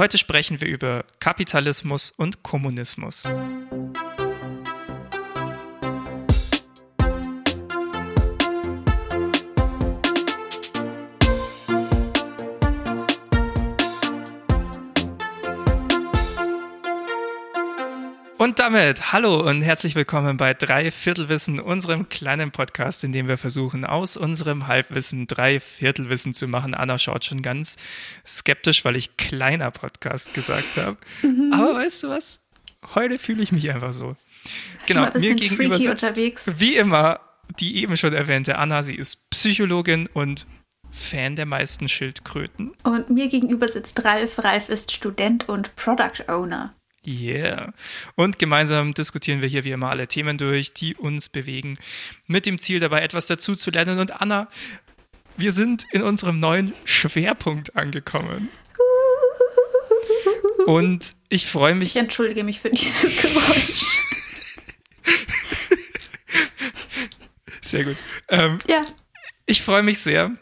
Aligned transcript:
Heute 0.00 0.16
sprechen 0.16 0.62
wir 0.62 0.68
über 0.68 1.04
Kapitalismus 1.18 2.10
und 2.10 2.42
Kommunismus. 2.42 3.24
Damit 18.72 19.12
hallo 19.12 19.40
und 19.40 19.62
herzlich 19.62 19.96
willkommen 19.96 20.36
bei 20.36 20.54
Drei 20.54 20.92
Viertelwissen, 20.92 21.58
unserem 21.58 22.08
kleinen 22.08 22.52
Podcast, 22.52 23.02
in 23.02 23.10
dem 23.10 23.26
wir 23.26 23.36
versuchen, 23.36 23.84
aus 23.84 24.16
unserem 24.16 24.68
Halbwissen 24.68 25.26
drei 25.26 25.58
Viertelwissen 25.58 26.34
zu 26.34 26.46
machen. 26.46 26.74
Anna 26.74 26.96
schaut 26.96 27.24
schon 27.24 27.42
ganz 27.42 27.78
skeptisch, 28.24 28.84
weil 28.84 28.94
ich 28.94 29.16
kleiner 29.16 29.72
Podcast 29.72 30.34
gesagt 30.34 30.76
habe. 30.76 30.96
Mhm. 31.22 31.52
Aber 31.52 31.74
weißt 31.74 32.04
du 32.04 32.10
was? 32.10 32.40
Heute 32.94 33.18
fühle 33.18 33.42
ich 33.42 33.50
mich 33.50 33.68
einfach 33.70 33.92
so. 33.92 34.14
Genau, 34.86 35.08
mir 35.18 35.34
gegenüber 35.34 35.80
sitzt 35.80 36.04
unterwegs. 36.04 36.44
wie 36.46 36.76
immer 36.76 37.18
die 37.58 37.82
eben 37.82 37.96
schon 37.96 38.12
erwähnte 38.12 38.56
Anna. 38.56 38.84
Sie 38.84 38.94
ist 38.94 39.28
Psychologin 39.30 40.08
und 40.12 40.46
Fan 40.92 41.34
der 41.34 41.46
meisten 41.46 41.88
Schildkröten. 41.88 42.72
Und 42.84 43.10
mir 43.10 43.28
gegenüber 43.28 43.66
sitzt 43.66 44.04
Ralf. 44.04 44.38
Ralf 44.44 44.68
ist 44.68 44.92
Student 44.92 45.48
und 45.48 45.74
Product 45.74 46.28
Owner. 46.28 46.74
Yeah. 47.06 47.72
Und 48.14 48.38
gemeinsam 48.38 48.92
diskutieren 48.92 49.40
wir 49.40 49.48
hier 49.48 49.64
wie 49.64 49.70
immer 49.70 49.88
alle 49.88 50.06
Themen 50.06 50.36
durch, 50.36 50.74
die 50.74 50.94
uns 50.94 51.28
bewegen, 51.28 51.78
mit 52.26 52.44
dem 52.44 52.58
Ziel 52.58 52.78
dabei 52.78 53.02
etwas 53.02 53.26
dazu 53.26 53.54
zu 53.54 53.70
lernen. 53.70 53.98
Und 53.98 54.20
Anna, 54.20 54.48
wir 55.36 55.52
sind 55.52 55.84
in 55.92 56.02
unserem 56.02 56.40
neuen 56.40 56.74
Schwerpunkt 56.84 57.76
angekommen. 57.76 58.48
Und 60.66 61.14
ich 61.30 61.46
freue 61.46 61.74
mich. 61.74 61.90
Ich 61.90 61.96
entschuldige 61.96 62.44
mich 62.44 62.60
für 62.60 62.70
dieses 62.70 63.22
Geräusch. 63.22 63.86
sehr 67.62 67.84
gut. 67.84 67.96
Ähm, 68.28 68.58
ja. 68.68 68.84
Ich 69.46 69.62
freue 69.62 69.82
mich 69.82 70.00
sehr, 70.00 70.32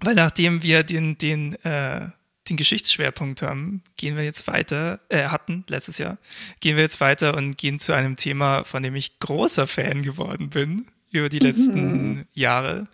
weil 0.00 0.14
nachdem 0.14 0.62
wir 0.62 0.82
den, 0.82 1.16
den 1.16 1.54
äh, 1.64 2.08
den 2.52 2.56
Geschichtsschwerpunkt 2.56 3.42
haben, 3.42 3.82
gehen 3.96 4.16
wir 4.16 4.24
jetzt 4.24 4.46
weiter, 4.46 5.00
äh, 5.08 5.28
hatten 5.28 5.64
letztes 5.68 5.98
Jahr, 5.98 6.18
gehen 6.60 6.76
wir 6.76 6.82
jetzt 6.82 7.00
weiter 7.00 7.36
und 7.36 7.56
gehen 7.56 7.78
zu 7.78 7.94
einem 7.94 8.16
Thema, 8.16 8.64
von 8.64 8.82
dem 8.82 8.94
ich 8.94 9.18
großer 9.18 9.66
Fan 9.66 10.02
geworden 10.02 10.50
bin 10.50 10.86
über 11.10 11.28
die 11.28 11.38
letzten 11.38 12.08
mhm. 12.14 12.26
Jahre 12.32 12.88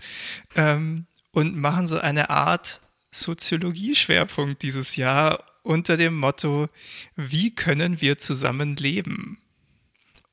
ähm, 0.55 1.07
und 1.33 1.57
machen 1.57 1.87
so 1.87 1.99
eine 1.99 2.31
Art 2.31 2.81
Soziologie-Schwerpunkt 3.11 4.63
dieses 4.63 4.97
Jahr 4.97 5.45
unter 5.63 5.97
dem 5.97 6.17
Motto, 6.17 6.69
wie 7.17 7.55
können 7.55 8.01
wir 8.01 8.19
zusammen 8.19 8.77
leben? 8.77 9.39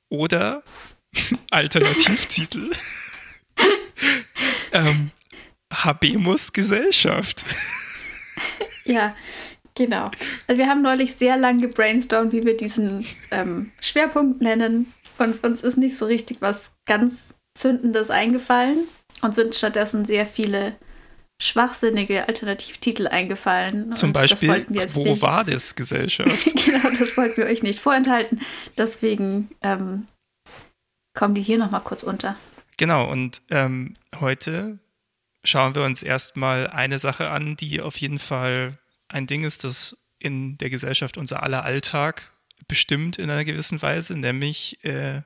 Oder 0.09 0.63
Alternativtitel. 1.49 2.71
ähm, 4.71 5.11
Habemus 5.73 6.53
Gesellschaft. 6.53 7.45
Ja, 8.85 9.15
genau. 9.75 10.11
Also 10.47 10.59
wir 10.59 10.67
haben 10.67 10.81
neulich 10.81 11.15
sehr 11.15 11.37
lang 11.37 11.59
gebrainstormt, 11.59 12.31
wie 12.31 12.45
wir 12.45 12.57
diesen 12.57 13.05
ähm, 13.31 13.71
Schwerpunkt 13.81 14.41
nennen. 14.41 14.93
Und 15.17 15.43
uns 15.43 15.61
ist 15.61 15.77
nicht 15.77 15.97
so 15.97 16.05
richtig 16.05 16.41
was 16.41 16.71
ganz 16.85 17.35
Zündendes 17.57 18.09
eingefallen 18.09 18.79
und 19.21 19.33
sind 19.33 19.55
stattdessen 19.55 20.05
sehr 20.05 20.25
viele 20.25 20.75
schwachsinnige 21.41 22.27
Alternativtitel 22.27 23.07
eingefallen. 23.07 23.91
Zum 23.93 24.13
Beispiel, 24.13 24.65
wo 24.93 25.03
nicht. 25.03 25.21
war 25.21 25.43
das 25.43 25.75
Gesellschaft? 25.75 26.45
genau, 26.65 26.89
das 26.99 27.17
wollten 27.17 27.37
wir 27.37 27.45
euch 27.45 27.63
nicht 27.63 27.79
vorenthalten. 27.79 28.41
Deswegen 28.77 29.49
ähm, 29.61 30.07
kommen 31.17 31.35
die 31.35 31.41
hier 31.41 31.57
nochmal 31.57 31.81
kurz 31.81 32.03
unter. 32.03 32.35
Genau, 32.77 33.09
und 33.09 33.41
ähm, 33.49 33.95
heute 34.19 34.79
schauen 35.45 35.75
wir 35.75 35.83
uns 35.83 36.03
erstmal 36.03 36.67
eine 36.67 36.99
Sache 36.99 37.29
an, 37.29 37.55
die 37.55 37.81
auf 37.81 37.97
jeden 37.97 38.19
Fall 38.19 38.77
ein 39.07 39.27
Ding 39.27 39.43
ist, 39.43 39.63
das 39.63 39.97
in 40.19 40.57
der 40.57 40.69
Gesellschaft 40.69 41.17
unser 41.17 41.43
aller 41.43 41.63
Alltag 41.63 42.31
bestimmt 42.67 43.17
in 43.17 43.29
einer 43.29 43.45
gewissen 43.45 43.81
Weise, 43.81 44.17
nämlich 44.17 44.83
äh, 44.83 45.21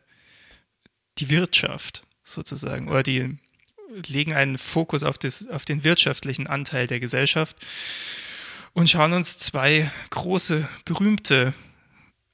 die 1.18 1.30
Wirtschaft 1.30 2.03
sozusagen. 2.24 2.90
Oder 2.90 3.03
die 3.03 3.38
legen 4.07 4.34
einen 4.34 4.57
Fokus 4.57 5.03
auf, 5.03 5.18
das, 5.18 5.47
auf 5.47 5.66
den 5.66 5.84
wirtschaftlichen 5.84 6.47
Anteil 6.47 6.88
der 6.88 7.00
Gesellschaft 7.00 7.57
und 8.74 8.90
schauen 8.90 9.13
uns 9.13 9.38
zwei 9.38 9.90
große, 10.12 10.68
berühmte 10.86 11.53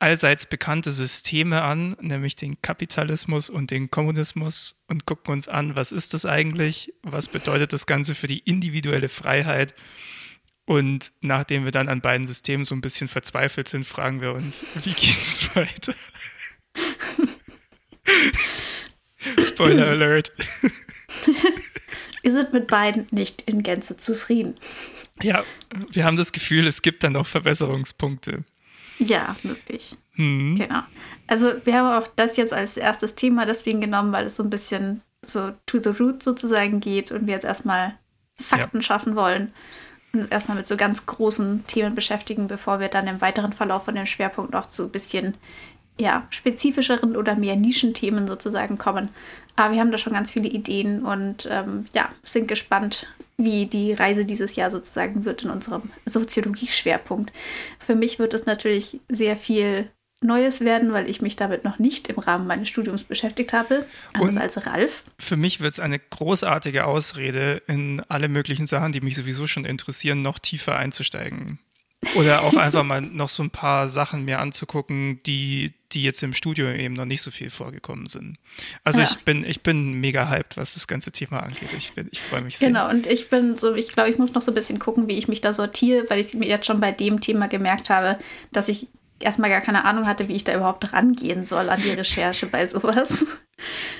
allseits 0.06 0.46
bekannte 0.46 0.92
Systeme 0.92 1.64
an, 1.64 1.98
nämlich 2.00 2.36
den 2.36 2.62
Kapitalismus 2.62 3.50
und 3.50 3.72
den 3.72 3.90
Kommunismus 3.90 4.84
und 4.88 5.08
gucken 5.08 5.34
uns 5.34 5.48
an, 5.48 5.76
was 5.76 5.92
ist 5.92 6.14
das 6.14 6.28
eigentlich, 6.28 6.94
was 7.02 7.28
bedeutet 7.28 7.74
das 7.74 7.88
Ganze 7.88 8.14
für 8.14 8.28
die 8.28 8.38
individuelle 8.38 9.10
Freiheit. 9.10 9.74
Und 10.66 11.12
nachdem 11.22 11.66
wir 11.66 11.72
dann 11.72 11.90
an 11.90 12.02
beiden 12.02 12.28
Systemen 12.28 12.66
so 12.66 12.76
ein 12.76 12.82
bisschen 12.82 13.08
verzweifelt 13.08 13.68
sind, 13.68 13.84
fragen 13.84 14.22
wir 14.22 14.34
uns, 14.34 14.64
wie 14.84 14.94
geht 14.94 15.22
es 15.22 15.56
weiter? 15.56 15.96
Spoiler 19.42 19.88
Alert. 19.88 20.32
wir 22.22 22.32
sind 22.32 22.54
mit 22.54 22.68
beiden 22.68 23.08
nicht 23.10 23.42
in 23.48 23.64
Gänze 23.64 23.98
zufrieden. 23.98 24.54
Ja, 25.24 25.44
wir 25.92 26.04
haben 26.04 26.18
das 26.18 26.32
Gefühl, 26.32 26.68
es 26.68 26.84
gibt 26.84 27.04
dann 27.04 27.14
noch 27.14 27.26
Verbesserungspunkte. 27.26 28.44
Ja, 29.00 29.36
wirklich. 29.44 29.96
Mhm. 30.16 30.56
Genau. 30.58 30.82
Also 31.28 31.54
wir 31.66 31.78
haben 31.78 32.04
auch 32.04 32.08
das 32.16 32.38
jetzt 32.38 32.54
als 32.54 32.78
erstes 32.78 33.16
Thema 33.16 33.46
deswegen 33.46 33.82
genommen, 33.82 34.12
weil 34.12 34.26
es 34.26 34.36
so 34.36 34.44
ein 34.44 34.50
bisschen 34.50 35.02
so 35.22 35.52
to 35.66 35.82
the 35.82 35.90
root 35.90 36.24
sozusagen 36.24 36.80
geht 36.80 37.12
und 37.12 37.28
wir 37.28 37.34
jetzt 37.34 37.46
erstmal 37.46 37.96
Fakten 38.36 38.78
ja. 38.78 38.84
schaffen 38.84 39.16
wollen 39.16 39.52
und 40.14 40.32
erstmal 40.32 40.58
mit 40.58 40.68
so 40.68 40.78
ganz 40.78 41.06
großen 41.06 41.66
Themen 41.68 41.96
beschäftigen, 41.96 42.48
bevor 42.48 42.80
wir 42.80 42.88
dann 42.88 43.08
im 43.08 43.22
weiteren 43.22 43.54
Verlauf 43.54 43.86
von 43.86 43.96
dem 43.96 44.06
Schwerpunkt 44.06 44.52
noch 44.52 44.68
zu 44.68 44.84
ein 44.84 44.92
bisschen 44.92 45.36
ja, 45.98 46.28
spezifischeren 46.30 47.16
oder 47.16 47.36
mehr 47.36 47.56
Nischenthemen 47.56 48.28
sozusagen 48.28 48.78
kommen. 48.78 49.10
Aber 49.56 49.74
wir 49.74 49.80
haben 49.80 49.92
da 49.92 49.98
schon 49.98 50.14
ganz 50.14 50.32
viele 50.32 50.50
Ideen 50.50 51.06
und 51.06 51.48
ähm, 51.50 51.86
ja, 51.94 52.10
sind 52.24 52.48
gespannt, 52.48 53.08
wie 53.38 53.66
die 53.66 53.94
Reise 53.94 54.25
dieses 54.25 54.56
Jahr 54.56 54.72
sozusagen 54.72 55.25
wird 55.25 55.44
in 55.44 55.50
unserem 55.50 55.91
Soziologie-Schwerpunkt. 56.06 57.34
Für 57.79 57.96
mich 57.96 58.19
wird 58.19 58.34
es 58.34 58.46
natürlich 58.46 59.00
sehr 59.09 59.35
viel 59.35 59.90
Neues 60.22 60.62
werden, 60.62 60.94
weil 60.94 61.09
ich 61.09 61.22
mich 61.22 61.35
damit 61.35 61.63
noch 61.63 61.78
nicht 61.78 62.09
im 62.09 62.18
Rahmen 62.18 62.47
meines 62.47 62.69
Studiums 62.69 63.03
beschäftigt 63.03 63.53
habe, 63.53 63.85
anders 64.13 64.35
und 64.35 64.41
als 64.41 64.66
Ralf. 64.66 65.03
Für 65.19 65.35
mich 65.35 65.59
wird 65.59 65.73
es 65.73 65.79
eine 65.79 66.00
großartige 66.00 66.85
Ausrede, 66.85 67.62
in 67.68 68.01
alle 68.07 68.29
möglichen 68.29 68.66
Sachen, 68.66 68.91
die 68.91 69.01
mich 69.01 69.16
sowieso 69.16 69.46
schon 69.47 69.66
interessieren, 69.66 70.22
noch 70.22 70.40
tiefer 70.40 70.78
einzusteigen. 70.78 71.59
Oder 72.16 72.44
auch 72.44 72.56
einfach 72.57 72.84
mal 72.84 73.02
noch 73.02 73.29
so 73.29 73.44
ein 73.44 73.52
paar 73.52 73.90
Sachen 73.90 74.25
mir 74.25 74.40
anzugucken, 74.40 75.22
die, 75.25 75.73
die 75.96 76.04
jetzt 76.04 76.22
im 76.22 76.34
Studio 76.34 76.70
eben 76.70 76.94
noch 76.94 77.06
nicht 77.06 77.22
so 77.22 77.32
viel 77.32 77.50
vorgekommen 77.50 78.08
sind. 78.08 78.38
Also 78.84 79.00
ja. 79.00 79.08
ich 79.10 79.20
bin, 79.20 79.46
ich 79.46 79.64
bin 79.64 79.94
mega 79.94 80.30
hyped, 80.30 80.58
was 80.58 80.76
das 80.76 80.88
ganze 80.88 81.12
Thema 81.12 81.40
angeht. 81.40 81.70
Ich, 81.76 81.94
ich 82.12 82.22
freue 82.22 82.42
mich 82.42 82.58
sehr. 82.58 82.68
Genau, 82.68 82.90
und 82.90 83.08
ich 83.08 83.30
bin 83.30 83.56
so, 83.56 83.74
ich 83.74 83.88
glaube, 83.88 84.10
ich 84.10 84.18
muss 84.18 84.34
noch 84.34 84.42
so 84.42 84.52
ein 84.52 84.56
bisschen 84.56 84.78
gucken, 84.78 85.08
wie 85.08 85.18
ich 85.18 85.28
mich 85.28 85.42
da 85.42 85.54
sortiere, 85.54 86.06
weil 86.10 86.20
ich 86.20 86.34
mir 86.34 86.48
jetzt 86.48 86.66
schon 86.66 86.82
bei 86.82 86.92
dem 86.92 87.22
Thema 87.22 87.48
gemerkt 87.48 87.90
habe, 87.90 88.20
dass 88.52 88.68
ich 88.68 88.88
erstmal 89.20 89.50
gar 89.50 89.62
keine 89.62 89.86
Ahnung 89.86 90.06
hatte, 90.06 90.28
wie 90.28 90.36
ich 90.36 90.44
da 90.44 90.54
überhaupt 90.54 90.92
rangehen 90.94 91.46
soll 91.46 91.70
an 91.70 91.82
die 91.82 91.92
Recherche 91.92 92.48
bei 92.48 92.68
sowas. 92.68 93.26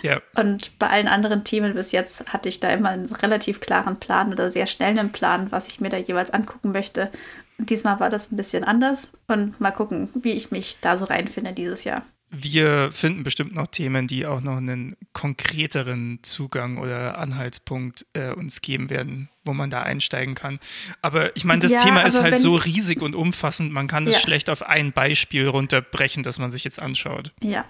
Ja. 0.02 0.22
Und 0.36 0.78
bei 0.80 0.90
allen 0.90 1.08
anderen 1.08 1.46
Themen 1.46 1.76
bis 1.76 1.94
jetzt 1.94 2.28
hatte 2.34 2.50
ich 2.50 2.60
da 2.60 2.70
immer 2.72 2.90
einen 2.90 3.06
relativ 3.06 3.62
klaren 3.62 3.98
Plan 4.02 4.34
oder 4.34 4.52
sehr 4.52 4.68
schnell 4.68 5.00
einen 5.00 5.14
Plan, 5.14 5.50
was 5.52 5.68
ich 5.68 5.80
mir 5.80 5.88
da 5.88 5.96
jeweils 5.96 6.32
angucken 6.32 6.74
möchte. 6.74 7.10
Diesmal 7.58 8.00
war 8.00 8.10
das 8.10 8.32
ein 8.32 8.38
bisschen 8.38 8.64
anders 8.64 9.08
und 9.28 9.60
mal 9.62 9.72
gucken, 9.72 10.10
wie 10.14 10.34
ich 10.34 10.52
mich 10.52 10.78
da 10.82 10.98
so 10.98 11.06
reinfinde 11.06 11.54
dieses 11.54 11.84
Jahr. 11.84 12.04
Wir 12.32 12.92
finden 12.92 13.24
bestimmt 13.24 13.56
noch 13.56 13.68
Themen, 13.68 14.08
die 14.08 14.26
auch 14.26 14.42
noch 14.42 14.58
einen 14.58 14.98
konkreteren 15.14 16.20
Zugang 16.24 16.78
oder 16.78 17.18
Anhaltspunkt 17.18 18.06
äh, 18.14 18.32
uns 18.32 18.62
geben 18.62 18.90
werden, 18.90 19.30
wo 19.46 19.54
man 19.54 19.70
da 19.70 19.84
einsteigen 19.84 20.36
kann. 20.36 20.60
Aber 21.02 21.36
ich 21.38 21.46
meine, 21.46 21.62
das 21.62 21.72
ja, 21.72 21.80
Thema 21.80 22.02
ist 22.02 22.22
halt 22.22 22.40
so 22.40 22.56
riesig 22.56 23.02
und 23.02 23.16
umfassend, 23.16 23.72
man 23.72 23.88
kann 23.88 24.08
es 24.08 24.14
ja. 24.14 24.20
schlecht 24.20 24.50
auf 24.50 24.64
ein 24.64 24.92
Beispiel 24.92 25.48
runterbrechen, 25.48 26.24
das 26.24 26.40
man 26.40 26.52
sich 26.52 26.64
jetzt 26.64 26.82
anschaut. 26.82 27.32
Ja. 27.42 27.64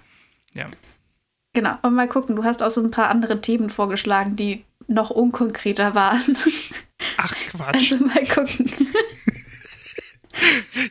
Ja. 0.53 0.67
Genau, 1.53 1.77
und 1.83 1.93
mal 1.93 2.07
gucken, 2.07 2.35
du 2.35 2.43
hast 2.43 2.63
auch 2.63 2.69
so 2.69 2.81
ein 2.81 2.91
paar 2.91 3.09
andere 3.09 3.41
Themen 3.41 3.69
vorgeschlagen, 3.69 4.35
die 4.35 4.65
noch 4.87 5.09
unkonkreter 5.09 5.95
waren. 5.95 6.37
Ach 7.17 7.33
Quatsch. 7.49 7.91
Also 7.91 8.05
mal 8.05 8.25
gucken. 8.25 8.71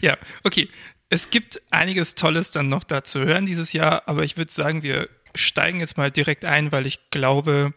ja, 0.00 0.16
okay. 0.42 0.68
Es 1.10 1.30
gibt 1.30 1.62
einiges 1.70 2.14
Tolles 2.14 2.50
dann 2.50 2.68
noch 2.68 2.82
da 2.82 3.04
zu 3.04 3.20
hören 3.20 3.46
dieses 3.46 3.72
Jahr, 3.72 4.08
aber 4.08 4.24
ich 4.24 4.36
würde 4.36 4.50
sagen, 4.50 4.82
wir 4.82 5.08
steigen 5.34 5.80
jetzt 5.80 5.96
mal 5.96 6.10
direkt 6.10 6.44
ein, 6.44 6.72
weil 6.72 6.86
ich 6.86 7.10
glaube, 7.10 7.74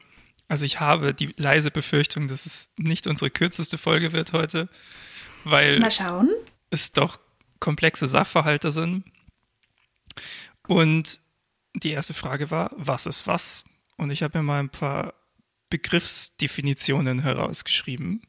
also 0.48 0.66
ich 0.66 0.80
habe 0.80 1.14
die 1.14 1.34
leise 1.38 1.70
Befürchtung, 1.70 2.28
dass 2.28 2.46
es 2.46 2.70
nicht 2.78 3.06
unsere 3.06 3.30
kürzeste 3.30 3.78
Folge 3.78 4.14
wird 4.14 4.34
heute, 4.34 4.70
weil 5.44 5.80
es 6.72 6.94
doch 6.94 7.20
komplexe 7.60 8.08
Sachverhalte 8.08 8.72
sind. 8.72 9.04
Und 10.68 11.20
die 11.76 11.92
erste 11.92 12.14
Frage 12.14 12.50
war, 12.50 12.72
was 12.76 13.06
ist 13.06 13.28
was? 13.28 13.66
Und 13.98 14.12
ich 14.12 14.24
habe 14.24 14.40
mir 14.40 14.44
mal 14.44 14.60
ein 14.60 14.70
paar 14.70 15.14
Begriffsdefinitionen 15.70 17.20
herausgeschrieben. 17.20 18.22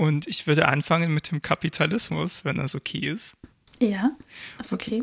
Und 0.00 0.26
ich 0.26 0.46
würde 0.46 0.66
anfangen 0.66 1.12
mit 1.12 1.30
dem 1.30 1.42
Kapitalismus, 1.42 2.42
wenn 2.46 2.56
das 2.56 2.74
okay 2.74 3.00
ist. 3.00 3.36
Ja, 3.80 4.12
ist 4.58 4.72
okay. 4.72 5.02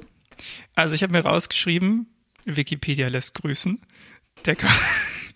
Also 0.74 0.96
ich 0.96 1.04
habe 1.04 1.14
mir 1.14 1.20
rausgeschrieben, 1.20 2.08
Wikipedia 2.46 3.08
lässt 3.08 3.36
grüßen. 3.36 3.80
Der 4.46 4.58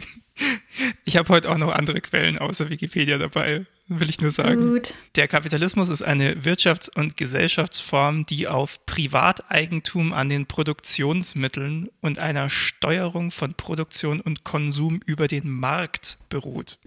ich 1.06 1.16
habe 1.16 1.30
heute 1.30 1.52
auch 1.52 1.60
noch 1.60 1.72
andere 1.72 2.02
Quellen 2.02 2.40
außer 2.40 2.72
Wikipedia 2.72 3.20
dabei, 3.20 3.68
will 3.86 4.10
ich 4.10 4.20
nur 4.20 4.32
sagen. 4.32 4.68
Gut. 4.68 4.96
Der 5.16 5.28
Kapitalismus 5.28 5.90
ist 5.90 6.02
eine 6.02 6.38
Wirtschafts- 6.38 6.90
und 6.90 7.16
Gesellschaftsform, 7.16 8.26
die 8.26 8.48
auf 8.48 8.84
Privateigentum 8.88 10.12
an 10.12 10.28
den 10.28 10.48
Produktionsmitteln 10.48 11.88
und 12.02 12.18
einer 12.18 12.50
Steuerung 12.50 13.30
von 13.30 13.54
Produktion 13.54 14.22
und 14.22 14.44
Konsum 14.44 15.02
über 15.06 15.28
den 15.28 15.52
Markt 15.52 16.18
beruht. 16.30 16.80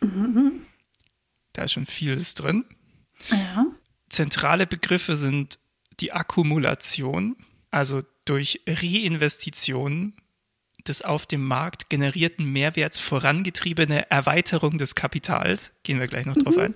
Mhm. 0.00 0.62
Da 1.54 1.62
ist 1.62 1.72
schon 1.72 1.86
vieles 1.86 2.34
drin. 2.34 2.66
Ja. 3.30 3.66
Zentrale 4.10 4.66
Begriffe 4.66 5.16
sind 5.16 5.58
die 6.00 6.12
Akkumulation, 6.12 7.36
also 7.70 8.02
durch 8.26 8.60
Reinvestitionen 8.66 10.14
des 10.86 11.02
auf 11.02 11.26
dem 11.26 11.46
Markt 11.46 11.88
generierten 11.88 12.44
Mehrwerts 12.52 12.98
vorangetriebene 12.98 14.10
Erweiterung 14.10 14.76
des 14.76 14.94
Kapitals. 14.94 15.72
Gehen 15.82 15.98
wir 15.98 16.08
gleich 16.08 16.26
noch 16.26 16.36
drauf 16.36 16.56
mhm. 16.56 16.62
ein. 16.62 16.74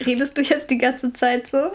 Redest 0.06 0.36
du 0.36 0.42
jetzt 0.42 0.68
die 0.70 0.78
ganze 0.78 1.12
Zeit 1.12 1.46
so? 1.46 1.70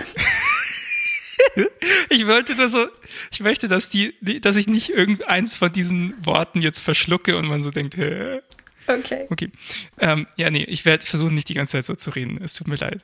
ich 2.10 2.28
wollte 2.28 2.56
nur 2.56 2.68
so, 2.68 2.88
ich 3.32 3.40
möchte, 3.40 3.68
dass 3.68 3.90
die, 3.90 4.14
dass 4.42 4.58
ich 4.58 4.68
nicht 4.68 4.90
irgendeins 4.90 5.56
von 5.56 5.72
diesen 5.72 6.14
Worten 6.26 6.62
jetzt 6.62 6.80
verschlucke 6.80 7.38
und 7.38 7.48
man 7.48 7.62
so 7.62 7.72
denkt, 7.72 7.96
hä? 7.96 8.42
Okay. 8.88 9.28
Okay. 9.30 9.52
Ähm, 10.00 10.28
ja, 10.38 10.50
nee, 10.50 10.64
ich 10.64 10.86
werde 10.86 11.06
versuchen, 11.06 11.36
nicht 11.36 11.50
die 11.50 11.54
ganze 11.54 11.74
Zeit 11.74 11.86
so 11.86 11.96
zu 11.96 12.12
reden. 12.12 12.40
Es 12.42 12.54
tut 12.54 12.68
mir 12.68 12.78
leid. 12.78 13.04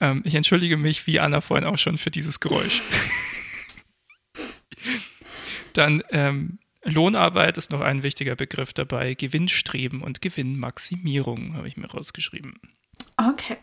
Ähm, 0.00 0.22
ich 0.24 0.34
entschuldige 0.34 0.76
mich, 0.76 1.06
wie 1.06 1.20
Anna 1.20 1.40
vorhin 1.40 1.66
auch 1.66 1.78
schon, 1.78 1.98
für 1.98 2.10
dieses 2.10 2.40
Geräusch. 2.40 2.82
Dann 5.72 6.02
ähm, 6.10 6.58
Lohnarbeit 6.84 7.58
ist 7.58 7.70
noch 7.70 7.80
ein 7.80 8.02
wichtiger 8.02 8.36
Begriff 8.36 8.72
dabei. 8.72 9.14
Gewinnstreben 9.14 10.02
und 10.02 10.20
Gewinnmaximierung 10.20 11.56
habe 11.56 11.68
ich 11.68 11.76
mir 11.76 11.90
rausgeschrieben. 11.90 12.60
Okay. 13.16 13.56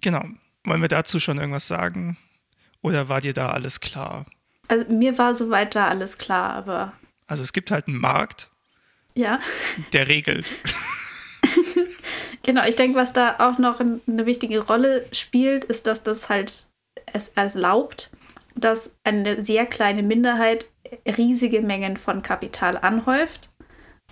Genau. 0.00 0.24
Wollen 0.64 0.80
wir 0.80 0.88
dazu 0.88 1.20
schon 1.20 1.38
irgendwas 1.38 1.68
sagen? 1.68 2.16
Oder 2.80 3.08
war 3.08 3.20
dir 3.20 3.32
da 3.32 3.50
alles 3.50 3.80
klar? 3.80 4.26
Also 4.68 4.90
mir 4.90 5.18
war 5.18 5.34
soweit 5.34 5.74
da 5.74 5.88
alles 5.88 6.18
klar, 6.18 6.54
aber. 6.54 6.92
Also 7.26 7.42
es 7.42 7.52
gibt 7.52 7.70
halt 7.70 7.88
einen 7.88 7.98
Markt. 7.98 8.50
Ja. 9.14 9.40
Der 9.92 10.08
regelt. 10.08 10.50
genau, 12.42 12.64
ich 12.66 12.76
denke, 12.76 12.96
was 12.96 13.12
da 13.12 13.36
auch 13.38 13.58
noch 13.58 13.80
eine 13.80 14.26
wichtige 14.26 14.60
Rolle 14.60 15.06
spielt, 15.12 15.64
ist, 15.64 15.86
dass 15.86 16.02
das 16.02 16.28
halt 16.28 16.68
es 17.12 17.30
erlaubt, 17.30 18.10
dass 18.54 18.94
eine 19.04 19.42
sehr 19.42 19.66
kleine 19.66 20.02
Minderheit 20.02 20.66
riesige 21.06 21.62
Mengen 21.62 21.96
von 21.96 22.22
Kapital 22.22 22.76
anhäuft 22.76 23.50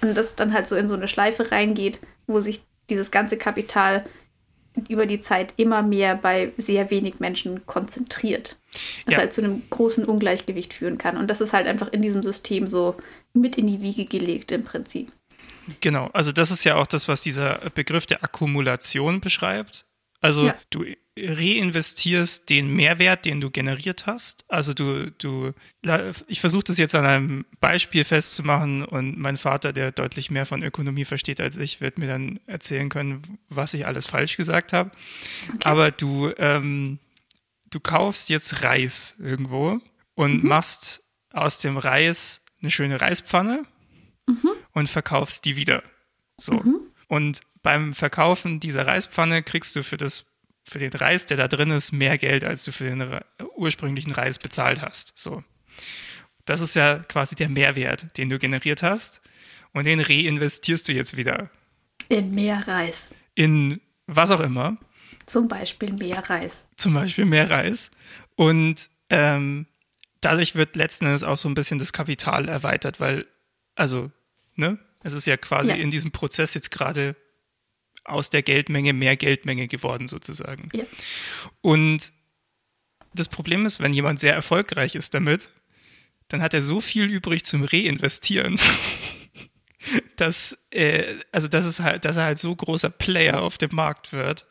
und 0.01 0.17
das 0.17 0.35
dann 0.35 0.53
halt 0.53 0.67
so 0.67 0.77
in 0.77 0.89
so 0.89 0.95
eine 0.95 1.09
Schleife 1.09 1.51
reingeht, 1.51 2.01
wo 2.27 2.41
sich 2.41 2.63
dieses 2.89 3.11
ganze 3.11 3.37
Kapital 3.37 4.05
über 4.89 5.07
die 5.07 5.21
Zeit 5.21 5.55
immer 5.57 5.83
mehr 5.83 6.15
bei 6.15 6.53
sehr 6.57 6.91
wenig 6.91 7.19
Menschen 7.19 7.67
konzentriert. 7.67 8.57
Was 9.05 9.15
ja. 9.15 9.21
halt 9.21 9.33
zu 9.33 9.43
einem 9.43 9.63
großen 9.69 10.05
Ungleichgewicht 10.05 10.73
führen 10.75 10.97
kann. 10.97 11.17
Und 11.17 11.29
das 11.29 11.41
ist 11.41 11.53
halt 11.53 11.67
einfach 11.67 11.93
in 11.93 12.03
diesem 12.03 12.23
System 12.23 12.69
so 12.69 12.97
mit 13.33 13.59
in 13.59 13.67
die 13.67 13.83
Wiege 13.83 14.05
gelegt 14.05 14.53
im 14.53 14.65
Prinzip. 14.65 15.13
Genau, 15.81 16.09
also 16.13 16.33
das 16.33 16.51
ist 16.51 16.65
ja 16.65 16.77
auch 16.77 16.87
das, 16.87 17.07
was 17.07 17.23
dieser 17.23 17.59
Begriff 17.75 18.07
der 18.07 18.25
Akkumulation 18.25 19.21
beschreibt. 19.21 19.87
Also 20.21 20.47
ja. 20.47 20.55
du 20.71 20.85
reinvestierst 21.19 22.49
den 22.51 22.75
Mehrwert, 22.75 23.25
den 23.25 23.41
du 23.41 23.51
generiert 23.51 24.07
hast. 24.07 24.45
Also 24.49 24.75
du, 24.75 25.11
du, 25.13 25.53
ich 26.29 26.41
versuche 26.41 26.65
das 26.65 26.79
jetzt 26.79 26.95
an 26.95 27.07
einem 27.07 27.45
Beispiel 27.61 28.05
festzumachen 28.05 28.85
und 28.85 29.19
mein 29.19 29.37
Vater, 29.37 29.73
der 29.73 29.93
deutlich 29.93 30.31
mehr 30.31 30.47
von 30.47 30.63
Ökonomie 30.63 31.05
versteht 31.05 31.41
als 31.41 31.57
ich, 31.57 31.81
wird 31.81 31.99
mir 31.99 32.07
dann 32.07 32.41
erzählen 32.47 32.89
können, 32.89 33.39
was 33.49 33.75
ich 33.75 33.87
alles 33.87 34.07
falsch 34.07 34.37
gesagt 34.37 34.73
habe. 34.73 34.91
Okay. 35.49 35.59
Aber 35.65 35.91
du, 35.91 36.33
ähm, 36.39 36.99
du 37.71 37.81
kaufst 37.81 38.29
jetzt 38.29 38.63
Reis 38.63 39.17
irgendwo 39.19 39.81
und 40.15 40.43
mhm. 40.43 40.49
machst 40.49 41.03
aus 41.33 41.61
dem 41.61 41.77
Reis 41.77 42.43
eine 42.61 42.71
schöne 42.71 43.01
Reispfanne 43.01 43.65
mhm. 44.27 44.51
und 44.73 44.89
verkaufst 44.89 45.45
die 45.45 45.57
wieder. 45.57 45.83
So. 46.37 46.55
Mhm. 46.55 46.81
Und 47.09 47.41
beim 47.63 47.93
Verkaufen 47.93 48.61
dieser 48.61 48.87
Reispfanne 48.87 49.43
kriegst 49.43 49.77
du 49.77 49.83
für, 49.83 49.97
das, 49.97 50.27
für 50.65 50.79
den 50.79 50.93
Reis, 50.93 51.27
der 51.27 51.37
da 51.37 51.49
drin 51.49 51.71
ist, 51.71 51.93
mehr 51.93 52.19
Geld, 52.19 52.45
als 52.45 52.65
du 52.65 52.73
für 52.73 52.85
den 52.85 53.21
ursprünglichen 53.57 54.13
Reis 54.13 54.39
bezahlt 54.39 54.81
hast. 54.81 55.19
So. 55.19 55.43
Das 56.45 56.61
ist 56.61 56.75
ja 56.75 56.99
quasi 57.01 57.35
der 57.35 57.49
Mehrwert, 57.49 58.17
den 58.17 58.29
du 58.29 58.39
generiert 58.39 58.83
hast. 58.83 59.21
Und 59.73 59.85
den 59.85 60.01
reinvestierst 60.01 60.89
du 60.89 60.93
jetzt 60.93 61.17
wieder. 61.17 61.51
In 62.09 62.35
mehr 62.35 62.67
Reis. 62.67 63.11
In 63.35 63.81
was 64.07 64.31
auch 64.31 64.41
immer. 64.41 64.77
Zum 65.27 65.47
Beispiel 65.47 65.93
mehr 65.93 66.29
Reis. 66.29 66.67
Zum 66.77 66.95
Beispiel 66.95 67.25
mehr 67.25 67.49
Reis. 67.49 67.91
Und 68.35 68.91
ähm, 69.11 69.67
dadurch 70.21 70.55
wird 70.55 70.77
letzten 70.77 71.07
Endes 71.07 71.23
auch 71.23 71.37
so 71.37 71.49
ein 71.49 71.55
bisschen 71.55 71.79
das 71.79 71.93
Kapital 71.93 72.49
erweitert, 72.49 73.01
weil, 73.01 73.27
also, 73.75 74.11
ne? 74.55 74.79
Es 75.03 75.15
ist 75.15 75.27
ja 75.27 75.39
quasi 75.39 75.71
ja. 75.71 75.77
in 75.77 75.91
diesem 75.91 76.11
Prozess 76.11 76.53
jetzt 76.53 76.71
gerade 76.71 77.17
aus 78.05 78.29
der 78.29 78.43
Geldmenge 78.43 78.93
mehr 78.93 79.17
Geldmenge 79.17 79.67
geworden, 79.67 80.09
sozusagen. 80.09 80.69
Ja. 80.75 80.85
Und 81.63 82.13
das 83.15 83.29
Problem 83.29 83.65
ist, 83.67 83.81
wenn 83.81 83.95
jemand 83.95 84.21
sehr 84.21 84.35
erfolgreich 84.35 84.95
ist 84.95 85.15
damit, 85.15 85.51
dann 86.29 86.43
hat 86.43 86.55
er 86.55 86.63
so 86.63 86.81
viel 86.81 87.05
übrig 87.05 87.45
zum 87.45 87.65
Reinvestieren, 87.65 88.59
dass, 90.17 90.57
äh, 90.71 91.17
also 91.33 91.49
dass, 91.49 91.65
es 91.65 91.81
halt, 91.81 92.05
dass 92.05 92.17
er 92.17 92.25
halt 92.25 92.39
so 92.39 92.55
großer 92.55 92.91
Player 92.91 93.43
auf 93.43 93.59
dem 93.59 93.75
Markt 93.75 94.13
wird, 94.13 94.47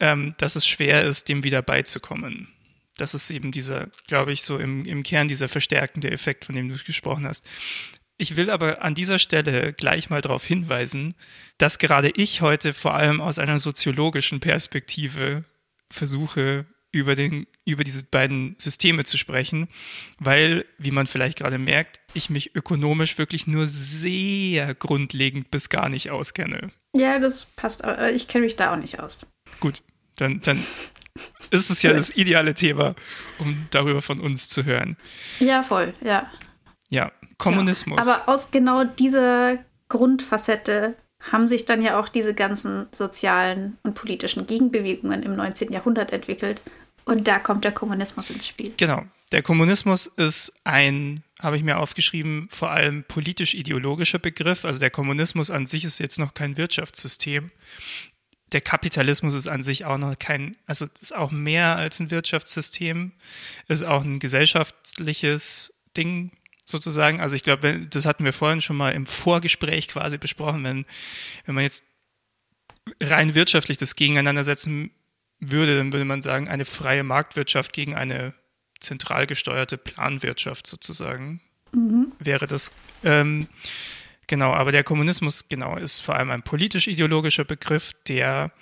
ähm, 0.00 0.34
dass 0.38 0.56
es 0.56 0.66
schwer 0.66 1.04
ist, 1.04 1.28
dem 1.28 1.44
wieder 1.44 1.62
beizukommen. 1.62 2.48
Das 2.98 3.14
ist 3.14 3.30
eben 3.30 3.52
dieser, 3.52 3.88
glaube 4.06 4.32
ich, 4.32 4.42
so 4.42 4.58
im, 4.58 4.84
im 4.84 5.02
Kern 5.02 5.28
dieser 5.28 5.48
verstärkende 5.48 6.10
Effekt, 6.10 6.44
von 6.44 6.54
dem 6.54 6.68
du 6.68 6.76
gesprochen 6.84 7.26
hast. 7.26 7.46
Ich 8.18 8.34
will 8.36 8.50
aber 8.50 8.82
an 8.82 8.94
dieser 8.94 9.18
Stelle 9.18 9.72
gleich 9.72 10.10
mal 10.10 10.20
darauf 10.20 10.44
hinweisen, 10.44 11.14
dass 11.56 11.78
gerade 11.78 12.10
ich 12.10 12.42
heute 12.42 12.74
vor 12.74 12.94
allem 12.94 13.20
aus 13.20 13.38
einer 13.38 13.60
soziologischen 13.60 14.40
Perspektive 14.40 15.44
versuche, 15.88 16.66
über, 16.90 17.14
den, 17.14 17.46
über 17.64 17.84
diese 17.84 18.04
beiden 18.06 18.56
Systeme 18.58 19.04
zu 19.04 19.18
sprechen, 19.18 19.68
weil, 20.18 20.64
wie 20.78 20.90
man 20.90 21.06
vielleicht 21.06 21.38
gerade 21.38 21.58
merkt, 21.58 22.00
ich 22.14 22.30
mich 22.30 22.56
ökonomisch 22.56 23.18
wirklich 23.18 23.46
nur 23.46 23.66
sehr 23.66 24.74
grundlegend 24.74 25.50
bis 25.50 25.68
gar 25.68 25.88
nicht 25.88 26.10
auskenne. 26.10 26.70
Ja, 26.94 27.18
das 27.18 27.46
passt. 27.56 27.84
Ich 28.14 28.26
kenne 28.26 28.46
mich 28.46 28.56
da 28.56 28.72
auch 28.72 28.78
nicht 28.78 28.98
aus. 29.00 29.26
Gut, 29.60 29.82
dann, 30.16 30.40
dann 30.40 30.64
ist 31.50 31.70
es 31.70 31.82
ja 31.82 31.92
das 31.92 32.14
ideale 32.16 32.54
Thema, 32.54 32.94
um 33.38 33.66
darüber 33.70 34.02
von 34.02 34.20
uns 34.20 34.48
zu 34.48 34.64
hören. 34.64 34.96
Ja, 35.40 35.62
voll, 35.62 35.94
ja. 36.02 36.30
Ja, 36.90 37.12
Kommunismus. 37.36 38.04
Ja, 38.04 38.14
aber 38.14 38.32
aus 38.32 38.50
genau 38.50 38.84
dieser 38.84 39.58
Grundfacette 39.88 40.96
haben 41.20 41.48
sich 41.48 41.64
dann 41.64 41.82
ja 41.82 41.98
auch 41.98 42.08
diese 42.08 42.34
ganzen 42.34 42.86
sozialen 42.92 43.76
und 43.82 43.94
politischen 43.94 44.46
Gegenbewegungen 44.46 45.22
im 45.22 45.36
19. 45.36 45.72
Jahrhundert 45.72 46.12
entwickelt. 46.12 46.62
Und 47.04 47.26
da 47.26 47.38
kommt 47.38 47.64
der 47.64 47.72
Kommunismus 47.72 48.30
ins 48.30 48.46
Spiel. 48.46 48.72
Genau. 48.76 49.04
Der 49.32 49.42
Kommunismus 49.42 50.06
ist 50.06 50.52
ein, 50.64 51.22
habe 51.40 51.56
ich 51.56 51.62
mir 51.62 51.78
aufgeschrieben, 51.78 52.48
vor 52.50 52.70
allem 52.70 53.04
politisch-ideologischer 53.04 54.18
Begriff. 54.18 54.64
Also 54.64 54.80
der 54.80 54.90
Kommunismus 54.90 55.50
an 55.50 55.66
sich 55.66 55.84
ist 55.84 55.98
jetzt 55.98 56.18
noch 56.18 56.34
kein 56.34 56.56
Wirtschaftssystem. 56.56 57.50
Der 58.52 58.60
Kapitalismus 58.60 59.34
ist 59.34 59.48
an 59.48 59.62
sich 59.62 59.84
auch 59.84 59.98
noch 59.98 60.18
kein, 60.18 60.56
also 60.66 60.86
ist 61.00 61.14
auch 61.14 61.30
mehr 61.30 61.76
als 61.76 62.00
ein 62.00 62.10
Wirtschaftssystem, 62.10 63.12
ist 63.68 63.82
auch 63.82 64.02
ein 64.04 64.18
gesellschaftliches 64.18 65.74
Ding, 65.96 66.32
sozusagen. 66.64 67.20
Also 67.20 67.34
ich 67.34 67.42
glaube, 67.42 67.86
das 67.86 68.04
hatten 68.04 68.24
wir 68.24 68.32
vorhin 68.32 68.60
schon 68.60 68.76
mal 68.76 68.90
im 68.90 69.06
Vorgespräch 69.06 69.88
quasi 69.88 70.18
besprochen, 70.18 70.64
wenn, 70.64 70.86
wenn 71.46 71.54
man 71.54 71.64
jetzt 71.64 71.84
rein 73.02 73.34
wirtschaftlich 73.34 73.78
das 73.78 73.96
gegeneinander 73.96 74.44
setzen 74.44 74.90
würde, 75.40 75.76
dann 75.76 75.92
würde 75.92 76.04
man 76.04 76.22
sagen, 76.22 76.48
eine 76.48 76.64
freie 76.64 77.04
Marktwirtschaft 77.04 77.72
gegen 77.72 77.94
eine 77.94 78.34
zentral 78.80 79.26
gesteuerte 79.26 79.76
Planwirtschaft 79.76 80.66
sozusagen 80.66 81.40
mhm. 81.72 82.12
wäre 82.18 82.46
das. 82.46 82.72
Ähm, 83.04 83.48
genau, 84.28 84.52
aber 84.52 84.70
der 84.70 84.84
Kommunismus, 84.84 85.48
genau, 85.48 85.76
ist 85.76 86.00
vor 86.00 86.14
allem 86.14 86.30
ein 86.30 86.42
politisch-ideologischer 86.42 87.44
Begriff, 87.44 87.92
der 88.06 88.52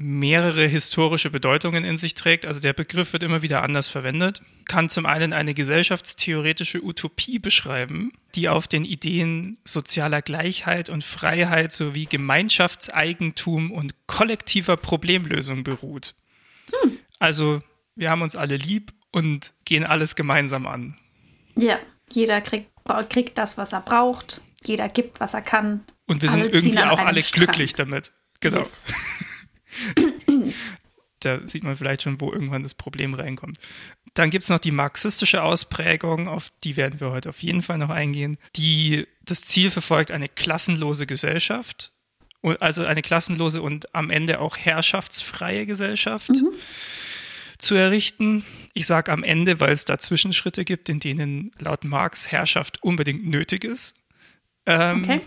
mehrere 0.00 0.64
historische 0.64 1.28
Bedeutungen 1.28 1.84
in 1.84 1.96
sich 1.96 2.14
trägt. 2.14 2.46
Also 2.46 2.60
der 2.60 2.72
Begriff 2.72 3.12
wird 3.12 3.24
immer 3.24 3.42
wieder 3.42 3.64
anders 3.64 3.88
verwendet. 3.88 4.42
Kann 4.66 4.88
zum 4.88 5.06
einen 5.06 5.32
eine 5.32 5.54
gesellschaftstheoretische 5.54 6.84
Utopie 6.84 7.40
beschreiben, 7.40 8.12
die 8.36 8.48
auf 8.48 8.68
den 8.68 8.84
Ideen 8.84 9.58
sozialer 9.64 10.22
Gleichheit 10.22 10.88
und 10.88 11.02
Freiheit 11.02 11.72
sowie 11.72 12.04
Gemeinschaftseigentum 12.04 13.72
und 13.72 13.94
kollektiver 14.06 14.76
Problemlösung 14.76 15.64
beruht. 15.64 16.14
Hm. 16.80 16.98
Also 17.18 17.60
wir 17.96 18.10
haben 18.10 18.22
uns 18.22 18.36
alle 18.36 18.56
lieb 18.56 18.92
und 19.10 19.52
gehen 19.64 19.84
alles 19.84 20.14
gemeinsam 20.14 20.68
an. 20.68 20.96
Ja, 21.56 21.80
jeder 22.12 22.40
kriegt, 22.40 22.70
kriegt 23.08 23.36
das, 23.36 23.58
was 23.58 23.72
er 23.72 23.80
braucht. 23.80 24.40
Jeder 24.64 24.88
gibt, 24.88 25.20
was 25.20 25.34
er 25.34 25.42
kann. 25.42 25.84
Und 26.06 26.22
wir 26.22 26.30
alle 26.30 26.42
sind 26.44 26.54
irgendwie 26.54 26.78
auch 26.78 26.98
alle 26.98 27.22
Strang. 27.22 27.44
glücklich 27.44 27.74
damit. 27.74 28.12
Genau. 28.40 28.60
Yes. 28.60 28.86
da 31.20 31.46
sieht 31.46 31.64
man 31.64 31.76
vielleicht 31.76 32.02
schon, 32.02 32.20
wo 32.20 32.32
irgendwann 32.32 32.62
das 32.62 32.74
Problem 32.74 33.14
reinkommt. 33.14 33.58
Dann 34.14 34.30
gibt 34.30 34.44
es 34.44 34.50
noch 34.50 34.58
die 34.58 34.70
marxistische 34.70 35.42
Ausprägung, 35.42 36.28
auf 36.28 36.50
die 36.64 36.76
werden 36.76 37.00
wir 37.00 37.10
heute 37.10 37.28
auf 37.28 37.42
jeden 37.42 37.62
Fall 37.62 37.78
noch 37.78 37.90
eingehen, 37.90 38.36
die 38.56 39.06
das 39.24 39.42
Ziel 39.42 39.70
verfolgt, 39.70 40.10
eine 40.10 40.28
klassenlose 40.28 41.06
Gesellschaft, 41.06 41.92
also 42.42 42.84
eine 42.84 43.02
klassenlose 43.02 43.62
und 43.62 43.94
am 43.94 44.10
Ende 44.10 44.40
auch 44.40 44.56
herrschaftsfreie 44.56 45.66
Gesellschaft 45.66 46.30
mhm. 46.30 46.52
zu 47.58 47.74
errichten. 47.74 48.44
Ich 48.74 48.86
sage 48.86 49.12
am 49.12 49.24
Ende, 49.24 49.60
weil 49.60 49.72
es 49.72 49.84
da 49.84 49.98
Zwischenschritte 49.98 50.64
gibt, 50.64 50.88
in 50.88 51.00
denen 51.00 51.52
laut 51.58 51.84
Marx 51.84 52.30
Herrschaft 52.30 52.82
unbedingt 52.82 53.26
nötig 53.26 53.64
ist. 53.64 53.97
Ähm, 54.68 55.02
okay. 55.02 55.20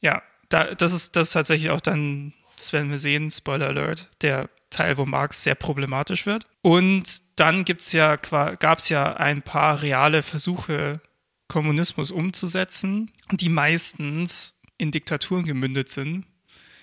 Ja, 0.00 0.22
da, 0.48 0.74
das, 0.74 0.92
ist, 0.92 1.16
das 1.16 1.28
ist 1.28 1.32
tatsächlich 1.32 1.70
auch 1.70 1.80
dann 1.80 2.32
das 2.56 2.72
werden 2.72 2.90
wir 2.90 2.98
sehen, 2.98 3.30
Spoiler 3.30 3.68
Alert, 3.68 4.08
der 4.22 4.48
Teil, 4.70 4.96
wo 4.96 5.04
Marx 5.04 5.42
sehr 5.42 5.54
problematisch 5.54 6.26
wird. 6.26 6.46
Und 6.62 7.22
dann 7.36 7.64
gibt's 7.64 7.92
ja, 7.92 8.16
gab 8.16 8.78
es 8.78 8.88
ja 8.88 9.14
ein 9.14 9.42
paar 9.42 9.82
reale 9.82 10.22
Versuche, 10.22 11.00
Kommunismus 11.48 12.10
umzusetzen, 12.10 13.12
die 13.30 13.48
meistens 13.48 14.58
in 14.78 14.90
Diktaturen 14.90 15.44
gemündet 15.44 15.88
sind. 15.88 16.26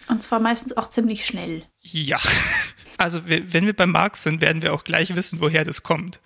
Und 0.08 0.24
zwar 0.24 0.40
meistens 0.40 0.78
auch 0.78 0.90
ziemlich 0.90 1.26
schnell. 1.26 1.66
Ja. 1.82 2.20
Also 2.96 3.28
wenn 3.28 3.66
wir 3.66 3.74
bei 3.74 3.88
Marx 3.88 4.22
sind, 4.22 4.40
werden 4.40 4.62
wir 4.62 4.72
auch 4.72 4.84
gleich 4.84 5.16
wissen, 5.16 5.42
woher 5.42 5.66
das 5.66 5.82
kommt. 5.82 6.22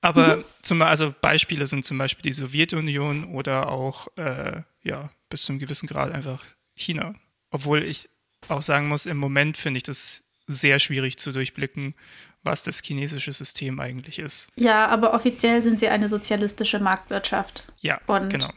Aber 0.00 0.36
mhm. 0.36 0.44
zum, 0.62 0.80
also 0.80 1.12
Beispiele 1.20 1.66
sind 1.66 1.84
zum 1.84 1.98
Beispiel 1.98 2.22
die 2.22 2.32
Sowjetunion 2.32 3.24
oder 3.24 3.68
auch 3.68 4.06
äh, 4.16 4.62
ja 4.84 5.10
bis 5.28 5.42
zu 5.42 5.52
einem 5.52 5.58
gewissen 5.58 5.88
Grad 5.88 6.12
einfach 6.12 6.42
China. 6.76 7.14
Obwohl 7.50 7.82
ich 7.82 8.08
auch 8.48 8.62
sagen 8.62 8.88
muss, 8.88 9.06
im 9.06 9.16
Moment 9.16 9.56
finde 9.56 9.78
ich 9.78 9.82
das 9.82 10.22
sehr 10.46 10.78
schwierig 10.78 11.18
zu 11.18 11.32
durchblicken, 11.32 11.94
was 12.42 12.62
das 12.62 12.82
chinesische 12.82 13.32
System 13.32 13.80
eigentlich 13.80 14.18
ist. 14.18 14.48
Ja, 14.56 14.86
aber 14.86 15.14
offiziell 15.14 15.62
sind 15.62 15.80
sie 15.80 15.88
eine 15.88 16.08
sozialistische 16.08 16.78
Marktwirtschaft. 16.78 17.64
Ja, 17.80 18.00
Und 18.06 18.28
genau. 18.28 18.50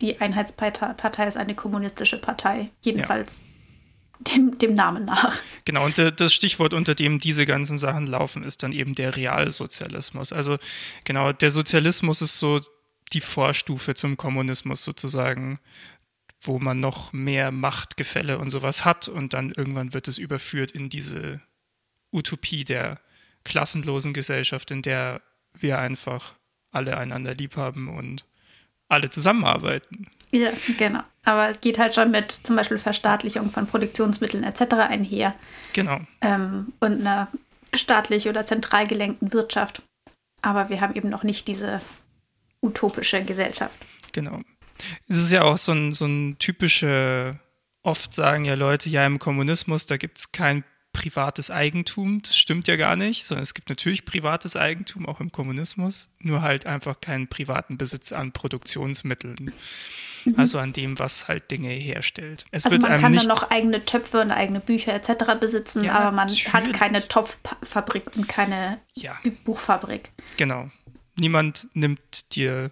Die 0.00 0.20
Einheitspartei 0.20 1.26
ist 1.26 1.36
eine 1.36 1.54
kommunistische 1.54 2.18
Partei, 2.18 2.70
jedenfalls 2.80 3.42
ja. 3.42 4.34
dem, 4.34 4.56
dem 4.58 4.74
Namen 4.74 5.04
nach. 5.04 5.36
Genau, 5.64 5.84
und 5.84 5.98
das 5.98 6.32
Stichwort, 6.32 6.72
unter 6.72 6.94
dem 6.94 7.18
diese 7.18 7.44
ganzen 7.44 7.78
Sachen 7.78 8.06
laufen, 8.06 8.44
ist 8.44 8.62
dann 8.62 8.72
eben 8.72 8.94
der 8.94 9.16
Realsozialismus. 9.16 10.32
Also 10.32 10.56
genau, 11.04 11.32
der 11.32 11.50
Sozialismus 11.50 12.22
ist 12.22 12.38
so 12.38 12.60
die 13.08 13.20
Vorstufe 13.20 13.94
zum 13.94 14.16
Kommunismus 14.16 14.84
sozusagen 14.84 15.60
wo 16.40 16.58
man 16.58 16.80
noch 16.80 17.12
mehr 17.12 17.50
Machtgefälle 17.50 18.38
und 18.38 18.50
sowas 18.50 18.84
hat 18.84 19.08
und 19.08 19.34
dann 19.34 19.50
irgendwann 19.50 19.92
wird 19.92 20.08
es 20.08 20.18
überführt 20.18 20.70
in 20.70 20.88
diese 20.88 21.40
Utopie 22.12 22.64
der 22.64 23.00
klassenlosen 23.44 24.14
Gesellschaft, 24.14 24.70
in 24.70 24.82
der 24.82 25.20
wir 25.54 25.78
einfach 25.78 26.34
alle 26.70 26.96
einander 26.96 27.34
lieb 27.34 27.56
haben 27.56 27.88
und 27.88 28.24
alle 28.88 29.10
zusammenarbeiten. 29.10 30.10
Ja, 30.30 30.50
genau. 30.78 31.00
Aber 31.24 31.50
es 31.50 31.60
geht 31.60 31.78
halt 31.78 31.94
schon 31.94 32.10
mit 32.10 32.40
zum 32.42 32.56
Beispiel 32.56 32.78
Verstaatlichung 32.78 33.50
von 33.50 33.66
Produktionsmitteln 33.66 34.44
etc. 34.44 34.74
einher. 34.74 35.34
Genau. 35.72 36.00
Ähm, 36.20 36.72
und 36.80 37.00
einer 37.00 37.28
staatlich 37.74 38.28
oder 38.28 38.46
zentral 38.46 38.86
gelenkten 38.86 39.32
Wirtschaft. 39.32 39.82
Aber 40.40 40.68
wir 40.68 40.80
haben 40.80 40.94
eben 40.94 41.08
noch 41.08 41.22
nicht 41.22 41.48
diese 41.48 41.80
utopische 42.60 43.22
Gesellschaft. 43.24 43.78
Genau. 44.12 44.42
Es 45.08 45.18
ist 45.18 45.32
ja 45.32 45.42
auch 45.42 45.58
so 45.58 45.72
ein, 45.72 45.94
so 45.94 46.06
ein 46.06 46.36
typische, 46.38 47.38
oft 47.82 48.14
sagen 48.14 48.44
ja 48.44 48.54
Leute, 48.54 48.88
ja, 48.88 49.04
im 49.06 49.18
Kommunismus, 49.18 49.86
da 49.86 49.96
gibt 49.96 50.18
es 50.18 50.32
kein 50.32 50.64
privates 50.92 51.50
Eigentum. 51.50 52.22
Das 52.22 52.36
stimmt 52.36 52.66
ja 52.66 52.76
gar 52.76 52.96
nicht, 52.96 53.24
sondern 53.24 53.42
es 53.42 53.54
gibt 53.54 53.68
natürlich 53.68 54.04
privates 54.04 54.56
Eigentum, 54.56 55.06
auch 55.06 55.20
im 55.20 55.30
Kommunismus, 55.30 56.08
nur 56.20 56.42
halt 56.42 56.66
einfach 56.66 57.00
keinen 57.00 57.28
privaten 57.28 57.78
Besitz 57.78 58.12
an 58.12 58.32
Produktionsmitteln. 58.32 59.52
Mhm. 60.24 60.34
Also 60.36 60.58
an 60.58 60.72
dem, 60.72 60.98
was 60.98 61.28
halt 61.28 61.50
Dinge 61.50 61.68
herstellt. 61.68 62.44
Es 62.50 62.66
also 62.66 62.78
man 62.78 63.00
kann 63.00 63.12
dann 63.12 63.26
noch 63.26 63.50
eigene 63.50 63.84
Töpfe 63.84 64.20
und 64.20 64.32
eigene 64.32 64.60
Bücher 64.60 64.92
etc. 64.92 65.34
besitzen, 65.38 65.84
ja, 65.84 65.92
aber 65.92 66.16
man 66.16 66.26
natürlich. 66.26 66.52
hat 66.52 66.72
keine 66.72 67.06
Topffabrik 67.06 68.16
und 68.16 68.28
keine 68.28 68.80
ja. 68.94 69.16
Buchfabrik. 69.44 70.10
Genau. 70.36 70.70
Niemand 71.18 71.68
nimmt 71.74 72.34
dir 72.34 72.70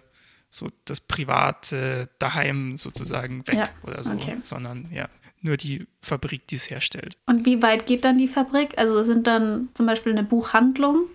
so 0.49 0.69
das 0.85 0.99
private 0.99 2.09
Daheim 2.19 2.77
sozusagen 2.77 3.47
weg 3.47 3.57
ja, 3.57 3.69
oder 3.83 4.03
so, 4.03 4.11
okay. 4.11 4.37
sondern 4.43 4.89
ja, 4.91 5.09
nur 5.41 5.57
die 5.57 5.87
Fabrik, 6.01 6.47
die 6.47 6.55
es 6.55 6.69
herstellt. 6.69 7.17
Und 7.25 7.45
wie 7.45 7.61
weit 7.61 7.85
geht 7.85 8.05
dann 8.05 8.17
die 8.17 8.27
Fabrik? 8.27 8.77
Also 8.77 9.03
sind 9.03 9.27
dann 9.27 9.69
zum 9.73 9.85
Beispiel 9.85 10.13
eine 10.13 10.23
Buchhandlung, 10.23 11.05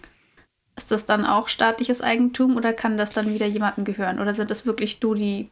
ist 0.76 0.90
das 0.90 1.06
dann 1.06 1.26
auch 1.26 1.48
staatliches 1.48 2.00
Eigentum 2.00 2.56
oder 2.56 2.72
kann 2.72 2.96
das 2.96 3.10
dann 3.10 3.32
wieder 3.32 3.46
jemandem 3.46 3.84
gehören? 3.84 4.20
Oder 4.20 4.34
sind 4.34 4.50
das 4.50 4.64
wirklich 4.64 5.02
nur 5.02 5.14
die 5.14 5.50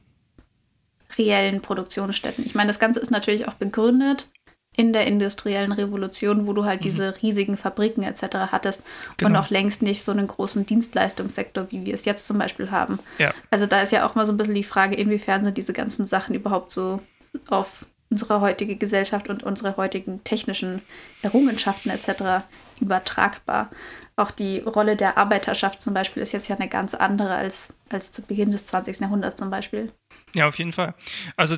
reellen 1.18 1.60
Produktionsstätten? 1.60 2.44
Ich 2.46 2.54
meine, 2.54 2.68
das 2.68 2.78
Ganze 2.78 3.00
ist 3.00 3.10
natürlich 3.10 3.46
auch 3.48 3.54
begründet 3.54 4.28
in 4.76 4.92
der 4.92 5.06
industriellen 5.06 5.72
Revolution, 5.72 6.46
wo 6.46 6.52
du 6.52 6.64
halt 6.64 6.80
mhm. 6.80 6.84
diese 6.84 7.22
riesigen 7.22 7.56
Fabriken 7.56 8.02
etc. 8.02 8.52
hattest 8.52 8.82
genau. 9.16 9.30
und 9.30 9.36
auch 9.36 9.50
längst 9.50 9.82
nicht 9.82 10.04
so 10.04 10.12
einen 10.12 10.26
großen 10.26 10.64
Dienstleistungssektor, 10.64 11.70
wie 11.70 11.84
wir 11.84 11.94
es 11.94 12.04
jetzt 12.04 12.26
zum 12.26 12.38
Beispiel 12.38 12.70
haben. 12.70 12.98
Ja. 13.18 13.34
Also 13.50 13.66
da 13.66 13.82
ist 13.82 13.92
ja 13.92 14.06
auch 14.06 14.14
mal 14.14 14.26
so 14.26 14.32
ein 14.32 14.36
bisschen 14.36 14.54
die 14.54 14.64
Frage, 14.64 14.94
inwiefern 14.94 15.44
sind 15.44 15.58
diese 15.58 15.72
ganzen 15.72 16.06
Sachen 16.06 16.34
überhaupt 16.34 16.70
so 16.70 17.00
auf 17.48 17.84
unsere 18.10 18.40
heutige 18.40 18.76
Gesellschaft 18.76 19.28
und 19.28 19.42
unsere 19.42 19.76
heutigen 19.76 20.22
technischen 20.24 20.82
Errungenschaften 21.22 21.90
etc. 21.90 22.44
übertragbar. 22.80 23.70
Auch 24.16 24.32
die 24.32 24.58
Rolle 24.58 24.96
der 24.96 25.16
Arbeiterschaft 25.16 25.80
zum 25.80 25.94
Beispiel 25.94 26.22
ist 26.22 26.32
jetzt 26.32 26.48
ja 26.48 26.56
eine 26.56 26.68
ganz 26.68 26.94
andere 26.94 27.34
als, 27.34 27.74
als 27.88 28.12
zu 28.12 28.22
Beginn 28.22 28.50
des 28.50 28.66
20. 28.66 29.00
Jahrhunderts 29.00 29.36
zum 29.36 29.50
Beispiel. 29.50 29.92
Ja, 30.34 30.48
auf 30.48 30.58
jeden 30.58 30.72
Fall. 30.72 30.94
Also 31.36 31.56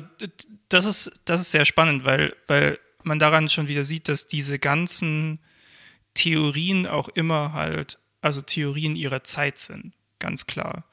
das 0.69 0.85
ist, 0.85 1.11
das 1.25 1.41
ist 1.41 1.51
sehr 1.51 1.65
spannend, 1.65 2.05
weil, 2.05 2.35
weil 2.47 2.77
man 3.05 3.19
daran 3.19 3.49
schon 3.49 3.67
wieder 3.67 3.83
sieht, 3.83 4.07
dass 4.07 4.27
diese 4.27 4.59
ganzen 4.59 5.39
Theorien 6.13 6.87
auch 6.87 7.09
immer 7.09 7.53
halt, 7.53 7.99
also 8.21 8.41
Theorien 8.41 8.95
ihrer 8.95 9.23
Zeit 9.23 9.57
sind, 9.57 9.93
ganz 10.19 10.45
klar. 10.47 10.85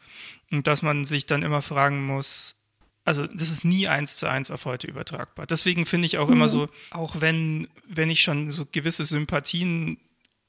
Und 0.50 0.66
dass 0.66 0.82
man 0.82 1.04
sich 1.04 1.26
dann 1.26 1.42
immer 1.42 1.62
fragen 1.62 2.06
muss, 2.06 2.56
also 3.04 3.26
das 3.26 3.50
ist 3.50 3.64
nie 3.64 3.88
eins 3.88 4.16
zu 4.16 4.26
eins 4.26 4.50
auf 4.50 4.64
heute 4.64 4.86
übertragbar. 4.86 5.46
Deswegen 5.46 5.86
finde 5.86 6.06
ich 6.06 6.18
auch 6.18 6.28
mhm. 6.28 6.34
immer 6.34 6.48
so, 6.48 6.68
auch 6.90 7.20
wenn, 7.20 7.68
wenn 7.86 8.10
ich 8.10 8.22
schon 8.22 8.50
so 8.50 8.66
gewisse 8.70 9.04
Sympathien 9.04 9.98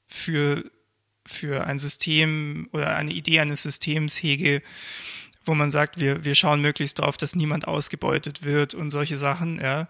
für, 0.06 0.70
für 1.26 1.66
ein 1.66 1.78
System 1.78 2.68
oder 2.72 2.94
eine 2.96 3.12
Idee 3.12 3.40
eines 3.40 3.62
Systems 3.62 4.22
hege, 4.22 4.62
wo 5.44 5.54
man 5.54 5.70
sagt, 5.70 5.98
wir, 5.98 6.24
wir 6.24 6.34
schauen 6.34 6.60
möglichst 6.60 6.98
darauf, 6.98 7.16
dass 7.16 7.34
niemand 7.34 7.66
ausgebeutet 7.66 8.44
wird 8.44 8.74
und 8.74 8.90
solche 8.90 9.16
Sachen, 9.16 9.60
ja, 9.60 9.88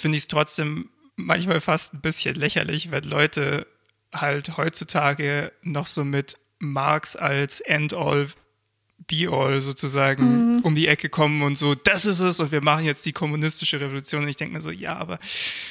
finde 0.00 0.16
ich 0.16 0.24
es 0.24 0.28
trotzdem 0.28 0.90
manchmal 1.16 1.60
fast 1.60 1.94
ein 1.94 2.00
bisschen 2.00 2.34
lächerlich, 2.34 2.90
wenn 2.90 3.04
Leute 3.04 3.66
halt 4.12 4.56
heutzutage 4.56 5.52
noch 5.62 5.86
so 5.86 6.04
mit 6.04 6.36
Marx 6.58 7.16
als 7.16 7.60
End-all, 7.60 8.26
Be-all 9.06 9.60
sozusagen 9.60 10.56
mhm. 10.56 10.60
um 10.60 10.74
die 10.74 10.86
Ecke 10.86 11.08
kommen 11.08 11.42
und 11.42 11.56
so, 11.56 11.74
das 11.74 12.06
ist 12.06 12.20
es 12.20 12.38
und 12.38 12.52
wir 12.52 12.60
machen 12.60 12.84
jetzt 12.84 13.04
die 13.06 13.12
kommunistische 13.12 13.80
Revolution. 13.80 14.22
Und 14.22 14.28
ich 14.28 14.36
denke 14.36 14.54
mir 14.54 14.60
so, 14.60 14.70
ja, 14.70 14.96
aber 14.96 15.18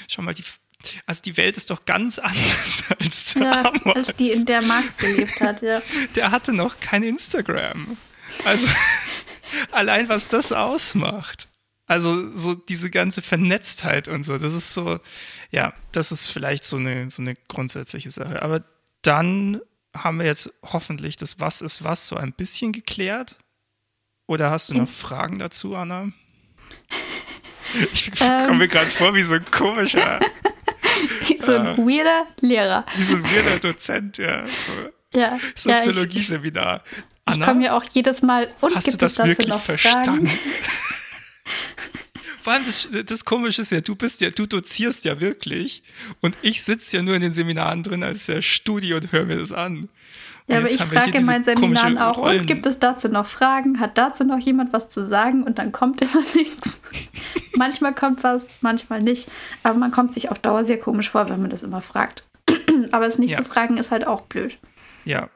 schau 0.08 0.24
mal, 0.24 0.34
die, 0.34 0.44
also 1.06 1.22
die 1.22 1.38
Welt 1.38 1.58
ist 1.58 1.70
doch 1.70 1.86
ganz 1.86 2.20
anders 2.20 2.84
als 3.00 3.34
damals. 3.34 3.86
Ja, 3.86 3.94
als 3.94 4.16
die, 4.16 4.32
in 4.32 4.46
der 4.46 4.62
Marx 4.62 4.98
gelebt 4.98 5.42
hat, 5.42 5.62
ja. 5.62 5.82
Der 6.16 6.32
hatte 6.32 6.54
noch 6.54 6.80
kein 6.80 7.04
Instagram. 7.04 7.98
Also 8.46 8.68
allein 9.72 10.10
was 10.10 10.28
das 10.28 10.52
ausmacht. 10.52 11.49
Also 11.90 12.38
so 12.38 12.54
diese 12.54 12.92
ganze 12.92 13.24
Vernetztheit 13.24 14.08
und 14.08 14.22
so, 14.22 14.38
das 14.38 14.54
ist 14.54 14.76
so, 14.76 15.00
ja, 15.50 15.74
das 15.92 16.12
ist 16.12 16.28
vielleicht 16.28 16.64
so 16.64 16.78
eine, 16.78 17.10
so 17.10 17.24
eine 17.24 17.34
grundsätzliche 17.48 18.12
Sache. 18.12 18.44
Aber 18.44 18.64
dann 19.02 19.60
haben 19.92 20.20
wir 20.20 20.28
jetzt 20.28 20.54
hoffentlich 20.62 21.16
das 21.16 21.40
Was 21.40 21.62
ist 21.62 21.84
was 21.84 22.08
so 22.08 22.16
ein 22.16 22.32
bisschen 22.32 22.74
geklärt. 22.74 23.40
Oder 24.28 24.52
hast 24.52 24.70
du 24.70 24.76
noch 24.76 24.88
Fragen 24.88 25.40
dazu, 25.40 25.76
Anna? 25.76 26.12
Ich 27.94 28.10
komme 28.20 28.56
mir 28.56 28.64
ähm. 28.64 28.70
gerade 28.70 28.88
vor 28.88 29.14
wie 29.14 29.22
so 29.22 29.36
ein 29.36 29.46
komischer 29.46 30.20
so 31.40 31.54
ein 31.54 31.68
äh, 31.68 31.78
weirder 31.78 32.26
Lehrer. 32.42 32.84
Wie 32.96 33.04
so 33.04 33.14
ein 33.14 33.24
weirder 33.24 33.60
Dozent, 33.60 34.18
ja. 34.18 34.44
So. 34.48 35.20
Ja. 35.20 35.40
Soziologie-Seminar. 35.54 36.84
Ich 37.32 37.42
komme 37.42 37.66
ja 37.66 37.78
auch 37.78 37.84
jedes 37.92 38.24
Mal 38.24 38.50
und 38.62 38.76
hast 38.76 38.86
gibt 38.86 39.02
du 39.02 39.06
das 39.06 39.20
wirklich 39.20 39.54
verstanden? 39.54 40.32
Vor 42.42 42.54
allem 42.54 42.64
das, 42.66 42.88
das 43.06 43.26
Komische 43.26 43.62
ist 43.62 43.72
ja, 43.72 43.82
du 43.82 43.96
bist 43.96 44.22
ja, 44.22 44.30
du 44.30 44.46
dozierst 44.46 45.06
ja 45.06 45.20
wirklich 45.20 45.84
und 46.22 46.38
ich 46.42 46.64
sitze 46.64 46.98
ja 46.98 47.04
nur 47.04 47.16
in 47.16 47.22
den 47.22 47.32
Seminaren 47.32 47.84
drin 47.84 48.04
als 48.04 48.26
der 48.26 48.42
Studi 48.42 48.94
und 48.94 49.12
höre 49.12 49.26
mir 49.26 49.38
das 49.38 49.52
an. 49.52 49.90
Ja, 50.48 50.58
aber 50.58 50.72
ich 50.72 50.82
frage 50.82 51.16
in 51.16 51.26
meinen 51.26 51.44
Seminaren 51.44 52.00
auch, 52.00 52.18
Rollen. 52.18 52.42
und 52.42 52.46
gibt 52.48 52.66
es 52.66 52.80
dazu 52.80 53.08
noch 53.08 53.28
Fragen? 53.28 53.80
Hat 53.80 54.00
dazu 54.00 54.24
noch 54.24 54.40
jemand 54.40 54.74
was 54.74 54.90
zu 54.90 55.08
sagen? 55.08 55.44
Und 55.44 55.60
dann 55.60 55.72
kommt 55.72 56.02
immer 56.02 56.24
nichts. 56.34 56.80
manchmal 57.54 57.94
kommt 57.94 58.24
was, 58.24 58.48
manchmal 58.62 59.02
nicht. 59.02 59.30
Aber 59.62 59.78
man 59.78 59.92
kommt 59.92 60.14
sich 60.14 60.32
auf 60.32 60.40
Dauer 60.40 60.66
sehr 60.66 60.80
komisch 60.80 61.12
vor, 61.12 61.30
wenn 61.30 61.40
man 61.40 61.52
das 61.52 61.62
immer 61.62 61.84
fragt. 61.84 62.26
aber 62.92 63.06
es 63.06 63.20
nicht 63.20 63.32
ja. 63.32 63.38
zu 63.38 63.44
fragen 63.44 63.78
ist 63.78 63.92
halt 63.92 64.08
auch 64.08 64.22
blöd. 64.22 64.58
Ja. 65.06 65.30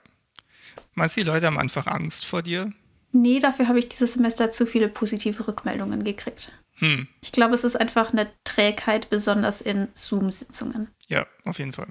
Meinst 0.95 1.15
du, 1.15 1.21
die 1.21 1.27
Leute 1.27 1.45
haben 1.45 1.59
einfach 1.59 1.85
Angst 1.85 2.25
vor 2.25 2.41
dir? 2.41 2.71
Nee, 3.13 3.39
dafür 3.39 3.67
habe 3.67 3.79
ich 3.79 3.89
dieses 3.89 4.13
Semester 4.13 4.51
zu 4.51 4.65
viele 4.65 4.89
positive 4.89 5.47
Rückmeldungen 5.47 6.03
gekriegt. 6.03 6.51
Hm. 6.77 7.07
Ich 7.21 7.31
glaube, 7.31 7.53
es 7.53 7.63
ist 7.63 7.75
einfach 7.75 8.11
eine 8.11 8.27
Trägheit, 8.43 9.09
besonders 9.09 9.61
in 9.61 9.87
Zoom-Sitzungen. 9.93 10.89
Ja, 11.07 11.27
auf 11.45 11.59
jeden 11.59 11.73
Fall. 11.73 11.87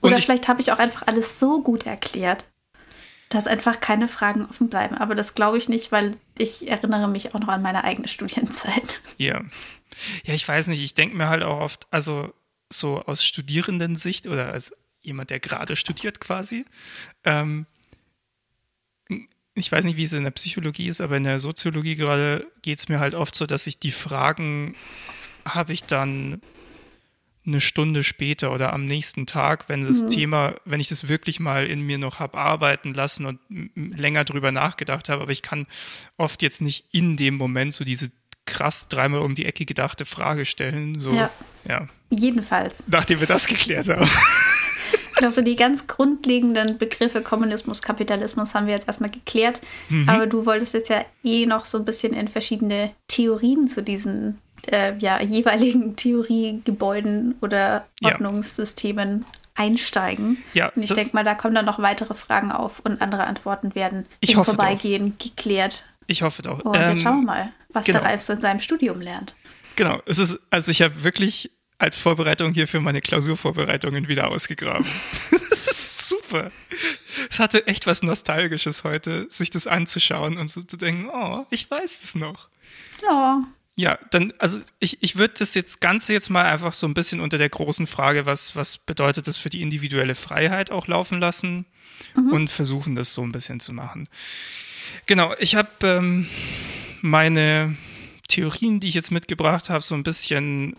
Und 0.00 0.12
Oder 0.12 0.22
vielleicht 0.22 0.46
habe 0.46 0.60
ich 0.60 0.70
auch 0.70 0.78
einfach 0.78 1.06
alles 1.08 1.40
so 1.40 1.60
gut 1.60 1.86
erklärt, 1.86 2.46
dass 3.30 3.48
einfach 3.48 3.80
keine 3.80 4.06
Fragen 4.06 4.46
offen 4.46 4.68
bleiben. 4.68 4.94
Aber 4.94 5.16
das 5.16 5.34
glaube 5.34 5.58
ich 5.58 5.68
nicht, 5.68 5.90
weil 5.90 6.16
ich 6.38 6.68
erinnere 6.68 7.08
mich 7.08 7.34
auch 7.34 7.40
noch 7.40 7.48
an 7.48 7.62
meine 7.62 7.82
eigene 7.82 8.08
Studienzeit. 8.08 9.00
Ja. 9.16 9.42
Ja, 10.24 10.34
ich 10.34 10.46
weiß 10.46 10.68
nicht. 10.68 10.82
Ich 10.82 10.94
denke 10.94 11.16
mir 11.16 11.28
halt 11.28 11.42
auch 11.42 11.60
oft, 11.60 11.88
also 11.90 12.32
so 12.70 13.02
aus 13.02 13.24
Studierendensicht 13.24 14.28
oder 14.28 14.52
als 14.52 14.72
jemand, 15.00 15.30
der 15.30 15.40
gerade 15.40 15.74
studiert 15.74 16.20
quasi, 16.20 16.64
ähm, 17.24 17.66
ich 19.58 19.70
weiß 19.70 19.84
nicht, 19.84 19.96
wie 19.96 20.04
es 20.04 20.12
in 20.12 20.24
der 20.24 20.30
Psychologie 20.30 20.88
ist, 20.88 21.00
aber 21.00 21.16
in 21.16 21.24
der 21.24 21.38
Soziologie 21.38 21.96
gerade 21.96 22.46
geht 22.62 22.78
es 22.78 22.88
mir 22.88 23.00
halt 23.00 23.14
oft 23.14 23.34
so, 23.34 23.46
dass 23.46 23.66
ich 23.66 23.78
die 23.78 23.90
Fragen 23.90 24.74
habe 25.44 25.72
ich 25.72 25.84
dann 25.84 26.40
eine 27.46 27.60
Stunde 27.60 28.04
später 28.04 28.52
oder 28.52 28.72
am 28.72 28.84
nächsten 28.84 29.26
Tag, 29.26 29.68
wenn 29.68 29.86
das 29.86 30.02
mhm. 30.02 30.08
Thema, 30.08 30.54
wenn 30.64 30.80
ich 30.80 30.88
das 30.88 31.08
wirklich 31.08 31.40
mal 31.40 31.66
in 31.66 31.80
mir 31.80 31.98
noch 31.98 32.18
habe 32.18 32.36
arbeiten 32.36 32.92
lassen 32.92 33.26
und 33.26 33.40
länger 33.74 34.24
drüber 34.24 34.52
nachgedacht 34.52 35.08
habe, 35.08 35.22
aber 35.22 35.32
ich 35.32 35.42
kann 35.42 35.66
oft 36.16 36.42
jetzt 36.42 36.60
nicht 36.60 36.86
in 36.92 37.16
dem 37.16 37.36
Moment 37.36 37.72
so 37.72 37.84
diese 37.84 38.10
krass 38.44 38.88
dreimal 38.88 39.20
um 39.20 39.34
die 39.34 39.46
Ecke 39.46 39.64
gedachte 39.64 40.04
Frage 40.04 40.44
stellen. 40.44 41.00
So, 41.00 41.12
ja. 41.12 41.30
ja. 41.66 41.88
Jedenfalls. 42.10 42.86
Nachdem 42.88 43.20
wir 43.20 43.26
das 43.26 43.46
geklärt 43.46 43.88
haben. 43.88 44.08
Ich 45.18 45.20
glaube, 45.20 45.32
so 45.34 45.42
die 45.42 45.56
ganz 45.56 45.88
grundlegenden 45.88 46.78
Begriffe 46.78 47.22
Kommunismus, 47.22 47.82
Kapitalismus 47.82 48.54
haben 48.54 48.68
wir 48.68 48.74
jetzt 48.74 48.86
erstmal 48.86 49.10
geklärt. 49.10 49.60
Mhm. 49.88 50.08
Aber 50.08 50.28
du 50.28 50.46
wolltest 50.46 50.74
jetzt 50.74 50.90
ja 50.90 51.04
eh 51.24 51.44
noch 51.44 51.64
so 51.64 51.76
ein 51.76 51.84
bisschen 51.84 52.12
in 52.12 52.28
verschiedene 52.28 52.92
Theorien 53.08 53.66
zu 53.66 53.82
diesen 53.82 54.38
äh, 54.70 54.96
ja, 54.98 55.20
jeweiligen 55.20 55.96
Theoriegebäuden 55.96 57.34
oder 57.40 57.88
Ordnungssystemen 58.04 59.22
ja. 59.22 59.26
einsteigen. 59.56 60.36
Ja, 60.54 60.68
und 60.68 60.84
ich 60.84 60.94
denke 60.94 61.10
mal, 61.14 61.24
da 61.24 61.34
kommen 61.34 61.56
dann 61.56 61.66
noch 61.66 61.80
weitere 61.80 62.14
Fragen 62.14 62.52
auf 62.52 62.78
und 62.84 63.02
andere 63.02 63.24
Antworten 63.24 63.74
werden 63.74 64.06
ich 64.20 64.34
im 64.34 64.44
Vorbeigehen 64.44 65.16
doch. 65.18 65.24
geklärt. 65.24 65.82
Ich 66.06 66.22
hoffe 66.22 66.42
doch. 66.42 66.60
Und 66.60 66.76
ähm, 66.76 66.82
dann 66.82 66.98
schauen 67.00 67.20
wir 67.22 67.26
mal, 67.26 67.52
was 67.70 67.86
genau. 67.86 67.98
der 67.98 68.08
Ralf 68.08 68.22
so 68.22 68.34
in 68.34 68.40
seinem 68.40 68.60
Studium 68.60 69.00
lernt. 69.00 69.34
Genau, 69.74 70.00
es 70.06 70.18
ist, 70.18 70.38
also 70.50 70.70
ich 70.70 70.80
habe 70.80 71.02
wirklich 71.02 71.50
als 71.78 71.96
Vorbereitung 71.96 72.52
hier 72.52 72.68
für 72.68 72.80
meine 72.80 73.00
Klausurvorbereitungen 73.00 74.08
wieder 74.08 74.28
ausgegraben. 74.28 74.86
das 75.30 75.66
ist 75.66 76.08
super. 76.08 76.50
Es 77.30 77.38
hatte 77.38 77.66
echt 77.66 77.86
was 77.86 78.02
Nostalgisches 78.02 78.84
heute, 78.84 79.26
sich 79.30 79.50
das 79.50 79.66
anzuschauen 79.66 80.36
und 80.36 80.50
so 80.50 80.62
zu 80.62 80.76
denken, 80.76 81.08
oh, 81.12 81.46
ich 81.50 81.70
weiß 81.70 82.04
es 82.04 82.14
noch. 82.14 82.48
Ja. 83.02 83.44
Ja, 83.76 83.96
dann, 84.10 84.32
also 84.38 84.60
ich, 84.80 85.00
ich 85.04 85.14
würde 85.14 85.34
das 85.38 85.54
jetzt 85.54 85.80
Ganze 85.80 86.12
jetzt 86.12 86.30
mal 86.30 86.44
einfach 86.44 86.74
so 86.74 86.84
ein 86.88 86.94
bisschen 86.94 87.20
unter 87.20 87.38
der 87.38 87.48
großen 87.48 87.86
Frage, 87.86 88.26
was, 88.26 88.56
was 88.56 88.76
bedeutet 88.76 89.28
das 89.28 89.38
für 89.38 89.50
die 89.50 89.62
individuelle 89.62 90.16
Freiheit 90.16 90.72
auch 90.72 90.88
laufen 90.88 91.20
lassen 91.20 91.64
mhm. 92.16 92.32
und 92.32 92.50
versuchen, 92.50 92.96
das 92.96 93.14
so 93.14 93.22
ein 93.22 93.30
bisschen 93.30 93.60
zu 93.60 93.72
machen. 93.72 94.08
Genau, 95.06 95.32
ich 95.38 95.54
habe 95.54 95.68
ähm, 95.82 96.28
meine 97.02 97.76
Theorien, 98.26 98.80
die 98.80 98.88
ich 98.88 98.94
jetzt 98.94 99.12
mitgebracht 99.12 99.70
habe, 99.70 99.84
so 99.84 99.94
ein 99.94 100.02
bisschen 100.02 100.74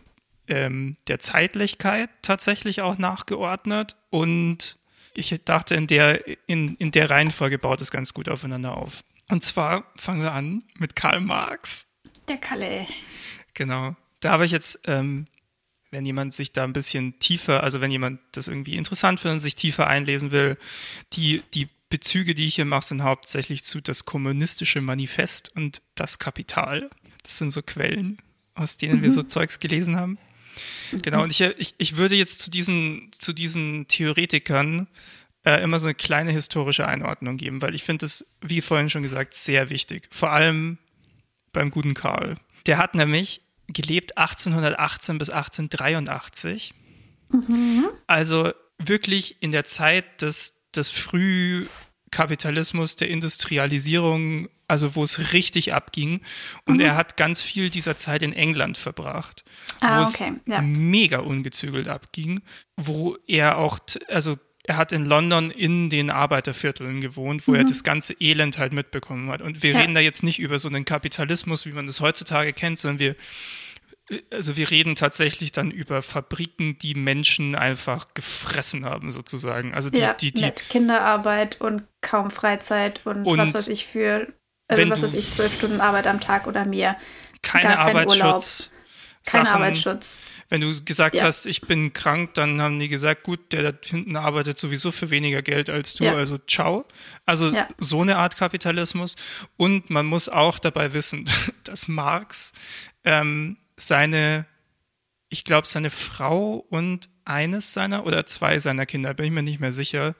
ähm, 0.50 0.98
der 1.08 1.20
Zeitlichkeit 1.20 2.10
tatsächlich 2.22 2.82
auch 2.82 2.98
nachgeordnet 2.98 3.96
und 4.10 4.78
ich 5.14 5.36
dachte, 5.44 5.76
in 5.76 5.88
der, 5.88 6.26
in, 6.48 6.76
in 6.76 6.92
der 6.92 7.10
Reihenfolge 7.10 7.58
baut 7.58 7.82
es 7.82 7.92
ganz 7.92 8.14
gut 8.14 8.30
aufeinander 8.30 8.78
auf. 8.78 9.04
Und 9.28 9.44
zwar 9.44 9.92
fangen 9.96 10.22
wir 10.22 10.32
an 10.32 10.64
mit 10.78 10.96
Karl 10.96 11.20
Marx. 11.22 11.86
Der 12.28 12.38
Kalle. 12.38 12.88
Genau. 13.54 13.96
Da 14.20 14.32
habe 14.32 14.46
ich 14.46 14.52
jetzt, 14.52 14.80
ähm, 14.86 15.26
wenn 15.92 16.06
jemand 16.06 16.34
sich 16.34 16.52
da 16.52 16.64
ein 16.64 16.74
bisschen 16.74 17.20
tiefer, 17.20 17.64
also 17.64 17.82
wenn 17.82 17.92
jemand 17.92 18.20
das 18.32 18.48
irgendwie 18.48 18.76
interessant 18.76 19.20
findet 19.20 19.36
und 19.36 19.40
sich 19.40 19.56
tiefer 19.56 19.88
einlesen 19.88 20.32
will, 20.32 20.58
die, 21.14 21.44
die 21.54 21.70
Bezüge, 21.90 22.36
die 22.36 22.46
ich 22.46 22.56
hier 22.56 22.66
mache, 22.66 22.86
sind 22.86 23.04
hauptsächlich 23.04 23.64
zu 23.64 23.82
das 23.82 24.06
kommunistische 24.06 24.82
Manifest 24.82 25.56
und 25.56 25.82
das 25.96 26.20
Kapital. 26.20 26.90
Das 27.24 27.38
sind 27.38 27.52
so 27.52 27.62
Quellen, 27.62 28.20
aus 28.54 28.78
denen 28.78 29.00
mhm. 29.00 29.04
wir 29.04 29.12
so 29.12 29.24
Zeugs 29.24 29.60
gelesen 29.60 29.96
haben. 29.96 30.18
Mhm. 30.92 31.02
Genau, 31.02 31.24
und 31.24 31.32
ich, 31.32 31.42
ich, 31.42 31.76
ich 31.78 31.98
würde 31.98 32.16
jetzt 32.16 32.40
zu 32.40 32.50
diesen, 32.50 33.12
zu 33.18 33.34
diesen 33.34 33.88
Theoretikern 33.88 34.88
äh, 35.46 35.62
immer 35.64 35.80
so 35.80 35.88
eine 35.88 35.96
kleine 35.96 36.32
historische 36.32 36.88
Einordnung 36.88 37.38
geben, 37.38 37.62
weil 37.62 37.76
ich 37.76 37.84
finde 37.84 38.06
es, 38.06 38.26
wie 38.42 38.62
vorhin 38.62 38.90
schon 38.90 39.04
gesagt, 39.04 39.34
sehr 39.34 39.70
wichtig. 39.70 40.08
Vor 40.12 40.32
allem 40.32 40.78
beim 41.54 41.72
guten 41.72 41.94
Karl. 41.94 42.36
Der 42.66 42.78
hat 42.78 42.96
nämlich 42.96 43.42
gelebt 43.68 44.18
1818 44.18 45.18
bis 45.18 45.30
1883. 45.30 46.74
Mhm. 47.32 47.88
Also 48.08 48.52
wirklich 48.78 49.42
in 49.42 49.52
der 49.52 49.66
Zeit 49.66 50.22
des, 50.22 50.56
des 50.76 50.90
Frühkapitalismus, 50.90 52.96
der 52.96 53.10
Industrialisierung, 53.10 54.48
also 54.70 54.96
wo 54.96 55.04
es 55.04 55.34
richtig 55.34 55.74
abging. 55.74 56.22
Und 56.66 56.76
mhm. 56.76 56.82
er 56.82 56.96
hat 56.96 57.18
ganz 57.18 57.42
viel 57.42 57.70
dieser 57.70 57.98
Zeit 57.98 58.22
in 58.22 58.34
England 58.34 58.78
verbracht, 58.78 59.44
ah, 59.82 59.98
wo 59.98 60.08
okay. 60.08 60.34
es 60.46 60.54
ja. 60.54 60.62
mega 60.62 61.20
ungezügelt 61.20 61.88
abging, 61.88 62.42
wo 62.78 63.18
er 63.28 63.58
auch, 63.58 63.80
also 64.08 64.38
er 64.64 64.78
hat 64.78 64.92
in 64.92 65.04
London 65.06 65.50
in 65.50 65.90
den 65.90 66.12
Arbeitervierteln 66.12 67.02
gewohnt, 67.02 67.48
wo 67.48 67.52
mhm. 67.52 67.58
er 67.58 67.64
das 67.64 67.84
ganze 67.84 68.14
Elend 68.20 68.60
halt 68.60 68.72
mitbekommen 68.72 69.32
hat. 69.32 69.42
Und 69.42 69.64
wir 69.64 69.72
ja. 69.72 69.80
reden 69.80 69.96
da 69.96 70.00
jetzt 70.00 70.22
nicht 70.22 70.38
über 70.38 70.60
so 70.60 70.68
einen 70.68 70.86
Kapitalismus, 70.86 71.66
wie 71.66 71.72
man 71.72 71.88
das 71.88 72.02
heutzutage 72.02 72.54
kennt, 72.54 72.78
sondern 72.78 73.00
wir, 73.00 73.16
also 74.30 74.56
wir 74.56 74.70
reden 74.70 74.94
tatsächlich 74.94 75.52
dann 75.52 75.72
über 75.72 76.04
Fabriken, 76.04 76.78
die 76.78 76.94
Menschen 76.94 77.56
einfach 77.56 78.14
gefressen 78.14 78.86
haben, 78.86 79.12
sozusagen. 79.12 79.74
Also 79.74 79.90
die, 79.90 80.00
ja, 80.00 80.14
die, 80.14 80.32
die, 80.32 80.42
mit 80.42 80.70
Kinderarbeit 80.70 81.60
und 81.60 81.84
kaum 82.02 82.30
Freizeit 82.30 83.02
und, 83.06 83.26
und 83.26 83.40
was 83.40 83.56
weiß 83.56 83.68
ich 83.70 83.88
für, 83.88 84.28
also 84.70 84.90
was 84.90 85.02
weiß 85.02 85.14
ich, 85.14 85.30
zwölf 85.30 85.54
Stunden 85.54 85.82
Arbeit 85.82 86.08
am 86.08 86.20
Tag 86.20 86.48
oder 86.48 86.66
mehr. 86.66 86.96
Keine 87.42 87.80
Arbeitsschutz. 87.80 88.72
Kein 89.26 89.48
Arbeitsschutz. 89.48 90.30
Wenn 90.50 90.62
du 90.62 90.84
gesagt 90.84 91.16
ja. 91.16 91.24
hast, 91.24 91.46
ich 91.46 91.62
bin 91.62 91.94
krank, 91.94 92.34
dann 92.34 92.60
haben 92.62 92.80
die 92.80 92.90
gesagt, 92.90 93.24
gut, 93.24 93.52
der 93.52 93.72
da 93.72 93.78
hinten 93.84 94.16
arbeitet 94.16 94.58
sowieso 94.58 94.92
für 94.92 95.12
weniger 95.12 95.44
Geld 95.44 95.70
als 95.70 95.94
du, 95.94 96.06
ja. 96.06 96.16
also 96.16 96.40
ciao. 96.40 96.86
Also 97.26 97.52
ja. 97.52 97.68
so 97.78 98.02
eine 98.02 98.18
Art 98.18 98.36
Kapitalismus. 98.36 99.16
Und 99.58 99.92
man 99.92 100.08
muss 100.08 100.28
auch 100.28 100.58
dabei 100.58 100.94
wissen, 100.94 101.26
dass 101.64 101.88
Marx 101.88 102.54
ähm, 103.04 103.58
seine, 103.78 104.46
ich 105.30 105.44
glaube, 105.44 105.68
seine 105.68 105.92
Frau 105.92 106.66
und 106.70 107.10
eines 107.26 107.74
seiner 107.74 108.08
oder 108.08 108.26
zwei 108.26 108.58
seiner 108.58 108.88
Kinder, 108.88 109.14
bin 109.14 109.28
ich 109.28 109.32
mir 109.32 109.44
nicht 109.44 109.60
mehr 109.60 109.72
sicher, 109.72 110.16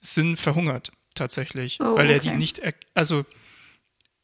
sind 0.00 0.36
verhungert 0.36 0.90
tatsächlich, 1.14 1.78
oh, 1.80 1.96
weil 1.96 2.10
er 2.10 2.16
okay. 2.16 2.30
die 2.30 2.36
nicht, 2.36 2.60
also 2.94 3.24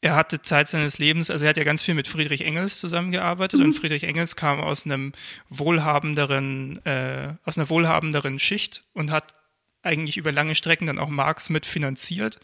er 0.07 0.15
hatte 0.15 0.41
Zeit 0.41 0.69
seines 0.69 0.99
Lebens, 0.99 1.33
also 1.33 1.45
er 1.45 1.49
hat 1.49 1.57
ja 1.57 1.65
ganz 1.65 1.83
viel 1.83 1.95
mit 1.95 2.07
Friedrich 2.07 2.43
Engels 2.43 2.79
zusammengearbeitet 2.79 3.59
mhm. 3.59 3.67
und 3.67 3.73
Friedrich 3.73 4.05
Engels 4.05 4.37
kam 4.37 4.61
aus 4.61 4.85
einem 4.85 5.13
wohlhabenderen, 5.49 6.85
äh, 6.87 7.35
aus 7.45 7.59
einer 7.59 7.69
wohlhabenderen 7.69 8.39
Schicht 8.39 8.85
und 8.93 9.11
hat 9.11 9.35
eigentlich 9.83 10.17
über 10.17 10.31
lange 10.31 10.55
Strecken 10.55 10.87
dann 10.87 11.01
auch 11.01 11.09
Marx 11.09 11.51
mitfinanziert. 11.51 12.39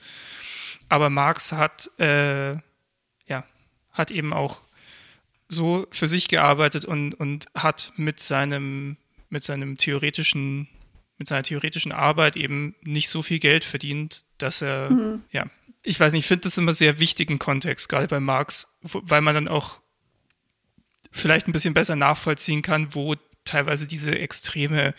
Aber 0.88 1.08
Marx 1.08 1.52
hat, 1.52 1.88
äh, 2.00 2.54
ja, 3.26 3.44
hat 3.92 4.10
eben 4.10 4.32
auch 4.32 4.60
so 5.48 5.86
für 5.92 6.08
sich 6.08 6.26
gearbeitet 6.26 6.84
und, 6.84 7.14
und 7.14 7.46
hat 7.54 7.92
mit 7.94 8.18
seinem, 8.18 8.96
mit 9.28 9.44
seinem 9.44 9.76
theoretischen, 9.76 10.66
mit 11.16 11.28
seiner 11.28 11.44
theoretischen 11.44 11.92
Arbeit 11.92 12.36
eben 12.36 12.74
nicht 12.82 13.08
so 13.08 13.22
viel 13.22 13.38
Geld 13.38 13.62
verdient, 13.62 14.24
dass 14.38 14.62
er, 14.62 14.90
mhm. 14.90 15.22
ja, 15.30 15.46
ich 15.82 15.98
weiß 15.98 16.12
nicht, 16.12 16.24
ich 16.24 16.28
finde 16.28 16.42
das 16.42 16.58
immer 16.58 16.74
sehr 16.74 16.98
wichtigen 16.98 17.38
Kontext, 17.38 17.88
gerade 17.88 18.08
bei 18.08 18.20
Marx, 18.20 18.68
weil 18.82 19.20
man 19.20 19.34
dann 19.34 19.48
auch 19.48 19.80
vielleicht 21.10 21.48
ein 21.48 21.52
bisschen 21.52 21.74
besser 21.74 21.96
nachvollziehen 21.96 22.62
kann, 22.62 22.94
wo 22.94 23.14
teilweise 23.44 23.86
diese 23.86 24.18
extreme 24.18 24.94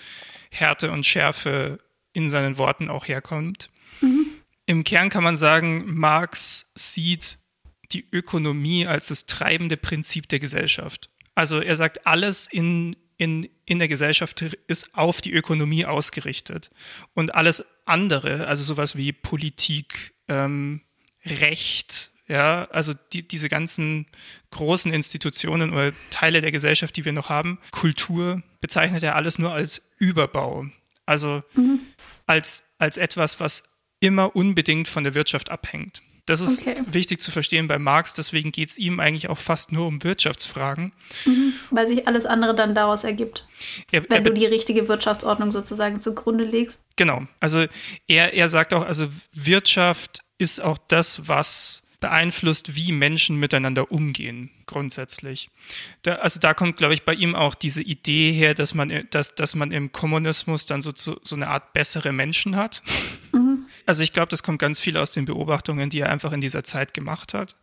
Härte 0.51 0.91
und 0.91 1.05
Schärfe 1.05 1.79
in 2.13 2.29
seinen 2.29 2.57
Worten 2.57 2.89
auch 2.89 3.07
herkommt. 3.07 3.69
Mhm. 4.01 4.27
Im 4.65 4.83
Kern 4.83 5.09
kann 5.09 5.23
man 5.23 5.37
sagen, 5.37 5.83
Marx 5.85 6.71
sieht 6.75 7.39
die 7.91 8.05
Ökonomie 8.11 8.87
als 8.87 9.07
das 9.07 9.25
treibende 9.25 9.77
Prinzip 9.77 10.29
der 10.29 10.39
Gesellschaft. 10.39 11.09
Also 11.35 11.59
er 11.59 11.75
sagt, 11.75 12.05
alles 12.05 12.47
in, 12.47 12.95
in, 13.17 13.49
in 13.65 13.79
der 13.79 13.87
Gesellschaft 13.87 14.41
ist 14.67 14.93
auf 14.93 15.21
die 15.21 15.33
Ökonomie 15.33 15.85
ausgerichtet. 15.85 16.69
Und 17.13 17.33
alles 17.33 17.65
andere, 17.85 18.47
also 18.47 18.63
sowas 18.63 18.95
wie 18.95 19.11
Politik, 19.11 20.12
ähm, 20.27 20.81
Recht, 21.25 22.11
ja, 22.27 22.65
also 22.71 22.93
die, 23.13 23.25
diese 23.25 23.47
ganzen 23.47 24.07
großen 24.51 24.93
Institutionen 24.93 25.73
oder 25.73 25.93
Teile 26.09 26.41
der 26.41 26.51
Gesellschaft, 26.51 26.95
die 26.95 27.05
wir 27.05 27.13
noch 27.13 27.29
haben, 27.29 27.59
Kultur, 27.71 28.43
bezeichnet 28.59 29.03
er 29.03 29.15
alles 29.15 29.39
nur 29.39 29.53
als 29.53 29.93
Überbau. 29.99 30.65
Also 31.05 31.43
mhm. 31.53 31.79
als, 32.25 32.63
als 32.77 32.97
etwas, 32.97 33.39
was 33.39 33.63
immer 33.99 34.35
unbedingt 34.35 34.87
von 34.87 35.03
der 35.03 35.15
Wirtschaft 35.15 35.49
abhängt. 35.49 36.01
Das 36.25 36.39
ist 36.39 36.61
okay. 36.61 36.81
wichtig 36.89 37.19
zu 37.19 37.31
verstehen 37.31 37.67
bei 37.67 37.77
Marx, 37.77 38.13
deswegen 38.13 38.53
geht 38.53 38.69
es 38.69 38.77
ihm 38.77 39.01
eigentlich 39.01 39.29
auch 39.29 39.37
fast 39.37 39.73
nur 39.73 39.87
um 39.87 40.03
Wirtschaftsfragen. 40.03 40.93
Mhm, 41.25 41.53
weil 41.69 41.87
sich 41.87 42.07
alles 42.07 42.25
andere 42.25 42.55
dann 42.55 42.73
daraus 42.73 43.03
ergibt. 43.03 43.45
Er, 43.91 44.03
wenn 44.03 44.11
er, 44.11 44.21
du 44.21 44.33
die 44.33 44.45
richtige 44.45 44.87
Wirtschaftsordnung 44.87 45.51
sozusagen 45.51 45.99
zugrunde 45.99 46.45
legst. 46.45 46.81
Genau. 46.95 47.23
Also 47.41 47.65
er, 48.07 48.33
er 48.33 48.47
sagt 48.47 48.73
auch, 48.73 48.85
also 48.85 49.07
Wirtschaft 49.33 50.21
ist 50.37 50.61
auch 50.61 50.77
das, 50.87 51.27
was 51.27 51.83
beeinflusst, 51.99 52.75
wie 52.75 52.91
Menschen 52.91 53.37
miteinander 53.37 53.89
umgehen, 53.91 54.49
grundsätzlich. 54.65 55.49
Da, 56.01 56.15
also 56.15 56.39
da 56.39 56.53
kommt, 56.53 56.75
glaube 56.75 56.93
ich, 56.93 57.03
bei 57.03 57.13
ihm 57.13 57.33
auch 57.33 57.55
diese 57.55 57.81
Idee 57.81 58.33
her, 58.33 58.53
dass 58.53 58.73
man, 58.73 59.07
dass, 59.09 59.35
dass 59.35 59.55
man 59.55 59.71
im 59.71 59.93
Kommunismus 59.93 60.65
dann 60.65 60.81
so, 60.81 60.91
so, 60.93 61.17
so 61.23 61.35
eine 61.37 61.47
Art 61.47 61.71
bessere 61.71 62.11
Menschen 62.11 62.57
hat. 62.57 62.81
Mhm. 63.31 63.42
Also 63.85 64.03
ich 64.03 64.13
glaube, 64.13 64.29
das 64.29 64.43
kommt 64.43 64.59
ganz 64.59 64.79
viel 64.79 64.97
aus 64.97 65.11
den 65.11 65.25
Beobachtungen, 65.25 65.89
die 65.89 65.99
er 65.99 66.09
einfach 66.09 66.31
in 66.31 66.41
dieser 66.41 66.63
Zeit 66.63 66.93
gemacht 66.93 67.33
hat. 67.33 67.55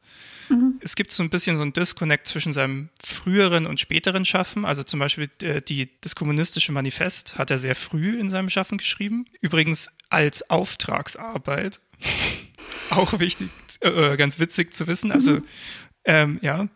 Mhm. 0.49 0.75
Es 0.81 0.97
gibt 0.97 1.13
so 1.13 1.23
ein 1.23 1.31
bisschen 1.31 1.57
so 1.57 1.63
ein 1.63 1.73
Disconnect 1.73 2.27
zwischen 2.27 2.53
seinem 2.53 2.89
früheren 3.03 3.67
und 3.67 3.81
späteren 3.81 4.25
Schaffen. 4.25 4.65
Also 4.65 4.83
zum 4.83 5.01
Beispiel 5.01 5.31
äh, 5.43 5.63
die, 5.63 5.89
das 6.01 6.15
kommunistische 6.15 6.73
Manifest 6.73 7.39
hat 7.39 7.51
er 7.51 7.59
sehr 7.59 7.75
früh 7.75 8.19
in 8.19 8.31
seinem 8.31 8.51
Schaffen 8.51 8.79
geschrieben. 8.79 9.27
Übrigens 9.41 9.91
als 10.11 10.51
Auftragsarbeit. 10.51 11.81
Auch 12.91 13.19
wichtig, 13.19 13.49
äh, 13.81 14.17
ganz 14.17 14.39
witzig 14.39 14.75
zu 14.75 14.87
wissen. 14.87 15.13
Also, 15.13 15.35
mhm. 15.35 15.45
ähm, 16.05 16.39
ja. 16.43 16.69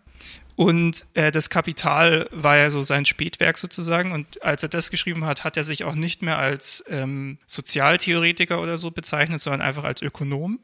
Und 0.56 1.04
äh, 1.14 1.32
das 1.32 1.50
Kapital 1.50 2.28
war 2.30 2.56
ja 2.56 2.70
so 2.70 2.82
sein 2.82 3.06
Spätwerk 3.06 3.58
sozusagen. 3.58 4.12
Und 4.12 4.42
als 4.42 4.62
er 4.62 4.68
das 4.68 4.90
geschrieben 4.90 5.24
hat, 5.24 5.42
hat 5.44 5.56
er 5.56 5.64
sich 5.64 5.84
auch 5.84 5.94
nicht 5.94 6.22
mehr 6.22 6.38
als 6.38 6.84
ähm, 6.88 7.38
Sozialtheoretiker 7.46 8.60
oder 8.60 8.78
so 8.78 8.90
bezeichnet, 8.90 9.40
sondern 9.40 9.62
einfach 9.62 9.84
als 9.84 10.00
Ökonom. 10.00 10.60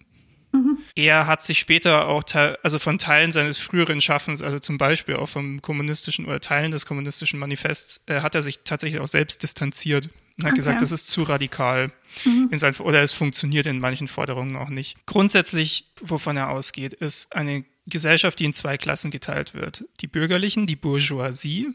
Mhm. 0.53 0.79
Er 0.95 1.27
hat 1.27 1.43
sich 1.43 1.59
später 1.59 2.09
auch, 2.09 2.25
also 2.63 2.79
von 2.79 2.99
Teilen 2.99 3.33
seines 3.33 3.59
früheren 3.59 4.01
Schaffens, 4.01 4.43
also 4.43 4.59
zum 4.59 4.79
Beispiel 4.79 5.17
auch 5.17 5.29
vom 5.29 5.63
kommunistischen 5.63 6.27
oder 6.27 6.41
Teilen 6.41 6.73
des 6.73 6.87
kommunistischen 6.87 7.39
Manifests, 7.39 8.01
äh, 8.07 8.21
hat 8.21 8.35
er 8.35 8.43
sich 8.43 8.61
tatsächlich 8.65 9.01
auch 9.01 9.07
selbst 9.09 9.43
distanziert 9.43 10.09
und 10.39 10.45
hat 10.45 10.53
okay. 10.53 10.57
gesagt, 10.57 10.83
das 10.83 10.93
ist 10.93 11.09
zu 11.09 11.23
radikal 11.23 11.93
mhm. 12.25 12.49
in 12.51 12.59
sein, 12.59 12.75
oder 12.77 13.03
es 13.03 13.13
funktioniert 13.13 13.67
in 13.67 13.79
manchen 13.79 14.09
Forderungen 14.09 14.57
auch 14.57 14.71
nicht. 14.71 14.97
Grundsätzlich, 15.07 15.93
wovon 16.01 16.37
er 16.37 16.51
ausgeht, 16.51 16.95
ist 16.95 17.35
eine 17.35 17.65
Gesellschaft, 17.91 18.39
die 18.39 18.45
in 18.45 18.53
zwei 18.53 18.79
Klassen 18.79 19.11
geteilt 19.11 19.55
wird. 19.55 19.85
Die 20.01 20.07
Bürgerlichen, 20.07 20.67
die 20.67 20.77
Bourgeoisie, 20.77 21.69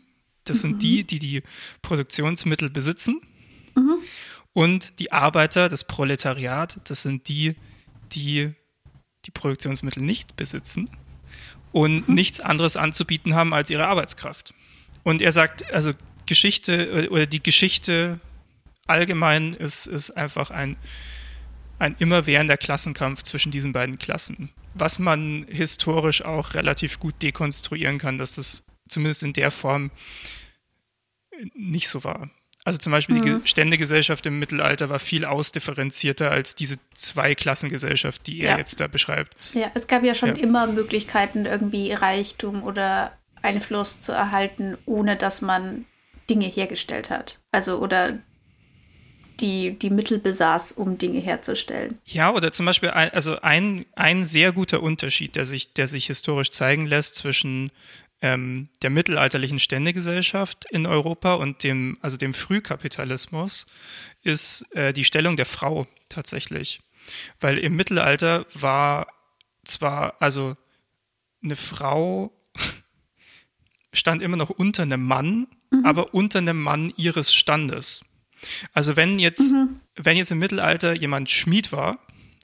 das 0.44 0.58
mhm. 0.58 0.62
sind 0.62 0.82
die, 0.82 1.04
die 1.04 1.20
die 1.20 1.44
Produktionsmittel 1.82 2.70
besitzen. 2.70 3.22
Mhm. 3.76 3.98
Und 4.54 5.00
die 5.00 5.12
Arbeiter, 5.12 5.70
das 5.70 5.84
Proletariat, 5.84 6.80
das 6.86 7.04
sind 7.04 7.28
die, 7.28 7.56
die 8.14 8.54
die 9.26 9.32
Produktionsmittel 9.32 10.02
nicht 10.02 10.36
besitzen 10.38 10.90
und 11.72 12.08
mhm. 12.08 12.16
nichts 12.16 12.40
anderes 12.40 12.78
anzubieten 12.78 13.36
haben 13.36 13.54
als 13.54 13.70
ihre 13.70 13.88
Arbeitskraft. 13.88 14.54
Und 15.04 15.22
er 15.22 15.32
sagt, 15.32 15.72
also 15.72 15.94
Geschichte 16.26 17.10
oder 17.12 17.26
die 17.26 17.44
Geschichte 17.44 18.20
allgemein 18.88 19.54
ist, 19.54 19.88
ist 19.88 20.12
einfach 20.12 20.52
ein, 20.52 20.78
ein 21.80 21.96
immerwährender 22.00 22.58
Klassenkampf 22.58 23.24
zwischen 23.24 23.52
diesen 23.52 23.74
beiden 23.74 24.00
Klassen. 24.00 24.50
Was 24.76 25.00
man 25.00 25.46
historisch 25.50 26.24
auch 26.24 26.54
relativ 26.54 27.00
gut 27.00 27.16
dekonstruieren 27.22 27.98
kann, 27.98 28.18
dass 28.18 28.36
das 28.36 28.64
zumindest 28.88 29.24
in 29.24 29.34
der 29.34 29.52
Form 29.52 29.92
nicht 31.54 31.90
so 31.90 32.04
war. 32.04 32.30
Also 32.64 32.80
zum 32.80 32.92
Beispiel 32.92 33.18
mhm. 33.18 33.22
die 33.42 33.48
Ständegesellschaft 33.48 34.26
im 34.26 34.40
Mittelalter 34.40 34.90
war 34.90 35.00
viel 35.00 35.24
ausdifferenzierter 35.24 36.32
als 36.32 36.56
diese 36.56 36.78
Zweiklassengesellschaft, 36.96 38.26
die 38.26 38.42
er 38.42 38.52
ja. 38.52 38.58
jetzt 38.58 38.80
da 38.80 38.88
beschreibt. 38.88 39.54
Ja, 39.54 39.70
es 39.76 39.88
gab 39.88 40.04
ja 40.04 40.16
schon 40.16 40.36
ja. 40.36 40.42
immer 40.42 40.66
Möglichkeiten, 40.66 41.46
irgendwie 41.46 41.92
Reichtum 41.94 42.64
oder 42.64 43.16
Einfluss 43.44 44.02
zu 44.02 44.14
erhalten, 44.14 44.78
ohne 44.86 45.16
dass 45.16 45.42
man 45.42 45.86
Dinge 46.28 46.48
hergestellt 46.48 47.12
hat. 47.12 47.40
Also 47.52 47.78
oder 47.78 48.18
die, 49.40 49.78
die 49.78 49.90
Mittel 49.90 50.20
besaß, 50.20 50.74
um 50.74 50.98
Dinge 50.98 51.20
herzustellen. 51.20 52.00
Ja, 52.06 52.32
oder 52.34 52.52
zum 52.52 52.66
Beispiel 52.66 52.90
ein, 52.90 53.10
also 53.12 53.40
ein, 53.42 53.86
ein 53.96 54.26
sehr 54.26 54.52
guter 54.52 54.82
Unterschied, 54.82 55.36
der 55.36 55.46
sich, 55.46 55.74
der 55.74 55.88
sich 55.88 56.08
historisch 56.08 56.52
zeigen 56.52 56.86
lässt 56.86 57.16
zwischen 57.16 57.72
ähm, 58.22 58.70
der 58.82 58.90
mittelalterlichen 58.90 59.60
Ständegesellschaft 59.60 60.66
in 60.72 60.86
Europa 60.86 61.36
und 61.36 61.64
dem, 61.64 61.98
also 62.02 62.18
dem 62.18 62.34
Frühkapitalismus, 62.34 63.66
ist 64.24 64.66
äh, 64.76 64.94
die 64.94 65.04
Stellung 65.04 65.38
der 65.38 65.46
Frau 65.46 65.88
tatsächlich. 66.10 66.82
Weil 67.40 67.58
im 67.58 67.76
Mittelalter 67.76 68.46
war 68.54 69.08
zwar, 69.64 70.16
also 70.22 70.56
eine 71.44 71.56
Frau 71.56 72.32
stand 73.94 74.22
immer 74.22 74.38
noch 74.38 74.50
unter 74.50 74.84
einem 74.84 75.04
Mann, 75.04 75.48
mhm. 75.70 75.86
aber 75.86 76.14
unter 76.14 76.40
einem 76.40 76.62
Mann 76.62 76.94
ihres 76.98 77.34
Standes. 77.34 78.02
Also 78.74 78.96
wenn 78.96 79.20
jetzt, 79.20 79.54
mhm. 79.54 79.80
wenn 79.96 80.18
jetzt 80.18 80.32
im 80.32 80.40
Mittelalter 80.40 80.94
jemand 80.94 81.30
Schmied 81.30 81.72
war 81.72 82.00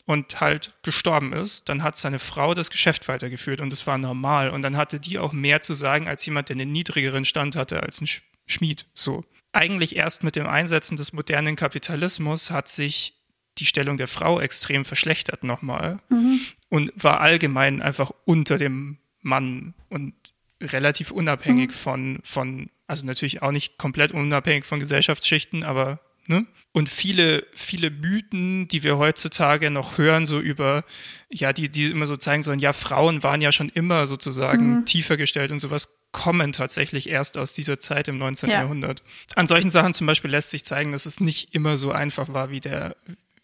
und 0.05 0.41
halt 0.41 0.73
gestorben 0.83 1.33
ist, 1.33 1.69
dann 1.69 1.83
hat 1.83 1.97
seine 1.97 2.19
Frau 2.19 2.53
das 2.53 2.69
Geschäft 2.69 3.07
weitergeführt 3.07 3.61
und 3.61 3.71
das 3.71 3.87
war 3.87 3.97
normal. 3.97 4.49
Und 4.49 4.61
dann 4.61 4.77
hatte 4.77 4.99
die 4.99 5.19
auch 5.19 5.33
mehr 5.33 5.61
zu 5.61 5.73
sagen 5.73 6.07
als 6.07 6.25
jemand, 6.25 6.49
der 6.49 6.55
einen 6.55 6.71
niedrigeren 6.71 7.25
Stand 7.25 7.55
hatte 7.55 7.81
als 7.81 8.01
ein 8.01 8.07
Schmied. 8.45 8.85
So. 8.93 9.23
Eigentlich 9.53 9.95
erst 9.95 10.23
mit 10.23 10.35
dem 10.35 10.47
Einsetzen 10.47 10.97
des 10.97 11.13
modernen 11.13 11.55
Kapitalismus 11.55 12.51
hat 12.51 12.69
sich 12.69 13.21
die 13.57 13.65
Stellung 13.65 13.97
der 13.97 14.07
Frau 14.07 14.39
extrem 14.39 14.85
verschlechtert 14.85 15.43
nochmal 15.43 15.99
mhm. 16.09 16.39
und 16.69 16.91
war 16.95 17.19
allgemein 17.19 17.81
einfach 17.81 18.11
unter 18.25 18.57
dem 18.57 18.97
Mann 19.19 19.73
und 19.89 20.13
relativ 20.61 21.11
unabhängig 21.11 21.69
mhm. 21.69 21.75
von, 21.75 22.19
von 22.23 22.69
also 22.91 23.05
natürlich 23.05 23.41
auch 23.41 23.51
nicht 23.51 23.77
komplett 23.77 24.11
unabhängig 24.11 24.65
von 24.65 24.79
Gesellschaftsschichten, 24.79 25.63
aber 25.63 25.99
Ne? 26.27 26.45
Und 26.71 26.87
viele, 26.87 27.45
viele 27.53 27.89
Mythen, 27.89 28.67
die 28.67 28.83
wir 28.83 28.97
heutzutage 28.97 29.71
noch 29.71 29.97
hören, 29.97 30.25
so 30.25 30.39
über, 30.39 30.85
ja, 31.29 31.51
die, 31.51 31.67
die 31.69 31.87
immer 31.87 32.05
so 32.05 32.15
zeigen 32.15 32.43
sollen, 32.43 32.59
ja, 32.59 32.73
Frauen 32.73 33.23
waren 33.23 33.41
ja 33.41 33.51
schon 33.51 33.69
immer 33.69 34.05
sozusagen 34.07 34.75
mhm. 34.75 34.85
tiefer 34.85 35.17
gestellt 35.17 35.51
und 35.51 35.59
sowas, 35.59 35.97
kommen 36.11 36.53
tatsächlich 36.53 37.09
erst 37.09 37.37
aus 37.37 37.53
dieser 37.53 37.79
Zeit 37.79 38.07
im 38.07 38.17
19. 38.17 38.49
Ja. 38.49 38.61
Jahrhundert. 38.61 39.01
An 39.35 39.47
solchen 39.47 39.69
Sachen 39.69 39.93
zum 39.93 40.07
Beispiel 40.07 40.29
lässt 40.29 40.51
sich 40.51 40.63
zeigen, 40.63 40.91
dass 40.91 41.05
es 41.05 41.19
nicht 41.19 41.55
immer 41.55 41.75
so 41.75 41.91
einfach 41.91 42.31
war, 42.31 42.51
wie 42.51 42.59
der, 42.59 42.95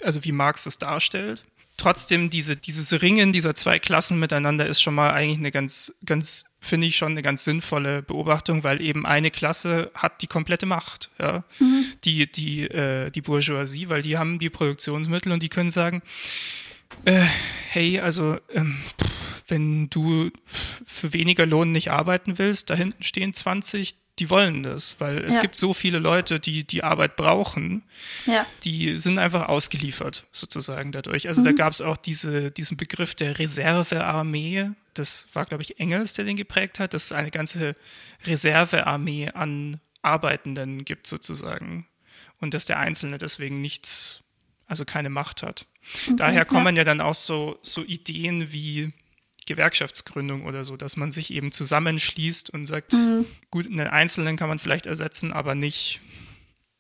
also 0.04 0.24
wie 0.24 0.32
Marx 0.32 0.66
es 0.66 0.78
darstellt. 0.78 1.44
Trotzdem, 1.78 2.30
diese, 2.30 2.56
dieses 2.56 3.02
Ringen 3.02 3.34
dieser 3.34 3.56
zwei 3.56 3.80
Klassen 3.80 4.20
miteinander 4.20 4.66
ist 4.66 4.82
schon 4.82 4.96
mal 4.96 5.12
eigentlich 5.12 5.40
eine 5.40 5.52
ganz, 5.52 5.94
ganz 6.06 6.46
finde 6.60 6.88
ich 6.88 6.98
schon 6.98 7.12
eine 7.12 7.22
ganz 7.22 7.44
sinnvolle 7.44 8.02
Beobachtung, 8.02 8.64
weil 8.64 8.82
eben 8.82 9.06
eine 9.06 9.32
Klasse 9.32 9.92
hat 9.94 10.22
die 10.22 10.28
komplette 10.28 10.66
Macht, 10.66 11.12
ja. 11.20 11.44
Mhm. 11.60 11.86
Die, 12.04 12.32
die, 12.32 12.64
äh, 12.64 13.10
die 13.12 13.22
Bourgeoisie, 13.22 13.90
weil 13.90 14.02
die 14.02 14.18
haben 14.18 14.40
die 14.40 14.50
Produktionsmittel 14.50 15.32
und 15.32 15.44
die 15.44 15.50
können 15.50 15.72
sagen, 15.72 16.02
äh, 17.06 17.26
hey, 17.70 18.00
also 18.00 18.38
ähm, 18.54 18.78
wenn 19.48 19.90
du 19.90 20.32
für 20.86 21.14
weniger 21.14 21.46
Lohn 21.46 21.72
nicht 21.72 21.92
arbeiten 21.92 22.38
willst, 22.38 22.70
da 22.70 22.76
hinten 22.76 23.04
stehen 23.04 23.34
20, 23.34 23.96
die 24.20 24.30
wollen 24.30 24.64
das, 24.64 24.96
weil 25.00 25.24
es 25.26 25.36
ja. 25.36 25.42
gibt 25.44 25.56
so 25.56 25.74
viele 25.74 26.00
Leute, 26.00 26.40
die 26.40 26.64
die 26.64 26.84
Arbeit 26.84 27.16
brauchen, 27.16 27.84
ja. 28.26 28.46
die 28.64 28.98
sind 28.98 29.20
einfach 29.20 29.48
ausgeliefert 29.48 30.26
sozusagen 30.32 30.92
dadurch. 30.92 31.28
Also 31.28 31.42
mhm. 31.42 31.46
da 31.46 31.52
gab 31.52 31.74
es 31.74 31.82
auch 31.82 31.98
diese, 31.98 32.52
diesen 32.52 32.78
Begriff 32.78 33.14
der 33.14 33.38
Reservearmee. 33.38 34.72
Das 34.96 35.28
war, 35.34 35.46
glaube 35.46 35.62
ich, 35.64 35.80
Engels, 35.80 36.14
der 36.14 36.26
den 36.26 36.36
geprägt 36.36 36.80
hat, 36.80 36.94
dass 36.94 37.06
es 37.06 37.12
eine 37.12 37.30
ganze 37.30 37.76
Reservearmee 38.26 39.30
an 39.34 39.80
Arbeitenden 40.02 40.84
gibt 40.84 41.06
sozusagen 41.06 41.88
und 42.40 42.54
dass 42.54 42.66
der 42.66 42.80
Einzelne 42.80 43.20
deswegen 43.20 43.62
nichts, 43.62 44.22
also 44.66 44.86
keine 44.86 45.10
Macht 45.10 45.44
hat. 45.44 45.68
Okay, 46.06 46.16
Daher 46.18 46.46
kommen 46.46 46.76
ja. 46.76 46.82
ja 46.82 46.86
dann 46.86 47.02
auch 47.02 47.16
so, 47.16 47.60
so 47.62 47.84
Ideen 47.84 48.52
wie 48.52 48.94
Gewerkschaftsgründung 49.48 50.46
oder 50.46 50.64
so, 50.64 50.78
dass 50.78 50.98
man 50.98 51.12
sich 51.12 51.34
eben 51.34 51.52
zusammenschließt 51.52 52.52
und 52.52 52.66
sagt, 52.66 52.94
mhm. 52.94 53.26
gut, 53.50 53.66
einen 53.66 53.88
Einzelnen 53.88 54.38
kann 54.38 54.50
man 54.50 54.60
vielleicht 54.60 54.86
ersetzen, 54.86 55.34
aber 55.34 55.56
nicht, 55.56 56.02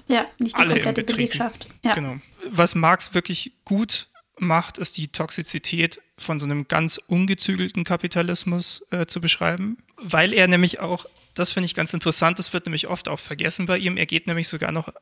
ja, 0.07 0.25
nicht 0.37 0.55
die 0.55 0.61
alle 0.61 0.81
komplette 0.81 1.15
Belegschaft. 1.15 1.67
Ja. 1.83 1.95
Genau. 1.95 2.15
Was 2.49 2.75
Marx 2.75 3.13
wirklich 3.13 3.53
gut 3.65 4.07
macht, 4.39 4.77
ist 4.77 4.97
die 4.97 5.07
Toxizität 5.07 5.99
von 6.17 6.39
so 6.39 6.45
einem 6.45 6.67
ganz 6.67 6.99
ungezügelten 7.07 7.83
Kapitalismus 7.83 8.85
äh, 8.91 9.05
zu 9.05 9.19
beschreiben, 9.21 9.77
weil 9.97 10.33
er 10.33 10.47
nämlich 10.47 10.79
auch, 10.79 11.05
das 11.33 11.51
finde 11.51 11.65
ich 11.65 11.75
ganz 11.75 11.93
interessant, 11.93 12.39
das 12.39 12.53
wird 12.53 12.65
nämlich 12.65 12.87
oft 12.87 13.07
auch 13.07 13.19
vergessen 13.19 13.65
bei 13.65 13.77
ihm, 13.77 13.97
er 13.97 14.05
geht 14.05 14.27
nämlich 14.27 14.47
sogar 14.47 14.71
noch 14.71 14.93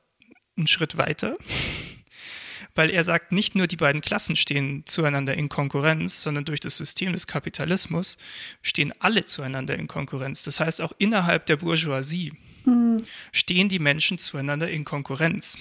einen 0.58 0.68
Schritt 0.68 0.98
weiter, 0.98 1.38
weil 2.76 2.90
er 2.90 3.04
sagt, 3.04 3.32
nicht 3.32 3.56
nur 3.56 3.68
die 3.68 3.78
beiden 3.78 4.02
Klassen 4.02 4.36
stehen 4.36 4.84
zueinander 4.86 5.34
in 5.34 5.50
Konkurrenz, 5.50 6.22
sondern 6.22 6.46
durch 6.46 6.60
das 6.60 6.78
System 6.78 7.14
des 7.14 7.26
Kapitalismus 7.26 8.18
stehen 8.62 8.94
alle 9.00 9.26
zueinander 9.26 9.76
in 9.76 9.88
Konkurrenz. 9.88 10.44
Das 10.44 10.60
heißt, 10.60 10.82
auch 10.82 10.92
innerhalb 10.98 11.46
der 11.46 11.56
Bourgeoisie 11.56 12.34
mhm. 12.66 12.98
stehen 13.32 13.70
die 13.70 13.80
Menschen 13.80 14.18
zueinander 14.18 14.70
in 14.70 14.84
Konkurrenz. 14.84 15.58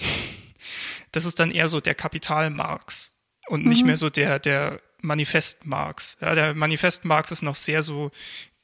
Das 1.11 1.25
ist 1.25 1.39
dann 1.39 1.51
eher 1.51 1.69
so 1.69 1.79
der 1.79 1.95
Kapital 1.95 2.49
Marx 2.49 3.17
und 3.47 3.63
mhm. 3.63 3.69
nicht 3.69 3.85
mehr 3.85 3.97
so 3.97 4.09
der, 4.09 4.39
der 4.39 4.81
Manifest 5.01 5.65
Marx. 5.65 6.17
Ja, 6.19 6.35
der 6.35 6.53
Manifest 6.53 7.05
Marx 7.05 7.31
ist 7.31 7.43
noch 7.43 7.55
sehr 7.55 7.81
so 7.81 8.11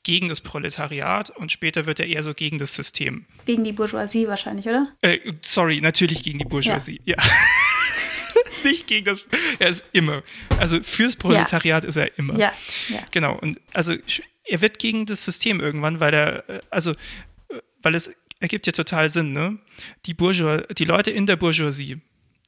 gegen 0.04 0.30
das 0.30 0.42
Proletariat 0.42 1.30
und 1.30 1.52
später 1.52 1.86
wird 1.86 2.00
er 2.00 2.08
eher 2.08 2.24
so 2.24 2.34
gegen 2.34 2.58
das 2.58 2.74
System. 2.74 3.26
Gegen 3.46 3.64
die 3.64 3.72
Bourgeoisie 3.72 4.28
wahrscheinlich, 4.28 4.66
oder? 4.66 4.92
Äh, 5.02 5.20
sorry, 5.42 5.80
natürlich 5.80 6.24
gegen 6.24 6.40
die 6.40 6.46
Bourgeoisie, 6.46 7.00
ja. 7.06 7.16
ja. 7.18 7.24
Gegen 8.92 9.06
das, 9.06 9.26
er 9.58 9.70
ist 9.70 9.86
immer. 9.94 10.22
Also 10.60 10.84
fürs 10.84 11.16
Proletariat 11.16 11.84
ja. 11.84 11.88
ist 11.88 11.96
er 11.96 12.18
immer. 12.18 12.38
Ja, 12.38 12.52
ja. 12.90 13.00
Genau, 13.12 13.38
und 13.40 13.58
also 13.72 13.96
er 14.44 14.60
wird 14.60 14.80
gegen 14.80 15.06
das 15.06 15.24
System 15.24 15.62
irgendwann, 15.62 16.02
weil 16.02 16.14
er, 16.14 16.50
äh, 16.50 16.60
also, 16.70 16.92
äh, 16.92 17.62
weil 17.82 17.96
es 17.96 18.12
ergibt 18.42 18.66
ja 18.68 18.74
total 18.74 19.10
Sinn, 19.10 19.32
ne? 19.32 19.58
Die 20.06 20.14
Bourgeois, 20.14 20.64
die 20.78 20.84
Leute 20.84 21.10
in 21.10 21.26
der 21.26 21.38
Bourgeoisie, 21.38 22.02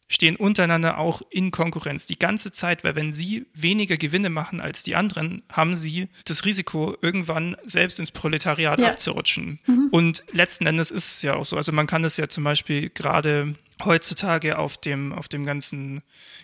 stehen 0.08 0.36
untereinander 0.36 0.98
auch 0.98 1.22
in 1.30 1.52
Konkurrenz 1.52 2.08
die 2.08 2.20
ganze 2.20 2.52
Zeit, 2.52 2.84
weil 2.84 2.96
wenn 2.96 3.12
sie 3.12 3.46
weniger 3.54 3.98
Gewinne 3.98 4.30
machen 4.30 4.62
als 4.62 4.84
die 4.84 4.96
anderen, 4.96 5.44
haben 5.52 5.76
sie 5.76 6.08
das 6.26 6.46
Risiko, 6.46 6.96
irgendwann 7.02 7.58
selbst 7.66 8.00
ins 8.00 8.12
Proletariat 8.12 8.80
ja. 8.80 8.90
abzurutschen. 8.90 9.60
Mhm. 9.66 9.88
Und 9.92 10.24
letzten 10.32 10.66
Endes 10.66 10.92
ist 10.92 11.16
es 11.16 11.22
ja 11.22 11.36
auch 11.36 11.46
so. 11.46 11.58
Also 11.58 11.72
man 11.72 11.88
kann 11.88 12.04
das 12.04 12.18
ja 12.18 12.28
zum 12.28 12.44
Beispiel 12.44 12.90
gerade 12.90 13.56
heutzutage 13.84 14.58
auf 14.58 14.78
dem, 14.78 15.14
auf 15.14 15.28
dem 15.28 15.46
ganzen 15.46 16.04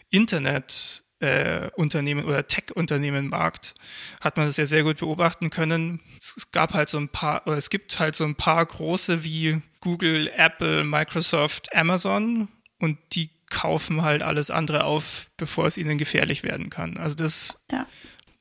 Internet 0.09 1.03
äh, 1.19 1.69
Unternehmen 1.75 2.25
oder 2.25 2.47
Tech-Unternehmen-Markt 2.47 3.75
hat 4.21 4.37
man 4.37 4.45
das 4.45 4.57
ja 4.57 4.65
sehr 4.65 4.83
gut 4.83 4.97
beobachten 4.97 5.49
können. 5.49 5.99
Es 6.17 6.51
gab 6.51 6.73
halt 6.73 6.89
so 6.89 6.97
ein 6.97 7.09
paar, 7.09 7.45
oder 7.45 7.57
es 7.57 7.69
gibt 7.69 7.99
halt 7.99 8.15
so 8.15 8.23
ein 8.23 8.35
paar 8.35 8.65
große 8.65 9.23
wie 9.23 9.61
Google, 9.81 10.31
Apple, 10.35 10.83
Microsoft, 10.83 11.75
Amazon 11.75 12.47
und 12.79 12.97
die 13.13 13.29
kaufen 13.49 14.03
halt 14.03 14.21
alles 14.21 14.51
andere 14.51 14.83
auf, 14.83 15.27
bevor 15.37 15.65
es 15.65 15.77
ihnen 15.77 15.97
gefährlich 15.97 16.43
werden 16.43 16.69
kann. 16.69 16.97
Also 16.97 17.15
das, 17.15 17.59
ja. 17.71 17.85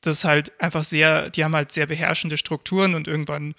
das 0.01 0.19
ist 0.19 0.25
halt 0.25 0.61
einfach 0.61 0.85
sehr, 0.85 1.31
die 1.31 1.45
haben 1.45 1.55
halt 1.55 1.73
sehr 1.73 1.87
beherrschende 1.87 2.37
Strukturen 2.37 2.95
und 2.95 3.09
irgendwann 3.09 3.55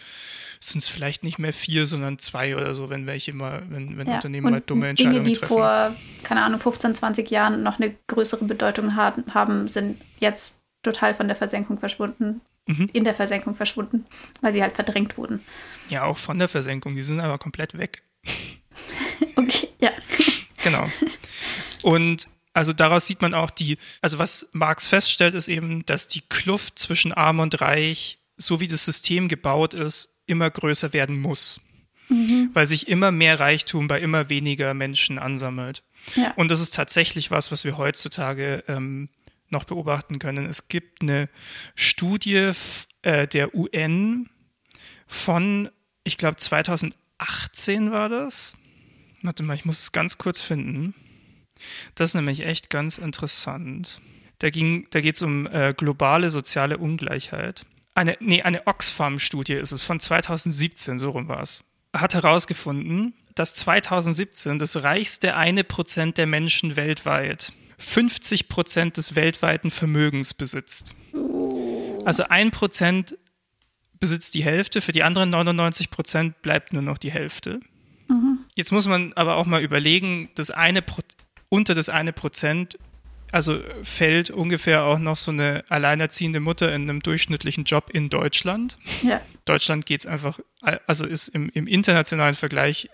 sind 0.60 0.80
es 0.80 0.90
vielleicht 0.90 1.24
nicht 1.24 1.40
mehr 1.40 1.54
vier, 1.54 1.88
sondern 1.88 2.20
zwei 2.20 2.56
oder 2.56 2.76
so, 2.76 2.90
wenn 2.90 3.06
welche 3.06 3.34
mal, 3.34 3.64
wenn, 3.70 3.98
wenn 3.98 4.08
ja. 4.08 4.16
Unternehmen 4.16 4.48
und 4.48 4.52
mal 4.52 4.62
dumme 4.62 4.90
Entscheidungen 4.90 5.24
Dinge, 5.24 5.34
die 5.36 5.40
treffen. 5.40 5.54
vor, 5.54 5.96
keine 6.24 6.44
Ahnung, 6.44 6.60
15, 6.60 6.96
20 6.96 7.30
Jahren 7.32 7.64
noch 7.64 7.80
eine 7.80 7.96
größere 8.08 8.44
Bedeutung 8.46 8.96
haben, 8.96 9.24
haben 9.34 9.68
sind 9.68 10.02
jetzt 10.20 10.60
total 10.84 11.14
von 11.14 11.28
der 11.28 11.36
Versenkung 11.36 11.80
verschwunden. 11.80 12.42
Mhm. 12.68 12.90
In 12.94 13.04
der 13.04 13.16
Versenkung 13.16 13.56
verschwunden, 13.56 14.06
weil 14.42 14.54
sie 14.54 14.62
halt 14.62 14.76
verdrängt 14.76 15.18
wurden. 15.18 15.42
Ja, 15.90 16.04
auch 16.04 16.18
von 16.18 16.38
der 16.38 16.48
Versenkung, 16.48 16.96
die 16.96 17.02
sind 17.02 17.20
aber 17.20 17.40
komplett 17.40 17.76
weg. 17.78 18.04
okay, 19.38 19.70
ja. 19.80 19.90
Genau. 20.64 20.88
Und 21.84 22.28
also 22.54 22.74
daraus 22.74 23.06
sieht 23.06 23.22
man 23.22 23.34
auch 23.34 23.52
die, 23.52 23.78
also 24.02 24.20
was 24.20 24.50
Marx 24.52 24.88
feststellt, 24.88 25.36
ist 25.36 25.48
eben, 25.48 25.86
dass 25.86 26.08
die 26.08 26.22
Kluft 26.22 26.80
zwischen 26.80 27.14
Arm 27.14 27.40
und 27.40 27.62
Reich, 27.62 28.20
so 28.38 28.60
wie 28.60 28.68
das 28.68 28.86
System 28.86 29.28
gebaut 29.28 29.74
ist, 29.74 30.20
immer 30.26 30.50
größer 30.50 30.94
werden 30.94 31.20
muss. 31.20 31.62
Mhm. 32.10 32.50
Weil 32.54 32.66
sich 32.66 32.88
immer 32.88 33.12
mehr 33.12 33.40
Reichtum 33.40 33.88
bei 33.88 34.00
immer 34.00 34.30
weniger 34.30 34.74
Menschen 34.74 35.20
ansammelt. 35.20 35.84
Ja. 36.16 36.34
Und 36.36 36.50
das 36.50 36.60
ist 36.60 36.74
tatsächlich 36.74 37.30
was, 37.30 37.52
was 37.52 37.64
wir 37.64 37.78
heutzutage 37.78 38.64
ähm, 38.68 39.10
noch 39.50 39.64
beobachten 39.64 40.20
können. 40.20 40.46
Es 40.46 40.68
gibt 40.68 41.02
eine 41.02 41.30
Studie 41.76 42.52
äh, 43.04 43.28
der 43.28 43.54
UN 43.56 44.30
von, 45.08 45.70
ich 46.04 46.18
glaube, 46.18 46.38
2018 46.38 47.92
war 47.92 48.10
das. 48.10 48.54
Warte 49.22 49.44
mal, 49.44 49.56
ich 49.56 49.66
muss 49.66 49.80
es 49.80 49.92
ganz 49.92 50.18
kurz 50.18 50.42
finden. 50.42 50.96
Das 51.96 52.12
ist 52.12 52.16
nämlich 52.16 52.46
echt 52.46 52.70
ganz 52.70 52.98
interessant. 52.98 54.02
Da, 54.40 54.50
da 54.50 55.02
geht 55.02 55.16
es 55.16 55.22
um 55.22 55.48
äh, 55.48 55.74
globale 55.76 56.30
soziale 56.30 56.78
Ungleichheit. 56.78 57.66
Eine, 57.96 58.18
nee, 58.20 58.42
eine 58.42 58.66
Oxfam-Studie 58.68 59.54
ist 59.54 59.72
es, 59.72 59.82
von 59.82 60.00
2017, 60.00 61.00
so 61.00 61.10
rum 61.10 61.28
war 61.28 61.42
es. 61.42 61.64
Hat 61.94 62.14
herausgefunden, 62.14 63.14
dass 63.36 63.54
2017 63.56 64.60
das 64.60 64.84
reichste 64.84 65.36
eine 65.36 65.64
Prozent 65.64 66.18
der 66.18 66.28
Menschen 66.28 66.76
weltweit 66.76 67.52
50 67.80 68.50
Prozent 68.50 68.98
des 68.98 69.16
weltweiten 69.16 69.72
Vermögens 69.72 70.34
besitzt. 70.34 70.94
Also 72.06 72.24
ein 72.24 72.52
Prozent 72.52 73.18
besitzt 74.00 74.34
die 74.36 74.44
Hälfte, 74.44 74.82
für 74.82 74.92
die 74.92 75.04
anderen 75.04 75.30
99 75.30 75.90
Prozent 75.90 76.42
bleibt 76.42 76.74
nur 76.74 76.82
noch 76.82 76.98
die 76.98 77.12
Hälfte. 77.12 77.60
Mhm. 78.08 78.40
Jetzt 78.56 78.72
muss 78.72 78.88
man 78.88 79.14
aber 79.14 79.38
auch 79.38 79.46
mal 79.46 79.62
überlegen, 79.62 80.30
das 80.36 80.52
eine 80.52 80.82
unter 81.50 81.76
das 81.76 81.90
eine 81.90 82.14
Prozent, 82.14 82.78
also 83.32 83.60
fällt 83.84 84.32
ungefähr 84.32 84.84
auch 84.84 84.98
noch 84.98 85.16
so 85.16 85.32
eine 85.32 85.64
alleinerziehende 85.70 86.40
Mutter 86.40 86.74
in 86.74 86.84
einem 86.84 87.02
durchschnittlichen 87.02 87.64
Job 87.64 87.90
in 87.92 88.10
Deutschland. 88.10 88.78
Ja. 89.04 89.22
Deutschland 89.46 89.86
geht 89.86 90.02
es 90.02 90.06
einfach, 90.06 90.40
also 90.88 91.06
ist 91.06 91.28
im, 91.30 91.50
im 91.54 91.68
internationalen 91.68 92.36
Vergleich 92.36 92.90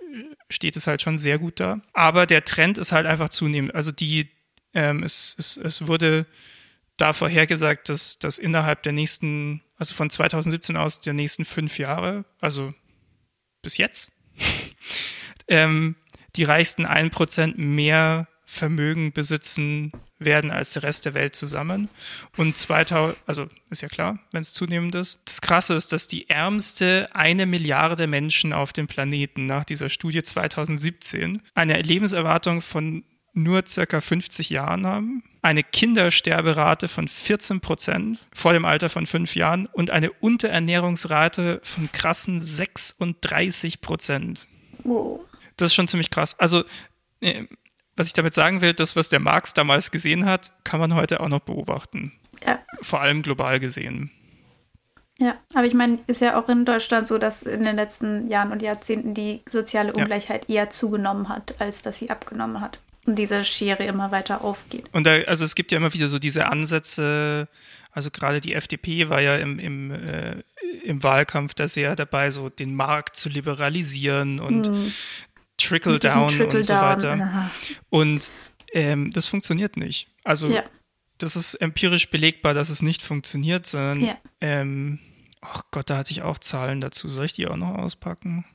steht 0.50 0.76
es 0.76 0.88
halt 0.88 1.02
schon 1.02 1.18
sehr 1.18 1.40
gut 1.40 1.60
da. 1.60 1.82
Aber 1.94 2.26
der 2.26 2.44
Trend 2.46 2.78
ist 2.78 2.92
halt 2.92 3.06
einfach 3.06 3.30
zunehmend. 3.30 3.74
Also 3.74 3.92
die, 3.92 4.30
ähm, 4.74 5.04
es, 5.04 5.36
es, 5.38 5.58
es 5.58 5.88
wurde 5.88 6.26
da 6.98 7.14
vorhergesagt, 7.14 7.90
dass, 7.90 8.20
dass 8.20 8.38
innerhalb 8.38 8.84
der 8.84 8.94
nächsten, 8.94 9.62
also 9.78 9.94
von 9.96 10.10
2017 10.10 10.78
aus 10.78 11.02
der 11.02 11.14
nächsten 11.14 11.46
fünf 11.46 11.78
Jahre, 11.80 12.26
also 12.40 12.74
bis 13.62 13.78
jetzt, 13.78 14.12
ähm, 15.48 15.96
die 16.36 16.44
reichsten 16.44 16.86
1% 16.86 17.58
mehr 17.58 18.28
Vermögen 18.56 19.12
besitzen 19.12 19.92
werden 20.18 20.50
als 20.50 20.74
der 20.74 20.84
Rest 20.84 21.06
der 21.06 21.14
Welt 21.14 21.36
zusammen. 21.36 21.90
Und 22.38 22.58
2000, 22.58 23.18
also 23.28 23.48
ist 23.70 23.82
ja 23.82 23.90
klar, 23.90 24.20
wenn 24.32 24.42
es 24.42 24.54
zunehmend 24.54 24.96
ist. 24.96 25.22
Das 25.26 25.42
Krasse 25.42 25.74
ist, 25.76 25.92
dass 25.92 26.08
die 26.08 26.30
ärmste 26.30 27.10
eine 27.14 27.46
Milliarde 27.46 28.08
Menschen 28.08 28.54
auf 28.54 28.74
dem 28.74 28.88
Planeten 28.88 29.46
nach 29.46 29.66
dieser 29.66 29.90
Studie 29.90 30.24
2017 30.24 31.42
eine 31.54 31.82
Lebenserwartung 31.82 32.62
von 32.62 33.04
nur 33.36 33.64
circa 33.68 34.00
50 34.00 34.50
Jahren 34.50 34.88
haben, 34.88 35.24
eine 35.42 35.62
Kindersterberate 35.62 36.88
von 36.88 37.08
14 37.08 37.60
Prozent 37.60 38.26
vor 38.34 38.54
dem 38.54 38.64
Alter 38.64 38.90
von 38.90 39.06
fünf 39.06 39.36
Jahren 39.36 39.68
und 39.68 39.92
eine 39.92 40.12
Unterernährungsrate 40.12 41.60
von 41.62 41.92
krassen 41.92 42.40
36 42.40 43.82
Prozent. 43.82 44.48
Wow. 44.84 45.20
Das 45.58 45.68
ist 45.68 45.76
schon 45.76 45.90
ziemlich 45.90 46.10
krass. 46.10 46.40
Also 46.40 46.64
äh, 47.20 47.44
was 47.96 48.08
ich 48.08 48.14
damit 48.14 48.34
sagen 48.34 48.62
will, 48.62 48.74
das, 48.74 48.96
was 48.96 49.10
der 49.10 49.20
Marx 49.20 49.54
damals 49.54 49.92
gesehen 49.92 50.26
hat, 50.26 50.52
kann 50.64 50.80
man 50.80 50.96
heute 50.96 51.20
auch 51.20 51.30
noch 51.30 51.40
beobachten. 51.40 52.14
Ja. 52.46 52.60
Vor 52.82 53.02
allem 53.02 53.22
global 53.22 53.60
gesehen. 53.60 54.12
Ja, 55.18 55.36
aber 55.54 55.66
ich 55.66 55.74
meine, 55.74 56.00
ist 56.08 56.20
ja 56.20 56.38
auch 56.38 56.50
in 56.50 56.66
Deutschland 56.66 57.08
so, 57.08 57.18
dass 57.18 57.44
in 57.44 57.64
den 57.64 57.78
letzten 57.78 58.28
Jahren 58.28 58.52
und 58.52 58.62
Jahrzehnten 58.62 59.14
die 59.14 59.42
soziale 59.50 59.94
Ungleichheit 59.94 60.50
ja. 60.50 60.56
eher 60.56 60.70
zugenommen 60.70 61.30
hat, 61.30 61.56
als 61.60 61.82
dass 61.82 62.00
sie 62.00 62.10
abgenommen 62.10 62.60
hat. 62.60 62.80
Und 63.06 63.18
diese 63.18 63.46
Schere 63.46 63.86
immer 63.86 64.12
weiter 64.12 64.44
aufgeht. 64.44 64.90
Und 64.92 65.08
da, 65.08 65.16
also 65.28 65.46
es 65.46 65.56
gibt 65.56 65.72
ja 65.72 65.78
immer 65.78 65.94
wieder 65.94 66.08
so 66.08 66.20
diese 66.20 66.48
Ansätze, 66.48 67.48
also 67.92 68.12
gerade 68.12 68.42
die 68.42 68.54
FDP 68.54 69.08
war 69.08 69.22
ja 69.22 69.38
im, 69.38 69.58
im, 69.58 69.92
äh, 69.92 70.44
im 70.84 71.02
Wahlkampf 71.02 71.54
da 71.54 71.70
sehr 71.70 71.96
dabei, 71.96 72.30
so 72.30 72.50
den 72.50 72.76
Markt 72.76 73.16
zu 73.16 73.30
liberalisieren 73.30 74.42
und 74.42 74.68
hm. 74.68 74.94
Trickle 75.58 76.00
Down 76.00 76.30
Trickle 76.30 76.58
und 76.58 76.64
so 76.64 76.74
weiter. 76.74 77.14
Aha. 77.14 77.52
Und 77.90 78.30
ähm, 78.74 79.12
das 79.12 79.26
funktioniert 79.26 79.78
nicht. 79.78 80.10
Also 80.24 80.50
ja. 80.50 80.64
das 81.18 81.36
ist 81.36 81.56
empirisch 81.56 82.10
belegbar, 82.10 82.54
dass 82.54 82.70
es 82.70 82.82
nicht 82.82 83.02
funktioniert, 83.04 83.66
sondern 83.66 84.02
ja. 84.02 84.18
ähm, 84.42 85.00
ach 85.42 85.64
Gott, 85.72 85.90
da 85.90 85.98
hatte 85.98 86.12
ich 86.12 86.22
auch 86.22 86.38
Zahlen 86.40 86.82
dazu. 86.82 87.08
Soll 87.08 87.26
ich 87.26 87.34
die 87.34 87.48
auch 87.48 87.58
noch 87.58 87.76
auspacken? 87.76 88.46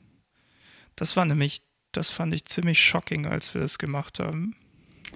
Das 0.95 1.15
war 1.17 1.25
nämlich, 1.25 1.63
das 1.91 2.09
fand 2.09 2.33
ich 2.33 2.45
ziemlich 2.45 2.83
shocking, 2.83 3.25
als 3.25 3.53
wir 3.53 3.61
das 3.61 3.77
gemacht 3.77 4.19
haben. 4.19 4.55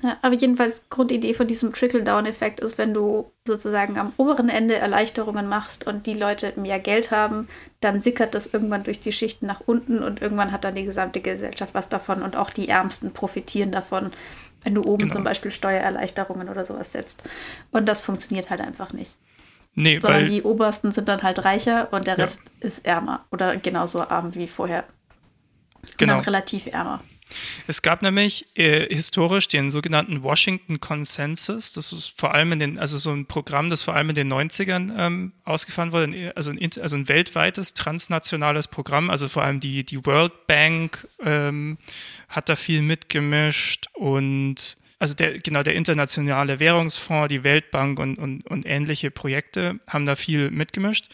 Ja, 0.06 0.18
aber 0.22 0.36
jedenfalls 0.36 0.84
Grundidee 0.91 1.34
von 1.34 1.48
diesem 1.48 1.74
Trickle-Down-Effekt 1.74 2.60
ist, 2.60 2.78
wenn 2.78 2.94
du 2.94 3.32
sozusagen 3.44 3.98
am 3.98 4.13
oberen 4.18 4.50
Ende 4.50 4.76
Erleichterungen 4.76 5.48
machst 5.48 5.88
und 5.88 6.06
die 6.06 6.13
Leute 6.13 6.54
mehr 6.58 6.78
Geld 6.78 7.10
haben, 7.10 7.48
dann 7.80 8.02
sickert 8.02 8.36
das 8.36 8.54
irgendwann 8.54 8.84
durch 8.84 9.00
die 9.00 9.12
Schichten 9.12 9.48
nach 9.48 9.62
unten 9.65 10.04
und 10.04 10.22
irgendwann 10.22 10.52
hat 10.52 10.63
dann 10.63 10.76
die 10.76 10.84
gesamte 10.84 11.22
Gesellschaft 11.22 11.74
was 11.74 11.89
davon 11.89 12.22
und 12.22 12.36
auch 12.36 12.52
die 12.52 12.70
Ärmsten 12.70 13.13
profitieren 13.13 13.72
davon, 13.72 14.12
wenn 14.63 14.76
du 14.76 14.84
oben 14.84 15.06
genau. 15.06 15.15
zum 15.15 15.24
Beispiel 15.24 15.50
Steuererleichterungen 15.50 16.50
oder 16.50 16.65
sowas 16.65 16.91
setzt. 16.91 17.24
Und 17.72 17.88
das 17.88 18.04
funktioniert 18.04 18.52
halt 18.52 18.62
einfach 18.62 18.94
nicht. 18.94 19.12
Nee, 19.74 19.96
Sondern 19.96 20.22
weil, 20.22 20.30
die 20.30 20.44
Obersten 20.44 20.91
sind 20.91 21.10
dann 21.10 21.24
halt 21.24 21.44
reicher 21.44 21.91
und 21.91 22.06
der 22.06 22.20
Rest 22.20 22.41
ja. 22.62 22.68
ist 22.68 22.86
ärmer 22.86 23.26
oder 23.32 23.58
genauso 23.58 24.02
arm 24.04 24.36
wie 24.36 24.48
vorher. 24.48 24.84
Genau. 25.98 26.13
Und 26.13 26.20
dann 26.20 26.26
relativ 26.26 26.68
ärmer. 26.68 27.02
Es 27.67 27.82
gab 27.82 28.02
nämlich 28.02 28.45
äh, 28.56 28.93
historisch 28.93 29.48
den 29.48 29.71
sogenannten 29.71 30.24
Washington 30.24 30.80
Consensus. 30.80 31.74
Das 31.74 31.91
ist 31.91 32.19
vor 32.19 32.34
allem 32.34 32.52
in 32.54 32.60
den, 32.60 32.80
also 32.80 32.98
so 32.98 33.12
ein 33.12 33.26
Programm, 33.26 33.69
das 33.69 33.84
vor 33.84 33.95
allem 33.95 34.10
in 34.10 34.15
den 34.15 34.32
90ern 34.32 34.93
ähm, 34.98 35.34
ausgefahren 35.43 35.91
wurde, 35.91 36.34
also 36.36 36.52
ein, 36.52 36.69
also 36.82 36.95
ein 36.95 37.10
weltweites 37.10 37.74
transnationales 37.74 38.67
Programm. 38.67 39.10
Also 39.10 39.28
vor 39.28 39.43
allem 39.43 39.60
die, 39.60 39.84
die 39.84 40.06
World 40.06 40.48
Bank 40.48 41.08
ähm, 41.24 41.78
hat 42.30 42.50
da 42.50 42.56
viel 42.56 42.82
mitgemischt 42.82 43.88
und 43.93 44.78
also 45.00 45.13
der, 45.13 45.39
genau 45.39 45.62
der 45.62 45.76
internationale 45.76 46.60
Währungsfonds, 46.60 47.28
die 47.30 47.43
Weltbank 47.43 48.00
und, 48.00 48.17
und, 48.17 48.45
und 48.48 48.65
ähnliche 48.65 49.12
Projekte 49.12 49.80
haben 49.88 50.06
da 50.06 50.15
viel 50.15 50.52
mitgemischt 50.52 51.10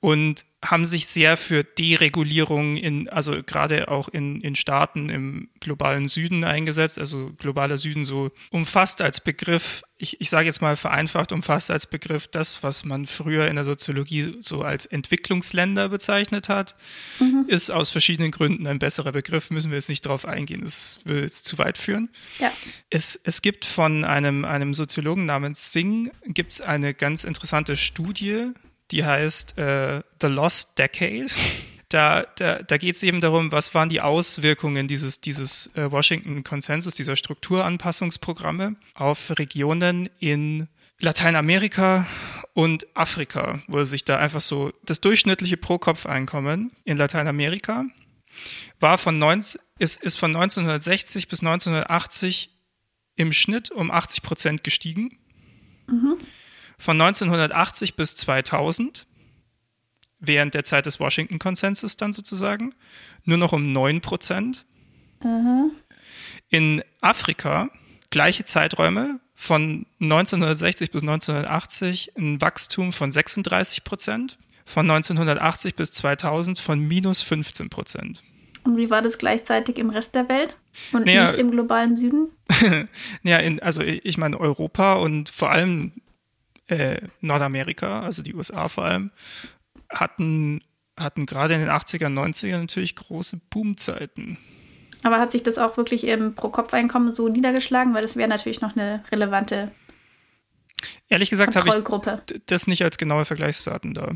und 0.00 0.44
haben 0.64 0.86
sich 0.86 1.06
sehr 1.06 1.36
für 1.36 1.64
Deregulierung 1.64 2.76
in, 2.76 3.08
also 3.08 3.42
gerade 3.44 3.88
auch 3.88 4.08
in, 4.08 4.40
in 4.40 4.56
Staaten 4.56 5.10
im 5.10 5.48
globalen 5.60 6.08
Süden 6.08 6.44
eingesetzt. 6.44 6.98
Also 6.98 7.32
globaler 7.38 7.78
Süden 7.78 8.04
so 8.04 8.30
umfasst 8.50 9.00
als 9.00 9.20
Begriff, 9.20 9.82
ich, 9.98 10.20
ich 10.20 10.30
sage 10.30 10.46
jetzt 10.46 10.62
mal 10.62 10.76
vereinfacht, 10.76 11.32
umfasst 11.32 11.70
als 11.70 11.86
Begriff 11.86 12.26
das, 12.28 12.62
was 12.62 12.84
man 12.84 13.06
früher 13.06 13.48
in 13.48 13.56
der 13.56 13.64
Soziologie 13.64 14.36
so 14.40 14.62
als 14.62 14.86
Entwicklungsländer 14.86 15.88
bezeichnet 15.88 16.48
hat, 16.48 16.76
mhm. 17.20 17.44
ist 17.48 17.70
aus 17.70 17.90
verschiedenen 17.90 18.30
Gründen 18.30 18.66
ein 18.66 18.78
besserer 18.78 19.12
Begriff, 19.12 19.50
müssen 19.50 19.70
wir 19.70 19.76
jetzt 19.76 19.88
nicht 19.88 20.06
drauf 20.06 20.26
eingehen, 20.26 20.62
das 20.62 21.00
will 21.04 21.20
jetzt 21.20 21.44
zu 21.44 21.58
weit 21.58 21.78
führen. 21.78 22.08
Ja. 22.38 22.52
Es, 22.90 23.20
es 23.22 23.42
gibt 23.42 23.64
von 23.64 24.04
einem, 24.04 24.44
einem 24.44 24.74
Soziologen 24.74 25.26
namens 25.26 25.72
Singh, 25.72 26.10
gibt 26.26 26.54
es 26.54 26.60
eine 26.60 26.94
ganz 26.94 27.24
interessante 27.24 27.76
Studie, 27.76 28.52
die 28.90 29.04
heißt 29.04 29.58
äh, 29.58 30.02
The 30.20 30.26
Lost 30.26 30.78
Decade. 30.78 31.26
Da, 31.88 32.24
da, 32.36 32.62
da 32.62 32.76
geht 32.76 32.96
es 32.96 33.02
eben 33.02 33.20
darum, 33.20 33.52
was 33.52 33.74
waren 33.74 33.88
die 33.88 34.00
Auswirkungen 34.00 34.88
dieses, 34.88 35.20
dieses 35.20 35.68
äh, 35.76 35.90
Washington 35.90 36.42
Konsensus, 36.42 36.96
dieser 36.96 37.14
Strukturanpassungsprogramme 37.14 38.76
auf 38.94 39.38
Regionen 39.38 40.08
in 40.18 40.68
Lateinamerika 40.98 42.06
und 42.54 42.86
Afrika, 42.96 43.62
wo 43.68 43.84
sich 43.84 44.04
da 44.04 44.18
einfach 44.18 44.40
so 44.40 44.72
das 44.84 45.00
durchschnittliche 45.00 45.56
Pro-Kopf-Einkommen 45.56 46.72
in 46.84 46.96
Lateinamerika 46.96 47.84
war 48.80 48.98
von 48.98 49.18
19, 49.18 49.60
ist, 49.78 50.02
ist 50.02 50.16
von 50.16 50.34
1960 50.34 51.28
bis 51.28 51.40
1980 51.40 52.50
im 53.16 53.32
Schnitt 53.32 53.70
um 53.70 53.90
80 53.90 54.22
Prozent 54.22 54.64
gestiegen. 54.64 55.18
Von 56.78 57.00
1980 57.00 57.96
bis 57.96 58.16
2000, 58.16 59.06
während 60.20 60.54
der 60.54 60.64
Zeit 60.64 60.86
des 60.86 61.00
Washington-Konsensus 61.00 61.96
dann 61.96 62.12
sozusagen, 62.12 62.74
nur 63.24 63.38
noch 63.38 63.52
um 63.52 63.72
9 63.72 64.00
Prozent. 64.00 64.66
Mhm. 65.22 65.72
In 66.48 66.82
Afrika 67.00 67.70
gleiche 68.10 68.44
Zeiträume 68.44 69.20
von 69.34 69.86
1960 70.00 70.90
bis 70.90 71.02
1980 71.02 72.12
ein 72.16 72.40
Wachstum 72.40 72.92
von 72.92 73.10
36 73.10 73.84
Prozent, 73.84 74.38
von 74.64 74.88
1980 74.90 75.74
bis 75.74 75.92
2000 75.92 76.58
von 76.58 76.78
minus 76.80 77.22
15 77.22 77.70
Prozent. 77.70 78.22
Und 78.64 78.78
wie 78.78 78.88
war 78.88 79.02
das 79.02 79.18
gleichzeitig 79.18 79.78
im 79.78 79.90
Rest 79.90 80.14
der 80.14 80.28
Welt 80.28 80.56
und 80.92 81.04
naja, 81.04 81.26
nicht 81.26 81.38
im 81.38 81.50
globalen 81.50 81.96
Süden? 81.96 82.28
ja, 83.22 83.36
in, 83.36 83.60
also 83.60 83.82
ich 83.82 84.16
meine 84.16 84.40
Europa 84.40 84.94
und 84.94 85.28
vor 85.28 85.50
allem 85.50 85.92
äh, 86.68 87.00
Nordamerika, 87.20 88.00
also 88.02 88.22
die 88.22 88.34
USA 88.34 88.68
vor 88.68 88.84
allem, 88.84 89.10
hatten, 89.90 90.62
hatten 90.98 91.26
gerade 91.26 91.54
in 91.54 91.60
den 91.60 91.70
80er, 91.70 92.06
90er 92.06 92.58
natürlich 92.58 92.96
große 92.96 93.40
Boomzeiten. 93.50 94.38
Aber 95.02 95.18
hat 95.18 95.32
sich 95.32 95.42
das 95.42 95.58
auch 95.58 95.76
wirklich 95.76 96.06
im 96.06 96.34
Pro-Kopf-Einkommen 96.34 97.12
so 97.12 97.28
niedergeschlagen? 97.28 97.92
Weil 97.92 98.02
das 98.02 98.16
wäre 98.16 98.28
natürlich 98.28 98.62
noch 98.62 98.74
eine 98.74 99.02
relevante 99.12 99.70
Ehrlich 101.08 101.30
gesagt 101.30 101.56
habe 101.56 101.68
ich 101.68 102.42
das 102.46 102.66
nicht 102.66 102.82
als 102.82 102.98
genaue 102.98 103.24
Vergleichsdaten 103.24 103.94
da. 103.94 104.12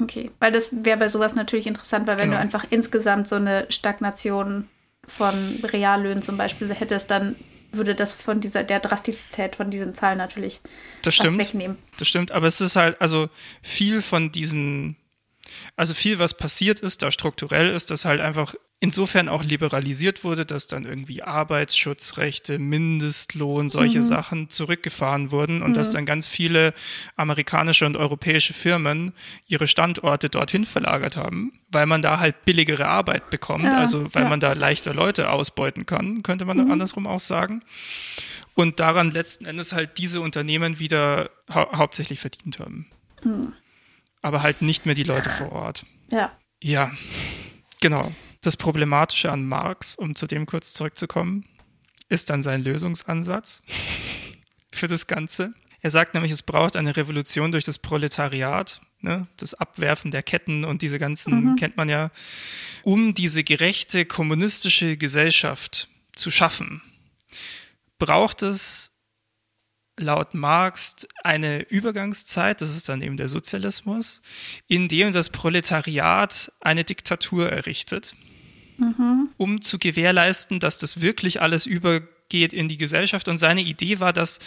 Okay, 0.00 0.30
weil 0.38 0.52
das 0.52 0.84
wäre 0.84 0.98
bei 0.98 1.08
sowas 1.08 1.34
natürlich 1.34 1.66
interessant, 1.66 2.06
weil 2.06 2.18
wenn 2.18 2.30
genau. 2.30 2.36
du 2.36 2.42
einfach 2.42 2.66
insgesamt 2.70 3.28
so 3.28 3.36
eine 3.36 3.66
Stagnation 3.68 4.68
von 5.06 5.34
Reallöhnen 5.62 6.22
zum 6.22 6.36
Beispiel 6.36 6.72
hättest, 6.72 7.10
dann 7.10 7.36
würde 7.72 7.94
das 7.94 8.14
von 8.14 8.40
dieser, 8.40 8.64
der 8.64 8.80
Drastizität 8.80 9.56
von 9.56 9.70
diesen 9.70 9.94
Zahlen 9.94 10.18
natürlich 10.18 10.60
das 11.02 11.14
stimmt, 11.14 11.38
wegnehmen. 11.38 11.78
Das 11.98 12.08
stimmt, 12.08 12.32
aber 12.32 12.46
es 12.46 12.60
ist 12.60 12.76
halt, 12.76 13.00
also 13.00 13.28
viel 13.62 14.02
von 14.02 14.32
diesen, 14.32 14.96
also 15.76 15.94
viel, 15.94 16.18
was 16.18 16.34
passiert 16.34 16.80
ist, 16.80 17.02
da 17.02 17.10
strukturell 17.10 17.70
ist, 17.70 17.90
dass 17.90 18.04
halt 18.04 18.20
einfach 18.20 18.54
insofern 18.80 19.28
auch 19.28 19.44
liberalisiert 19.44 20.24
wurde, 20.24 20.46
dass 20.46 20.66
dann 20.66 20.86
irgendwie 20.86 21.22
Arbeitsschutzrechte, 21.22 22.58
Mindestlohn, 22.58 23.68
solche 23.68 23.98
mhm. 23.98 24.02
Sachen 24.02 24.48
zurückgefahren 24.48 25.30
wurden 25.30 25.62
und 25.62 25.70
mhm. 25.70 25.74
dass 25.74 25.90
dann 25.90 26.06
ganz 26.06 26.26
viele 26.26 26.72
amerikanische 27.16 27.84
und 27.84 27.98
europäische 27.98 28.54
Firmen 28.54 29.12
ihre 29.46 29.66
Standorte 29.66 30.30
dorthin 30.30 30.64
verlagert 30.64 31.16
haben, 31.16 31.52
weil 31.70 31.84
man 31.84 32.00
da 32.00 32.20
halt 32.20 32.46
billigere 32.46 32.86
Arbeit 32.86 33.28
bekommt, 33.28 33.64
ja, 33.64 33.78
also 33.78 34.12
weil 34.14 34.24
ja. 34.24 34.28
man 34.30 34.40
da 34.40 34.54
leichter 34.54 34.94
Leute 34.94 35.30
ausbeuten 35.30 35.84
kann, 35.84 36.22
könnte 36.22 36.46
man 36.46 36.56
mhm. 36.56 36.70
andersrum 36.70 37.06
auch 37.06 37.20
sagen. 37.20 37.62
Und 38.54 38.80
daran 38.80 39.10
letzten 39.10 39.44
Endes 39.44 39.72
halt 39.72 39.98
diese 39.98 40.22
Unternehmen 40.22 40.78
wieder 40.78 41.30
hau 41.52 41.70
hauptsächlich 41.72 42.18
verdient 42.20 42.58
haben. 42.58 42.90
Mhm. 43.22 43.52
Aber 44.22 44.42
halt 44.42 44.62
nicht 44.62 44.86
mehr 44.86 44.94
die 44.94 45.02
Leute 45.02 45.28
vor 45.30 45.52
Ort. 45.52 45.86
Ja. 46.10 46.36
Ja, 46.62 46.92
genau. 47.80 48.12
Das 48.42 48.56
Problematische 48.56 49.30
an 49.30 49.46
Marx, 49.46 49.94
um 49.94 50.14
zu 50.14 50.26
dem 50.26 50.46
kurz 50.46 50.72
zurückzukommen, 50.74 51.46
ist 52.08 52.30
dann 52.30 52.42
sein 52.42 52.62
Lösungsansatz 52.62 53.62
für 54.72 54.88
das 54.88 55.06
Ganze. 55.06 55.54
Er 55.82 55.90
sagt 55.90 56.14
nämlich, 56.14 56.32
es 56.32 56.42
braucht 56.42 56.76
eine 56.76 56.96
Revolution 56.96 57.52
durch 57.52 57.64
das 57.64 57.78
Proletariat, 57.78 58.80
ne? 59.00 59.26
das 59.38 59.54
Abwerfen 59.54 60.10
der 60.10 60.22
Ketten 60.22 60.64
und 60.64 60.82
diese 60.82 60.98
ganzen, 60.98 61.52
mhm. 61.52 61.56
kennt 61.56 61.76
man 61.76 61.88
ja, 61.88 62.10
um 62.82 63.14
diese 63.14 63.44
gerechte 63.44 64.04
kommunistische 64.04 64.96
Gesellschaft 64.96 65.88
zu 66.14 66.30
schaffen. 66.30 66.82
Braucht 67.98 68.42
es 68.42 68.89
laut 70.00 70.34
Marx 70.34 71.06
eine 71.22 71.62
Übergangszeit, 71.62 72.60
das 72.60 72.76
ist 72.76 72.88
dann 72.88 73.02
eben 73.02 73.16
der 73.16 73.28
Sozialismus, 73.28 74.22
in 74.66 74.88
dem 74.88 75.12
das 75.12 75.30
Proletariat 75.30 76.52
eine 76.60 76.84
Diktatur 76.84 77.50
errichtet 77.50 78.14
mhm. 78.80 79.28
um 79.36 79.60
zu 79.60 79.78
gewährleisten, 79.78 80.58
dass 80.58 80.78
das 80.78 81.00
wirklich 81.00 81.40
alles 81.40 81.66
übergeht 81.66 82.52
in 82.52 82.68
die 82.68 82.78
Gesellschaft. 82.78 83.28
Und 83.28 83.38
seine 83.38 83.60
Idee 83.60 84.00
war, 84.00 84.12
dass 84.12 84.40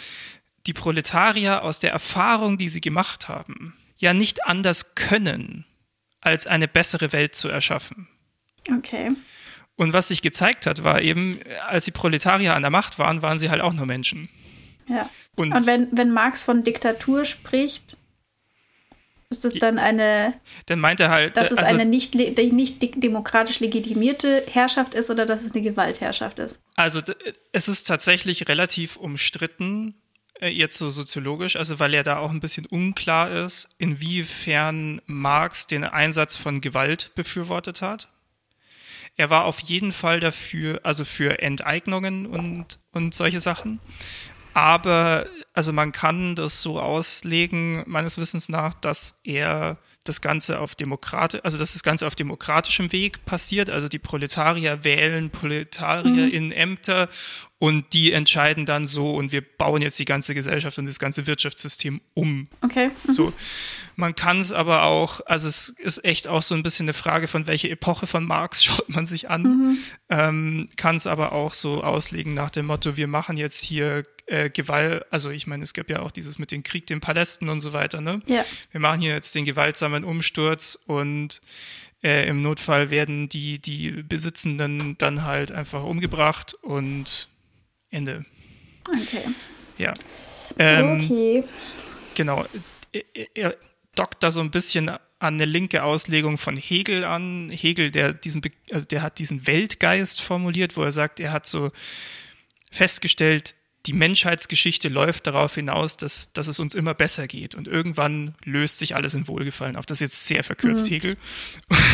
die 0.66 0.72
Proletarier 0.72 1.62
aus 1.62 1.80
der 1.80 1.92
Erfahrung, 1.92 2.58
die 2.58 2.68
sie 2.68 2.80
gemacht 2.80 3.28
haben, 3.28 3.74
ja 3.98 4.12
nicht 4.12 4.46
anders 4.46 4.94
können, 4.94 5.64
als 6.20 6.46
eine 6.46 6.68
bessere 6.68 7.12
Welt 7.12 7.34
zu 7.34 7.48
erschaffen. 7.48 8.08
Okay. 8.70 9.10
Und 9.76 9.92
was 9.92 10.08
sich 10.08 10.22
gezeigt 10.22 10.66
hat, 10.66 10.84
war 10.84 11.02
eben, 11.02 11.40
als 11.66 11.84
die 11.84 11.90
Proletarier 11.90 12.54
an 12.54 12.62
der 12.62 12.70
Macht 12.70 12.98
waren, 12.98 13.22
waren 13.22 13.38
sie 13.38 13.50
halt 13.50 13.60
auch 13.60 13.72
nur 13.72 13.86
Menschen. 13.86 14.28
Ja. 14.88 15.08
Und, 15.36 15.52
Und 15.52 15.66
wenn, 15.66 15.88
wenn 15.92 16.10
Marx 16.10 16.42
von 16.42 16.64
Diktatur 16.64 17.24
spricht, 17.24 17.96
ist 19.30 19.44
das 19.44 19.54
dann 19.54 19.78
eine. 19.78 20.34
Dann 20.66 20.80
meint 20.80 21.00
er 21.00 21.10
halt. 21.10 21.36
Dass 21.36 21.50
es 21.50 21.58
also, 21.58 21.74
eine 21.74 21.84
nicht, 21.84 22.14
nicht 22.14 23.02
demokratisch 23.02 23.60
legitimierte 23.60 24.44
Herrschaft 24.50 24.94
ist 24.94 25.10
oder 25.10 25.26
dass 25.26 25.44
es 25.44 25.52
eine 25.52 25.62
Gewaltherrschaft 25.62 26.38
ist? 26.38 26.60
Also, 26.76 27.00
es 27.52 27.68
ist 27.68 27.86
tatsächlich 27.86 28.48
relativ 28.48 28.96
umstritten, 28.96 29.94
äh, 30.40 30.48
jetzt 30.48 30.78
so 30.78 30.90
soziologisch, 30.90 31.56
also 31.56 31.80
weil 31.80 31.94
er 31.94 32.02
da 32.02 32.18
auch 32.18 32.30
ein 32.30 32.40
bisschen 32.40 32.66
unklar 32.66 33.30
ist, 33.30 33.70
inwiefern 33.78 35.00
Marx 35.06 35.66
den 35.66 35.84
Einsatz 35.84 36.36
von 36.36 36.60
Gewalt 36.60 37.12
befürwortet 37.14 37.82
hat. 37.82 38.08
Er 39.16 39.30
war 39.30 39.44
auf 39.44 39.60
jeden 39.60 39.92
Fall 39.92 40.18
dafür, 40.18 40.80
also 40.82 41.04
für 41.04 41.40
Enteignungen 41.40 42.26
und, 42.26 42.80
und 42.90 43.14
solche 43.14 43.38
Sachen. 43.38 43.78
Aber 44.54 45.26
also 45.52 45.72
man 45.72 45.92
kann 45.92 46.36
das 46.36 46.62
so 46.62 46.80
auslegen, 46.80 47.82
meines 47.86 48.18
Wissens 48.18 48.48
nach, 48.48 48.74
dass 48.74 49.18
er 49.24 49.78
das 50.04 50.20
Ganze 50.20 50.60
auf 50.60 50.74
Demokrati 50.74 51.40
also 51.42 51.58
dass 51.58 51.72
das 51.72 51.82
Ganze 51.82 52.06
auf 52.06 52.14
demokratischem 52.14 52.92
Weg 52.92 53.24
passiert. 53.24 53.70
Also 53.70 53.88
die 53.88 53.98
Proletarier 53.98 54.84
wählen 54.84 55.30
Proletarier 55.30 56.26
mhm. 56.26 56.32
in 56.32 56.52
Ämter 56.52 57.08
und 57.58 57.94
die 57.94 58.12
entscheiden 58.12 58.66
dann 58.66 58.86
so 58.86 59.12
und 59.12 59.32
wir 59.32 59.40
bauen 59.40 59.80
jetzt 59.80 59.98
die 59.98 60.04
ganze 60.04 60.34
Gesellschaft 60.34 60.78
und 60.78 60.86
das 60.86 60.98
ganze 60.98 61.26
Wirtschaftssystem 61.26 62.02
um. 62.12 62.48
Okay. 62.60 62.90
Mhm. 63.04 63.12
So. 63.12 63.32
Man 63.96 64.14
kann 64.14 64.40
es 64.40 64.52
aber 64.52 64.82
auch, 64.82 65.20
also 65.24 65.48
es 65.48 65.70
ist 65.70 66.04
echt 66.04 66.26
auch 66.26 66.42
so 66.42 66.54
ein 66.54 66.62
bisschen 66.62 66.84
eine 66.84 66.92
Frage 66.92 67.26
von 67.26 67.46
welche 67.46 67.70
Epoche 67.70 68.06
von 68.06 68.24
Marx 68.26 68.62
schaut 68.64 68.88
man 68.90 69.06
sich 69.06 69.30
an. 69.30 69.42
Mhm. 69.42 69.78
Ähm, 70.10 70.68
kann 70.76 70.96
es 70.96 71.06
aber 71.06 71.32
auch 71.32 71.54
so 71.54 71.82
auslegen 71.82 72.34
nach 72.34 72.50
dem 72.50 72.66
Motto, 72.66 72.98
wir 72.98 73.06
machen 73.06 73.38
jetzt 73.38 73.64
hier 73.64 74.02
äh, 74.26 74.50
Gewalt, 74.50 75.04
also 75.10 75.30
ich 75.30 75.46
meine, 75.46 75.62
es 75.64 75.74
gab 75.74 75.90
ja 75.90 76.00
auch 76.00 76.10
dieses 76.10 76.38
mit 76.38 76.50
dem 76.50 76.62
Krieg, 76.62 76.86
den 76.86 77.00
Palästen 77.00 77.48
und 77.48 77.60
so 77.60 77.72
weiter, 77.72 78.00
ne? 78.00 78.20
Ja. 78.26 78.44
Wir 78.70 78.80
machen 78.80 79.00
hier 79.00 79.12
jetzt 79.12 79.34
den 79.34 79.44
gewaltsamen 79.44 80.04
Umsturz 80.04 80.78
und 80.86 81.40
äh, 82.02 82.28
im 82.28 82.42
Notfall 82.42 82.90
werden 82.90 83.28
die, 83.28 83.58
die 83.58 83.90
Besitzenden 83.90 84.96
dann 84.98 85.24
halt 85.24 85.52
einfach 85.52 85.82
umgebracht 85.82 86.54
und 86.62 87.28
Ende. 87.90 88.24
Okay. 88.88 89.24
Ja. 89.78 89.94
Ähm, 90.58 91.02
okay. 91.04 91.44
Genau. 92.14 92.44
Er 93.34 93.56
dockt 93.94 94.22
da 94.22 94.30
so 94.30 94.40
ein 94.40 94.50
bisschen 94.50 94.88
an 94.88 95.00
eine 95.20 95.46
linke 95.46 95.82
Auslegung 95.82 96.36
von 96.38 96.56
Hegel 96.56 97.04
an. 97.04 97.50
Hegel, 97.50 97.90
der 97.90 98.12
diesen, 98.12 98.42
also 98.70 98.84
der 98.84 99.02
hat 99.02 99.18
diesen 99.18 99.46
Weltgeist 99.46 100.20
formuliert, 100.20 100.76
wo 100.76 100.82
er 100.82 100.92
sagt, 100.92 101.20
er 101.20 101.32
hat 101.32 101.46
so 101.46 101.72
festgestellt, 102.70 103.54
die 103.86 103.92
Menschheitsgeschichte 103.92 104.88
läuft 104.88 105.26
darauf 105.26 105.54
hinaus, 105.54 105.96
dass, 105.96 106.32
dass 106.32 106.48
es 106.48 106.58
uns 106.58 106.74
immer 106.74 106.94
besser 106.94 107.26
geht. 107.26 107.54
Und 107.54 107.68
irgendwann 107.68 108.34
löst 108.44 108.78
sich 108.78 108.94
alles 108.94 109.14
in 109.14 109.28
Wohlgefallen 109.28 109.76
auf. 109.76 109.84
Das 109.84 109.98
ist 109.98 110.00
jetzt 110.00 110.26
sehr 110.26 110.42
verkürzt, 110.42 110.86
mhm. 110.86 110.94
Hegel. 110.94 111.16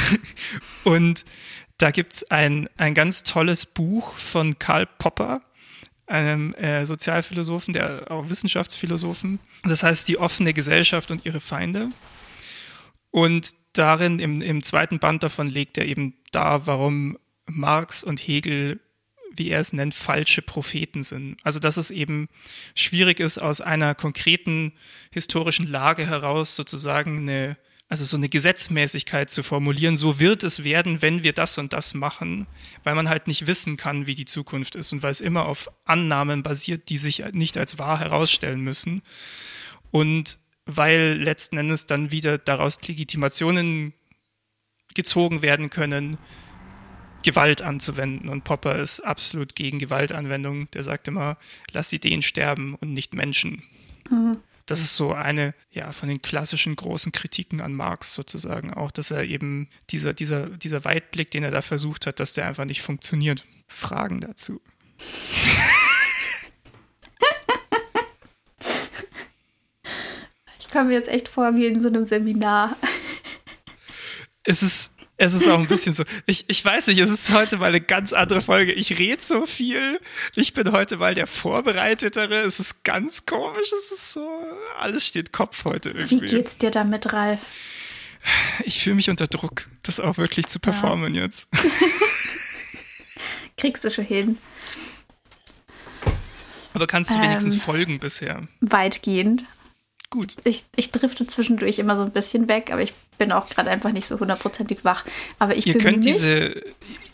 und 0.84 1.24
da 1.78 1.90
gibt 1.90 2.12
es 2.12 2.30
ein, 2.30 2.68
ein 2.76 2.94
ganz 2.94 3.24
tolles 3.24 3.66
Buch 3.66 4.14
von 4.14 4.58
Karl 4.58 4.86
Popper, 4.86 5.42
einem 6.06 6.54
äh, 6.54 6.86
Sozialphilosophen, 6.86 7.72
der 7.72 8.10
auch 8.10 8.28
Wissenschaftsphilosophen. 8.28 9.40
Das 9.64 9.82
heißt 9.82 10.06
Die 10.06 10.18
offene 10.18 10.52
Gesellschaft 10.52 11.10
und 11.10 11.24
ihre 11.24 11.40
Feinde. 11.40 11.88
Und 13.10 13.52
darin, 13.72 14.18
im, 14.20 14.42
im 14.42 14.62
zweiten 14.62 15.00
Band 15.00 15.22
davon, 15.22 15.48
legt 15.48 15.78
er 15.78 15.86
eben 15.86 16.14
dar, 16.30 16.66
warum 16.66 17.18
Marx 17.46 18.04
und 18.04 18.20
Hegel 18.20 18.80
wie 19.34 19.50
er 19.50 19.60
es 19.60 19.72
nennt, 19.72 19.94
falsche 19.94 20.42
Propheten 20.42 21.02
sind. 21.02 21.36
Also 21.42 21.58
dass 21.58 21.76
es 21.76 21.90
eben 21.90 22.28
schwierig 22.74 23.20
ist, 23.20 23.38
aus 23.38 23.60
einer 23.60 23.94
konkreten 23.94 24.72
historischen 25.10 25.66
Lage 25.66 26.06
heraus 26.06 26.56
sozusagen 26.56 27.20
eine, 27.20 27.56
also 27.88 28.04
so 28.04 28.16
eine 28.16 28.28
Gesetzmäßigkeit 28.28 29.30
zu 29.30 29.42
formulieren, 29.42 29.96
so 29.96 30.20
wird 30.20 30.44
es 30.44 30.64
werden, 30.64 31.02
wenn 31.02 31.22
wir 31.22 31.32
das 31.32 31.58
und 31.58 31.72
das 31.72 31.94
machen, 31.94 32.46
weil 32.84 32.94
man 32.94 33.08
halt 33.08 33.26
nicht 33.26 33.46
wissen 33.46 33.76
kann, 33.76 34.06
wie 34.06 34.14
die 34.14 34.24
Zukunft 34.24 34.74
ist 34.76 34.92
und 34.92 35.02
weil 35.02 35.10
es 35.10 35.20
immer 35.20 35.46
auf 35.46 35.70
Annahmen 35.84 36.42
basiert, 36.42 36.88
die 36.88 36.98
sich 36.98 37.24
nicht 37.32 37.56
als 37.56 37.78
wahr 37.78 38.00
herausstellen 38.00 38.60
müssen. 38.60 39.02
Und 39.90 40.38
weil 40.66 41.18
letzten 41.20 41.58
Endes 41.58 41.86
dann 41.86 42.10
wieder 42.10 42.38
daraus 42.38 42.80
Legitimationen 42.86 43.92
gezogen 44.94 45.42
werden 45.42 45.70
können, 45.70 46.18
Gewalt 47.22 47.62
anzuwenden. 47.62 48.28
Und 48.28 48.44
Popper 48.44 48.76
ist 48.76 49.00
absolut 49.00 49.54
gegen 49.54 49.78
Gewaltanwendung. 49.78 50.70
Der 50.72 50.82
sagt 50.82 51.08
immer, 51.08 51.36
lass 51.72 51.92
Ideen 51.92 52.22
sterben 52.22 52.74
und 52.74 52.92
nicht 52.92 53.14
Menschen. 53.14 53.62
Mhm. 54.10 54.38
Das 54.66 54.80
ist 54.80 54.94
so 54.94 55.12
eine 55.12 55.52
ja, 55.72 55.90
von 55.90 56.08
den 56.08 56.22
klassischen 56.22 56.76
großen 56.76 57.10
Kritiken 57.10 57.60
an 57.60 57.74
Marx 57.74 58.14
sozusagen 58.14 58.72
auch, 58.72 58.92
dass 58.92 59.10
er 59.10 59.24
eben 59.24 59.68
dieser, 59.90 60.14
dieser, 60.14 60.46
dieser 60.46 60.84
Weitblick, 60.84 61.32
den 61.32 61.42
er 61.42 61.50
da 61.50 61.60
versucht 61.60 62.06
hat, 62.06 62.20
dass 62.20 62.34
der 62.34 62.46
einfach 62.46 62.64
nicht 62.64 62.80
funktioniert. 62.80 63.44
Fragen 63.66 64.20
dazu. 64.20 64.60
ich 70.60 70.70
komme 70.70 70.90
mir 70.90 70.94
jetzt 70.94 71.08
echt 71.08 71.28
vor 71.28 71.56
wie 71.56 71.66
in 71.66 71.80
so 71.80 71.88
einem 71.88 72.06
Seminar. 72.06 72.76
Es 74.44 74.62
ist, 74.62 74.92
es 75.20 75.34
ist 75.34 75.46
auch 75.50 75.58
ein 75.58 75.66
bisschen 75.66 75.92
so, 75.92 76.04
ich, 76.24 76.46
ich 76.48 76.64
weiß 76.64 76.86
nicht, 76.86 76.98
es 76.98 77.10
ist 77.10 77.30
heute 77.30 77.58
mal 77.58 77.66
eine 77.66 77.82
ganz 77.82 78.14
andere 78.14 78.40
Folge. 78.40 78.72
Ich 78.72 78.98
rede 78.98 79.22
so 79.22 79.44
viel. 79.44 80.00
Ich 80.34 80.54
bin 80.54 80.72
heute 80.72 80.96
mal 80.96 81.14
der 81.14 81.26
Vorbereitetere. 81.26 82.36
Es 82.36 82.58
ist 82.58 82.84
ganz 82.84 83.26
komisch. 83.26 83.70
Es 83.70 83.92
ist 83.92 84.12
so, 84.12 84.26
alles 84.78 85.06
steht 85.06 85.30
Kopf 85.30 85.66
heute 85.66 85.90
irgendwie. 85.90 86.22
Wie 86.22 86.26
geht's 86.26 86.56
dir 86.56 86.70
damit, 86.70 87.12
Ralf? 87.12 87.42
Ich 88.64 88.80
fühle 88.80 88.96
mich 88.96 89.10
unter 89.10 89.26
Druck, 89.26 89.68
das 89.82 90.00
auch 90.00 90.16
wirklich 90.16 90.46
zu 90.46 90.58
performen 90.58 91.14
ja. 91.14 91.24
jetzt. 91.24 91.50
Kriegst 93.58 93.84
du 93.84 93.90
schon 93.90 94.06
hin. 94.06 94.38
Aber 96.72 96.86
kannst 96.86 97.10
du 97.10 97.16
ähm, 97.16 97.22
wenigstens 97.22 97.56
folgen 97.56 98.00
bisher? 98.00 98.48
Weitgehend. 98.62 99.44
Gut. 100.10 100.36
Ich, 100.42 100.64
ich 100.74 100.90
drifte 100.90 101.24
zwischendurch 101.24 101.78
immer 101.78 101.96
so 101.96 102.02
ein 102.02 102.10
bisschen 102.10 102.48
weg, 102.48 102.70
aber 102.72 102.82
ich 102.82 102.92
bin 103.16 103.30
auch 103.30 103.48
gerade 103.48 103.70
einfach 103.70 103.92
nicht 103.92 104.08
so 104.08 104.18
hundertprozentig 104.18 104.84
wach. 104.84 105.04
Aber 105.38 105.54
ich 105.54 105.68
ihr 105.68 105.78
könnt 105.78 106.04
diese, 106.04 106.64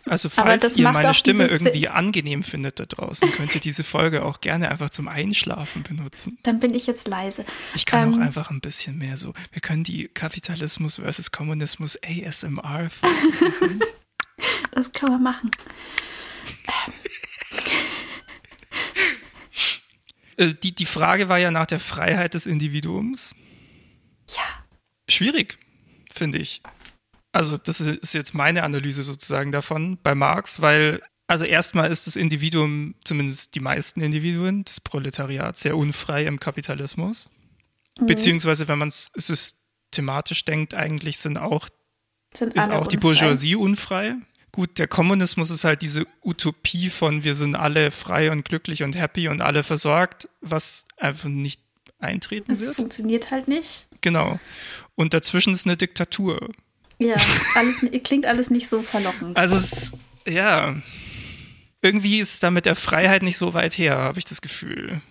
also 0.06 0.30
falls 0.30 0.78
ihr 0.78 0.90
meine 0.90 1.12
Stimme 1.12 1.46
irgendwie 1.46 1.88
angenehm 1.88 2.42
findet 2.42 2.80
da 2.80 2.86
draußen, 2.86 3.30
könnt 3.32 3.54
ihr 3.54 3.60
diese 3.60 3.84
Folge 3.84 4.24
auch 4.24 4.40
gerne 4.40 4.70
einfach 4.70 4.88
zum 4.88 5.08
Einschlafen 5.08 5.82
benutzen. 5.82 6.38
Dann 6.42 6.58
bin 6.58 6.72
ich 6.72 6.86
jetzt 6.86 7.06
leise. 7.06 7.44
Ich 7.74 7.84
kann 7.84 8.14
ähm, 8.14 8.14
auch 8.14 8.24
einfach 8.24 8.50
ein 8.50 8.62
bisschen 8.62 8.96
mehr 8.96 9.18
so. 9.18 9.34
Wir 9.52 9.60
können 9.60 9.84
die 9.84 10.08
Kapitalismus 10.08 10.96
versus 10.96 11.30
Kommunismus 11.30 11.98
ASMR. 12.02 12.88
das 14.72 14.90
können 14.92 15.12
wir 15.12 15.18
machen. 15.18 15.50
Äh, 20.36 20.54
die, 20.54 20.74
die 20.74 20.86
Frage 20.86 21.28
war 21.28 21.38
ja 21.38 21.50
nach 21.50 21.66
der 21.66 21.80
Freiheit 21.80 22.34
des 22.34 22.46
Individuums. 22.46 23.34
Ja. 24.28 24.42
Schwierig 25.08 25.58
finde 26.12 26.38
ich. 26.38 26.62
Also, 27.32 27.58
das 27.58 27.80
ist 27.80 28.14
jetzt 28.14 28.34
meine 28.34 28.62
Analyse 28.62 29.02
sozusagen 29.02 29.52
davon 29.52 29.98
bei 30.02 30.14
Marx, 30.14 30.62
weil, 30.62 31.02
also 31.26 31.44
erstmal 31.44 31.90
ist 31.90 32.06
das 32.06 32.16
Individuum, 32.16 32.94
zumindest 33.04 33.54
die 33.54 33.60
meisten 33.60 34.00
Individuen 34.00 34.64
des 34.64 34.80
Proletariats, 34.80 35.60
sehr 35.60 35.76
unfrei 35.76 36.24
im 36.24 36.40
Kapitalismus. 36.40 37.28
Mhm. 37.98 38.06
Beziehungsweise, 38.06 38.68
wenn 38.68 38.78
man 38.78 38.88
es 38.88 39.10
systematisch 39.14 40.44
denkt, 40.46 40.72
eigentlich 40.72 41.18
sind 41.18 41.36
auch, 41.36 41.68
sind 42.34 42.54
ist 42.54 42.70
auch 42.70 42.86
die 42.86 42.96
Bourgeoisie 42.96 43.56
unfrei. 43.56 44.14
Gut, 44.56 44.78
der 44.78 44.88
Kommunismus 44.88 45.50
ist 45.50 45.64
halt 45.64 45.82
diese 45.82 46.06
Utopie 46.24 46.88
von 46.88 47.24
wir 47.24 47.34
sind 47.34 47.54
alle 47.56 47.90
frei 47.90 48.30
und 48.30 48.42
glücklich 48.42 48.82
und 48.82 48.96
happy 48.96 49.28
und 49.28 49.42
alle 49.42 49.62
versorgt, 49.62 50.30
was 50.40 50.86
einfach 50.96 51.28
nicht 51.28 51.60
eintreten 51.98 52.52
das 52.52 52.60
wird. 52.60 52.70
Das 52.70 52.76
funktioniert 52.76 53.30
halt 53.30 53.48
nicht. 53.48 53.86
Genau. 54.00 54.40
Und 54.94 55.12
dazwischen 55.12 55.52
ist 55.52 55.66
eine 55.66 55.76
Diktatur. 55.76 56.48
Ja, 56.98 57.16
alles, 57.54 57.84
klingt 58.02 58.24
alles 58.24 58.48
nicht 58.48 58.66
so 58.66 58.80
verlockend. 58.80 59.36
Also 59.36 59.56
es, 59.56 59.92
ja, 60.26 60.74
irgendwie 61.82 62.20
ist 62.20 62.42
da 62.42 62.50
mit 62.50 62.64
der 62.64 62.76
Freiheit 62.76 63.22
nicht 63.22 63.36
so 63.36 63.52
weit 63.52 63.76
her, 63.76 63.98
habe 63.98 64.18
ich 64.18 64.24
das 64.24 64.40
Gefühl. 64.40 65.02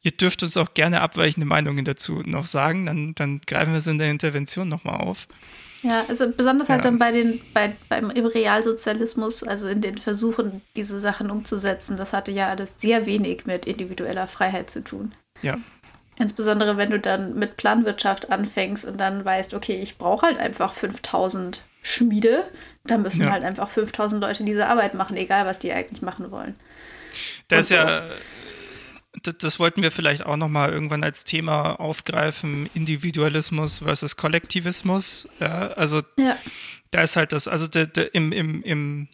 Ihr 0.00 0.12
dürft 0.12 0.42
uns 0.42 0.56
auch 0.56 0.72
gerne 0.72 1.02
abweichende 1.02 1.46
Meinungen 1.46 1.84
dazu 1.84 2.22
noch 2.24 2.46
sagen, 2.46 2.86
dann, 2.86 3.14
dann 3.16 3.42
greifen 3.46 3.72
wir 3.72 3.80
es 3.80 3.86
in 3.86 3.98
der 3.98 4.10
Intervention 4.10 4.70
nochmal 4.70 4.96
auf. 4.96 5.28
Ja, 5.82 6.04
also 6.08 6.30
besonders 6.30 6.68
halt 6.68 6.84
ja. 6.84 6.90
dann 6.90 6.98
bei 6.98 7.10
den, 7.10 7.40
bei, 7.52 7.74
beim 7.88 8.10
im 8.10 8.26
Realsozialismus, 8.26 9.42
also 9.42 9.66
in 9.66 9.80
den 9.80 9.98
Versuchen, 9.98 10.62
diese 10.76 11.00
Sachen 11.00 11.30
umzusetzen, 11.30 11.96
das 11.96 12.12
hatte 12.12 12.30
ja 12.30 12.48
alles 12.48 12.76
sehr 12.78 13.04
wenig 13.04 13.46
mit 13.46 13.66
individueller 13.66 14.28
Freiheit 14.28 14.70
zu 14.70 14.84
tun. 14.84 15.12
Ja. 15.42 15.58
Insbesondere 16.16 16.76
wenn 16.76 16.90
du 16.90 17.00
dann 17.00 17.34
mit 17.34 17.56
Planwirtschaft 17.56 18.30
anfängst 18.30 18.84
und 18.84 18.98
dann 18.98 19.24
weißt, 19.24 19.54
okay, 19.54 19.80
ich 19.82 19.98
brauche 19.98 20.26
halt 20.26 20.38
einfach 20.38 20.72
5000 20.72 21.64
Schmiede, 21.82 22.44
dann 22.84 23.02
müssen 23.02 23.24
ja. 23.24 23.32
halt 23.32 23.42
einfach 23.42 23.68
5000 23.68 24.20
Leute 24.20 24.44
diese 24.44 24.68
Arbeit 24.68 24.94
machen, 24.94 25.16
egal 25.16 25.46
was 25.46 25.58
die 25.58 25.72
eigentlich 25.72 26.00
machen 26.00 26.30
wollen. 26.30 26.54
Das 27.48 27.66
ist 27.66 27.70
ja, 27.70 28.06
das, 29.20 29.58
wollten 29.58 29.82
wir 29.82 29.92
vielleicht 29.92 30.24
auch 30.24 30.36
nochmal 30.36 30.70
irgendwann 30.70 31.04
als 31.04 31.24
Thema 31.24 31.78
aufgreifen, 31.78 32.68
Individualismus 32.74 33.80
versus 33.80 34.16
Kollektivismus. 34.16 35.28
Ja, 35.38 35.68
also 35.68 36.02
ja. 36.16 36.38
da 36.90 37.02
ist 37.02 37.16
halt 37.16 37.32
das, 37.32 37.46
also 37.46 37.66
de, 37.66 37.86
de, 37.86 38.08
im, 38.12 38.32
im, 38.32 38.62
im, 38.62 39.08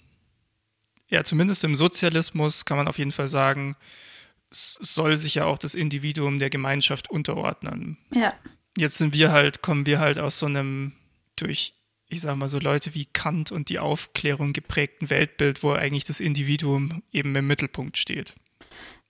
ja, 1.09 1.25
zumindest 1.25 1.65
im 1.65 1.75
Sozialismus 1.75 2.65
kann 2.65 2.77
man 2.77 2.89
auf 2.89 2.99
jeden 2.99 3.13
Fall 3.13 3.29
sagen, 3.29 3.77
soll 4.51 5.17
sich 5.17 5.35
ja 5.35 5.45
auch 5.45 5.59
das 5.59 5.75
Individuum 5.75 6.39
der 6.39 6.51
Gemeinschaft 6.51 7.11
unterordnen. 7.11 7.99
Ja. 8.15 8.35
Jetzt 8.77 8.99
sind 8.99 9.15
wir 9.15 9.33
halt, 9.33 9.63
kommen 9.63 9.85
wir 9.85 9.99
halt 9.99 10.19
aus 10.19 10.39
so 10.39 10.47
einem 10.47 10.93
durch, 11.37 11.75
ich 12.07 12.21
sag 12.21 12.37
mal 12.37 12.49
so 12.49 12.59
Leute 12.59 12.95
wie 12.95 13.05
Kant 13.05 13.51
und 13.51 13.69
die 13.69 13.79
Aufklärung 13.79 14.53
geprägten 14.53 15.11
Weltbild, 15.11 15.63
wo 15.63 15.73
eigentlich 15.73 16.05
das 16.05 16.21
Individuum 16.21 17.03
eben 17.13 17.35
im 17.35 17.47
Mittelpunkt 17.47 17.99
steht. 17.99 18.37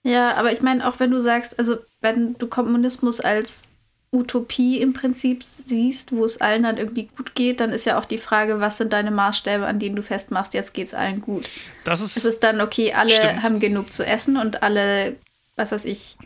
Ja, 0.08 0.34
aber 0.36 0.52
ich 0.52 0.62
meine, 0.62 0.88
auch 0.88 1.00
wenn 1.00 1.10
du 1.10 1.20
sagst, 1.20 1.58
also 1.58 1.76
wenn 2.00 2.34
du 2.38 2.46
Kommunismus 2.46 3.20
als 3.20 3.64
Utopie 4.10 4.80
im 4.80 4.94
Prinzip 4.94 5.44
siehst, 5.44 6.12
wo 6.12 6.24
es 6.24 6.40
allen 6.40 6.62
dann 6.62 6.78
irgendwie 6.78 7.10
gut 7.14 7.34
geht, 7.34 7.60
dann 7.60 7.72
ist 7.72 7.84
ja 7.84 7.98
auch 7.98 8.06
die 8.06 8.16
Frage, 8.16 8.58
was 8.58 8.78
sind 8.78 8.94
deine 8.94 9.10
Maßstäbe, 9.10 9.66
an 9.66 9.78
denen 9.78 9.96
du 9.96 10.02
festmachst, 10.02 10.54
jetzt 10.54 10.72
geht 10.72 10.86
es 10.86 10.94
allen 10.94 11.20
gut. 11.20 11.46
Das 11.84 12.00
ist, 12.00 12.16
es 12.16 12.24
ist 12.24 12.42
dann 12.42 12.62
okay, 12.62 12.94
alle 12.94 13.10
stimmt. 13.10 13.42
haben 13.42 13.60
genug 13.60 13.92
zu 13.92 14.02
essen 14.02 14.38
und 14.38 14.62
alle, 14.62 15.16
was 15.56 15.72
weiß 15.72 15.84
ich, 15.84 16.16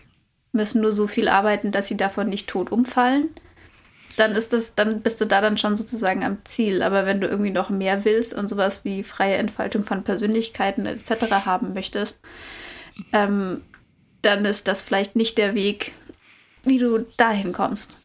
müssen 0.53 0.81
nur 0.81 0.93
so 0.93 1.09
viel 1.09 1.27
arbeiten, 1.27 1.73
dass 1.73 1.89
sie 1.89 1.97
davon 1.97 2.29
nicht 2.29 2.49
tot 2.49 2.71
umfallen. 2.71 3.31
Dann 4.17 4.33
ist 4.33 4.53
das, 4.53 4.77
dann 4.77 5.01
bist 5.01 5.21
du 5.21 5.25
da 5.25 5.41
dann 5.41 5.59
schon 5.59 5.77
sozusagen 5.77 6.23
am 6.23 6.45
Ziel. 6.45 6.83
Aber 6.85 7.05
wenn 7.05 7.21
du 7.21 7.27
irgendwie 7.27 7.51
noch 7.51 7.69
mehr 7.69 8.05
willst 8.05 8.33
und 8.33 8.47
sowas 8.47 8.85
wie 8.85 9.03
freie 9.03 9.37
Entfaltung 9.37 9.83
von 9.85 10.05
Persönlichkeiten 10.05 10.87
etc. 10.87 11.47
haben 11.47 11.73
möchtest, 11.73 12.21
ähm, 13.13 13.63
dann 14.23 14.45
ist 14.45 14.69
das 14.69 14.83
vielleicht 14.83 15.17
nicht 15.17 15.39
der 15.39 15.55
Weg, 15.55 15.93
wie 16.65 16.79
du 16.79 17.07
dahin 17.17 17.53
kommst. 17.53 17.97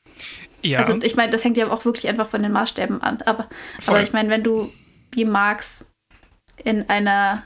Ja. 0.64 0.80
Also 0.80 1.00
ich 1.02 1.16
meine, 1.16 1.32
das 1.32 1.44
hängt 1.44 1.58
ja 1.58 1.72
auch 1.72 1.86
wirklich 1.86 2.08
einfach 2.08 2.28
von 2.28 2.44
den 2.44 2.52
Maßstäben 2.52 3.02
an. 3.02 3.22
Aber, 3.26 3.48
aber 3.86 4.02
ich 4.02 4.14
meine, 4.14 4.30
wenn 4.30 4.44
du 4.44 4.72
wie 5.12 5.26
Marx 5.26 5.92
in 6.64 6.90
einer 6.90 7.44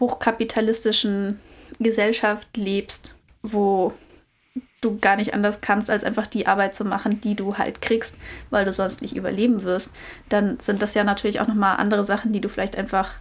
hochkapitalistischen 0.00 1.38
Gesellschaft 1.78 2.56
lebst, 2.56 3.14
wo 3.42 3.92
du 4.80 4.98
gar 4.98 5.16
nicht 5.16 5.34
anders 5.34 5.60
kannst, 5.60 5.90
als 5.90 6.04
einfach 6.04 6.26
die 6.26 6.46
Arbeit 6.46 6.74
zu 6.74 6.84
machen, 6.84 7.20
die 7.20 7.34
du 7.34 7.58
halt 7.58 7.80
kriegst, 7.80 8.18
weil 8.50 8.64
du 8.64 8.72
sonst 8.72 9.02
nicht 9.02 9.16
überleben 9.16 9.62
wirst, 9.62 9.90
dann 10.28 10.58
sind 10.60 10.82
das 10.82 10.94
ja 10.94 11.04
natürlich 11.04 11.40
auch 11.40 11.46
nochmal 11.46 11.76
andere 11.76 12.04
Sachen, 12.04 12.32
die 12.32 12.40
du 12.40 12.48
vielleicht 12.48 12.76
einfach, 12.76 13.14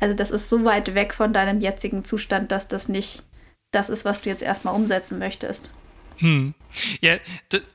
also 0.00 0.14
das 0.14 0.30
ist 0.30 0.48
so 0.48 0.64
weit 0.64 0.94
weg 0.94 1.14
von 1.14 1.32
deinem 1.32 1.60
jetzigen 1.60 2.04
Zustand, 2.04 2.52
dass 2.52 2.68
das 2.68 2.88
nicht 2.88 3.24
das 3.70 3.88
ist, 3.88 4.04
was 4.04 4.22
du 4.22 4.30
jetzt 4.30 4.42
erstmal 4.42 4.74
umsetzen 4.74 5.18
möchtest. 5.18 5.70
Hm. 6.16 6.54
Ja, 7.00 7.16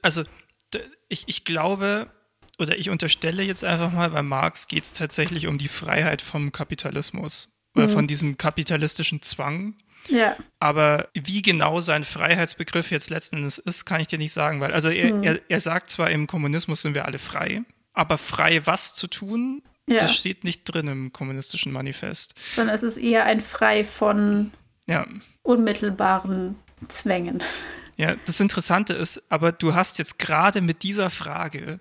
also 0.02 0.24
ich, 1.10 1.24
ich 1.28 1.46
glaube, 1.46 2.08
oder 2.60 2.78
ich 2.78 2.90
unterstelle 2.90 3.44
jetzt 3.44 3.64
einfach 3.64 3.92
mal, 3.92 4.10
bei 4.10 4.22
Marx 4.22 4.68
geht 4.68 4.84
es 4.84 4.94
tatsächlich 4.94 5.48
um 5.48 5.58
die 5.58 5.68
Freiheit 5.68 6.22
vom 6.22 6.52
Kapitalismus 6.52 7.58
oder 7.76 7.88
mhm. 7.88 7.92
von 7.92 8.08
diesem 8.08 8.38
kapitalistischen 8.38 9.22
Zwang. 9.22 9.76
Ja. 10.10 10.36
Aber 10.60 11.08
wie 11.14 11.42
genau 11.42 11.80
sein 11.80 12.04
Freiheitsbegriff 12.04 12.92
jetzt 12.92 13.10
letzten 13.10 13.38
Endes 13.38 13.58
ist, 13.58 13.86
kann 13.86 14.02
ich 14.02 14.08
dir 14.08 14.18
nicht 14.18 14.34
sagen, 14.34 14.60
weil 14.60 14.74
also 14.74 14.90
er, 14.90 15.14
mhm. 15.14 15.24
er, 15.24 15.40
er 15.48 15.60
sagt 15.60 15.90
zwar, 15.90 16.12
im 16.12 16.28
Kommunismus 16.28 16.82
sind 16.82 16.94
wir 16.94 17.06
alle 17.06 17.20
frei, 17.20 17.62
aber 17.94 18.18
frei 18.18 18.66
was 18.66 18.94
zu 18.94 19.08
tun, 19.08 19.64
ja. 19.88 20.00
das 20.00 20.16
steht 20.16 20.44
nicht 20.44 20.66
drin 20.66 20.88
im 20.88 21.14
kommunistischen 21.14 21.72
Manifest. 21.72 22.36
Sondern 22.54 22.76
es 22.76 22.84
ist 22.84 22.98
eher 22.98 23.24
ein 23.26 23.42
Frei 23.42 23.84
von 23.86 24.52
ja. 24.88 25.08
Unmittelbaren 25.44 26.56
Zwängen. 26.88 27.44
Ja, 27.96 28.16
das 28.26 28.40
Interessante 28.40 28.94
ist, 28.94 29.22
aber 29.30 29.52
du 29.52 29.76
hast 29.76 30.00
jetzt 30.00 30.18
gerade 30.18 30.62
mit 30.62 30.84
dieser 30.84 31.10
Frage 31.10 31.80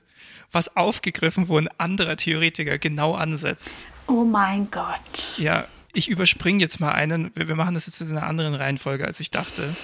was 0.52 0.76
aufgegriffen, 0.76 1.48
wo 1.48 1.56
ein 1.56 1.68
anderer 1.78 2.16
Theoretiker 2.16 2.78
genau 2.78 3.14
ansetzt. 3.14 3.88
Oh 4.06 4.24
mein 4.24 4.70
Gott. 4.70 5.00
Ja, 5.38 5.66
ich 5.94 6.08
überspringe 6.08 6.60
jetzt 6.60 6.78
mal 6.78 6.92
einen. 6.92 7.30
Wir 7.34 7.56
machen 7.56 7.74
das 7.74 7.86
jetzt 7.86 8.00
in 8.02 8.16
einer 8.16 8.26
anderen 8.26 8.54
Reihenfolge, 8.54 9.06
als 9.06 9.18
ich 9.20 9.30
dachte. 9.30 9.74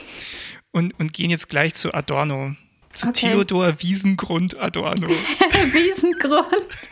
Und, 0.71 0.99
und 0.99 1.15
gehen 1.15 1.31
jetzt 1.31 1.49
gleich 1.49 1.75
zu 1.75 1.95
Adorno. 1.95 2.55
Zu 2.93 3.09
okay. 3.09 3.31
Theodor 3.31 3.81
Wiesengrund 3.81 4.59
Adorno. 4.59 5.09
Wiesengrund? 5.73 6.47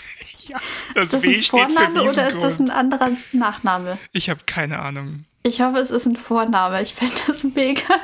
ja, 0.49 0.59
das, 0.95 1.12
ist 1.12 1.14
das 1.14 1.24
ein 1.24 1.43
Vorname 1.43 2.03
oder 2.03 2.28
ist 2.28 2.43
das 2.43 2.59
ein 2.59 2.70
anderer 2.70 3.11
Nachname? 3.32 3.99
Ich 4.12 4.30
habe 4.30 4.41
keine 4.47 4.78
Ahnung. 4.78 5.24
Ich 5.47 5.61
hoffe, 5.61 5.78
es 5.78 5.90
ist 5.90 6.07
ein 6.07 6.16
Vorname. 6.16 6.82
Ich 6.82 6.94
fände 6.94 7.14
das 7.26 7.44
mega 7.44 8.01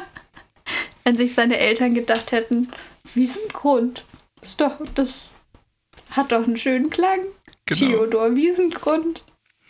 wenn 1.04 1.16
sich 1.16 1.34
seine 1.34 1.58
Eltern 1.58 1.94
gedacht 1.94 2.32
hätten, 2.32 2.68
Wiesengrund, 3.14 4.04
ist 4.40 4.60
doch, 4.60 4.78
das 4.94 5.30
hat 6.10 6.32
doch 6.32 6.44
einen 6.44 6.56
schönen 6.56 6.90
Klang. 6.90 7.20
Genau. 7.66 7.80
Theodor 7.80 8.36
Wiesengrund, 8.36 9.24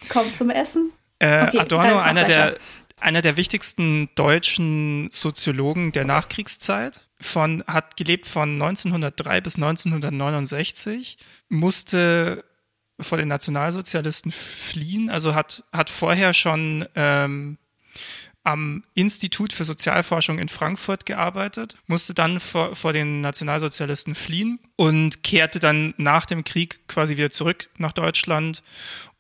kommt 0.09 0.37
zum 0.37 0.51
Essen. 0.51 0.93
Äh, 1.19 1.47
okay, 1.47 1.59
Adorno, 1.59 1.99
einer 1.99 2.25
der, 2.25 2.57
einer 3.01 3.23
der 3.23 3.37
wichtigsten 3.37 4.11
deutschen 4.15 5.09
Soziologen 5.11 5.93
der 5.93 6.05
Nachkriegszeit, 6.05 7.07
von, 7.21 7.63
hat 7.67 7.97
gelebt 7.97 8.27
von 8.27 8.61
1903 8.61 9.41
bis 9.41 9.57
1969, 9.57 11.19
musste 11.49 12.45
vor 13.01 13.19
den 13.19 13.29
Nationalsozialisten 13.29 14.33
fliehen, 14.33 15.11
also 15.11 15.35
hat, 15.35 15.65
hat 15.73 15.91
vorher 15.91 16.35
schon 16.35 16.87
ähm, 16.95 17.59
am 18.45 18.85
Institut 18.95 19.53
für 19.53 19.65
Sozialforschung 19.65 20.39
in 20.39 20.49
Frankfurt 20.49 21.07
gearbeitet, 21.07 21.77
musste 21.87 22.15
dann 22.15 22.41
vor, 22.41 22.75
vor 22.75 22.93
den 22.93 23.21
Nationalsozialisten 23.21 24.15
fliehen 24.15 24.59
und 24.77 25.23
kehrte 25.23 25.61
dann 25.61 25.95
nach 25.97 26.27
dem 26.27 26.45
Krieg 26.45 26.87
quasi 26.89 27.17
wieder 27.17 27.31
zurück 27.31 27.71
nach 27.79 27.93
Deutschland 27.93 28.63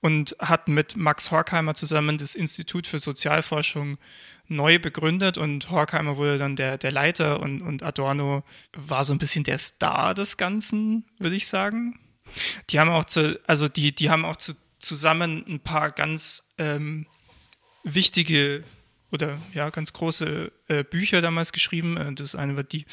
und 0.00 0.34
hat 0.40 0.66
mit 0.66 0.96
Max 0.96 1.30
Horkheimer 1.30 1.74
zusammen 1.74 2.18
das 2.18 2.34
Institut 2.34 2.88
für 2.88 2.98
Sozialforschung 2.98 3.98
neu 4.48 4.80
begründet 4.80 5.38
und 5.38 5.70
Horkheimer 5.70 6.16
wurde 6.16 6.38
dann 6.38 6.56
der, 6.56 6.76
der 6.76 6.90
Leiter 6.90 7.40
und, 7.40 7.62
und 7.62 7.82
Adorno 7.84 8.42
war 8.76 9.04
so 9.04 9.14
ein 9.14 9.18
bisschen 9.18 9.44
der 9.44 9.58
Star 9.58 10.14
des 10.14 10.36
Ganzen, 10.36 11.06
würde 11.18 11.36
ich 11.36 11.46
sagen. 11.46 12.00
Die 12.70 12.80
haben 12.80 12.90
auch 12.90 13.04
zu, 13.04 13.40
also 13.46 13.68
die, 13.68 13.94
die 13.94 14.10
haben 14.10 14.24
auch 14.24 14.36
zu, 14.36 14.54
zusammen 14.78 15.44
ein 15.46 15.60
paar 15.60 15.90
ganz 15.90 16.52
ähm, 16.58 17.06
wichtige 17.84 18.64
oder 19.12 19.38
ja, 19.52 19.70
ganz 19.70 19.92
große 19.92 20.50
äh, 20.68 20.84
Bücher 20.84 21.20
damals 21.20 21.52
geschrieben. 21.52 21.96
Äh, 21.96 22.14
das 22.14 22.34
eine 22.34 22.56
war 22.56 22.64
die 22.64 22.86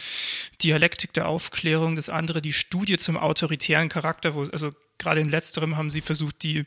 Dialektik 0.62 1.14
der 1.14 1.28
Aufklärung, 1.28 1.96
das 1.96 2.10
andere 2.10 2.42
die 2.42 2.54
Studie 2.54 2.98
zum 2.98 3.18
autoritären 3.18 3.90
Charakter, 3.90 4.36
wo, 4.36 4.44
also 4.44 4.72
gerade 5.00 5.22
in 5.22 5.30
letzterem 5.30 5.78
haben 5.78 5.90
sie 5.90 6.02
versucht, 6.02 6.44
die, 6.44 6.66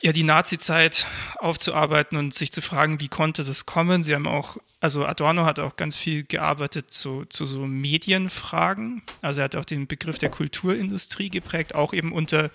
ja, 0.00 0.12
die 0.12 0.22
Nazi-Zeit 0.22 1.06
aufzuarbeiten 1.38 2.16
und 2.16 2.32
sich 2.32 2.52
zu 2.52 2.62
fragen, 2.62 3.00
wie 3.00 3.08
konnte 3.08 3.44
das 3.44 3.66
kommen. 3.66 4.04
Sie 4.04 4.14
haben 4.14 4.28
auch, 4.28 4.56
also 4.80 5.04
Adorno 5.04 5.44
hat 5.44 5.58
auch 5.58 5.76
ganz 5.76 5.96
viel 5.96 6.22
gearbeitet 6.22 6.92
zu, 6.92 7.24
zu 7.24 7.44
so 7.44 7.66
Medienfragen. 7.66 9.02
Also 9.20 9.40
er 9.40 9.44
hat 9.44 9.56
auch 9.56 9.64
den 9.64 9.88
Begriff 9.88 10.18
der 10.18 10.30
Kulturindustrie 10.30 11.28
geprägt, 11.28 11.74
auch 11.74 11.92
eben 11.92 12.12
unter 12.12 12.50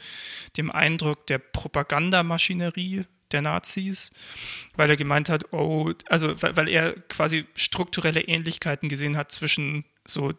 dem 0.55 0.71
Eindruck 0.71 1.27
der 1.27 1.39
Propagandamaschinerie 1.39 3.05
der 3.31 3.41
Nazis, 3.41 4.13
weil 4.75 4.89
er 4.89 4.95
gemeint 4.95 5.29
hat, 5.29 5.51
oh, 5.53 5.91
also 6.07 6.41
weil, 6.41 6.55
weil 6.55 6.69
er 6.69 6.93
quasi 6.93 7.45
strukturelle 7.55 8.21
Ähnlichkeiten 8.21 8.89
gesehen 8.89 9.17
hat 9.17 9.31
zwischen 9.31 9.83
so 10.05 10.33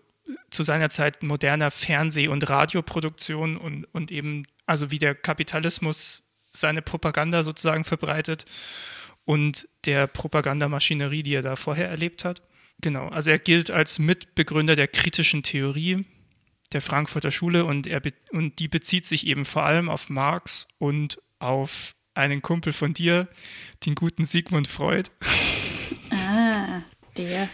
zu 0.50 0.62
seiner 0.62 0.90
Zeit 0.90 1.22
moderner 1.22 1.70
Fernseh- 1.70 2.28
und 2.28 2.48
Radioproduktion 2.48 3.56
und, 3.56 3.84
und 3.92 4.11
eben, 4.11 4.46
also 4.66 4.90
wie 4.90 4.98
der 4.98 5.14
Kapitalismus 5.14 6.34
seine 6.50 6.82
Propaganda 6.82 7.42
sozusagen 7.42 7.84
verbreitet 7.84 8.46
und 9.24 9.68
der 9.84 10.06
Propagandamaschinerie, 10.06 11.22
die 11.22 11.34
er 11.34 11.42
da 11.42 11.56
vorher 11.56 11.88
erlebt 11.88 12.24
hat. 12.24 12.42
Genau, 12.80 13.09
also 13.09 13.30
er 13.30 13.38
gilt 13.38 13.70
als 13.70 13.98
Mitbegründer 13.98 14.76
der 14.76 14.88
kritischen 14.88 15.42
Theorie 15.42 16.06
der 16.72 16.82
Frankfurter 16.82 17.30
Schule 17.30 17.64
und, 17.64 17.86
er 17.86 18.02
und 18.30 18.58
die 18.58 18.68
bezieht 18.68 19.06
sich 19.06 19.26
eben 19.26 19.44
vor 19.44 19.64
allem 19.64 19.88
auf 19.88 20.08
Marx 20.08 20.68
und 20.78 21.20
auf 21.38 21.94
einen 22.14 22.42
Kumpel 22.42 22.72
von 22.72 22.92
dir, 22.92 23.28
den 23.86 23.94
guten 23.94 24.24
Sigmund 24.24 24.68
Freud. 24.68 25.10
Ah, 26.10 26.82
der. 27.16 27.48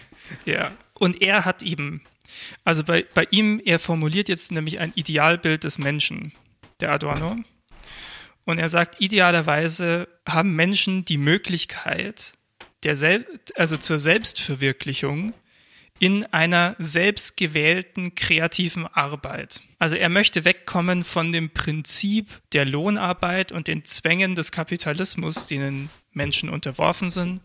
Ja, 0.44 0.72
und 0.94 1.20
er 1.22 1.44
hat 1.44 1.62
eben, 1.62 2.02
also 2.64 2.84
bei, 2.84 3.04
bei 3.14 3.26
ihm, 3.30 3.60
er 3.64 3.78
formuliert 3.78 4.28
jetzt 4.28 4.52
nämlich 4.52 4.78
ein 4.78 4.92
Idealbild 4.94 5.64
des 5.64 5.78
Menschen, 5.78 6.32
der 6.80 6.92
Adorno. 6.92 7.36
Und 8.44 8.58
er 8.58 8.68
sagt, 8.68 9.00
idealerweise 9.00 10.08
haben 10.26 10.54
Menschen 10.54 11.04
die 11.04 11.18
Möglichkeit, 11.18 12.34
der 12.84 12.96
Sel 12.96 13.26
also 13.56 13.76
zur 13.76 13.98
Selbstverwirklichung 13.98 15.34
in 16.04 16.26
einer 16.26 16.76
selbstgewählten 16.78 18.14
kreativen 18.14 18.86
Arbeit. 18.86 19.62
Also 19.78 19.96
er 19.96 20.10
möchte 20.10 20.44
wegkommen 20.44 21.02
von 21.02 21.32
dem 21.32 21.48
Prinzip 21.48 22.28
der 22.52 22.66
Lohnarbeit 22.66 23.52
und 23.52 23.68
den 23.68 23.86
Zwängen 23.86 24.34
des 24.34 24.52
Kapitalismus, 24.52 25.46
denen 25.46 25.88
Menschen 26.12 26.50
unterworfen 26.50 27.08
sind. 27.08 27.40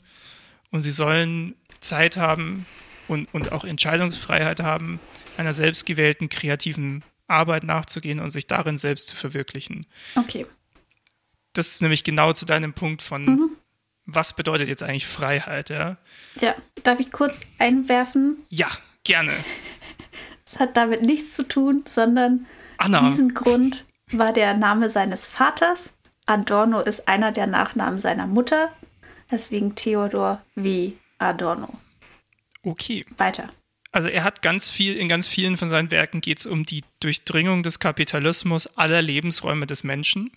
Und 0.72 0.82
sie 0.82 0.92
sollen 0.92 1.56
Zeit 1.80 2.18
haben 2.18 2.66
und, 3.08 3.34
und 3.34 3.54
auch 3.54 3.64
Entscheidungsfreiheit 3.64 4.60
haben, 4.60 5.00
einer 5.38 5.54
selbstgewählten 5.54 6.28
kreativen 6.28 7.06
Arbeit 7.28 7.64
nachzugehen 7.64 8.20
und 8.20 8.30
sich 8.30 8.46
darin 8.46 8.78
selbst 8.78 9.08
zu 9.08 9.16
verwirklichen. 9.16 9.86
Okay. 10.16 10.46
Das 11.54 11.68
ist 11.68 11.82
nämlich 11.82 12.04
genau 12.04 12.34
zu 12.34 12.46
deinem 12.46 12.74
Punkt 12.74 13.02
von, 13.02 13.26
mhm 13.26 13.59
was 14.14 14.34
bedeutet 14.34 14.68
jetzt 14.68 14.84
eigentlich 14.84 15.08
Freiheit, 15.08 15.70
ja? 15.70 15.98
Ja, 16.40 16.56
darf 16.84 17.00
ich 17.00 17.12
kurz 17.12 17.42
einwerfen? 17.58 18.38
Ja, 18.50 18.70
gerne. 19.04 19.34
Es 20.46 20.60
hat 20.60 20.76
damit 20.78 21.02
nichts 21.04 21.36
zu 21.36 21.48
tun, 21.48 21.84
sondern 21.88 22.48
Anna. 22.78 23.10
diesen 23.10 23.34
Grund 23.34 23.86
war 24.12 24.34
der 24.34 24.54
Name 24.56 24.90
seines 24.90 25.28
Vaters. 25.28 25.94
Adorno 26.26 26.82
ist 26.82 27.08
einer 27.08 27.32
der 27.32 27.48
Nachnamen 27.48 28.00
seiner 28.00 28.28
Mutter, 28.28 28.72
deswegen 29.32 29.76
Theodor 29.76 30.42
W. 30.56 30.94
Adorno. 31.18 31.70
Okay. 32.64 33.06
Weiter. 33.18 33.50
also 33.92 34.10
er 34.10 34.24
hat 34.24 34.42
ganz 34.42 34.70
viel, 34.70 34.96
in 34.96 35.08
ganz 35.08 35.28
vielen 35.28 35.58
von 35.58 35.70
seinen 35.70 35.92
Werken 35.92 36.22
geht 36.22 36.40
es 36.40 36.46
um 36.46 36.66
die 36.66 36.84
Durchdringung 37.00 37.64
des 37.64 37.80
Kapitalismus 37.80 38.68
aller 38.78 39.02
Lebensräume 39.02 39.66
des 39.66 39.84
Menschen. 39.84 40.32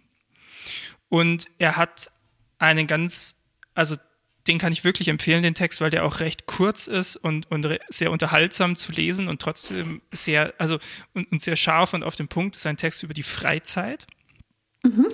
Und 1.08 1.46
er 1.58 1.76
hat 1.76 2.10
einen 2.58 2.86
ganz, 2.86 3.36
also 3.74 3.96
den 4.46 4.58
kann 4.58 4.72
ich 4.72 4.82
wirklich 4.82 5.08
empfehlen, 5.08 5.42
den 5.42 5.54
Text, 5.54 5.80
weil 5.80 5.90
der 5.90 6.04
auch 6.04 6.20
recht 6.20 6.46
kurz 6.46 6.88
ist 6.88 7.16
und, 7.16 7.50
und 7.50 7.78
sehr 7.88 8.10
unterhaltsam 8.10 8.74
zu 8.74 8.90
lesen 8.90 9.28
und 9.28 9.40
trotzdem 9.40 10.02
sehr, 10.10 10.52
also 10.58 10.78
und, 11.14 11.30
und 11.30 11.40
sehr 11.40 11.56
scharf 11.56 11.94
und 11.94 12.02
auf 12.02 12.16
den 12.16 12.28
Punkt 12.28 12.56
ist 12.56 12.66
ein 12.66 12.76
Text 12.76 13.02
über 13.02 13.14
die 13.14 13.22
Freizeit. 13.22 14.06
Mhm. 14.82 15.06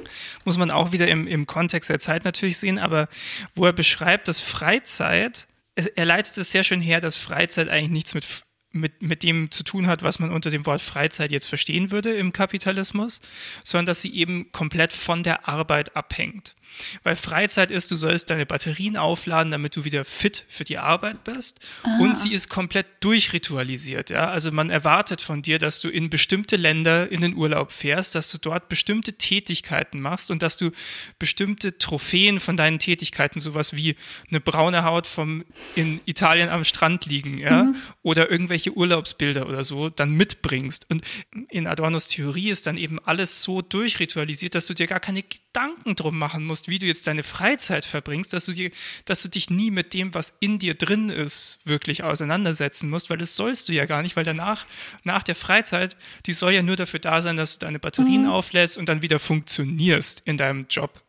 Muss 0.44 0.56
man 0.56 0.70
auch 0.70 0.92
wieder 0.92 1.08
im, 1.08 1.26
im 1.26 1.46
Kontext 1.46 1.90
der 1.90 1.98
Zeit 1.98 2.24
natürlich 2.24 2.56
sehen, 2.56 2.78
aber 2.78 3.08
wo 3.54 3.66
er 3.66 3.74
beschreibt, 3.74 4.28
dass 4.28 4.40
Freizeit, 4.40 5.46
er 5.74 6.06
leitet 6.06 6.38
es 6.38 6.50
sehr 6.50 6.64
schön 6.64 6.80
her, 6.80 7.00
dass 7.00 7.16
Freizeit 7.16 7.68
eigentlich 7.68 7.90
nichts 7.90 8.14
mit 8.14 8.24
mit, 8.70 9.00
mit 9.00 9.22
dem 9.22 9.50
zu 9.50 9.62
tun 9.62 9.86
hat, 9.86 10.02
was 10.02 10.18
man 10.18 10.30
unter 10.30 10.50
dem 10.50 10.66
Wort 10.66 10.82
Freizeit 10.82 11.30
jetzt 11.30 11.46
verstehen 11.46 11.90
würde 11.90 12.12
im 12.12 12.32
Kapitalismus, 12.32 13.22
sondern 13.62 13.86
dass 13.86 14.02
sie 14.02 14.14
eben 14.14 14.52
komplett 14.52 14.92
von 14.92 15.22
der 15.22 15.48
Arbeit 15.48 15.96
abhängt. 15.96 16.54
Weil 17.02 17.16
Freizeit 17.16 17.70
ist, 17.70 17.90
du 17.90 17.96
sollst 17.96 18.30
deine 18.30 18.46
Batterien 18.46 18.96
aufladen, 18.96 19.52
damit 19.52 19.76
du 19.76 19.84
wieder 19.84 20.04
fit 20.04 20.44
für 20.48 20.64
die 20.64 20.78
Arbeit 20.78 21.24
bist. 21.24 21.60
Ah. 21.82 21.98
Und 22.00 22.16
sie 22.16 22.32
ist 22.32 22.48
komplett 22.48 22.86
durchritualisiert. 23.00 24.10
Ja? 24.10 24.30
Also 24.30 24.52
man 24.52 24.70
erwartet 24.70 25.20
von 25.20 25.42
dir, 25.42 25.58
dass 25.58 25.80
du 25.80 25.88
in 25.88 26.10
bestimmte 26.10 26.56
Länder 26.56 27.10
in 27.10 27.20
den 27.20 27.34
Urlaub 27.34 27.72
fährst, 27.72 28.14
dass 28.14 28.30
du 28.30 28.38
dort 28.38 28.68
bestimmte 28.68 29.14
Tätigkeiten 29.14 30.00
machst 30.00 30.30
und 30.30 30.42
dass 30.42 30.56
du 30.56 30.70
bestimmte 31.18 31.78
Trophäen 31.78 32.40
von 32.40 32.56
deinen 32.56 32.78
Tätigkeiten, 32.78 33.40
sowas 33.40 33.74
wie 33.76 33.96
eine 34.30 34.40
braune 34.40 34.84
Haut 34.84 35.06
vom 35.06 35.44
in 35.74 36.00
Italien 36.04 36.48
am 36.48 36.64
Strand 36.64 37.06
liegen, 37.06 37.38
ja, 37.38 37.64
mhm. 37.64 37.76
oder 38.02 38.30
irgendwelche 38.30 38.72
Urlaubsbilder 38.72 39.48
oder 39.48 39.64
so, 39.64 39.88
dann 39.88 40.12
mitbringst. 40.12 40.90
Und 40.90 41.02
in 41.50 41.66
Adornos 41.66 42.08
Theorie 42.08 42.50
ist 42.50 42.66
dann 42.66 42.76
eben 42.76 42.98
alles 43.04 43.42
so 43.42 43.62
durchritualisiert, 43.62 44.54
dass 44.54 44.66
du 44.66 44.74
dir 44.74 44.86
gar 44.86 45.00
keine 45.00 45.22
Gedanken 45.22 45.96
drum 45.96 46.18
machen 46.18 46.44
musst, 46.44 46.57
wie 46.66 46.80
du 46.80 46.86
jetzt 46.86 47.06
deine 47.06 47.22
Freizeit 47.22 47.84
verbringst, 47.84 48.32
dass 48.32 48.46
du, 48.46 48.52
dir, 48.52 48.70
dass 49.04 49.22
du 49.22 49.28
dich 49.28 49.50
nie 49.50 49.70
mit 49.70 49.94
dem, 49.94 50.14
was 50.14 50.32
in 50.40 50.58
dir 50.58 50.74
drin 50.74 51.10
ist, 51.10 51.60
wirklich 51.64 52.02
auseinandersetzen 52.02 52.90
musst, 52.90 53.10
weil 53.10 53.18
das 53.18 53.36
sollst 53.36 53.68
du 53.68 53.72
ja 53.72 53.86
gar 53.86 54.02
nicht, 54.02 54.16
weil 54.16 54.24
danach, 54.24 54.66
nach 55.04 55.22
der 55.22 55.36
Freizeit, 55.36 55.96
die 56.26 56.32
soll 56.32 56.54
ja 56.54 56.62
nur 56.62 56.76
dafür 56.76 56.98
da 56.98 57.22
sein, 57.22 57.36
dass 57.36 57.58
du 57.58 57.66
deine 57.66 57.78
Batterien 57.78 58.22
mhm. 58.22 58.30
auflässt 58.30 58.78
und 58.78 58.88
dann 58.88 59.02
wieder 59.02 59.20
funktionierst 59.20 60.22
in 60.24 60.36
deinem 60.36 60.66
Job. 60.68 61.02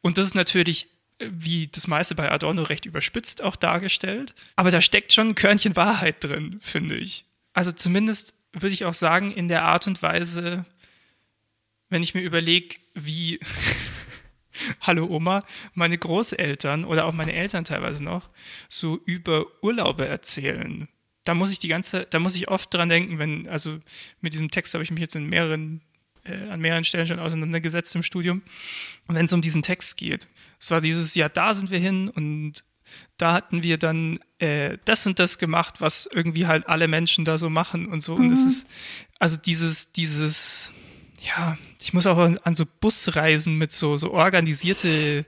Und 0.00 0.16
das 0.16 0.28
ist 0.28 0.34
natürlich 0.34 0.88
wie 1.20 1.68
das 1.68 1.86
meiste 1.86 2.14
bei 2.14 2.30
Adorno 2.30 2.62
recht 2.62 2.86
überspitzt 2.86 3.42
auch 3.42 3.56
dargestellt. 3.56 4.34
Aber 4.56 4.70
da 4.70 4.80
steckt 4.80 5.12
schon 5.12 5.28
ein 5.28 5.34
Körnchen 5.34 5.76
Wahrheit 5.76 6.24
drin, 6.24 6.58
finde 6.60 6.96
ich. 6.96 7.24
Also 7.52 7.72
zumindest 7.72 8.34
würde 8.52 8.72
ich 8.72 8.84
auch 8.84 8.94
sagen, 8.94 9.32
in 9.32 9.48
der 9.48 9.64
Art 9.64 9.86
und 9.86 10.02
Weise, 10.02 10.64
wenn 11.88 12.02
ich 12.02 12.14
mir 12.14 12.22
überlege, 12.22 12.76
wie 12.94 13.40
hallo 14.80 15.06
Oma, 15.06 15.44
meine 15.74 15.98
Großeltern 15.98 16.84
oder 16.84 17.06
auch 17.06 17.12
meine 17.12 17.32
Eltern 17.32 17.64
teilweise 17.64 18.02
noch 18.04 18.28
so 18.68 19.00
über 19.04 19.46
Urlaube 19.62 20.06
erzählen. 20.06 20.88
Da 21.24 21.34
muss 21.34 21.52
ich 21.52 21.58
die 21.58 21.68
ganze, 21.68 22.06
da 22.08 22.18
muss 22.18 22.34
ich 22.34 22.48
oft 22.48 22.72
dran 22.72 22.88
denken, 22.88 23.18
wenn, 23.18 23.48
also 23.48 23.78
mit 24.20 24.32
diesem 24.32 24.50
Text 24.50 24.74
habe 24.74 24.84
ich 24.84 24.90
mich 24.90 25.00
jetzt 25.00 25.16
in 25.16 25.26
mehreren, 25.26 25.82
äh, 26.24 26.48
an 26.48 26.60
mehreren 26.60 26.84
Stellen 26.84 27.06
schon 27.06 27.18
auseinandergesetzt 27.18 27.94
im 27.94 28.02
Studium. 28.02 28.42
Und 29.06 29.14
wenn 29.14 29.26
es 29.26 29.32
um 29.32 29.42
diesen 29.42 29.62
Text 29.62 29.96
geht, 29.96 30.28
es 30.58 30.70
war 30.70 30.80
dieses 30.80 31.14
Jahr, 31.14 31.28
da 31.28 31.54
sind 31.54 31.70
wir 31.70 31.78
hin 31.78 32.08
und 32.08 32.64
da 33.16 33.32
hatten 33.32 33.62
wir 33.62 33.78
dann 33.78 34.18
äh, 34.38 34.78
das 34.84 35.06
und 35.06 35.18
das 35.18 35.38
gemacht, 35.38 35.80
was 35.80 36.08
irgendwie 36.10 36.46
halt 36.46 36.68
alle 36.68 36.88
Menschen 36.88 37.24
da 37.24 37.38
so 37.38 37.50
machen 37.50 37.86
und 37.86 38.00
so. 38.00 38.16
Mhm. 38.16 38.26
Und 38.26 38.32
es 38.32 38.44
ist, 38.44 38.66
also 39.18 39.36
dieses, 39.36 39.92
dieses, 39.92 40.72
ja, 41.20 41.56
ich 41.80 41.92
muss 41.92 42.06
auch 42.06 42.18
an, 42.18 42.54
so 42.54 42.64
Busreisen 42.80 43.58
mit 43.58 43.72
so, 43.72 43.96
so 43.96 44.12
organisierte 44.12 45.26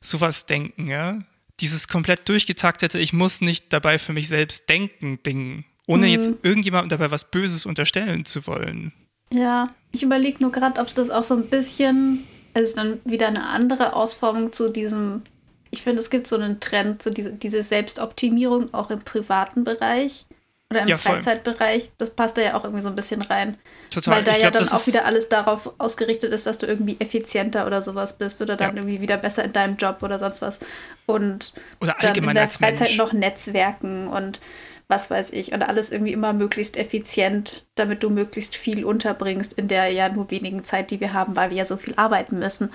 sowas 0.00 0.46
denken, 0.46 0.88
ja. 0.88 1.22
Dieses 1.60 1.86
komplett 1.86 2.28
durchgetaktete, 2.28 2.98
ich 2.98 3.12
muss 3.12 3.40
nicht 3.40 3.72
dabei 3.72 3.98
für 3.98 4.12
mich 4.12 4.28
selbst 4.28 4.68
denken, 4.68 5.22
Ding, 5.22 5.64
ohne 5.86 6.06
mhm. 6.06 6.12
jetzt 6.12 6.32
irgendjemandem 6.42 6.88
dabei 6.88 7.10
was 7.10 7.30
Böses 7.30 7.66
unterstellen 7.66 8.24
zu 8.24 8.46
wollen. 8.46 8.92
Ja, 9.32 9.74
ich 9.92 10.02
überlege 10.02 10.38
nur 10.40 10.50
gerade, 10.50 10.80
ob 10.80 10.92
das 10.94 11.10
auch 11.10 11.24
so 11.24 11.34
ein 11.34 11.48
bisschen, 11.48 12.24
es 12.54 12.70
ist 12.70 12.78
dann 12.78 13.00
wieder 13.04 13.28
eine 13.28 13.46
andere 13.46 13.94
Ausformung 13.94 14.52
zu 14.52 14.70
diesem, 14.70 15.22
ich 15.70 15.82
finde, 15.82 16.00
es 16.00 16.10
gibt 16.10 16.26
so 16.26 16.36
einen 16.36 16.60
Trend, 16.60 17.02
so 17.02 17.10
diese, 17.10 17.32
diese 17.32 17.62
Selbstoptimierung 17.62 18.74
auch 18.74 18.90
im 18.90 19.00
privaten 19.00 19.64
Bereich 19.64 20.26
oder 20.72 20.82
im 20.82 20.88
ja, 20.88 20.96
Freizeitbereich, 20.96 21.90
das 21.98 22.10
passt 22.10 22.36
da 22.38 22.42
ja 22.42 22.54
auch 22.54 22.64
irgendwie 22.64 22.82
so 22.82 22.88
ein 22.88 22.94
bisschen 22.94 23.22
rein. 23.22 23.56
Total. 23.90 24.16
Weil 24.16 24.24
da 24.24 24.32
ich 24.32 24.38
ja 24.38 24.50
glaub, 24.50 24.62
dann 24.64 24.74
auch 24.74 24.86
wieder 24.86 25.04
alles 25.04 25.28
darauf 25.28 25.72
ausgerichtet 25.78 26.32
ist, 26.32 26.46
dass 26.46 26.58
du 26.58 26.66
irgendwie 26.66 26.96
effizienter 26.98 27.66
oder 27.66 27.82
sowas 27.82 28.16
bist 28.16 28.40
oder 28.40 28.56
dann 28.56 28.76
ja. 28.76 28.82
irgendwie 28.82 29.00
wieder 29.00 29.18
besser 29.18 29.44
in 29.44 29.52
deinem 29.52 29.76
Job 29.76 29.98
oder 30.02 30.18
sonst 30.18 30.42
was. 30.42 30.60
Und 31.06 31.52
oder 31.80 31.94
dann 32.00 32.14
in 32.14 32.34
der 32.34 32.48
Freizeit 32.48 32.96
noch 32.96 33.12
Netzwerken 33.12 34.08
und 34.08 34.40
was 34.88 35.10
weiß 35.10 35.30
ich. 35.30 35.52
Und 35.52 35.62
alles 35.62 35.92
irgendwie 35.92 36.12
immer 36.12 36.32
möglichst 36.32 36.76
effizient, 36.76 37.66
damit 37.74 38.02
du 38.02 38.10
möglichst 38.10 38.56
viel 38.56 38.84
unterbringst 38.84 39.52
in 39.52 39.68
der 39.68 39.88
ja 39.90 40.08
nur 40.08 40.30
wenigen 40.30 40.64
Zeit, 40.64 40.90
die 40.90 41.00
wir 41.00 41.12
haben, 41.12 41.36
weil 41.36 41.50
wir 41.50 41.58
ja 41.58 41.64
so 41.64 41.76
viel 41.76 41.94
arbeiten 41.96 42.38
müssen. 42.38 42.70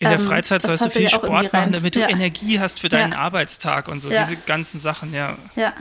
In 0.00 0.08
der 0.08 0.18
ähm, 0.18 0.26
Freizeit 0.26 0.62
sollst 0.62 0.84
du 0.84 0.90
viel 0.90 1.02
ja 1.02 1.08
Sport 1.08 1.52
machen, 1.52 1.70
damit 1.70 1.94
du 1.94 2.00
ja. 2.00 2.08
Energie 2.08 2.58
hast 2.58 2.80
für 2.80 2.88
deinen 2.88 3.12
Arbeitstag 3.12 3.86
und 3.86 4.00
so, 4.00 4.10
diese 4.10 4.36
ganzen 4.36 4.80
Sachen, 4.80 5.14
ja. 5.14 5.36
Ja, 5.54 5.74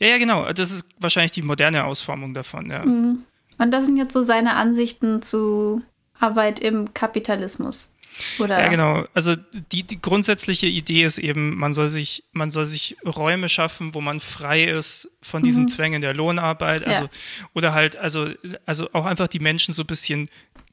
ja, 0.00 0.08
ja, 0.08 0.18
genau. 0.18 0.52
Das 0.52 0.70
ist 0.70 0.86
wahrscheinlich 0.98 1.32
die 1.32 1.42
moderne 1.42 1.84
Ausformung 1.84 2.34
davon, 2.34 2.70
ja. 2.70 2.84
Mhm. 2.84 3.24
Und 3.58 3.70
das 3.70 3.84
sind 3.86 3.96
jetzt 3.96 4.14
so 4.14 4.22
seine 4.22 4.54
Ansichten 4.56 5.20
zu 5.20 5.82
Arbeit 6.18 6.60
im 6.60 6.94
Kapitalismus. 6.94 7.92
Oder? 8.38 8.60
Ja, 8.60 8.68
genau. 8.68 9.04
Also 9.14 9.36
die, 9.36 9.82
die, 9.82 10.00
grundsätzliche 10.00 10.66
Idee 10.66 11.04
ist 11.04 11.18
eben, 11.18 11.56
man 11.56 11.74
soll 11.74 11.88
sich, 11.88 12.24
man 12.32 12.50
soll 12.50 12.66
sich 12.66 12.96
Räume 13.04 13.48
schaffen, 13.48 13.94
wo 13.94 14.00
man 14.00 14.20
frei 14.20 14.64
ist 14.64 15.10
von 15.22 15.42
diesen 15.42 15.64
mhm. 15.64 15.68
Zwängen 15.68 16.00
der 16.00 16.14
Lohnarbeit. 16.14 16.86
Also, 16.86 17.04
ja. 17.04 17.10
oder 17.54 17.72
halt, 17.72 17.96
also, 17.96 18.28
also 18.66 18.88
auch 18.92 19.06
einfach 19.06 19.28
die 19.28 19.38
Menschen 19.38 19.72
so 19.72 19.82
ein 19.82 19.86
bisschen 19.86 20.28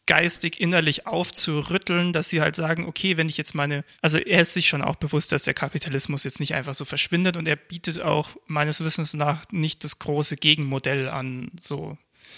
geistig, 0.07 0.59
innerlich 0.59 1.05
aufzurütteln, 1.05 2.13
dass 2.13 2.29
sie 2.29 2.41
halt 2.41 2.55
sagen, 2.55 2.85
okay, 2.87 3.17
wenn 3.17 3.29
ich 3.29 3.37
jetzt 3.37 3.53
meine, 3.53 3.83
also 4.01 4.17
er 4.17 4.41
ist 4.41 4.53
sich 4.53 4.67
schon 4.67 4.81
auch 4.81 4.95
bewusst, 4.95 5.31
dass 5.31 5.43
der 5.43 5.53
Kapitalismus 5.53 6.23
jetzt 6.23 6.39
nicht 6.39 6.55
einfach 6.55 6.73
so 6.73 6.85
verschwindet 6.85 7.37
und 7.37 7.47
er 7.47 7.55
bietet 7.55 8.01
auch 8.01 8.29
meines 8.47 8.83
Wissens 8.83 9.13
nach 9.13 9.43
nicht 9.51 9.83
das 9.83 9.99
große 9.99 10.37
Gegenmodell 10.37 11.07
an, 11.09 11.51
so. 11.59 11.97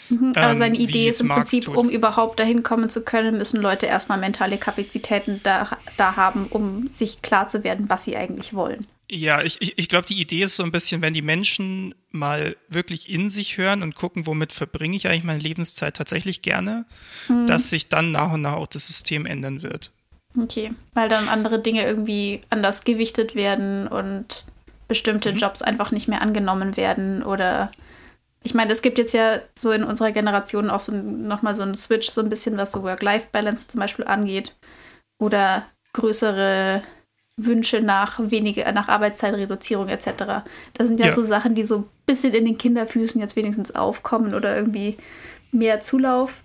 Mhm, 0.10 0.34
aber 0.36 0.52
ähm, 0.52 0.58
seine 0.58 0.78
Idee 0.78 1.10
ist 1.10 1.22
im 1.22 1.28
Marx 1.28 1.52
Prinzip, 1.52 1.66
tut. 1.66 1.78
um 1.78 1.90
überhaupt 1.90 2.40
dahin 2.40 2.64
kommen 2.64 2.90
zu 2.90 3.04
können, 3.04 3.38
müssen 3.38 3.62
Leute 3.62 3.86
erstmal 3.86 4.18
mentale 4.18 4.58
Kapazitäten 4.58 5.40
da, 5.44 5.78
da 5.98 6.16
haben, 6.16 6.48
um 6.48 6.88
sich 6.88 7.22
klar 7.22 7.48
zu 7.48 7.64
werden, 7.64 7.90
was 7.90 8.04
sie 8.06 8.18
eigentlich 8.18 8.54
wollen. 8.54 8.88
Ja, 9.12 9.42
ich, 9.42 9.60
ich, 9.60 9.78
ich 9.78 9.90
glaube, 9.90 10.06
die 10.06 10.22
Idee 10.22 10.44
ist 10.44 10.56
so 10.56 10.64
ein 10.64 10.72
bisschen, 10.72 11.02
wenn 11.02 11.16
die 11.16 11.24
Menschen 11.24 11.96
mal 12.12 12.56
wirklich 12.68 13.10
in 13.10 13.30
sich 13.30 13.58
hören 13.58 13.82
und 13.82 13.96
gucken, 13.96 14.28
womit 14.28 14.54
verbringe 14.54 14.96
ich 14.96 15.08
eigentlich 15.08 15.24
meine 15.24 15.40
Lebenszeit 15.40 15.96
tatsächlich 15.96 16.44
gerne, 16.44 16.86
mhm. 17.28 17.48
dass 17.48 17.72
sich 17.72 17.90
dann 17.90 18.12
nach 18.12 18.34
und 18.34 18.44
nach 18.44 18.54
auch 18.54 18.68
das 18.68 18.86
System 18.86 19.26
ändern 19.26 19.64
wird. 19.64 19.92
Okay, 20.38 20.72
weil 20.94 21.10
dann 21.10 21.28
andere 21.28 21.60
Dinge 21.60 21.86
irgendwie 21.86 22.42
anders 22.52 22.84
gewichtet 22.84 23.34
werden 23.34 23.88
und 23.88 24.46
bestimmte 24.88 25.32
mhm. 25.32 25.40
Jobs 25.40 25.64
einfach 25.64 25.92
nicht 25.92 26.08
mehr 26.08 26.22
angenommen 26.22 26.78
werden 26.78 27.24
oder 27.24 27.72
ich 28.42 28.54
meine, 28.54 28.72
es 28.72 28.82
gibt 28.82 28.98
jetzt 28.98 29.14
ja 29.14 29.42
so 29.58 29.72
in 29.72 29.84
unserer 29.84 30.12
Generation 30.12 30.70
auch 30.70 30.80
so 30.80 30.94
nochmal 30.94 31.56
so 31.56 31.62
einen 31.62 31.76
Switch, 31.76 32.10
so 32.10 32.22
ein 32.22 32.30
bisschen, 32.30 32.56
was 32.56 32.72
so 32.72 32.84
Work-Life-Balance 32.84 33.68
zum 33.68 33.82
Beispiel 33.82 34.06
angeht 34.06 34.56
oder 35.20 35.66
größere 35.92 36.84
Wünsche 37.46 37.82
nach 37.82 38.20
weniger, 38.20 38.72
nach 38.72 38.88
Arbeitszeitreduzierung 38.88 39.88
etc. 39.90 40.44
Das 40.74 40.88
sind 40.88 41.00
ja, 41.00 41.08
ja, 41.08 41.16
so 41.16 41.24
Sachen, 41.24 41.56
die 41.56 41.64
so 41.64 41.80
ein 41.80 41.86
bisschen 42.06 42.34
in 42.34 42.46
den 42.46 42.58
Kinderfüßen 42.58 43.20
jetzt 43.20 43.36
wenigstens 43.36 43.74
aufkommen 43.74 44.34
oder 44.34 44.56
irgendwie 44.56 44.98
mehr 45.52 45.82
Zulauf, 45.82 46.42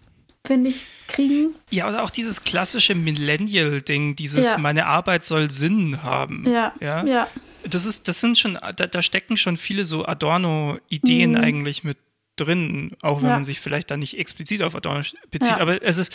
finde 0.47 0.69
ich, 0.69 0.87
kriegen. 1.09 1.55
Ja, 1.71 1.89
oder 1.89 2.03
auch 2.03 2.11
dieses 2.11 2.45
klassische 2.45 2.95
Millennial-Ding, 2.95 4.17
dieses 4.17 4.53
ja. 4.53 4.59
meine 4.59 4.87
Arbeit 4.87 5.25
soll 5.25 5.51
Sinn 5.51 6.03
haben. 6.03 6.47
Ja. 6.51 6.73
Ja. 6.81 7.05
ja. 7.05 7.29
Das 7.65 7.87
ist, 7.87 8.09
das 8.09 8.21
sind 8.21 8.39
schon, 8.39 8.59
da, 8.77 8.87
da 8.87 9.03
stecken 9.03 9.37
schon 9.37 9.57
viele 9.57 9.85
so 9.85 10.07
Adorno-Ideen 10.07 11.33
mhm. 11.33 11.39
eigentlich 11.39 11.83
mit 11.83 11.99
drin, 12.37 12.93
auch 13.01 13.23
wenn 13.23 13.29
man 13.29 13.45
sich 13.45 13.61
vielleicht 13.61 13.91
da 13.91 13.97
nicht 13.97 14.19
explizit 14.19 14.63
auf 14.63 14.75
Adorno 14.75 15.03
bezieht. 15.31 15.59
Aber 15.59 15.83
es 15.83 15.99
ist, 15.99 16.13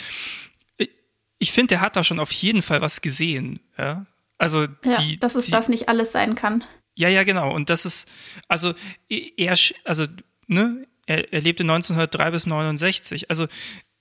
ich 1.38 1.52
finde, 1.52 1.68
der 1.68 1.80
hat 1.80 1.96
da 1.96 2.04
schon 2.04 2.20
auf 2.20 2.30
jeden 2.30 2.62
Fall 2.62 2.82
was 2.82 3.00
gesehen. 3.00 3.60
Ja? 3.78 4.06
Also 4.40 4.62
ja, 4.62 5.00
die, 5.00 5.18
dass 5.18 5.34
es 5.34 5.46
die, 5.46 5.52
das 5.52 5.68
nicht 5.68 5.90
alles 5.90 6.12
sein 6.12 6.34
kann. 6.34 6.64
Ja, 6.94 7.10
ja, 7.10 7.24
genau. 7.24 7.52
Und 7.52 7.68
das 7.68 7.84
ist, 7.84 8.08
also 8.48 8.72
er, 9.08 9.56
also, 9.84 10.06
ne, 10.46 10.86
er, 11.04 11.30
er 11.30 11.40
lebte 11.42 11.62
1903 11.62 12.30
bis 12.30 12.46
69. 12.46 13.28
Also 13.28 13.48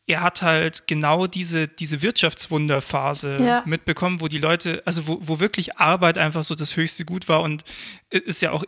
er 0.07 0.21
hat 0.21 0.41
halt 0.41 0.87
genau 0.87 1.27
diese, 1.27 1.67
diese 1.67 2.01
Wirtschaftswunderphase 2.01 3.37
ja. 3.43 3.63
mitbekommen, 3.65 4.21
wo 4.21 4.29
die 4.29 4.37
Leute, 4.37 4.81
also 4.85 5.07
wo, 5.07 5.19
wo 5.21 5.39
wirklich 5.41 5.77
Arbeit 5.77 6.17
einfach 6.17 6.43
so 6.43 6.55
das 6.55 6.77
höchste 6.77 7.03
Gut 7.03 7.27
war 7.27 7.41
und 7.41 7.65
ist 8.09 8.41
ja 8.41 8.51
auch 8.51 8.63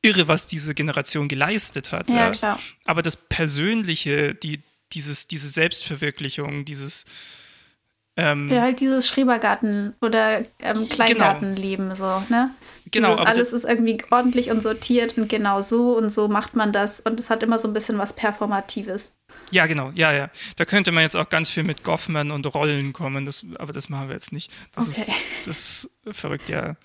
irre, 0.00 0.28
was 0.28 0.46
diese 0.46 0.74
Generation 0.74 1.28
geleistet 1.28 1.92
hat. 1.92 2.08
Ja, 2.08 2.16
ja. 2.16 2.30
klar. 2.30 2.58
Aber 2.86 3.02
das 3.02 3.16
Persönliche, 3.16 4.34
die, 4.34 4.62
dieses, 4.92 5.28
diese 5.28 5.48
Selbstverwirklichung, 5.50 6.64
dieses 6.64 7.04
ähm, 8.20 8.48
ja, 8.48 8.62
halt 8.62 8.80
dieses 8.80 9.08
Schrebergarten- 9.08 9.94
oder 10.00 10.38
ähm, 10.38 10.46
genau. 10.58 10.86
Kleingartenleben, 10.86 11.90
genau. 11.90 12.20
so, 12.20 12.32
ne? 12.32 12.50
Genau. 12.90 13.12
Dieses, 13.12 13.26
alles 13.26 13.52
ist 13.52 13.64
irgendwie 13.64 14.02
ordentlich 14.10 14.50
und 14.50 14.62
sortiert 14.62 15.16
und 15.16 15.28
genau 15.28 15.60
so 15.60 15.96
und 15.96 16.10
so 16.10 16.28
macht 16.28 16.56
man 16.56 16.72
das 16.72 17.00
und 17.00 17.20
es 17.20 17.30
hat 17.30 17.42
immer 17.42 17.58
so 17.58 17.68
ein 17.68 17.74
bisschen 17.74 17.98
was 17.98 18.14
Performatives. 18.14 19.14
Ja, 19.52 19.66
genau, 19.66 19.92
ja, 19.94 20.12
ja. 20.12 20.30
Da 20.56 20.64
könnte 20.64 20.92
man 20.92 21.02
jetzt 21.02 21.16
auch 21.16 21.28
ganz 21.28 21.48
viel 21.48 21.62
mit 21.62 21.84
Goffman 21.84 22.30
und 22.30 22.52
Rollen 22.52 22.92
kommen, 22.92 23.26
das, 23.26 23.46
aber 23.58 23.72
das 23.72 23.88
machen 23.88 24.08
wir 24.08 24.14
jetzt 24.14 24.32
nicht. 24.32 24.50
Das, 24.74 24.88
okay. 24.88 25.12
ist, 25.12 25.22
das 25.46 25.58
ist 25.58 26.16
verrückt, 26.16 26.48
ja. 26.48 26.76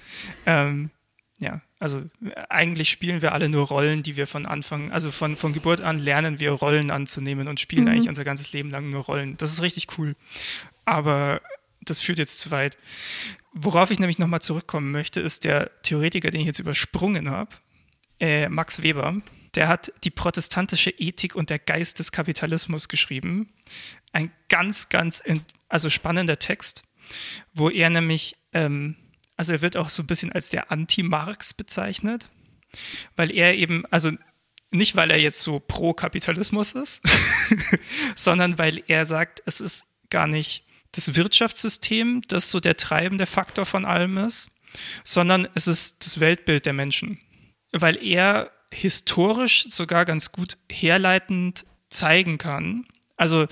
Ähm, 0.45 0.91
ja, 1.38 1.61
also 1.79 2.01
eigentlich 2.49 2.89
spielen 2.89 3.21
wir 3.21 3.33
alle 3.33 3.49
nur 3.49 3.67
Rollen, 3.67 4.03
die 4.03 4.15
wir 4.15 4.25
von 4.25 4.45
Anfang, 4.45 4.91
also 4.91 5.11
von, 5.11 5.36
von 5.36 5.51
Geburt 5.51 5.81
an 5.81 5.99
lernen 5.99 6.39
wir 6.39 6.51
Rollen 6.51 6.91
anzunehmen 6.91 7.47
und 7.47 7.59
spielen 7.59 7.86
mhm. 7.86 7.91
eigentlich 7.91 8.09
unser 8.09 8.23
ganzes 8.23 8.53
Leben 8.53 8.69
lang 8.69 8.89
nur 8.89 9.03
Rollen. 9.03 9.36
Das 9.38 9.51
ist 9.51 9.61
richtig 9.61 9.88
cool. 9.97 10.15
Aber 10.86 11.41
das 11.81 11.99
führt 11.99 12.19
jetzt 12.19 12.39
zu 12.39 12.51
weit. 12.51 12.77
Worauf 13.53 13.91
ich 13.91 13.99
nämlich 13.99 14.19
nochmal 14.19 14.41
zurückkommen 14.41 14.91
möchte, 14.91 15.21
ist 15.21 15.43
der 15.43 15.71
Theoretiker, 15.81 16.31
den 16.31 16.41
ich 16.41 16.47
jetzt 16.47 16.59
übersprungen 16.59 17.29
habe, 17.29 17.51
äh, 18.19 18.49
Max 18.49 18.83
Weber. 18.83 19.21
Der 19.55 19.67
hat 19.67 19.93
die 20.03 20.11
protestantische 20.11 20.89
Ethik 20.89 21.36
und 21.36 21.49
der 21.49 21.59
Geist 21.59 21.99
des 21.99 22.11
Kapitalismus 22.11 22.89
geschrieben. 22.89 23.53
Ein 24.11 24.31
ganz, 24.49 24.89
ganz, 24.89 25.23
also 25.69 25.89
spannender 25.89 26.39
Text, 26.39 26.83
wo 27.53 27.69
er 27.69 27.89
nämlich, 27.89 28.36
ähm, 28.53 28.97
also 29.38 29.53
er 29.53 29.61
wird 29.61 29.77
auch 29.77 29.89
so 29.89 30.03
ein 30.03 30.07
bisschen 30.07 30.31
als 30.31 30.49
der 30.49 30.71
Anti-Marx 30.71 31.53
bezeichnet, 31.53 32.29
weil 33.15 33.31
er 33.31 33.55
eben, 33.55 33.86
also 33.91 34.11
nicht 34.71 34.97
weil 34.97 35.11
er 35.11 35.19
jetzt 35.19 35.41
so 35.41 35.59
pro 35.59 35.93
Kapitalismus 35.93 36.73
ist, 36.73 37.01
sondern 38.15 38.57
weil 38.57 38.83
er 38.88 39.05
sagt, 39.05 39.41
es 39.45 39.61
ist 39.61 39.86
gar 40.09 40.27
nicht 40.27 40.65
das 40.95 41.15
Wirtschaftssystem, 41.15 42.21
das 42.27 42.49
so 42.49 42.59
der 42.59 42.77
treibende 42.77 43.25
Faktor 43.25 43.65
von 43.65 43.85
allem 43.85 44.17
ist, 44.17 44.49
sondern 45.03 45.47
es 45.55 45.67
ist 45.67 46.05
das 46.05 46.19
Weltbild 46.19 46.65
der 46.65 46.73
Menschen. 46.73 47.19
Weil 47.71 48.01
er 48.03 48.51
historisch 48.71 49.67
sogar 49.69 50.05
ganz 50.05 50.31
gut 50.31 50.57
herleitend 50.69 51.65
zeigen 51.89 52.37
kann. 52.37 52.85
Also, 53.15 53.47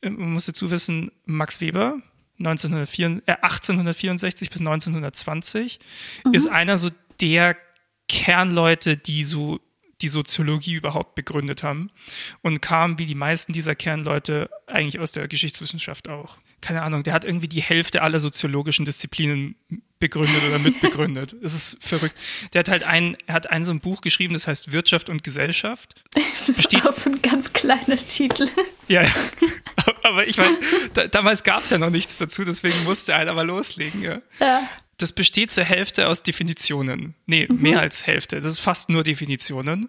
äh, 0.00 0.10
man 0.10 0.32
muss 0.32 0.46
dazu 0.46 0.70
wissen, 0.70 1.12
Max 1.24 1.60
Weber, 1.60 2.00
1904, 2.38 3.22
äh, 3.26 3.32
1864 3.42 4.50
bis 4.50 4.60
1920, 4.60 5.78
mhm. 6.24 6.34
ist 6.34 6.48
einer 6.48 6.78
so 6.78 6.90
der 7.20 7.56
Kernleute, 8.08 8.96
die 8.96 9.24
so 9.24 9.60
die 10.02 10.08
Soziologie 10.08 10.74
überhaupt 10.74 11.14
begründet 11.14 11.62
haben 11.62 11.90
und 12.42 12.60
kam 12.60 12.98
wie 12.98 13.06
die 13.06 13.14
meisten 13.14 13.52
dieser 13.52 13.74
Kernleute 13.74 14.50
eigentlich 14.66 15.00
aus 15.00 15.12
der 15.12 15.26
Geschichtswissenschaft 15.28 16.08
auch. 16.08 16.38
Keine 16.60 16.82
Ahnung, 16.82 17.02
der 17.02 17.12
hat 17.12 17.24
irgendwie 17.24 17.48
die 17.48 17.62
Hälfte 17.62 18.02
aller 18.02 18.18
soziologischen 18.18 18.84
Disziplinen 18.84 19.56
begründet 19.98 20.42
oder 20.46 20.58
mitbegründet. 20.58 21.34
es 21.42 21.54
ist 21.54 21.84
verrückt. 21.84 22.14
Der 22.52 22.60
hat 22.60 22.68
halt 22.68 22.82
ein, 22.82 23.16
er 23.26 23.34
hat 23.34 23.50
ein 23.50 23.64
so 23.64 23.70
ein 23.70 23.80
Buch 23.80 24.00
geschrieben, 24.00 24.34
das 24.34 24.46
heißt 24.46 24.72
Wirtschaft 24.72 25.08
und 25.08 25.22
Gesellschaft. 25.22 26.02
Das 26.46 26.58
Besteht, 26.58 26.80
ist 26.80 26.86
auch 26.86 26.92
so 26.92 27.10
ein 27.10 27.22
ganz 27.22 27.52
kleiner 27.52 27.96
Titel. 27.96 28.48
Ja, 28.88 29.02
ja. 29.02 29.10
Aber 30.04 30.28
ich 30.28 30.36
meine, 30.36 30.56
da, 30.94 31.08
damals 31.08 31.42
gab 31.42 31.64
es 31.64 31.70
ja 31.70 31.78
noch 31.78 31.90
nichts 31.90 32.18
dazu, 32.18 32.44
deswegen 32.44 32.84
musste 32.84 33.10
er 33.10 33.18
halt 33.18 33.28
aber 33.28 33.42
loslegen. 33.42 34.00
Ja. 34.00 34.22
ja 34.38 34.68
das 34.96 35.12
besteht 35.12 35.50
zur 35.50 35.64
Hälfte 35.64 36.08
aus 36.08 36.22
Definitionen. 36.22 37.14
Nee, 37.26 37.46
mhm. 37.48 37.60
mehr 37.60 37.80
als 37.80 38.06
Hälfte. 38.06 38.40
Das 38.40 38.52
ist 38.52 38.58
fast 38.58 38.88
nur 38.88 39.02
Definitionen. 39.02 39.88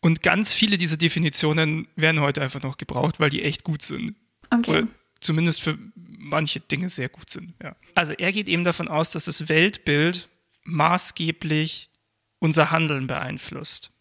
Und 0.00 0.22
ganz 0.22 0.52
viele 0.52 0.78
dieser 0.78 0.96
Definitionen 0.96 1.86
werden 1.96 2.20
heute 2.20 2.42
einfach 2.42 2.62
noch 2.62 2.76
gebraucht, 2.76 3.20
weil 3.20 3.30
die 3.30 3.42
echt 3.42 3.62
gut 3.62 3.82
sind. 3.82 4.16
Okay. 4.50 4.70
Oder 4.70 4.88
zumindest 5.20 5.62
für 5.62 5.78
manche 5.94 6.60
Dinge 6.60 6.88
sehr 6.88 7.08
gut 7.08 7.30
sind. 7.30 7.54
Ja. 7.62 7.76
Also 7.94 8.12
er 8.12 8.32
geht 8.32 8.48
eben 8.48 8.64
davon 8.64 8.88
aus, 8.88 9.12
dass 9.12 9.26
das 9.26 9.48
Weltbild 9.48 10.28
maßgeblich 10.64 11.90
unser 12.38 12.70
Handeln 12.70 13.06
beeinflusst. 13.06 13.92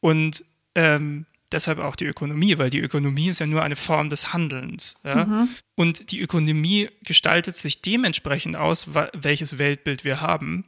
Und 0.00 0.44
ähm, 0.74 1.26
deshalb 1.52 1.78
auch 1.78 1.96
die 1.96 2.06
Ökonomie, 2.06 2.58
weil 2.58 2.70
die 2.70 2.80
Ökonomie 2.80 3.28
ist 3.28 3.40
ja 3.40 3.46
nur 3.46 3.62
eine 3.62 3.76
Form 3.76 4.10
des 4.10 4.32
Handelns. 4.32 4.96
Ja? 5.04 5.24
Mhm. 5.24 5.48
Und 5.74 6.10
die 6.10 6.20
Ökonomie 6.20 6.88
gestaltet 7.04 7.56
sich 7.56 7.82
dementsprechend 7.82 8.56
aus, 8.56 8.88
welches 9.14 9.58
Weltbild 9.58 10.04
wir 10.04 10.20
haben. 10.20 10.64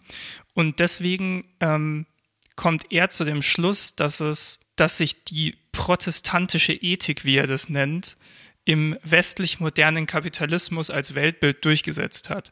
Und 0.55 0.80
deswegen 0.80 1.45
ähm, 1.61 2.07
kommt 2.57 2.87
er 2.91 3.11
zu 3.11 3.24
dem 3.24 3.43
Schluss, 3.43 3.97
dass 3.97 4.20
es, 4.20 4.61
dass 4.76 4.97
sich 4.99 5.24
die 5.24 5.57
protestantische 5.72 6.72
Ethik, 6.72 7.24
wie 7.24 7.37
er 7.37 7.47
das 7.47 7.68
nennt, 7.68 8.16
im 8.64 8.97
westlich 9.03 9.61
modernen 9.61 10.07
Kapitalismus 10.07 10.89
als 10.91 11.14
Weltbild 11.14 11.64
durchgesetzt 11.64 12.30
hat. 12.30 12.51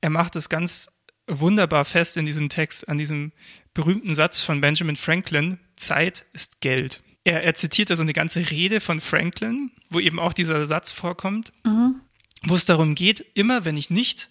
Er 0.00 0.10
macht 0.10 0.36
es 0.36 0.48
ganz 0.48 0.88
wunderbar 1.26 1.84
fest 1.84 2.16
in 2.16 2.24
diesem 2.24 2.48
Text, 2.48 2.88
an 2.88 2.98
diesem 2.98 3.32
berühmten 3.74 4.14
Satz 4.14 4.40
von 4.40 4.60
Benjamin 4.60 4.96
Franklin, 4.96 5.58
Zeit 5.76 6.26
ist 6.32 6.60
Geld 6.60 7.02
er, 7.24 7.42
er 7.42 7.54
zitiert 7.54 7.90
da 7.90 7.96
so 7.96 8.02
eine 8.02 8.12
ganze 8.12 8.50
Rede 8.50 8.80
von 8.80 9.00
Franklin, 9.00 9.70
wo 9.88 10.00
eben 10.00 10.18
auch 10.18 10.32
dieser 10.32 10.64
Satz 10.66 10.92
vorkommt, 10.92 11.52
mhm. 11.64 12.00
wo 12.42 12.54
es 12.54 12.64
darum 12.64 12.94
geht, 12.94 13.24
immer 13.34 13.64
wenn 13.64 13.76
ich 13.76 13.90
nicht 13.90 14.30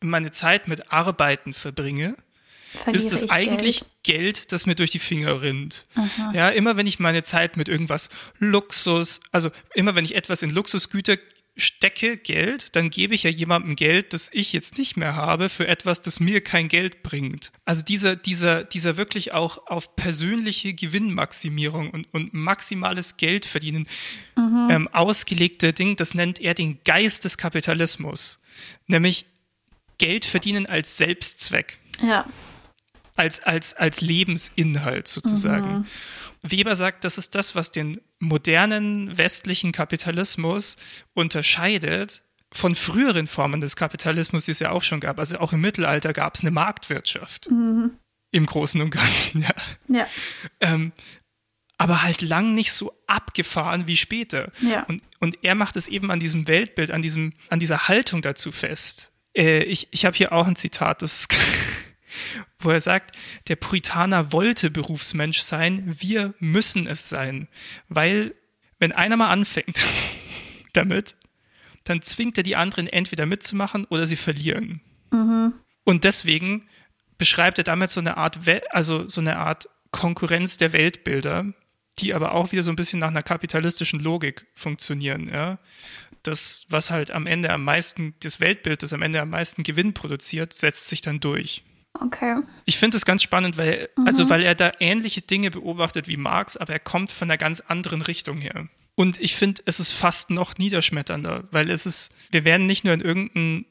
meine 0.00 0.30
Zeit 0.30 0.68
mit 0.68 0.92
Arbeiten 0.92 1.52
verbringe, 1.52 2.16
Verliere 2.70 3.02
ist 3.02 3.12
es 3.12 3.30
eigentlich 3.30 3.80
Geld? 4.02 4.02
Geld? 4.02 4.52
das 4.52 4.66
mir 4.66 4.74
durch 4.74 4.90
die 4.90 4.98
Finger 4.98 5.40
rinnt. 5.40 5.86
Aha. 5.94 6.32
Ja, 6.34 6.48
immer 6.50 6.76
wenn 6.76 6.86
ich 6.86 6.98
meine 6.98 7.22
Zeit 7.22 7.56
mit 7.56 7.68
irgendwas 7.68 8.10
Luxus, 8.38 9.20
also 9.32 9.50
immer 9.74 9.94
wenn 9.94 10.04
ich 10.04 10.14
etwas 10.14 10.42
in 10.42 10.50
Luxusgüter 10.50 11.16
stecke 11.58 12.16
Geld, 12.16 12.76
dann 12.76 12.88
gebe 12.88 13.14
ich 13.14 13.24
ja 13.24 13.30
jemandem 13.30 13.76
Geld, 13.76 14.12
das 14.12 14.30
ich 14.32 14.52
jetzt 14.52 14.78
nicht 14.78 14.96
mehr 14.96 15.16
habe, 15.16 15.48
für 15.48 15.66
etwas, 15.66 16.00
das 16.00 16.20
mir 16.20 16.40
kein 16.40 16.68
Geld 16.68 17.02
bringt. 17.02 17.52
Also 17.64 17.82
dieser, 17.82 18.16
dieser, 18.16 18.64
dieser 18.64 18.96
wirklich 18.96 19.32
auch 19.32 19.66
auf 19.66 19.96
persönliche 19.96 20.72
Gewinnmaximierung 20.72 21.90
und, 21.90 22.06
und 22.12 22.32
maximales 22.32 23.16
Geld 23.16 23.44
verdienen 23.44 23.88
mhm. 24.36 24.68
ähm, 24.70 24.88
ausgelegte 24.92 25.72
Ding, 25.72 25.96
das 25.96 26.14
nennt 26.14 26.40
er 26.40 26.54
den 26.54 26.78
Geist 26.84 27.24
des 27.24 27.36
Kapitalismus. 27.36 28.40
Nämlich 28.86 29.26
Geld 29.98 30.24
verdienen 30.24 30.66
als 30.66 30.96
Selbstzweck. 30.96 31.78
Ja. 32.00 32.24
Als, 33.18 33.40
als, 33.40 33.74
als 33.74 34.00
Lebensinhalt 34.00 35.08
sozusagen. 35.08 35.78
Mhm. 35.78 35.86
Weber 36.42 36.76
sagt, 36.76 37.04
das 37.04 37.18
ist 37.18 37.34
das, 37.34 37.54
was 37.54 37.70
den 37.70 38.00
modernen 38.20 39.18
westlichen 39.18 39.72
Kapitalismus 39.72 40.76
unterscheidet 41.14 42.22
von 42.52 42.74
früheren 42.74 43.26
Formen 43.26 43.60
des 43.60 43.76
Kapitalismus, 43.76 44.44
die 44.44 44.52
es 44.52 44.60
ja 44.60 44.70
auch 44.70 44.82
schon 44.82 45.00
gab. 45.00 45.18
Also 45.18 45.38
auch 45.38 45.52
im 45.52 45.60
Mittelalter 45.60 46.12
gab 46.12 46.36
es 46.36 46.42
eine 46.42 46.50
Marktwirtschaft. 46.50 47.50
Mhm. 47.50 47.98
Im 48.30 48.46
Großen 48.46 48.80
und 48.80 48.90
Ganzen, 48.90 49.42
ja. 49.42 49.54
ja. 49.88 50.06
Ähm, 50.60 50.92
aber 51.76 52.02
halt 52.02 52.22
lang 52.22 52.54
nicht 52.54 52.72
so 52.72 52.92
abgefahren 53.06 53.86
wie 53.86 53.96
später. 53.96 54.52
Ja. 54.60 54.84
Und, 54.84 55.02
und 55.20 55.38
er 55.42 55.54
macht 55.54 55.76
es 55.76 55.88
eben 55.88 56.10
an 56.10 56.20
diesem 56.20 56.48
Weltbild, 56.48 56.90
an, 56.90 57.02
diesem, 57.02 57.32
an 57.50 57.58
dieser 57.58 57.88
Haltung 57.88 58.22
dazu 58.22 58.52
fest. 58.52 59.12
Äh, 59.34 59.62
ich 59.64 59.88
ich 59.90 60.04
habe 60.04 60.16
hier 60.16 60.32
auch 60.32 60.46
ein 60.46 60.56
Zitat, 60.56 61.02
das 61.02 61.20
ist 61.20 61.28
wo 62.58 62.70
er 62.70 62.80
sagt, 62.80 63.16
der 63.48 63.56
Puritaner 63.56 64.32
wollte 64.32 64.70
Berufsmensch 64.70 65.40
sein, 65.40 65.82
wir 66.00 66.34
müssen 66.38 66.86
es 66.86 67.08
sein, 67.08 67.48
weil 67.88 68.34
wenn 68.78 68.92
einer 68.92 69.16
mal 69.16 69.30
anfängt 69.30 69.84
damit, 70.72 71.16
dann 71.84 72.02
zwingt 72.02 72.36
er 72.36 72.42
die 72.42 72.56
anderen 72.56 72.86
entweder 72.86 73.26
mitzumachen 73.26 73.84
oder 73.86 74.06
sie 74.06 74.16
verlieren. 74.16 74.80
Mhm. 75.10 75.54
Und 75.84 76.04
deswegen 76.04 76.68
beschreibt 77.16 77.58
er 77.58 77.64
damit 77.64 77.90
so 77.90 78.00
eine 78.00 78.16
Art, 78.16 78.40
also 78.70 79.08
so 79.08 79.20
eine 79.20 79.38
Art 79.38 79.68
Konkurrenz 79.90 80.56
der 80.56 80.72
Weltbilder, 80.72 81.46
die 81.98 82.14
aber 82.14 82.32
auch 82.32 82.52
wieder 82.52 82.62
so 82.62 82.70
ein 82.70 82.76
bisschen 82.76 83.00
nach 83.00 83.08
einer 83.08 83.22
kapitalistischen 83.22 84.00
Logik 84.00 84.46
funktionieren. 84.54 85.28
Ja? 85.32 85.58
Das, 86.22 86.66
was 86.68 86.90
halt 86.90 87.10
am 87.10 87.26
Ende 87.26 87.50
am 87.50 87.64
meisten, 87.64 88.14
das 88.20 88.40
Weltbild, 88.40 88.82
das 88.82 88.92
am 88.92 89.02
Ende 89.02 89.20
am 89.20 89.30
meisten 89.30 89.62
Gewinn 89.62 89.94
produziert, 89.94 90.52
setzt 90.52 90.88
sich 90.88 91.00
dann 91.00 91.20
durch. 91.20 91.64
Okay. 92.00 92.42
Ich 92.64 92.78
finde 92.78 92.96
es 92.96 93.04
ganz 93.04 93.22
spannend, 93.22 93.56
weil, 93.56 93.88
mhm. 93.96 94.06
also, 94.06 94.28
weil 94.28 94.42
er 94.42 94.54
da 94.54 94.72
ähnliche 94.80 95.20
Dinge 95.22 95.50
beobachtet 95.50 96.08
wie 96.08 96.16
Marx, 96.16 96.56
aber 96.56 96.72
er 96.72 96.78
kommt 96.78 97.10
von 97.10 97.30
einer 97.30 97.38
ganz 97.38 97.60
anderen 97.60 98.02
Richtung 98.02 98.40
her. 98.40 98.68
Und 98.94 99.20
ich 99.20 99.36
finde, 99.36 99.62
es 99.66 99.80
ist 99.80 99.92
fast 99.92 100.30
noch 100.30 100.58
niederschmetternder, 100.58 101.44
weil 101.50 101.70
es 101.70 101.86
ist, 101.86 102.12
wir 102.30 102.44
werden 102.44 102.66
nicht 102.66 102.84
nur 102.84 102.94
in 102.94 103.00
irgendein 103.00 103.64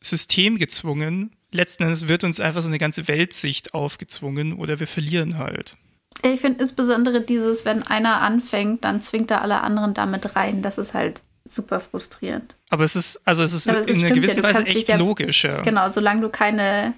System 0.00 0.58
gezwungen, 0.58 1.36
letzten 1.50 1.84
Endes 1.84 2.08
wird 2.08 2.24
uns 2.24 2.40
einfach 2.40 2.62
so 2.62 2.68
eine 2.68 2.78
ganze 2.78 3.08
Weltsicht 3.08 3.74
aufgezwungen 3.74 4.52
oder 4.52 4.80
wir 4.80 4.86
verlieren 4.86 5.38
halt. 5.38 5.76
Ich 6.22 6.40
finde 6.40 6.62
insbesondere 6.62 7.20
dieses, 7.20 7.64
wenn 7.64 7.82
einer 7.82 8.22
anfängt, 8.22 8.84
dann 8.84 9.00
zwingt 9.00 9.30
er 9.30 9.42
alle 9.42 9.60
anderen 9.60 9.92
damit 9.94 10.34
rein. 10.36 10.62
Das 10.62 10.78
ist 10.78 10.94
halt 10.94 11.20
super 11.44 11.80
frustrierend. 11.80 12.56
Aber 12.70 12.84
es 12.84 12.96
ist, 12.96 13.20
also 13.26 13.42
es 13.42 13.52
ist 13.52 13.66
ja, 13.66 13.74
in 13.74 13.98
einer 13.98 14.14
gewissen 14.14 14.38
ja, 14.38 14.42
Weise 14.42 14.64
echt 14.64 14.88
ja, 14.88 14.96
logisch. 14.96 15.44
Ja. 15.44 15.62
Genau, 15.62 15.90
solange 15.90 16.22
du 16.22 16.28
keine 16.30 16.94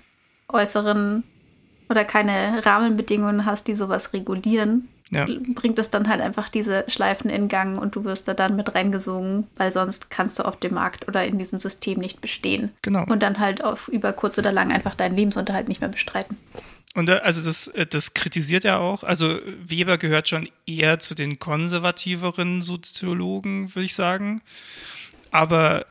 äußeren 0.49 1.25
oder 1.89 2.05
keine 2.05 2.65
Rahmenbedingungen 2.65 3.47
hast, 3.47 3.67
die 3.67 3.75
sowas 3.75 4.13
regulieren, 4.13 4.89
ja. 5.11 5.27
bringt 5.55 5.79
es 5.79 5.91
dann 5.91 6.09
halt 6.09 6.21
einfach 6.21 6.49
diese 6.49 6.85
Schleifen 6.89 7.31
in 7.31 7.49
Gang 7.49 7.81
und 7.81 7.97
du 7.97 8.05
wirst 8.05 8.29
da 8.29 8.35
dann 8.35 8.57
mit 8.57 8.75
reingesogen, 8.75 9.47
weil 9.57 9.73
sonst 9.73 10.11
kannst 10.11 10.39
du 10.39 10.43
auf 10.45 10.59
dem 10.59 10.75
Markt 10.75 11.09
oder 11.09 11.25
in 11.25 11.39
diesem 11.39 11.61
System 11.61 11.99
nicht 11.99 12.21
bestehen. 12.21 12.73
Genau. 12.83 13.05
Und 13.05 13.23
dann 13.23 13.39
halt 13.39 13.65
auf 13.65 13.89
über 13.89 14.13
kurz 14.13 14.39
oder 14.39 14.53
lang 14.53 14.73
einfach 14.73 14.95
deinen 14.95 15.17
Lebensunterhalt 15.17 15.69
nicht 15.69 15.81
mehr 15.81 15.91
bestreiten. 15.91 16.37
Und 16.95 17.09
äh, 17.09 17.21
also 17.23 17.43
das, 17.43 17.69
äh, 17.69 17.87
das 17.87 18.15
kritisiert 18.15 18.65
er 18.65 18.81
auch. 18.81 19.03
Also 19.05 19.39
Weber 19.65 19.99
gehört 19.99 20.29
schon 20.29 20.49
eher 20.67 20.99
zu 20.99 21.15
den 21.15 21.39
konservativeren 21.39 22.63
Soziologen, 22.63 23.75
würde 23.75 23.87
ich 23.87 23.95
sagen. 23.95 24.43
Aber 25.31 25.87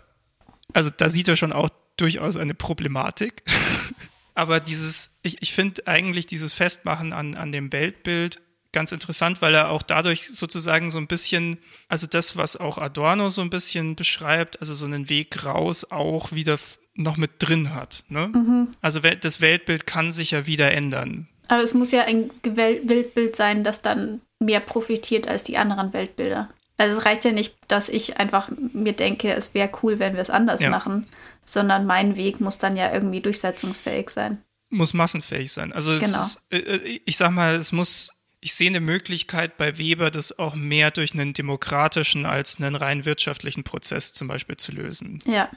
also 0.73 0.89
da 0.95 1.09
sieht 1.09 1.27
er 1.27 1.37
schon 1.37 1.53
auch 1.53 1.69
durchaus 1.97 2.37
eine 2.37 2.53
Problematik. 2.53 3.43
Aber 4.37 4.59
dieses, 4.59 5.17
ich, 5.23 5.41
ich 5.41 5.51
finde 5.51 5.87
eigentlich 5.87 6.27
dieses 6.27 6.53
Festmachen 6.53 7.11
an, 7.11 7.33
an 7.33 7.51
dem 7.51 7.73
Weltbild 7.73 8.39
ganz 8.71 8.91
interessant, 8.91 9.41
weil 9.41 9.55
er 9.55 9.71
auch 9.71 9.81
dadurch 9.81 10.27
sozusagen 10.27 10.91
so 10.91 10.99
ein 10.99 11.07
bisschen, 11.07 11.57
also 11.87 12.05
das, 12.05 12.37
was 12.37 12.55
auch 12.55 12.77
Adorno 12.77 13.31
so 13.31 13.41
ein 13.41 13.49
bisschen 13.49 13.95
beschreibt, 13.95 14.59
also 14.59 14.75
so 14.75 14.85
einen 14.85 15.09
Weg 15.09 15.43
raus 15.43 15.89
auch 15.89 16.33
wieder 16.33 16.59
noch 16.93 17.17
mit 17.17 17.31
drin 17.39 17.73
hat. 17.73 18.03
Ne? 18.09 18.27
Mhm. 18.27 18.67
Also 18.79 18.99
das 18.99 19.41
Weltbild 19.41 19.87
kann 19.87 20.11
sich 20.11 20.29
ja 20.29 20.45
wieder 20.45 20.71
ändern. 20.71 21.27
Aber 21.47 21.63
es 21.63 21.73
muss 21.73 21.91
ja 21.91 22.03
ein 22.03 22.29
Weltbild 22.43 23.35
sein, 23.35 23.63
das 23.63 23.81
dann 23.81 24.21
mehr 24.37 24.59
profitiert 24.59 25.27
als 25.27 25.45
die 25.45 25.57
anderen 25.57 25.93
Weltbilder. 25.93 26.49
Also 26.77 26.95
es 26.95 27.05
reicht 27.05 27.25
ja 27.25 27.31
nicht, 27.31 27.55
dass 27.67 27.89
ich 27.89 28.17
einfach 28.17 28.49
mir 28.71 28.93
denke, 28.93 29.33
es 29.33 29.55
wäre 29.55 29.71
cool, 29.81 29.97
wenn 29.97 30.13
wir 30.13 30.21
es 30.21 30.29
anders 30.29 30.61
ja. 30.61 30.69
machen, 30.69 31.07
sondern 31.47 31.85
mein 31.85 32.17
Weg 32.17 32.39
muss 32.41 32.57
dann 32.57 32.75
ja 32.75 32.93
irgendwie 32.93 33.21
durchsetzungsfähig 33.21 34.09
sein. 34.09 34.39
Muss 34.69 34.93
massenfähig 34.93 35.51
sein. 35.51 35.71
Also 35.71 35.97
genau. 35.97 36.19
ist, 36.19 36.41
äh, 36.51 36.57
äh, 36.57 37.01
ich 37.05 37.15
sag 37.15 37.31
mal, 37.31 37.55
es 37.55 37.71
muss, 37.71 38.11
ich 38.41 38.53
sehe 38.53 38.69
eine 38.69 38.81
Möglichkeit 38.81 39.57
bei 39.57 39.77
Weber, 39.77 40.11
das 40.11 40.37
auch 40.37 40.55
mehr 40.55 40.91
durch 40.91 41.13
einen 41.13 41.33
demokratischen 41.33 42.25
als 42.25 42.57
einen 42.59 42.75
rein 42.75 43.05
wirtschaftlichen 43.05 43.63
Prozess 43.63 44.11
zum 44.13 44.27
Beispiel 44.27 44.57
zu 44.57 44.73
lösen. 44.73 45.19
Ja. 45.25 45.49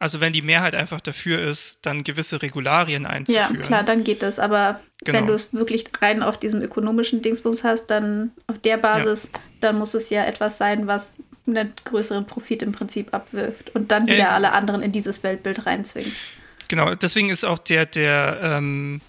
Also 0.00 0.20
wenn 0.20 0.32
die 0.32 0.42
Mehrheit 0.42 0.74
einfach 0.74 1.00
dafür 1.00 1.40
ist, 1.40 1.78
dann 1.82 2.02
gewisse 2.02 2.42
Regularien 2.42 3.06
einzuführen. 3.06 3.54
Ja, 3.54 3.62
klar, 3.62 3.82
dann 3.84 4.02
geht 4.02 4.24
das. 4.24 4.40
Aber 4.40 4.80
genau. 5.04 5.18
wenn 5.18 5.26
du 5.28 5.32
es 5.32 5.54
wirklich 5.54 5.84
rein 6.02 6.24
auf 6.24 6.38
diesem 6.38 6.60
ökonomischen 6.60 7.22
Dingsbums 7.22 7.62
hast, 7.62 7.86
dann 7.86 8.32
auf 8.48 8.58
der 8.58 8.78
Basis, 8.78 9.30
ja. 9.32 9.40
dann 9.60 9.78
muss 9.78 9.94
es 9.94 10.10
ja 10.10 10.24
etwas 10.24 10.58
sein, 10.58 10.88
was 10.88 11.18
einen 11.46 11.72
größeren 11.84 12.26
Profit 12.26 12.62
im 12.62 12.72
Prinzip 12.72 13.12
abwirft 13.12 13.74
und 13.74 13.90
dann 13.90 14.06
wieder 14.06 14.18
äh, 14.18 14.22
alle 14.32 14.52
anderen 14.52 14.82
in 14.82 14.92
dieses 14.92 15.22
Weltbild 15.22 15.66
reinzwingen. 15.66 16.12
Genau, 16.68 16.94
deswegen 16.94 17.28
ist 17.28 17.44
auch 17.44 17.58
der, 17.58 17.86
der, 17.86 18.40
ähm, 18.42 19.00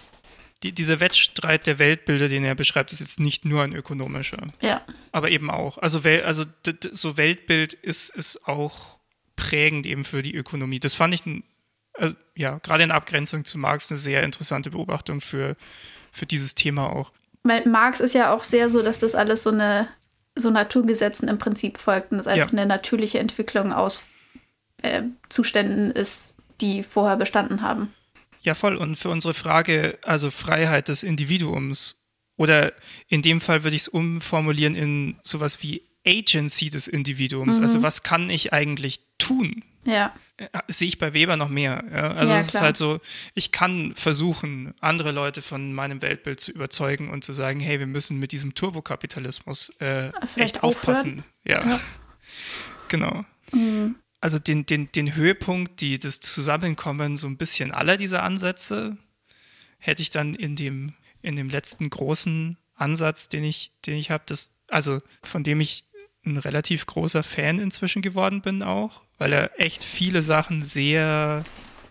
die, 0.64 0.72
dieser 0.72 1.00
Wettstreit 1.00 1.68
der 1.68 1.80
Weltbilder, 1.80 2.28
den 2.28 2.44
er 2.44 2.56
beschreibt, 2.56 2.92
ist 2.92 3.00
jetzt 3.00 3.20
nicht 3.20 3.46
nur 3.46 3.64
ein 3.64 3.74
ökonomischer. 3.74 4.50
Ja. 4.62 4.82
Aber 5.12 5.30
eben 5.30 5.50
auch. 5.50 5.78
Also, 5.78 6.02
also 6.24 6.46
so 6.92 7.18
Weltbild 7.18 7.74
ist, 7.74 8.10
ist 8.10 8.48
auch 8.48 9.00
prägend 9.36 9.86
eben 9.86 10.06
für 10.06 10.22
die 10.22 10.36
Ökonomie. 10.36 10.80
Das 10.80 10.94
fand 10.94 11.14
ich, 11.14 11.26
äh, 11.94 12.12
ja, 12.36 12.60
gerade 12.60 12.84
in 12.84 12.92
Abgrenzung 12.92 13.46
zu 13.46 13.58
Marx 13.58 13.92
eine 13.92 13.98
sehr 13.98 14.24
interessante 14.24 14.72
Beobachtung 14.72 15.22
für, 15.22 15.56
für 16.12 16.26
dieses 16.26 16.56
Thema 16.56 16.90
auch. 16.92 17.12
Weil 17.44 17.66
Marx 17.68 18.00
ist 18.00 18.16
ja 18.16 18.34
auch 18.34 18.44
sehr 18.44 18.70
so, 18.70 18.82
dass 18.82 19.00
das 19.00 19.14
alles 19.14 19.44
so 19.44 19.52
eine 19.52 19.88
so 20.36 20.50
Naturgesetzen 20.50 21.28
im 21.28 21.38
Prinzip 21.38 21.78
folgt 21.78 22.12
und 22.12 22.20
es 22.20 22.28
einfach 22.28 22.52
ja. 22.52 22.58
eine 22.58 22.66
natürliche 22.66 23.20
Entwicklung 23.20 23.72
aus 23.72 24.06
äh, 24.82 25.04
Zuständen 25.30 25.92
ist, 25.92 26.36
die 26.62 26.84
vorher 26.84 27.18
bestanden 27.18 27.62
haben. 27.62 27.94
Ja, 28.42 28.54
voll. 28.54 28.76
Und 28.76 28.98
für 28.98 29.10
unsere 29.10 29.34
Frage, 29.34 29.98
also 30.04 30.30
Freiheit 30.30 30.88
des 30.88 31.04
Individuums, 31.04 32.06
oder 32.38 32.74
in 33.08 33.22
dem 33.22 33.42
Fall 33.42 33.64
würde 33.64 33.76
ich 33.76 33.84
es 33.84 33.88
umformulieren 33.88 34.76
in 34.76 35.16
sowas 35.24 35.64
wie 35.64 35.84
Agency 36.06 36.70
des 36.70 36.88
Individuums. 36.88 37.60
Also 37.60 37.62
mhm. 37.62 37.66
Also 37.66 37.84
was 37.84 38.04
kann 38.04 38.30
ich 38.30 38.54
eigentlich 38.54 39.00
tun? 39.18 39.64
Ja. 39.86 40.14
Äh, 40.38 40.48
sehe 40.68 40.88
ich 40.88 40.98
bei 40.98 41.14
Weber 41.14 41.38
noch 41.38 41.50
mehr. 41.50 41.84
Ja? 41.92 42.12
Also 42.12 42.34
ja, 42.34 42.40
es 42.40 42.54
ist 42.54 42.62
halt 42.62 42.78
so, 42.78 43.00
ich 43.36 43.52
kann 43.52 43.94
versuchen, 43.96 44.74
andere 44.82 45.12
Leute 45.12 45.42
von 45.42 45.74
meinem 45.74 46.02
Weltbild 46.02 46.40
zu 46.40 46.52
überzeugen 46.52 47.10
und 47.10 47.24
zu 47.24 47.32
sagen, 47.32 47.60
hey, 47.60 47.80
wir 47.80 47.88
müssen 47.88 48.20
mit 48.20 48.32
diesem 48.32 48.54
Turbokapitalismus 48.54 49.70
äh, 49.80 50.12
echt 50.36 50.64
aufpassen. 50.64 51.24
Ja. 51.46 51.66
ja. 51.66 51.80
genau. 52.90 53.26
Mhm. 53.54 53.96
Also 54.20 54.40
den, 54.40 54.66
den, 54.66 54.92
den 54.92 55.16
Höhepunkt, 55.16 55.80
die, 55.82 56.00
das 56.00 56.20
Zusammenkommen 56.20 57.16
so 57.16 57.28
ein 57.28 57.38
bisschen 57.38 57.72
aller 57.72 57.96
dieser 57.96 58.24
Ansätze 58.24 58.98
hätte 59.78 60.02
ich 60.02 60.10
dann 60.10 60.34
in 60.34 60.56
dem, 60.56 60.94
in 61.22 61.36
dem 61.36 61.50
letzten 61.50 61.90
großen 61.90 62.58
Ansatz, 62.74 63.30
den 63.30 63.44
ich, 63.44 63.72
den 63.86 63.96
ich 63.96 64.12
habe, 64.12 64.26
also 64.68 65.02
von 65.24 65.44
dem 65.44 65.62
ich 65.62 65.85
ein 66.26 66.38
relativ 66.38 66.86
großer 66.86 67.24
Fan 67.24 67.60
inzwischen 67.60 68.02
geworden 68.02 68.42
bin 68.42 68.64
auch, 68.64 69.02
weil 69.18 69.34
er 69.34 69.60
echt 69.60 69.84
viele 69.84 70.22
Sachen 70.22 70.64
sehr 70.64 71.44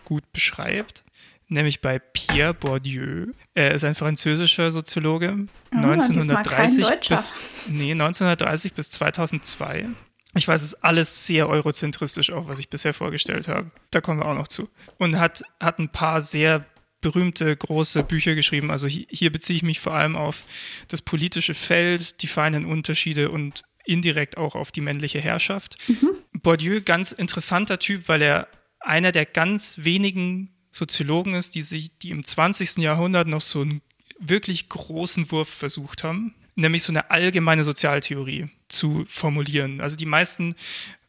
gut 0.05 0.25
beschreibt. 0.33 1.05
Nämlich 1.49 1.81
bei 1.81 1.99
Pierre 1.99 2.55
Bourdieu. 2.55 3.27
Er 3.55 3.73
ist 3.73 3.85
ein 3.85 3.95
französischer 3.95 4.73
Soziologe. 4.73 5.47
Oh, 5.73 5.77
1930 5.77 6.87
bis, 7.09 7.39
nee, 7.69 7.93
1930 7.93 8.73
bis 8.73 8.91
2002. 8.91 9.89
Ich 10.37 10.49
weiß, 10.49 10.63
es 10.63 10.69
ist 10.75 10.85
alles 10.85 11.27
sehr 11.27 11.49
eurozentristisch, 11.49 12.33
auch 12.33 12.49
was 12.49 12.59
ich 12.59 12.71
bisher 12.71 12.95
vorgestellt 12.95 13.47
habe. 13.47 13.71
Da 13.91 14.01
kommen 14.01 14.21
wir 14.21 14.27
auch 14.27 14.35
noch 14.35 14.49
zu. 14.49 14.69
Und 14.99 15.21
hat, 15.21 15.45
hat 15.61 15.79
ein 15.79 15.91
paar 15.91 16.23
sehr 16.23 16.65
berühmte 17.01 17.55
große 17.55 18.03
Bücher 18.03 18.35
geschrieben. 18.35 18.71
Also 18.71 18.89
hier, 18.89 19.07
hier 19.11 19.31
beziehe 19.31 19.59
ich 19.59 19.63
mich 19.63 19.79
vor 19.79 19.93
allem 19.93 20.17
auf 20.17 20.45
das 20.89 21.03
politische 21.03 21.55
Feld, 21.55 22.23
die 22.23 22.27
feinen 22.27 22.65
Unterschiede 22.65 23.31
und 23.31 23.63
indirekt 23.85 24.37
auch 24.37 24.55
auf 24.55 24.73
die 24.73 24.81
männliche 24.81 25.21
Herrschaft. 25.21 25.77
Mhm. 25.89 26.17
Bourdieu, 26.33 26.81
ganz 26.85 27.13
interessanter 27.13 27.79
Typ, 27.79 28.09
weil 28.09 28.23
er 28.23 28.49
einer 28.81 29.13
der 29.13 29.27
ganz 29.27 29.79
wenigen 29.81 30.51
Soziologen 30.71 31.35
ist, 31.35 31.55
die 31.55 31.63
sich, 31.63 31.99
die 31.99 32.11
im 32.11 32.25
20. 32.25 32.79
Jahrhundert 32.79 33.29
noch 33.29 33.41
so 33.41 33.61
einen 33.61 33.81
wirklich 34.19 34.69
großen 34.69 35.31
Wurf 35.31 35.49
versucht 35.49 36.05
haben, 36.05 36.35
nämlich 36.55 36.83
so 36.83 36.93
eine 36.93 37.11
allgemeine 37.11 37.65
Sozialtheorie 37.65 38.49
zu 38.69 39.05
formulieren. 39.09 39.81
Also 39.81 39.97
die 39.97 40.07
meisten, 40.07 40.55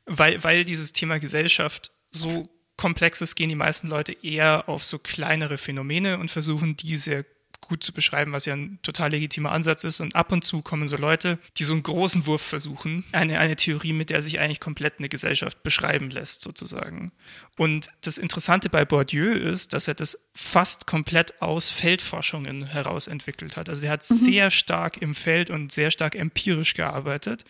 weil, 0.05 0.43
weil 0.43 0.65
dieses 0.65 0.93
Thema 0.93 1.19
Gesellschaft 1.19 1.91
so 2.11 2.49
komplex 2.78 3.21
ist, 3.21 3.36
gehen 3.36 3.49
die 3.49 3.55
meisten 3.55 3.88
Leute 3.88 4.13
eher 4.13 4.67
auf 4.67 4.84
so 4.84 4.99
kleinere 4.99 5.57
Phänomene 5.57 6.17
und 6.19 6.30
versuchen 6.32 6.76
diese 6.78 7.26
gut 7.68 7.84
zu 7.84 7.93
beschreiben, 7.93 8.32
was 8.32 8.45
ja 8.45 8.53
ein 8.55 8.80
total 8.84 9.11
legitimer 9.11 9.51
Ansatz 9.51 9.84
ist. 9.84 9.99
Und 9.99 10.16
ab 10.16 10.32
und 10.32 10.43
zu 10.43 10.61
kommen 10.61 10.88
so 10.88 10.97
Leute, 10.97 11.39
die 11.57 11.63
so 11.63 11.74
einen 11.74 11.84
großen 11.84 12.26
Wurf 12.26 12.41
versuchen, 12.41 13.03
eine, 13.11 13.39
eine 13.39 13.55
Theorie, 13.55 13.93
mit 13.93 14.09
der 14.09 14.22
sich 14.22 14.39
eigentlich 14.39 14.59
komplett 14.59 14.99
eine 14.99 15.09
Gesellschaft 15.09 15.63
beschreiben 15.63 16.09
lässt, 16.09 16.41
sozusagen. 16.41 17.11
Und 17.57 17.88
das 18.01 18.18
Interessante 18.18 18.70
bei 18.70 18.86
Bourdieu 18.86 19.34
ist, 19.34 19.74
dass 19.74 19.88
er 19.88 19.93
das 19.93 20.18
fast 20.34 20.88
komplett 20.88 21.41
aus 21.41 21.70
Feldforschungen 21.70 22.66
heraus 22.66 23.07
entwickelt 23.07 23.57
hat. 23.57 23.70
Also 23.70 23.86
er 23.86 23.93
hat 23.93 24.09
mhm. 24.09 24.16
sehr 24.16 24.51
stark 24.51 25.01
im 25.01 25.16
Feld 25.16 25.49
und 25.49 25.72
sehr 25.72 25.91
stark 25.91 26.16
empirisch 26.16 26.74
gearbeitet, 26.74 27.45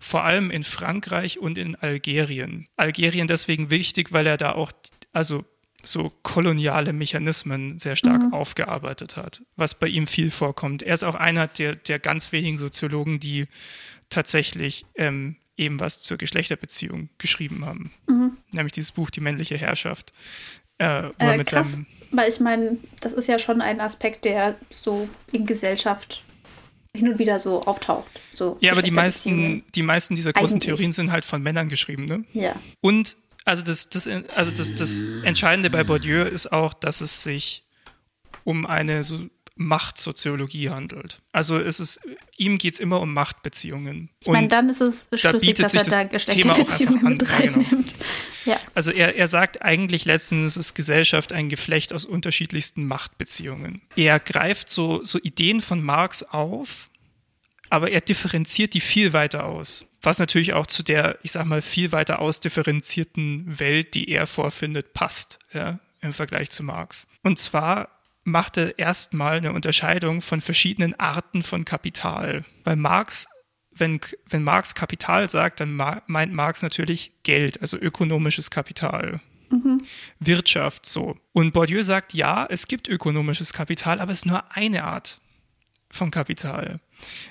vor 0.00 0.24
allem 0.24 0.50
in 0.50 0.64
Frankreich 0.64 1.38
und 1.38 1.58
in 1.58 1.76
Algerien. 1.76 2.68
Algerien 2.76 3.28
deswegen 3.28 3.70
wichtig, 3.70 4.12
weil 4.12 4.26
er 4.26 4.36
da 4.36 4.52
auch 4.52 4.72
also 5.12 5.44
so 5.82 6.12
koloniale 6.22 6.92
Mechanismen 6.92 7.78
sehr 7.78 7.96
stark 7.96 8.22
mhm. 8.22 8.32
aufgearbeitet 8.32 9.16
hat, 9.16 9.42
was 9.56 9.74
bei 9.74 9.88
ihm 9.88 10.06
viel 10.06 10.30
vorkommt. 10.30 10.82
Er 10.82 10.94
ist 10.94 11.04
auch 11.04 11.14
einer 11.14 11.46
der, 11.46 11.74
der 11.74 11.98
ganz 11.98 12.32
wenigen 12.32 12.58
Soziologen, 12.58 13.20
die 13.20 13.46
tatsächlich 14.10 14.84
ähm, 14.94 15.36
eben 15.56 15.80
was 15.80 16.00
zur 16.00 16.16
Geschlechterbeziehung 16.16 17.08
geschrieben 17.18 17.66
haben. 17.66 17.92
Mhm. 18.06 18.36
Nämlich 18.52 18.72
dieses 18.72 18.92
Buch 18.92 19.10
Die 19.10 19.20
männliche 19.20 19.56
Herrschaft. 19.56 20.12
Äh, 20.78 21.08
äh, 21.18 21.44
krass, 21.44 21.78
weil 22.12 22.28
ich 22.28 22.40
meine, 22.40 22.78
das 23.00 23.12
ist 23.12 23.26
ja 23.26 23.38
schon 23.38 23.60
ein 23.60 23.80
Aspekt, 23.80 24.24
der 24.24 24.56
so 24.70 25.08
in 25.32 25.46
Gesellschaft 25.46 26.22
hin 26.94 27.08
und 27.08 27.18
wieder 27.18 27.38
so 27.38 27.60
auftaucht. 27.60 28.08
So 28.34 28.58
ja, 28.60 28.72
aber 28.72 28.82
die 28.82 28.90
meisten, 28.90 29.64
die 29.74 29.82
meisten 29.82 30.14
dieser 30.14 30.32
großen 30.32 30.56
Eigentlich. 30.56 30.66
Theorien 30.66 30.92
sind 30.92 31.10
halt 31.10 31.24
von 31.24 31.42
Männern 31.42 31.68
geschrieben, 31.68 32.04
ne? 32.04 32.24
Ja. 32.34 32.54
Und 32.80 33.16
also 33.44 33.62
das, 33.62 33.88
das, 33.88 34.06
also 34.06 34.50
das, 34.50 34.74
das 34.74 35.04
Entscheidende 35.24 35.70
bei 35.70 35.84
Bourdieu 35.84 36.22
ist 36.22 36.52
auch, 36.52 36.74
dass 36.74 37.00
es 37.00 37.22
sich 37.22 37.64
um 38.44 38.66
eine 38.66 39.02
so 39.02 39.28
Machtsoziologie 39.54 40.70
handelt. 40.70 41.20
Also 41.32 41.58
es 41.58 41.78
ist, 41.78 42.00
ihm 42.36 42.58
geht 42.58 42.74
es 42.74 42.80
immer 42.80 43.00
um 43.00 43.12
Machtbeziehungen. 43.12 44.08
Ich 44.20 44.28
meine, 44.28 44.48
dann 44.48 44.70
ist 44.70 44.80
es 44.80 45.06
schlüssig, 45.14 45.54
da 45.54 45.62
dass 45.64 45.74
er 45.74 45.84
da 45.84 46.04
Geschlechterbeziehungen 46.04 47.04
mit 47.04 47.30
reinnimmt. 47.30 47.68
Genau. 47.68 48.04
Ja. 48.44 48.58
Also 48.74 48.90
er, 48.90 49.14
er 49.14 49.28
sagt 49.28 49.62
eigentlich 49.62 50.04
letztens, 50.04 50.56
ist 50.56 50.74
Gesellschaft 50.74 51.32
ein 51.32 51.48
Geflecht 51.48 51.92
aus 51.92 52.06
unterschiedlichsten 52.06 52.86
Machtbeziehungen. 52.86 53.82
Er 53.94 54.18
greift 54.18 54.70
so, 54.70 55.04
so 55.04 55.18
Ideen 55.18 55.60
von 55.60 55.82
Marx 55.82 56.22
auf, 56.22 56.88
aber 57.68 57.90
er 57.90 58.00
differenziert 58.00 58.74
die 58.74 58.80
viel 58.80 59.12
weiter 59.12 59.44
aus 59.44 59.84
was 60.02 60.18
natürlich 60.18 60.52
auch 60.52 60.66
zu 60.66 60.82
der, 60.82 61.18
ich 61.22 61.32
sag 61.32 61.46
mal, 61.46 61.62
viel 61.62 61.92
weiter 61.92 62.18
ausdifferenzierten 62.18 63.58
Welt, 63.60 63.94
die 63.94 64.08
er 64.08 64.26
vorfindet, 64.26 64.94
passt, 64.94 65.38
ja, 65.52 65.78
im 66.00 66.12
Vergleich 66.12 66.50
zu 66.50 66.62
Marx. 66.64 67.06
Und 67.22 67.38
zwar 67.38 67.88
machte 68.24 68.74
erstmal 68.76 69.38
eine 69.38 69.52
Unterscheidung 69.52 70.20
von 70.20 70.40
verschiedenen 70.40 70.98
Arten 70.98 71.42
von 71.42 71.64
Kapital. 71.64 72.44
Weil 72.64 72.76
Marx, 72.76 73.28
wenn, 73.72 74.00
wenn 74.28 74.44
Marx 74.44 74.74
Kapital 74.74 75.28
sagt, 75.28 75.60
dann 75.60 75.74
meint 75.74 76.32
Marx 76.32 76.62
natürlich 76.62 77.12
Geld, 77.22 77.60
also 77.60 77.76
ökonomisches 77.78 78.50
Kapital. 78.50 79.20
Mhm. 79.50 79.82
Wirtschaft 80.18 80.86
so. 80.86 81.16
Und 81.32 81.52
Bourdieu 81.52 81.82
sagt, 81.82 82.14
ja, 82.14 82.46
es 82.48 82.68
gibt 82.68 82.88
ökonomisches 82.88 83.52
Kapital, 83.52 84.00
aber 84.00 84.12
es 84.12 84.18
ist 84.18 84.26
nur 84.26 84.44
eine 84.54 84.84
Art 84.84 85.20
von 85.90 86.10
Kapital. 86.10 86.80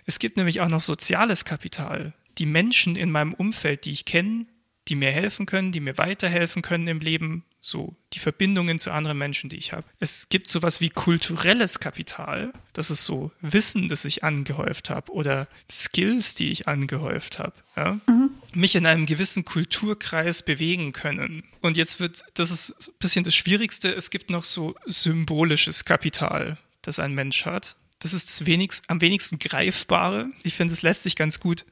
Es 0.06 0.20
gibt 0.20 0.38
nämlich 0.38 0.62
auch 0.62 0.68
noch 0.68 0.82
soziales 0.82 1.46
Kapital. 1.46 2.14
Die 2.38 2.46
Menschen 2.46 2.96
in 2.96 3.12
meinem 3.12 3.34
Umfeld, 3.34 3.86
die 3.86 3.92
ich 3.92 4.06
kenne, 4.06 4.46
die 4.88 4.96
mir 4.96 5.12
helfen 5.12 5.46
können, 5.46 5.72
die 5.72 5.80
mir 5.80 5.98
weiterhelfen 5.98 6.62
können 6.62 6.88
im 6.88 7.00
Leben, 7.00 7.46
so 7.60 7.96
die 8.14 8.20
Verbindungen 8.20 8.80
zu 8.80 8.92
anderen 8.92 9.18
Menschen, 9.18 9.50
die 9.50 9.58
ich 9.58 9.72
habe. 9.72 9.86
Es 10.00 10.30
gibt 10.30 10.48
sowas 10.48 10.82
wie 10.82 10.90
kulturelles 10.90 11.80
Kapital, 11.80 12.52
das 12.74 12.90
ist 12.90 13.06
so 13.06 13.32
Wissen, 13.40 13.88
das 13.88 14.04
ich 14.04 14.24
angehäuft 14.24 14.90
habe 14.90 15.12
oder 15.12 15.48
Skills, 15.70 16.34
die 16.34 16.50
ich 16.50 16.68
angehäuft 16.68 17.38
habe. 17.38 17.54
Ja? 17.76 18.00
Mhm. 18.08 18.32
Mich 18.54 18.76
in 18.76 18.88
einem 18.88 19.06
gewissen 19.06 19.46
Kulturkreis 19.46 20.44
bewegen 20.44 20.92
können. 20.92 21.44
Und 21.62 21.78
jetzt 21.78 22.00
wird, 22.00 22.24
das 22.34 22.50
ist 22.50 22.90
ein 22.90 22.96
bisschen 23.00 23.24
das 23.24 23.36
Schwierigste, 23.36 23.94
es 23.94 24.10
gibt 24.10 24.32
noch 24.32 24.44
so 24.44 24.76
symbolisches 24.86 25.86
Kapital, 25.86 26.58
das 26.82 26.98
ein 26.98 27.14
Mensch 27.14 27.46
hat. 27.46 27.76
Das 28.02 28.14
ist 28.14 28.30
das 28.30 28.46
wenigst, 28.48 28.84
am 28.90 29.00
wenigsten 29.00 29.38
greifbare. 29.40 30.30
Ich 30.44 30.56
finde, 30.56 30.74
es 30.74 30.82
lässt 30.82 31.04
sich 31.04 31.16
ganz 31.16 31.40
gut 31.40 31.66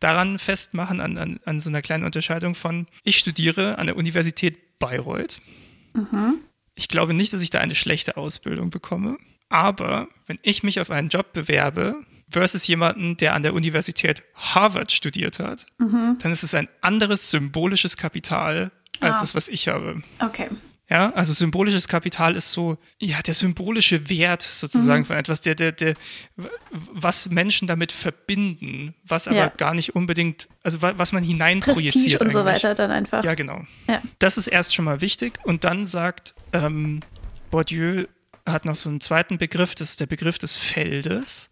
daran 0.00 0.38
festmachen, 0.38 1.00
an, 1.00 1.18
an, 1.18 1.40
an 1.44 1.60
so 1.60 1.68
einer 1.68 1.82
kleinen 1.82 2.04
Unterscheidung 2.04 2.54
von, 2.54 2.86
ich 3.02 3.18
studiere 3.18 3.78
an 3.78 3.86
der 3.86 3.96
Universität 3.96 4.78
Bayreuth. 4.78 5.40
Mhm. 5.94 6.38
Ich 6.74 6.88
glaube 6.88 7.14
nicht, 7.14 7.32
dass 7.32 7.42
ich 7.42 7.50
da 7.50 7.58
eine 7.58 7.74
schlechte 7.74 8.16
Ausbildung 8.16 8.70
bekomme. 8.70 9.18
Aber 9.48 10.08
wenn 10.26 10.38
ich 10.42 10.62
mich 10.62 10.80
auf 10.80 10.90
einen 10.90 11.08
Job 11.08 11.32
bewerbe 11.32 11.96
versus 12.30 12.66
jemanden, 12.66 13.16
der 13.16 13.34
an 13.34 13.42
der 13.42 13.52
Universität 13.52 14.22
Harvard 14.34 14.92
studiert 14.92 15.38
hat, 15.38 15.66
mhm. 15.78 16.16
dann 16.20 16.32
ist 16.32 16.42
es 16.42 16.54
ein 16.54 16.68
anderes 16.80 17.30
symbolisches 17.30 17.96
Kapital 17.96 18.70
als 19.00 19.16
ah. 19.16 19.20
das, 19.20 19.34
was 19.34 19.48
ich 19.48 19.68
habe. 19.68 20.02
Okay. 20.20 20.48
Ja, 20.92 21.10
also 21.14 21.32
symbolisches 21.32 21.88
Kapital 21.88 22.36
ist 22.36 22.52
so, 22.52 22.76
ja, 22.98 23.22
der 23.22 23.32
symbolische 23.32 24.10
Wert 24.10 24.42
sozusagen 24.42 25.04
mhm. 25.04 25.06
von 25.06 25.16
etwas, 25.16 25.40
der, 25.40 25.54
der, 25.54 25.72
der, 25.72 25.94
was 26.92 27.30
Menschen 27.30 27.66
damit 27.66 27.92
verbinden, 27.92 28.94
was 29.02 29.26
aber 29.26 29.38
ja. 29.38 29.48
gar 29.48 29.72
nicht 29.72 29.96
unbedingt, 29.96 30.48
also 30.62 30.82
was 30.82 31.12
man 31.12 31.24
hineinprojiziert. 31.24 31.94
Prestige 31.94 32.18
und 32.18 32.32
so 32.34 32.44
weiter 32.44 32.74
dann 32.74 32.90
einfach. 32.90 33.24
Ja, 33.24 33.32
genau. 33.32 33.62
Ja. 33.88 34.02
Das 34.18 34.36
ist 34.36 34.48
erst 34.48 34.74
schon 34.74 34.84
mal 34.84 35.00
wichtig. 35.00 35.38
Und 35.44 35.64
dann 35.64 35.86
sagt 35.86 36.34
ähm, 36.52 37.00
Bourdieu, 37.50 38.04
hat 38.44 38.66
noch 38.66 38.76
so 38.76 38.90
einen 38.90 39.00
zweiten 39.00 39.38
Begriff, 39.38 39.74
das 39.74 39.92
ist 39.92 40.00
der 40.00 40.06
Begriff 40.06 40.36
des 40.36 40.56
Feldes. 40.56 41.48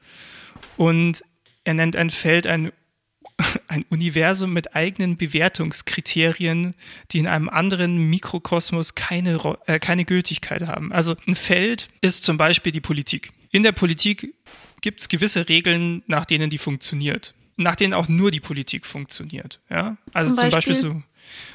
Und 0.76 1.24
er 1.64 1.72
nennt 1.72 1.96
ein 1.96 2.10
Feld 2.10 2.46
ein 2.46 2.72
ein 3.68 3.84
Universum 3.90 4.52
mit 4.52 4.74
eigenen 4.74 5.16
Bewertungskriterien, 5.16 6.74
die 7.10 7.18
in 7.18 7.26
einem 7.26 7.48
anderen 7.48 8.10
Mikrokosmos 8.10 8.94
keine, 8.94 9.38
äh, 9.66 9.78
keine 9.78 10.04
Gültigkeit 10.04 10.66
haben. 10.66 10.92
Also 10.92 11.16
ein 11.26 11.34
Feld 11.34 11.88
ist 12.00 12.24
zum 12.24 12.36
Beispiel 12.36 12.72
die 12.72 12.80
Politik. 12.80 13.32
In 13.50 13.62
der 13.62 13.72
Politik 13.72 14.34
gibt 14.80 15.00
es 15.00 15.08
gewisse 15.08 15.48
Regeln, 15.48 16.02
nach 16.06 16.24
denen 16.24 16.50
die 16.50 16.58
funktioniert. 16.58 17.34
Nach 17.56 17.76
denen 17.76 17.92
auch 17.92 18.08
nur 18.08 18.30
die 18.30 18.40
Politik 18.40 18.86
funktioniert. 18.86 19.60
Ja? 19.68 19.96
Also 20.14 20.34
zum 20.34 20.50
Beispiel, 20.50 20.74
zum 20.74 20.90
Beispiel 20.90 21.02
so 21.02 21.02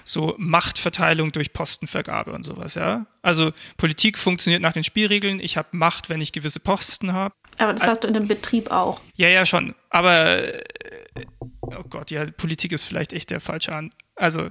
so 0.03 0.36
Machtverteilung 0.38 1.31
durch 1.31 1.53
Postenvergabe 1.53 2.31
und 2.31 2.43
sowas, 2.43 2.75
ja. 2.75 3.05
Also 3.21 3.51
Politik 3.77 4.17
funktioniert 4.17 4.61
nach 4.61 4.73
den 4.73 4.83
Spielregeln. 4.83 5.39
Ich 5.39 5.57
habe 5.57 5.69
Macht, 5.71 6.09
wenn 6.09 6.21
ich 6.21 6.31
gewisse 6.31 6.59
Posten 6.59 7.13
habe. 7.13 7.33
Aber 7.58 7.74
das 7.74 7.88
hast 7.88 8.03
du 8.03 8.08
in 8.08 8.14
dem 8.14 8.28
Betrieb 8.28 8.72
auch. 8.72 9.01
Ja, 9.16 9.28
ja, 9.30 9.45
schon. 9.45 9.76
Aber 9.89 10.43
äh, 10.43 10.64
oh 11.62 11.84
Gott, 11.89 12.12
ja, 12.12 12.26
Politik 12.26 12.72
ist 12.72 12.84
vielleicht 12.84 13.14
echt 13.14 13.32
der 13.32 13.39
falsche 13.39 13.74
An. 13.74 13.93
Also 14.16 14.49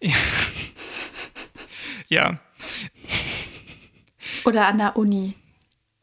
ja. 0.00 0.14
ja. 2.08 2.38
Oder 4.44 4.66
an 4.66 4.78
der 4.78 4.96
Uni. 4.96 5.34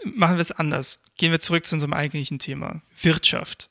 Machen 0.03 0.37
wir 0.37 0.41
es 0.41 0.51
anders. 0.51 1.01
Gehen 1.17 1.31
wir 1.31 1.39
zurück 1.39 1.65
zu 1.65 1.75
unserem 1.75 1.93
eigentlichen 1.93 2.39
Thema. 2.39 2.81
Wirtschaft 3.01 3.69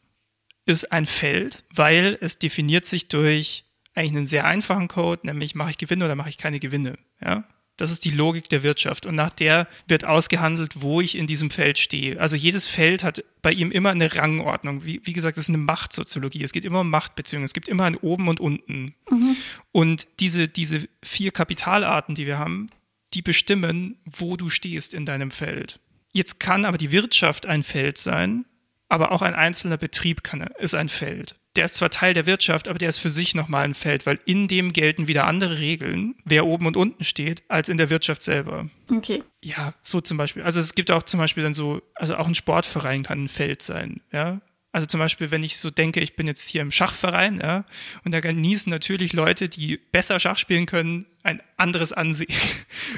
ist 0.66 0.92
ein 0.92 1.07
Feld, 1.07 1.64
weil 1.70 2.18
es 2.20 2.38
definiert 2.38 2.84
sich 2.84 3.09
durch 3.09 3.64
eigentlich 3.94 4.12
einen 4.12 4.26
sehr 4.26 4.44
einfachen 4.44 4.86
Code, 4.86 5.26
nämlich 5.26 5.55
mache 5.55 5.70
ich 5.70 5.78
Gewinne 5.78 6.05
oder 6.05 6.14
mache 6.14 6.28
ich 6.28 6.36
keine 6.36 6.61
Gewinne. 6.61 6.99
Ja? 7.20 7.44
Das 7.78 7.92
ist 7.92 8.04
die 8.04 8.10
Logik 8.10 8.48
der 8.48 8.64
Wirtschaft 8.64 9.06
und 9.06 9.14
nach 9.14 9.30
der 9.30 9.68
wird 9.86 10.04
ausgehandelt, 10.04 10.82
wo 10.82 11.00
ich 11.00 11.16
in 11.16 11.28
diesem 11.28 11.50
Feld 11.50 11.78
stehe. 11.78 12.20
Also 12.20 12.34
jedes 12.34 12.66
Feld 12.66 13.04
hat 13.04 13.22
bei 13.40 13.52
ihm 13.52 13.70
immer 13.70 13.90
eine 13.90 14.16
Rangordnung. 14.16 14.84
Wie, 14.84 15.00
wie 15.04 15.12
gesagt, 15.12 15.38
das 15.38 15.44
ist 15.44 15.50
eine 15.50 15.58
Machtsoziologie. 15.58 16.42
Es 16.42 16.52
geht 16.52 16.64
immer 16.64 16.80
um 16.80 16.90
Machtbeziehungen. 16.90 17.44
Es 17.44 17.54
gibt 17.54 17.68
immer 17.68 17.84
ein 17.84 17.96
Oben 17.96 18.28
und 18.28 18.40
Unten. 18.40 18.94
Mhm. 19.08 19.36
Und 19.70 20.08
diese, 20.18 20.48
diese 20.48 20.88
vier 21.04 21.30
Kapitalarten, 21.30 22.16
die 22.16 22.26
wir 22.26 22.38
haben, 22.38 22.68
die 23.14 23.22
bestimmen, 23.22 23.96
wo 24.04 24.36
du 24.36 24.50
stehst 24.50 24.92
in 24.92 25.06
deinem 25.06 25.30
Feld. 25.30 25.78
Jetzt 26.12 26.40
kann 26.40 26.64
aber 26.64 26.78
die 26.78 26.90
Wirtschaft 26.90 27.46
ein 27.46 27.62
Feld 27.62 27.96
sein, 27.96 28.44
aber 28.88 29.12
auch 29.12 29.22
ein 29.22 29.34
einzelner 29.36 29.76
Betrieb 29.76 30.24
kann, 30.24 30.40
ist 30.58 30.74
ein 30.74 30.88
Feld 30.88 31.36
der 31.59 31.64
ist 31.64 31.74
zwar 31.74 31.90
Teil 31.90 32.14
der 32.14 32.26
Wirtschaft, 32.26 32.68
aber 32.68 32.78
der 32.78 32.88
ist 32.88 32.98
für 32.98 33.11
sich 33.11 33.34
nochmal 33.34 33.64
ein 33.64 33.74
Feld, 33.74 34.06
weil 34.06 34.20
in 34.24 34.46
dem 34.46 34.72
gelten 34.72 35.09
wieder 35.09 35.26
andere 35.26 35.59
Regeln, 35.59 36.14
wer 36.24 36.46
oben 36.46 36.66
und 36.66 36.76
unten 36.76 37.02
steht, 37.02 37.42
als 37.48 37.68
in 37.68 37.76
der 37.76 37.90
Wirtschaft 37.90 38.22
selber. 38.22 38.70
Okay. 38.92 39.24
Ja, 39.42 39.74
so 39.82 40.00
zum 40.00 40.18
Beispiel. 40.18 40.44
Also 40.44 40.61
es 40.61 40.76
gibt 40.76 40.92
auch 40.92 41.02
zum 41.02 41.18
Beispiel 41.18 41.42
dann 41.42 41.54
so, 41.54 41.82
also 41.96 42.14
auch 42.14 42.28
ein 42.28 42.36
Sportverein 42.36 43.02
kann 43.02 43.24
ein 43.24 43.28
Feld 43.28 43.62
sein, 43.62 44.00
ja. 44.12 44.40
Also 44.70 44.86
zum 44.86 45.00
Beispiel, 45.00 45.32
wenn 45.32 45.42
ich 45.42 45.59
so 45.59 45.70
denke, 45.70 45.98
ich 45.98 46.14
bin 46.14 46.28
jetzt 46.28 46.48
hier 46.48 46.62
im 46.62 46.70
Schachverein, 46.70 47.40
ja, 47.40 47.64
und 48.04 48.12
da 48.12 48.20
genießen 48.20 48.70
natürlich 48.70 49.12
Leute, 49.12 49.48
die 49.48 49.78
besser 49.78 50.20
Schach 50.20 50.38
spielen 50.38 50.66
können, 50.66 51.06
ein 51.24 51.42
anderes 51.56 51.92
Ansehen. 51.92 52.32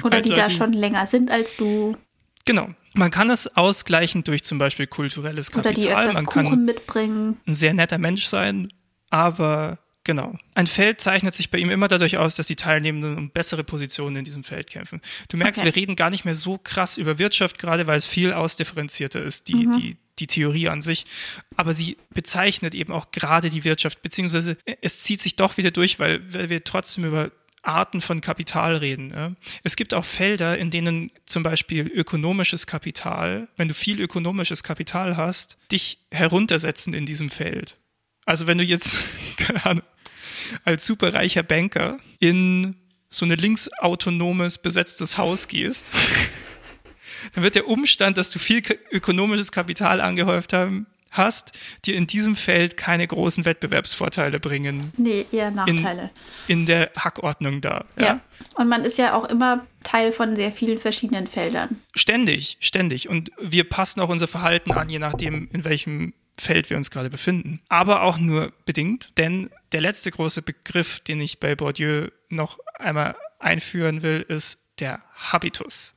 Oder 0.03 0.21
die 0.21 0.29
da 0.29 0.51
schon 0.51 0.73
länger 0.73 1.07
sind 1.07 1.31
als 1.31 1.55
du. 1.55 1.97
Genau. 2.45 2.69
Man 2.93 3.11
kann 3.11 3.29
es 3.29 3.55
ausgleichen 3.55 4.23
durch 4.23 4.43
zum 4.43 4.57
Beispiel 4.57 4.87
kulturelles 4.87 5.51
Kapital. 5.51 5.73
Oder 5.73 5.81
die 5.81 5.89
öfters 5.89 6.13
Man 6.13 6.25
kann 6.25 6.45
Kuchen 6.45 6.65
mitbringen. 6.65 7.37
ein 7.45 7.53
sehr 7.53 7.73
netter 7.73 7.97
Mensch 7.97 8.25
sein, 8.25 8.71
aber 9.09 9.79
genau. 10.03 10.35
Ein 10.55 10.67
Feld 10.67 10.99
zeichnet 10.99 11.33
sich 11.33 11.51
bei 11.51 11.57
ihm 11.59 11.69
immer 11.69 11.87
dadurch 11.87 12.17
aus, 12.17 12.35
dass 12.35 12.47
die 12.47 12.55
Teilnehmenden 12.55 13.17
um 13.17 13.29
bessere 13.29 13.63
Positionen 13.63 14.17
in 14.17 14.25
diesem 14.25 14.43
Feld 14.43 14.69
kämpfen. 14.69 15.01
Du 15.29 15.37
merkst, 15.37 15.61
okay. 15.61 15.67
wir 15.67 15.75
reden 15.75 15.95
gar 15.95 16.09
nicht 16.09 16.25
mehr 16.25 16.35
so 16.35 16.57
krass 16.57 16.97
über 16.97 17.17
Wirtschaft, 17.17 17.57
gerade 17.59 17.87
weil 17.87 17.97
es 17.97 18.05
viel 18.05 18.33
ausdifferenzierter 18.33 19.21
ist, 19.21 19.47
die, 19.47 19.67
mhm. 19.67 19.71
die, 19.71 19.97
die 20.19 20.27
Theorie 20.27 20.67
an 20.67 20.81
sich. 20.81 21.05
Aber 21.55 21.73
sie 21.73 21.97
bezeichnet 22.13 22.75
eben 22.75 22.91
auch 22.91 23.11
gerade 23.11 23.49
die 23.49 23.63
Wirtschaft, 23.63 24.01
beziehungsweise 24.01 24.57
es 24.81 24.99
zieht 24.99 25.21
sich 25.21 25.37
doch 25.37 25.57
wieder 25.57 25.71
durch, 25.71 25.99
weil, 25.99 26.21
weil 26.33 26.49
wir 26.49 26.63
trotzdem 26.63 27.05
über 27.05 27.31
Arten 27.63 28.01
von 28.01 28.21
Kapital 28.21 28.75
reden. 28.75 29.11
Ja. 29.11 29.31
Es 29.63 29.75
gibt 29.75 29.93
auch 29.93 30.05
Felder, 30.05 30.57
in 30.57 30.71
denen 30.71 31.11
zum 31.25 31.43
Beispiel 31.43 31.87
ökonomisches 31.87 32.65
Kapital, 32.67 33.47
wenn 33.55 33.67
du 33.67 33.73
viel 33.73 33.99
ökonomisches 34.01 34.63
Kapital 34.63 35.17
hast, 35.17 35.57
dich 35.71 35.99
heruntersetzen 36.11 36.93
in 36.93 37.05
diesem 37.05 37.29
Feld. 37.29 37.77
Also 38.25 38.47
wenn 38.47 38.57
du 38.57 38.63
jetzt, 38.63 39.03
keine 39.37 39.65
Ahnung, 39.65 39.85
als 40.63 40.85
superreicher 40.85 41.43
Banker 41.43 41.99
in 42.19 42.75
so 43.09 43.25
ein 43.25 43.31
linksautonomes 43.31 44.57
besetztes 44.57 45.17
Haus 45.17 45.47
gehst, 45.47 45.91
dann 47.33 47.43
wird 47.43 47.55
der 47.55 47.67
Umstand, 47.67 48.17
dass 48.17 48.31
du 48.31 48.39
viel 48.39 48.63
ökonomisches 48.91 49.51
Kapital 49.51 50.01
angehäuft 50.01 50.53
haben, 50.53 50.87
hast, 51.11 51.51
dir 51.85 51.95
in 51.95 52.07
diesem 52.07 52.35
Feld 52.35 52.77
keine 52.77 53.05
großen 53.05 53.45
Wettbewerbsvorteile 53.45 54.39
bringen. 54.39 54.91
Nee, 54.97 55.25
eher 55.31 55.51
Nachteile. 55.51 56.09
In, 56.47 56.61
in 56.61 56.65
der 56.65 56.91
Hackordnung 56.97 57.61
da. 57.61 57.85
Ja? 57.97 58.05
ja. 58.05 58.19
Und 58.55 58.67
man 58.67 58.83
ist 58.83 58.97
ja 58.97 59.13
auch 59.13 59.25
immer 59.25 59.65
Teil 59.83 60.11
von 60.11 60.35
sehr 60.35 60.51
vielen 60.51 60.79
verschiedenen 60.79 61.27
Feldern. 61.27 61.81
Ständig, 61.95 62.57
ständig. 62.59 63.09
Und 63.09 63.31
wir 63.39 63.67
passen 63.67 63.99
auch 63.99 64.09
unser 64.09 64.27
Verhalten 64.27 64.71
an, 64.71 64.89
je 64.89 64.99
nachdem, 64.99 65.49
in 65.51 65.63
welchem 65.63 66.13
Feld 66.37 66.69
wir 66.69 66.77
uns 66.77 66.89
gerade 66.89 67.09
befinden. 67.09 67.61
Aber 67.69 68.01
auch 68.01 68.17
nur 68.17 68.51
bedingt, 68.65 69.11
denn 69.17 69.49
der 69.71 69.81
letzte 69.81 70.11
große 70.11 70.41
Begriff, 70.41 70.99
den 70.99 71.21
ich 71.21 71.39
bei 71.39 71.55
Bourdieu 71.55 72.07
noch 72.29 72.59
einmal 72.75 73.15
einführen 73.39 74.01
will, 74.01 74.25
ist 74.27 74.61
der 74.79 75.01
Habitus. 75.15 75.95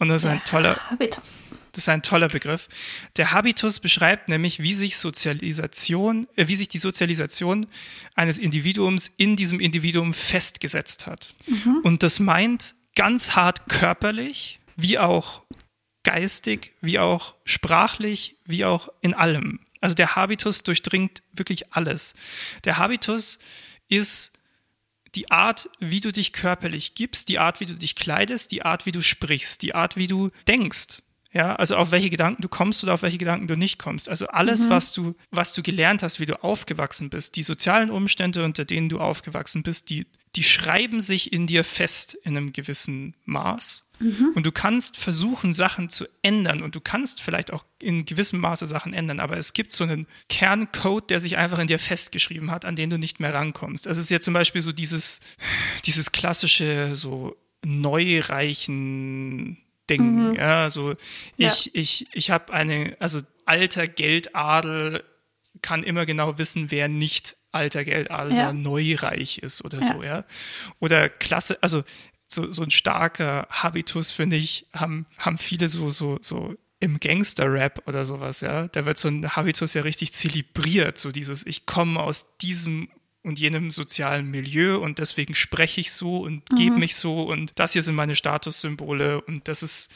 Und 0.00 0.08
das 0.08 0.24
ist 0.24 0.30
ein 0.30 0.42
toller 0.44 0.76
Habitus. 0.90 1.58
Das 1.72 1.84
ist 1.84 1.88
ein 1.88 2.02
toller 2.02 2.28
Begriff. 2.28 2.68
Der 3.16 3.32
Habitus 3.32 3.78
beschreibt 3.80 4.28
nämlich, 4.28 4.60
wie 4.60 4.74
sich 4.74 4.96
Sozialisation, 4.96 6.26
äh, 6.36 6.48
wie 6.48 6.56
sich 6.56 6.68
die 6.68 6.78
Sozialisation 6.78 7.66
eines 8.14 8.38
Individuums 8.38 9.12
in 9.18 9.36
diesem 9.36 9.60
Individuum 9.60 10.14
festgesetzt 10.14 11.06
hat. 11.06 11.34
Mhm. 11.46 11.80
Und 11.84 12.02
das 12.02 12.18
meint 12.18 12.74
ganz 12.96 13.36
hart 13.36 13.68
körperlich, 13.68 14.58
wie 14.74 14.98
auch 14.98 15.42
geistig, 16.02 16.72
wie 16.80 16.98
auch 16.98 17.34
sprachlich, 17.44 18.36
wie 18.46 18.64
auch 18.64 18.88
in 19.02 19.14
allem. 19.14 19.60
Also 19.82 19.94
der 19.94 20.16
Habitus 20.16 20.62
durchdringt 20.62 21.22
wirklich 21.32 21.72
alles. 21.74 22.14
Der 22.64 22.78
Habitus 22.78 23.38
ist 23.88 24.32
die 25.14 25.30
Art, 25.30 25.68
wie 25.78 26.00
du 26.00 26.12
dich 26.12 26.32
körperlich 26.32 26.94
gibst, 26.94 27.28
die 27.28 27.38
Art, 27.38 27.60
wie 27.60 27.66
du 27.66 27.74
dich 27.74 27.96
kleidest, 27.96 28.52
die 28.52 28.62
Art, 28.62 28.86
wie 28.86 28.92
du 28.92 29.02
sprichst, 29.02 29.62
die 29.62 29.74
Art, 29.74 29.96
wie 29.96 30.06
du 30.06 30.30
denkst. 30.46 31.02
Ja, 31.32 31.54
also 31.54 31.76
auf 31.76 31.92
welche 31.92 32.10
Gedanken 32.10 32.42
du 32.42 32.48
kommst 32.48 32.82
oder 32.82 32.94
auf 32.94 33.02
welche 33.02 33.18
Gedanken 33.18 33.46
du 33.46 33.56
nicht 33.56 33.78
kommst. 33.78 34.08
Also 34.08 34.26
alles, 34.26 34.64
mhm. 34.64 34.70
was 34.70 34.92
du, 34.92 35.14
was 35.30 35.52
du 35.52 35.62
gelernt 35.62 36.02
hast, 36.02 36.18
wie 36.18 36.26
du 36.26 36.42
aufgewachsen 36.42 37.08
bist, 37.08 37.36
die 37.36 37.44
sozialen 37.44 37.90
Umstände, 37.90 38.44
unter 38.44 38.64
denen 38.64 38.88
du 38.88 38.98
aufgewachsen 38.98 39.62
bist, 39.62 39.90
die, 39.90 40.06
die 40.34 40.42
schreiben 40.42 41.00
sich 41.00 41.32
in 41.32 41.46
dir 41.46 41.62
fest 41.62 42.14
in 42.14 42.36
einem 42.36 42.52
gewissen 42.52 43.14
Maß. 43.26 43.84
Mhm. 44.00 44.32
Und 44.34 44.46
du 44.46 44.52
kannst 44.52 44.96
versuchen, 44.96 45.54
Sachen 45.54 45.88
zu 45.88 46.06
ändern 46.22 46.62
und 46.62 46.74
du 46.74 46.80
kannst 46.80 47.20
vielleicht 47.22 47.52
auch 47.52 47.64
in 47.80 48.06
gewissem 48.06 48.40
Maße 48.40 48.66
Sachen 48.66 48.94
ändern, 48.94 49.20
aber 49.20 49.36
es 49.36 49.52
gibt 49.52 49.72
so 49.72 49.84
einen 49.84 50.06
Kerncode, 50.28 51.10
der 51.10 51.20
sich 51.20 51.36
einfach 51.36 51.58
in 51.58 51.66
dir 51.66 51.78
festgeschrieben 51.78 52.50
hat, 52.50 52.64
an 52.64 52.76
den 52.76 52.90
du 52.90 52.98
nicht 52.98 53.20
mehr 53.20 53.34
rankommst. 53.34 53.86
Also 53.86 53.98
es 53.98 54.06
ist 54.06 54.10
ja 54.10 54.20
zum 54.20 54.34
Beispiel 54.34 54.62
so 54.62 54.72
dieses, 54.72 55.20
dieses 55.84 56.12
klassische, 56.12 56.96
so 56.96 57.36
neureichen 57.62 59.58
Ding. 59.90 60.30
Mhm. 60.30 60.34
Ja, 60.34 60.70
so 60.70 60.94
ich, 61.36 61.66
ja. 61.66 61.70
ich, 61.74 62.06
ich 62.12 62.30
habe 62.30 62.52
eine, 62.52 62.96
also 63.00 63.20
alter 63.44 63.86
Geldadel 63.86 65.04
kann 65.62 65.82
immer 65.82 66.06
genau 66.06 66.38
wissen, 66.38 66.70
wer 66.70 66.88
nicht 66.88 67.36
alter 67.52 67.84
Geldadel, 67.84 68.30
ja. 68.30 68.36
sondern 68.36 68.62
neureich 68.62 69.38
ist 69.38 69.64
oder 69.64 69.80
ja. 69.80 69.92
so, 69.92 70.02
ja. 70.02 70.24
Oder 70.78 71.08
Klasse, 71.08 71.58
also 71.60 71.82
so, 72.32 72.52
so 72.52 72.62
ein 72.62 72.70
starker 72.70 73.46
Habitus, 73.50 74.12
finde 74.12 74.36
ich, 74.36 74.66
haben, 74.72 75.06
haben 75.18 75.38
viele 75.38 75.68
so, 75.68 75.90
so, 75.90 76.18
so 76.20 76.54
im 76.78 76.98
Gangster-Rap 76.98 77.82
oder 77.86 78.04
sowas, 78.04 78.40
ja. 78.40 78.68
Da 78.68 78.86
wird 78.86 78.98
so 78.98 79.08
ein 79.08 79.36
Habitus 79.36 79.74
ja 79.74 79.82
richtig 79.82 80.12
zelebriert, 80.12 80.96
so 80.96 81.12
dieses, 81.12 81.44
ich 81.46 81.66
komme 81.66 82.00
aus 82.00 82.36
diesem 82.38 82.88
und 83.22 83.38
jenem 83.38 83.70
sozialen 83.70 84.30
Milieu 84.30 84.78
und 84.78 84.98
deswegen 84.98 85.34
spreche 85.34 85.82
ich 85.82 85.92
so 85.92 86.18
und 86.18 86.50
mhm. 86.50 86.56
gebe 86.56 86.76
mich 86.76 86.96
so 86.96 87.24
und 87.24 87.52
das 87.56 87.74
hier 87.74 87.82
sind 87.82 87.94
meine 87.94 88.14
Statussymbole 88.14 89.20
und 89.20 89.46
das 89.46 89.62
ist, 89.62 89.92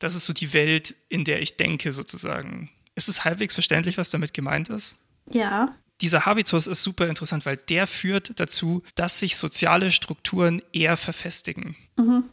das 0.00 0.14
ist 0.14 0.26
so 0.26 0.32
die 0.32 0.52
Welt, 0.52 0.96
in 1.08 1.24
der 1.24 1.40
ich 1.42 1.56
denke 1.56 1.92
sozusagen. 1.92 2.70
Ist 2.96 3.08
es 3.08 3.24
halbwegs 3.24 3.54
verständlich, 3.54 3.98
was 3.98 4.10
damit 4.10 4.34
gemeint 4.34 4.68
ist? 4.68 4.96
Ja. 5.30 5.76
Dieser 6.00 6.26
Habitus 6.26 6.66
ist 6.66 6.82
super 6.82 7.06
interessant, 7.06 7.46
weil 7.46 7.56
der 7.56 7.86
führt 7.86 8.38
dazu, 8.38 8.82
dass 8.94 9.18
sich 9.18 9.36
soziale 9.36 9.90
Strukturen 9.92 10.62
eher 10.72 10.96
verfestigen. 10.96 11.76
Mhm. 11.96 12.24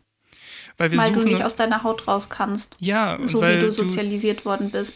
Weil, 0.78 0.91
wir 0.91 0.99
weil 0.99 1.09
suchen, 1.09 1.22
du 1.22 1.28
nicht 1.30 1.43
aus 1.43 1.55
deiner 1.55 1.84
Haut 1.84 2.07
raus 2.07 2.30
kannst. 2.30 2.76
Ja, 2.80 3.20
so 3.24 3.41
wie 3.41 3.59
du 3.59 3.72
sozialisiert 3.72 4.41
du, 4.41 4.45
worden 4.45 4.72
bist. 4.72 4.95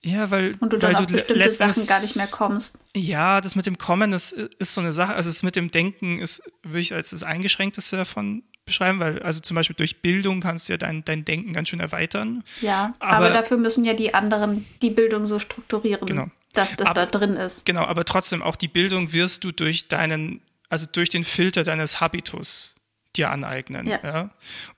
Ja, 0.00 0.30
weil, 0.30 0.56
und 0.60 0.72
du 0.72 0.78
dann 0.78 0.94
weil 0.94 1.02
auf 1.02 1.06
bestimmte 1.06 1.50
Sachen 1.50 1.86
gar 1.86 2.00
nicht 2.00 2.16
mehr 2.16 2.28
kommst. 2.30 2.78
Ja, 2.94 3.40
das 3.40 3.56
mit 3.56 3.66
dem 3.66 3.78
Kommen 3.78 4.12
ist, 4.12 4.32
ist 4.32 4.74
so 4.74 4.80
eine 4.80 4.92
Sache. 4.92 5.14
Also 5.14 5.28
das 5.28 5.42
mit 5.42 5.56
dem 5.56 5.70
Denken 5.70 6.20
ist, 6.20 6.42
würde 6.62 6.80
ich 6.80 6.94
als 6.94 7.10
das 7.10 7.24
Eingeschränkteste 7.24 7.96
davon 7.96 8.44
beschreiben, 8.64 9.00
weil 9.00 9.20
also 9.22 9.40
zum 9.40 9.54
Beispiel 9.56 9.74
durch 9.74 10.00
Bildung 10.00 10.40
kannst 10.40 10.68
du 10.68 10.74
ja 10.74 10.76
dein, 10.76 11.04
dein 11.04 11.24
Denken 11.24 11.52
ganz 11.52 11.68
schön 11.68 11.80
erweitern. 11.80 12.44
Ja, 12.60 12.94
aber, 13.00 13.26
aber 13.26 13.30
dafür 13.30 13.56
müssen 13.56 13.84
ja 13.84 13.94
die 13.94 14.14
anderen 14.14 14.66
die 14.82 14.90
Bildung 14.90 15.26
so 15.26 15.38
strukturieren, 15.40 16.06
genau. 16.06 16.28
Dass 16.54 16.76
das 16.76 16.88
aber, 16.88 17.06
da 17.06 17.18
drin 17.18 17.36
ist. 17.36 17.64
Genau, 17.64 17.84
aber 17.84 18.04
trotzdem 18.04 18.42
auch 18.42 18.56
die 18.56 18.68
Bildung 18.68 19.12
wirst 19.12 19.44
du 19.44 19.52
durch 19.52 19.88
deinen, 19.88 20.40
also 20.68 20.86
durch 20.90 21.08
den 21.08 21.24
Filter 21.24 21.64
deines 21.64 22.00
Habitus 22.00 22.74
dir 23.16 23.30
aneignen. 23.30 23.86
Ja. 23.86 24.00
ja? 24.02 24.30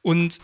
Und 0.03 0.39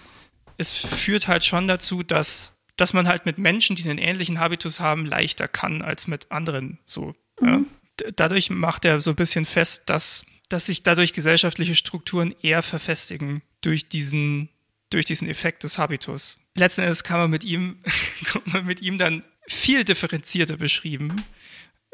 es 0.58 0.72
führt 0.72 1.28
halt 1.28 1.44
schon 1.44 1.68
dazu, 1.68 2.02
dass 2.02 2.56
dass 2.76 2.92
man 2.92 3.08
halt 3.08 3.26
mit 3.26 3.38
Menschen, 3.38 3.74
die 3.74 3.88
einen 3.88 3.98
ähnlichen 3.98 4.38
Habitus 4.38 4.80
haben, 4.80 5.06
leichter 5.06 5.48
kann 5.48 5.82
als 5.82 6.06
mit 6.06 6.30
anderen 6.30 6.78
so. 6.84 7.14
Mhm. 7.40 7.66
Ja. 8.00 8.10
Dadurch 8.14 8.50
macht 8.50 8.84
er 8.84 9.00
so 9.00 9.10
ein 9.10 9.16
bisschen 9.16 9.46
fest, 9.46 9.84
dass, 9.86 10.24
dass 10.50 10.66
sich 10.66 10.82
dadurch 10.82 11.14
gesellschaftliche 11.14 11.74
Strukturen 11.74 12.34
eher 12.42 12.62
verfestigen 12.62 13.42
durch 13.62 13.88
diesen, 13.88 14.50
durch 14.90 15.06
diesen 15.06 15.28
Effekt 15.28 15.64
des 15.64 15.78
Habitus. 15.78 16.38
Letzten 16.54 16.82
Endes 16.82 17.04
kann 17.04 17.18
man 17.18 17.30
mit 17.30 17.42
ihm, 17.42 17.82
kommt 18.32 18.52
man 18.52 18.66
mit 18.66 18.82
ihm 18.82 18.98
dann 18.98 19.24
viel 19.48 19.84
differenzierter 19.84 20.56
beschrieben, 20.56 21.24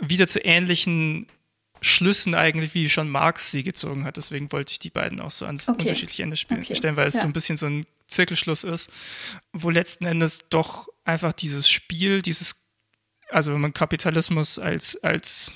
wieder 0.00 0.26
zu 0.26 0.40
ähnlichen 0.44 1.26
Schlüssen 1.80 2.34
eigentlich, 2.34 2.74
wie 2.74 2.88
schon 2.88 3.10
Marx 3.10 3.50
sie 3.50 3.62
gezogen 3.62 4.04
hat. 4.04 4.16
Deswegen 4.16 4.52
wollte 4.52 4.72
ich 4.72 4.78
die 4.78 4.90
beiden 4.90 5.20
auch 5.20 5.30
so 5.30 5.46
ans 5.46 5.68
okay. 5.68 5.82
unterschiedliche 5.82 6.22
Ende 6.22 6.36
spielen, 6.36 6.62
okay. 6.62 6.76
stellen, 6.76 6.96
weil 6.96 7.08
es 7.08 7.14
ja. 7.14 7.20
so 7.20 7.26
ein 7.26 7.32
bisschen 7.32 7.56
so 7.56 7.66
ein 7.66 7.84
Zirkelschluss 8.06 8.62
ist, 8.62 8.90
wo 9.52 9.70
letzten 9.70 10.04
Endes 10.04 10.48
doch 10.48 10.88
einfach 11.04 11.32
dieses 11.32 11.68
Spiel, 11.68 12.22
dieses, 12.22 12.64
also 13.30 13.52
wenn 13.52 13.60
man 13.60 13.74
Kapitalismus 13.74 14.58
als, 14.58 15.02
als 15.02 15.52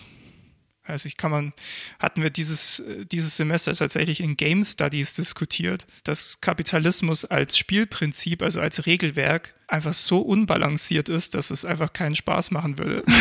also 0.87 1.07
ich 1.07 1.17
kann 1.17 1.31
man, 1.31 1.53
hatten 1.99 2.23
wir 2.23 2.31
dieses, 2.31 2.83
dieses 3.11 3.37
Semester 3.37 3.75
tatsächlich 3.75 4.21
in 4.21 4.37
Game 4.37 4.65
Studies 4.65 5.15
diskutiert, 5.15 5.87
dass 6.05 6.41
Kapitalismus 6.41 7.25
als 7.25 7.59
Spielprinzip, 7.59 8.43
also 8.43 8.61
als 8.61 8.87
Regelwerk, 8.87 9.55
einfach 9.69 9.95
so 9.95 10.21
unbalanciert 10.21 11.09
ist, 11.09 11.35
dass 11.35 11.51
es 11.51 11.65
einfach 11.65 11.93
keinen 11.93 12.15
Spaß 12.15 12.51
machen 12.51 12.79
würde. 12.79 13.05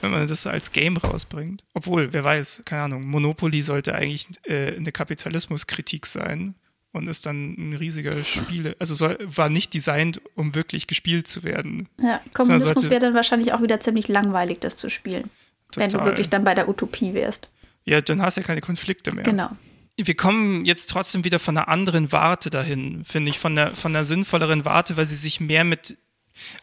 wenn 0.00 0.10
man 0.10 0.28
das 0.28 0.46
als 0.46 0.72
Game 0.72 0.96
rausbringt. 0.96 1.64
Obwohl, 1.74 2.12
wer 2.12 2.24
weiß, 2.24 2.62
keine 2.64 2.82
Ahnung, 2.82 3.06
Monopoly 3.06 3.62
sollte 3.62 3.94
eigentlich 3.94 4.28
äh, 4.44 4.76
eine 4.76 4.92
Kapitalismuskritik 4.92 6.06
sein 6.06 6.54
und 6.92 7.08
ist 7.08 7.26
dann 7.26 7.54
ein 7.58 7.72
riesiger 7.74 8.22
Spiele, 8.22 8.76
also 8.78 8.94
soll, 8.94 9.16
war 9.20 9.48
nicht 9.48 9.72
designt, 9.74 10.20
um 10.34 10.54
wirklich 10.54 10.86
gespielt 10.86 11.26
zu 11.26 11.42
werden. 11.42 11.88
Ja, 11.98 12.20
Kommunismus 12.34 12.90
wäre 12.90 13.00
dann 13.00 13.14
wahrscheinlich 13.14 13.52
auch 13.52 13.62
wieder 13.62 13.80
ziemlich 13.80 14.08
langweilig, 14.08 14.60
das 14.60 14.76
zu 14.76 14.90
spielen. 14.90 15.30
Total. 15.72 15.92
Wenn 15.92 15.98
du 15.98 16.04
wirklich 16.04 16.28
dann 16.28 16.44
bei 16.44 16.54
der 16.54 16.68
Utopie 16.68 17.14
wärst. 17.14 17.48
Ja, 17.84 18.00
dann 18.00 18.22
hast 18.22 18.36
du 18.36 18.40
ja 18.40 18.46
keine 18.46 18.60
Konflikte 18.60 19.12
mehr. 19.12 19.24
Genau. 19.24 19.50
Wir 19.96 20.14
kommen 20.16 20.64
jetzt 20.64 20.88
trotzdem 20.88 21.24
wieder 21.24 21.38
von 21.38 21.56
einer 21.56 21.68
anderen 21.68 22.12
Warte 22.12 22.48
dahin, 22.48 23.04
finde 23.04 23.30
ich, 23.30 23.38
von 23.38 23.56
der, 23.56 23.72
von 23.72 23.94
einer 23.94 24.04
sinnvolleren 24.04 24.64
Warte, 24.64 24.96
weil 24.96 25.06
sie 25.06 25.16
sich 25.16 25.40
mehr 25.40 25.64
mit 25.64 25.96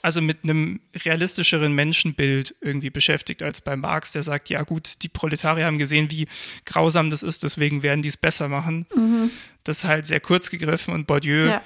also 0.02 0.22
mit 0.22 0.44
einem 0.44 0.82
realistischeren 1.06 1.74
Menschenbild 1.74 2.56
irgendwie 2.62 2.90
beschäftigt 2.90 3.44
als 3.44 3.62
bei 3.62 3.76
Marx, 3.76 4.12
der 4.12 4.24
sagt, 4.24 4.50
ja 4.50 4.64
gut, 4.64 5.04
die 5.04 5.10
Proletarier 5.10 5.66
haben 5.66 5.78
gesehen, 5.78 6.10
wie 6.12 6.28
grausam 6.66 7.12
das 7.12 7.24
ist, 7.24 7.44
deswegen 7.44 7.84
werden 7.84 8.02
die 8.02 8.10
es 8.10 8.18
besser 8.18 8.50
machen. 8.50 8.86
Mhm. 8.96 9.30
Das 9.64 9.80
ist 9.80 9.86
halt 9.86 10.06
sehr 10.06 10.20
kurz 10.20 10.50
gegriffen 10.50 10.94
und 10.94 11.08
Bourdieu 11.08 11.46
ja. 11.46 11.62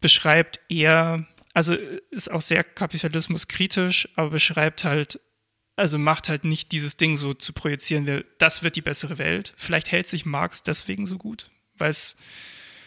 beschreibt 0.00 0.60
eher, 0.68 1.26
also 1.54 1.74
ist 2.10 2.30
auch 2.30 2.42
sehr 2.42 2.64
kapitalismuskritisch, 2.64 4.08
aber 4.16 4.30
beschreibt 4.30 4.84
halt, 4.84 5.20
also 5.80 5.98
macht 5.98 6.28
halt 6.28 6.44
nicht 6.44 6.72
dieses 6.72 6.98
Ding 6.98 7.16
so 7.16 7.32
zu 7.32 7.54
projizieren, 7.54 8.22
das 8.36 8.62
wird 8.62 8.76
die 8.76 8.82
bessere 8.82 9.16
Welt. 9.16 9.54
Vielleicht 9.56 9.90
hält 9.90 10.06
sich 10.06 10.26
Marx 10.26 10.62
deswegen 10.62 11.06
so 11.06 11.16
gut, 11.16 11.50
weil 11.78 11.88
es 11.88 12.18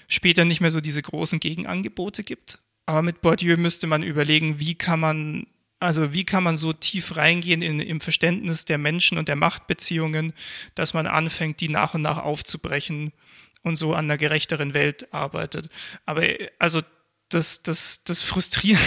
später 0.08 0.46
nicht 0.46 0.62
mehr 0.62 0.70
so 0.70 0.80
diese 0.80 1.02
großen 1.02 1.39
Gegenangebote 1.39 2.24
gibt. 2.24 2.60
Aber 2.86 3.02
mit 3.02 3.22
Bourdieu 3.22 3.58
müsste 3.58 3.88
man 3.88 4.04
überlegen, 4.04 4.60
wie 4.60 4.76
kann 4.76 5.00
man, 5.00 5.48
also 5.80 6.14
wie 6.14 6.24
kann 6.24 6.44
man 6.44 6.56
so 6.56 6.72
tief 6.72 7.18
reingehen 7.18 7.64
in, 7.64 7.80
im 7.80 8.00
Verständnis 8.00 8.66
der 8.66 8.78
Menschen 8.78 9.18
und 9.18 9.28
der 9.28 9.38
Machtbeziehungen, 9.38 10.34
dass 10.76 10.94
man 10.94 11.08
anfängt, 11.08 11.62
die 11.62 11.70
nach 11.70 11.96
und 11.96 12.04
nach 12.04 12.18
aufzubrechen 12.18 13.12
und 13.64 13.76
so 13.76 13.94
an 13.94 14.06
einer 14.06 14.18
gerechteren 14.18 14.76
Welt 14.76 15.12
arbeitet. 15.12 15.70
Aber 16.06 16.24
also 16.60 16.82
das, 17.30 17.64
das, 17.64 18.04
das 18.04 18.22
Frustrierende, 18.22 18.86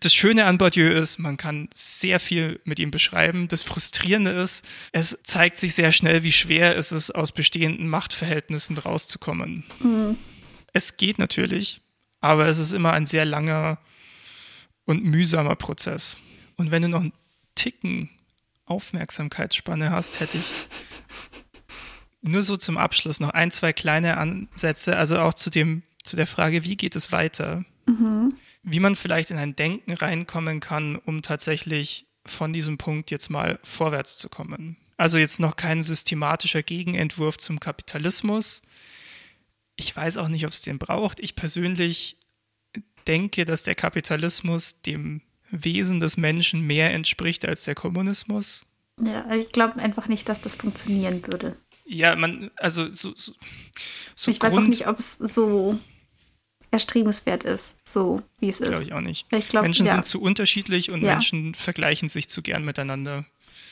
das 0.00 0.14
Schöne 0.14 0.44
an 0.44 0.58
Bourdieu 0.58 0.88
ist, 0.88 1.18
man 1.18 1.36
kann 1.36 1.68
sehr 1.72 2.20
viel 2.20 2.60
mit 2.64 2.78
ihm 2.78 2.90
beschreiben. 2.90 3.48
Das 3.48 3.62
Frustrierende 3.62 4.30
ist, 4.30 4.66
es 4.92 5.18
zeigt 5.24 5.58
sich 5.58 5.74
sehr 5.74 5.92
schnell, 5.92 6.22
wie 6.22 6.32
schwer 6.32 6.76
es 6.76 6.92
ist, 6.92 7.10
aus 7.10 7.32
bestehenden 7.32 7.88
Machtverhältnissen 7.88 8.78
rauszukommen. 8.78 9.64
Mhm. 9.80 10.16
Es 10.72 10.96
geht 10.96 11.18
natürlich, 11.18 11.80
aber 12.20 12.46
es 12.46 12.58
ist 12.58 12.72
immer 12.72 12.92
ein 12.92 13.06
sehr 13.06 13.24
langer 13.24 13.78
und 14.84 15.04
mühsamer 15.04 15.56
Prozess. 15.56 16.16
Und 16.56 16.70
wenn 16.70 16.82
du 16.82 16.88
noch 16.88 17.00
einen 17.00 17.12
Ticken 17.54 18.10
Aufmerksamkeitsspanne 18.66 19.90
hast, 19.90 20.20
hätte 20.20 20.38
ich 20.38 20.44
nur 22.22 22.42
so 22.42 22.56
zum 22.56 22.76
Abschluss 22.76 23.20
noch 23.20 23.30
ein, 23.30 23.50
zwei 23.50 23.72
kleine 23.72 24.16
Ansätze, 24.16 24.96
also 24.96 25.18
auch 25.18 25.34
zu 25.34 25.50
dem, 25.50 25.82
zu 26.02 26.16
der 26.16 26.26
Frage, 26.26 26.64
wie 26.64 26.76
geht 26.76 26.96
es 26.96 27.12
weiter? 27.12 27.64
Mhm. 27.86 28.34
Wie 28.62 28.80
man 28.80 28.96
vielleicht 28.96 29.30
in 29.30 29.38
ein 29.38 29.56
Denken 29.56 29.92
reinkommen 29.92 30.60
kann, 30.60 30.96
um 30.96 31.22
tatsächlich 31.22 32.06
von 32.26 32.52
diesem 32.52 32.78
Punkt 32.78 33.10
jetzt 33.10 33.30
mal 33.30 33.58
vorwärts 33.62 34.18
zu 34.18 34.28
kommen. 34.28 34.76
Also 34.96 35.16
jetzt 35.16 35.40
noch 35.40 35.56
kein 35.56 35.82
systematischer 35.82 36.62
Gegenentwurf 36.62 37.38
zum 37.38 37.58
Kapitalismus, 37.58 38.62
ich 39.80 39.96
weiß 39.96 40.18
auch 40.18 40.28
nicht, 40.28 40.44
ob 40.44 40.52
es 40.52 40.62
den 40.62 40.78
braucht. 40.78 41.20
Ich 41.20 41.34
persönlich 41.34 42.18
denke, 43.06 43.44
dass 43.44 43.62
der 43.62 43.74
Kapitalismus 43.74 44.82
dem 44.82 45.22
Wesen 45.50 46.00
des 46.00 46.16
Menschen 46.16 46.66
mehr 46.66 46.92
entspricht 46.92 47.44
als 47.44 47.64
der 47.64 47.74
Kommunismus. 47.74 48.64
Ja, 49.02 49.34
ich 49.34 49.50
glaube 49.50 49.80
einfach 49.80 50.06
nicht, 50.06 50.28
dass 50.28 50.40
das 50.40 50.54
funktionieren 50.54 51.26
würde. 51.26 51.56
Ja, 51.86 52.14
man, 52.14 52.50
also 52.56 52.92
so. 52.92 53.12
so, 53.16 53.32
so 54.14 54.30
ich 54.30 54.38
Grund, 54.38 54.52
weiß 54.52 54.58
auch 54.58 54.68
nicht, 54.68 54.86
ob 54.86 54.98
es 54.98 55.14
so 55.14 55.78
erstrebenswert 56.70 57.44
ist, 57.44 57.76
so 57.84 58.22
wie 58.38 58.48
es 58.48 58.60
ist. 58.60 58.68
Glaube 58.68 58.84
ich 58.84 58.92
auch 58.92 59.00
nicht. 59.00 59.26
Ich 59.32 59.48
glaub, 59.48 59.62
Menschen 59.62 59.86
ja. 59.86 59.92
sind 59.92 60.04
zu 60.04 60.20
unterschiedlich 60.20 60.90
und 60.90 61.02
ja. 61.02 61.12
Menschen 61.12 61.54
vergleichen 61.54 62.08
sich 62.08 62.28
zu 62.28 62.42
gern 62.42 62.64
miteinander. 62.64 63.24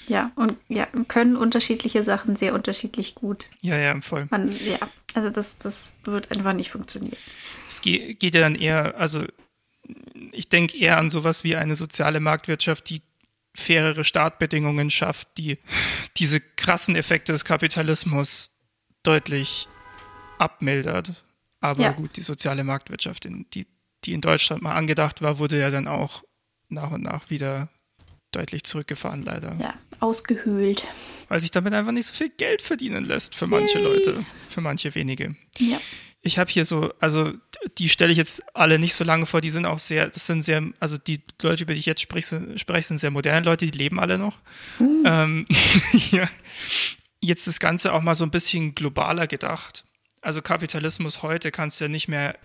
Ja, 0.08 0.32
und 0.36 0.56
ja, 0.68 0.86
können 1.06 1.36
unterschiedliche 1.36 2.02
Sachen 2.02 2.34
sehr 2.34 2.54
unterschiedlich 2.54 3.14
gut. 3.14 3.44
Ja, 3.60 3.76
ja, 3.76 4.00
voll. 4.00 4.26
Man, 4.30 4.48
ja, 4.48 4.78
also 5.14 5.28
das, 5.28 5.58
das 5.58 5.94
wird 6.04 6.30
einfach 6.32 6.54
nicht 6.54 6.70
funktionieren. 6.70 7.16
Es 7.68 7.82
geht, 7.82 8.18
geht 8.18 8.34
ja 8.34 8.40
dann 8.40 8.54
eher, 8.54 8.96
also 8.96 9.24
ich 10.32 10.48
denke 10.48 10.76
eher 10.76 10.98
an 10.98 11.10
sowas 11.10 11.44
wie 11.44 11.56
eine 11.56 11.74
soziale 11.74 12.20
Marktwirtschaft, 12.20 12.88
die 12.88 13.02
fairere 13.54 14.04
Startbedingungen 14.04 14.90
schafft, 14.90 15.28
die 15.36 15.58
diese 16.16 16.40
krassen 16.40 16.96
Effekte 16.96 17.32
des 17.32 17.44
Kapitalismus 17.44 18.50
deutlich 19.02 19.68
abmildert. 20.38 21.12
Aber 21.60 21.82
ja. 21.82 21.92
gut, 21.92 22.16
die 22.16 22.22
soziale 22.22 22.64
Marktwirtschaft, 22.64 23.24
die, 23.24 23.66
die 24.04 24.12
in 24.12 24.20
Deutschland 24.20 24.62
mal 24.62 24.74
angedacht 24.74 25.22
war, 25.22 25.38
wurde 25.38 25.58
ja 25.58 25.70
dann 25.70 25.88
auch 25.88 26.22
nach 26.68 26.90
und 26.90 27.02
nach 27.02 27.30
wieder 27.30 27.68
deutlich 28.32 28.64
zurückgefahren, 28.64 29.22
leider. 29.22 29.56
Ja, 29.60 29.74
ausgehöhlt. 30.00 30.86
Weil 31.28 31.40
sich 31.40 31.50
damit 31.50 31.72
einfach 31.72 31.92
nicht 31.92 32.06
so 32.06 32.14
viel 32.14 32.28
Geld 32.28 32.62
verdienen 32.62 33.04
lässt 33.04 33.34
für 33.34 33.46
manche 33.46 33.78
Yay. 33.78 33.84
Leute, 33.84 34.24
für 34.48 34.60
manche 34.60 34.94
wenige. 34.94 35.34
Ja. 35.58 35.80
Ich 36.20 36.38
habe 36.38 36.50
hier 36.50 36.64
so, 36.64 36.92
also 37.00 37.32
die 37.78 37.88
stelle 37.88 38.12
ich 38.12 38.18
jetzt 38.18 38.42
alle 38.54 38.78
nicht 38.78 38.94
so 38.94 39.04
lange 39.04 39.24
vor, 39.24 39.40
die 39.40 39.50
sind 39.50 39.66
auch 39.66 39.78
sehr, 39.78 40.08
das 40.08 40.26
sind 40.26 40.42
sehr, 40.42 40.62
also 40.80 40.98
die 40.98 41.20
Leute, 41.40 41.64
über 41.64 41.74
die 41.74 41.80
ich 41.80 41.86
jetzt 41.86 42.02
spreche, 42.02 42.58
spreche 42.58 42.88
sind 42.88 42.98
sehr 42.98 43.10
moderne 43.10 43.46
Leute, 43.46 43.66
die 43.66 43.76
leben 43.76 44.00
alle 44.00 44.18
noch. 44.18 44.38
Uh. 44.80 45.02
Ähm, 45.06 45.46
ja. 46.10 46.28
Jetzt 47.20 47.46
das 47.46 47.58
Ganze 47.60 47.92
auch 47.92 48.02
mal 48.02 48.14
so 48.14 48.24
ein 48.24 48.30
bisschen 48.30 48.74
globaler 48.74 49.26
gedacht. 49.26 49.84
Also 50.20 50.42
Kapitalismus 50.42 51.22
heute 51.22 51.50
kannst 51.50 51.80
du 51.80 51.84
ja 51.84 51.88
nicht 51.88 52.08
mehr 52.08 52.38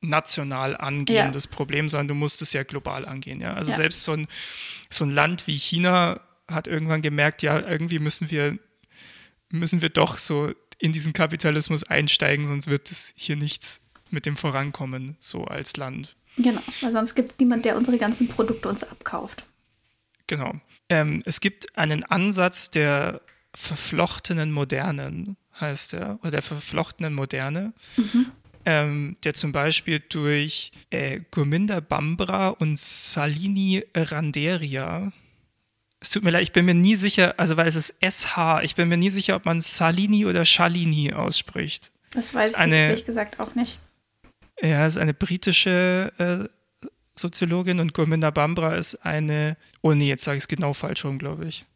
national 0.00 0.76
angehen, 0.76 1.16
ja. 1.16 1.30
das 1.30 1.46
Problem, 1.46 1.88
sondern 1.88 2.08
du 2.08 2.14
musst 2.14 2.40
es 2.42 2.52
ja 2.52 2.62
global 2.62 3.04
angehen. 3.04 3.40
Ja? 3.40 3.54
Also 3.54 3.70
ja. 3.70 3.76
selbst 3.76 4.02
so 4.02 4.12
ein, 4.12 4.28
so 4.88 5.04
ein 5.04 5.10
Land 5.10 5.46
wie 5.46 5.58
China 5.58 6.20
hat 6.48 6.66
irgendwann 6.66 7.02
gemerkt, 7.02 7.42
ja, 7.42 7.60
irgendwie 7.60 7.98
müssen 7.98 8.30
wir, 8.30 8.58
müssen 9.50 9.82
wir 9.82 9.90
doch 9.90 10.18
so 10.18 10.52
in 10.78 10.92
diesen 10.92 11.12
Kapitalismus 11.12 11.84
einsteigen, 11.84 12.46
sonst 12.46 12.66
wird 12.66 12.90
es 12.90 13.12
hier 13.16 13.36
nichts 13.36 13.82
mit 14.10 14.26
dem 14.26 14.36
Vorankommen, 14.36 15.16
so 15.20 15.44
als 15.44 15.76
Land. 15.76 16.16
Genau, 16.36 16.62
weil 16.80 16.92
sonst 16.92 17.14
gibt 17.14 17.32
es 17.32 17.38
niemand, 17.38 17.64
der 17.64 17.76
unsere 17.76 17.98
ganzen 17.98 18.26
Produkte 18.28 18.68
uns 18.68 18.82
abkauft. 18.82 19.44
Genau. 20.26 20.54
Ähm, 20.88 21.22
es 21.26 21.40
gibt 21.40 21.76
einen 21.76 22.04
Ansatz 22.04 22.70
der 22.70 23.20
verflochtenen 23.54 24.52
Modernen, 24.52 25.36
heißt 25.60 25.94
er, 25.94 26.18
oder 26.22 26.32
der 26.32 26.42
verflochtenen 26.42 27.14
Moderne. 27.14 27.72
Mhm 27.96 28.32
ähm, 28.66 29.16
der 29.24 29.32
zum 29.32 29.52
Beispiel 29.52 30.00
durch 30.06 30.70
äh, 30.90 31.20
Gurminda 31.30 31.80
Bambra 31.80 32.48
und 32.48 32.78
Salini 32.78 33.82
Randeria 33.94 35.14
es 36.00 36.10
tut 36.10 36.22
mir 36.22 36.30
leid, 36.30 36.42
ich 36.42 36.52
bin 36.52 36.64
mir 36.64 36.74
nie 36.74 36.96
sicher, 36.96 37.34
also 37.36 37.56
weil 37.58 37.68
es 37.68 37.76
ist 37.76 37.94
SH, 38.00 38.62
ich 38.62 38.74
bin 38.74 38.88
mir 38.88 38.96
nie 38.96 39.10
sicher, 39.10 39.36
ob 39.36 39.44
man 39.44 39.60
Salini 39.60 40.24
oder 40.24 40.46
Shalini 40.46 41.12
ausspricht. 41.12 41.92
Das 42.12 42.34
weiß 42.34 42.52
ich 42.52 42.56
eine, 42.56 42.76
ehrlich 42.76 43.04
gesagt 43.04 43.38
auch 43.38 43.54
nicht. 43.54 43.78
Ja, 44.62 44.86
es 44.86 44.94
ist 44.94 45.02
eine 45.02 45.14
britische 45.14 46.12
äh, 46.18 46.88
Soziologin 47.14 47.80
und 47.80 47.92
Gurminda 47.92 48.30
Bambra 48.30 48.76
ist 48.76 48.94
eine, 49.04 49.58
oh 49.82 49.92
nee, 49.92 50.08
jetzt 50.08 50.24
sage 50.24 50.38
ich 50.38 50.44
es 50.44 50.48
genau 50.48 50.72
falsch 50.72 51.04
rum, 51.04 51.18
glaube 51.18 51.46
ich. 51.46 51.66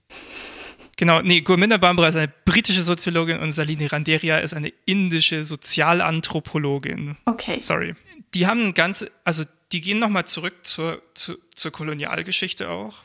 Genau, 0.96 1.22
nee, 1.22 1.40
Gurminda 1.40 1.76
Bambra 1.76 2.08
ist 2.08 2.16
eine 2.16 2.32
britische 2.44 2.82
Soziologin 2.82 3.38
und 3.38 3.52
Salini 3.52 3.86
Randeria 3.86 4.38
ist 4.38 4.54
eine 4.54 4.72
indische 4.86 5.44
Sozialanthropologin. 5.44 7.16
Okay. 7.24 7.58
Sorry. 7.58 7.94
Die 8.34 8.46
haben 8.46 8.74
ganz, 8.74 9.04
also 9.24 9.44
die 9.72 9.80
gehen 9.80 9.98
nochmal 9.98 10.26
zurück 10.26 10.54
zur, 10.62 11.02
zur, 11.14 11.38
zur 11.54 11.72
Kolonialgeschichte 11.72 12.68
auch, 12.68 13.02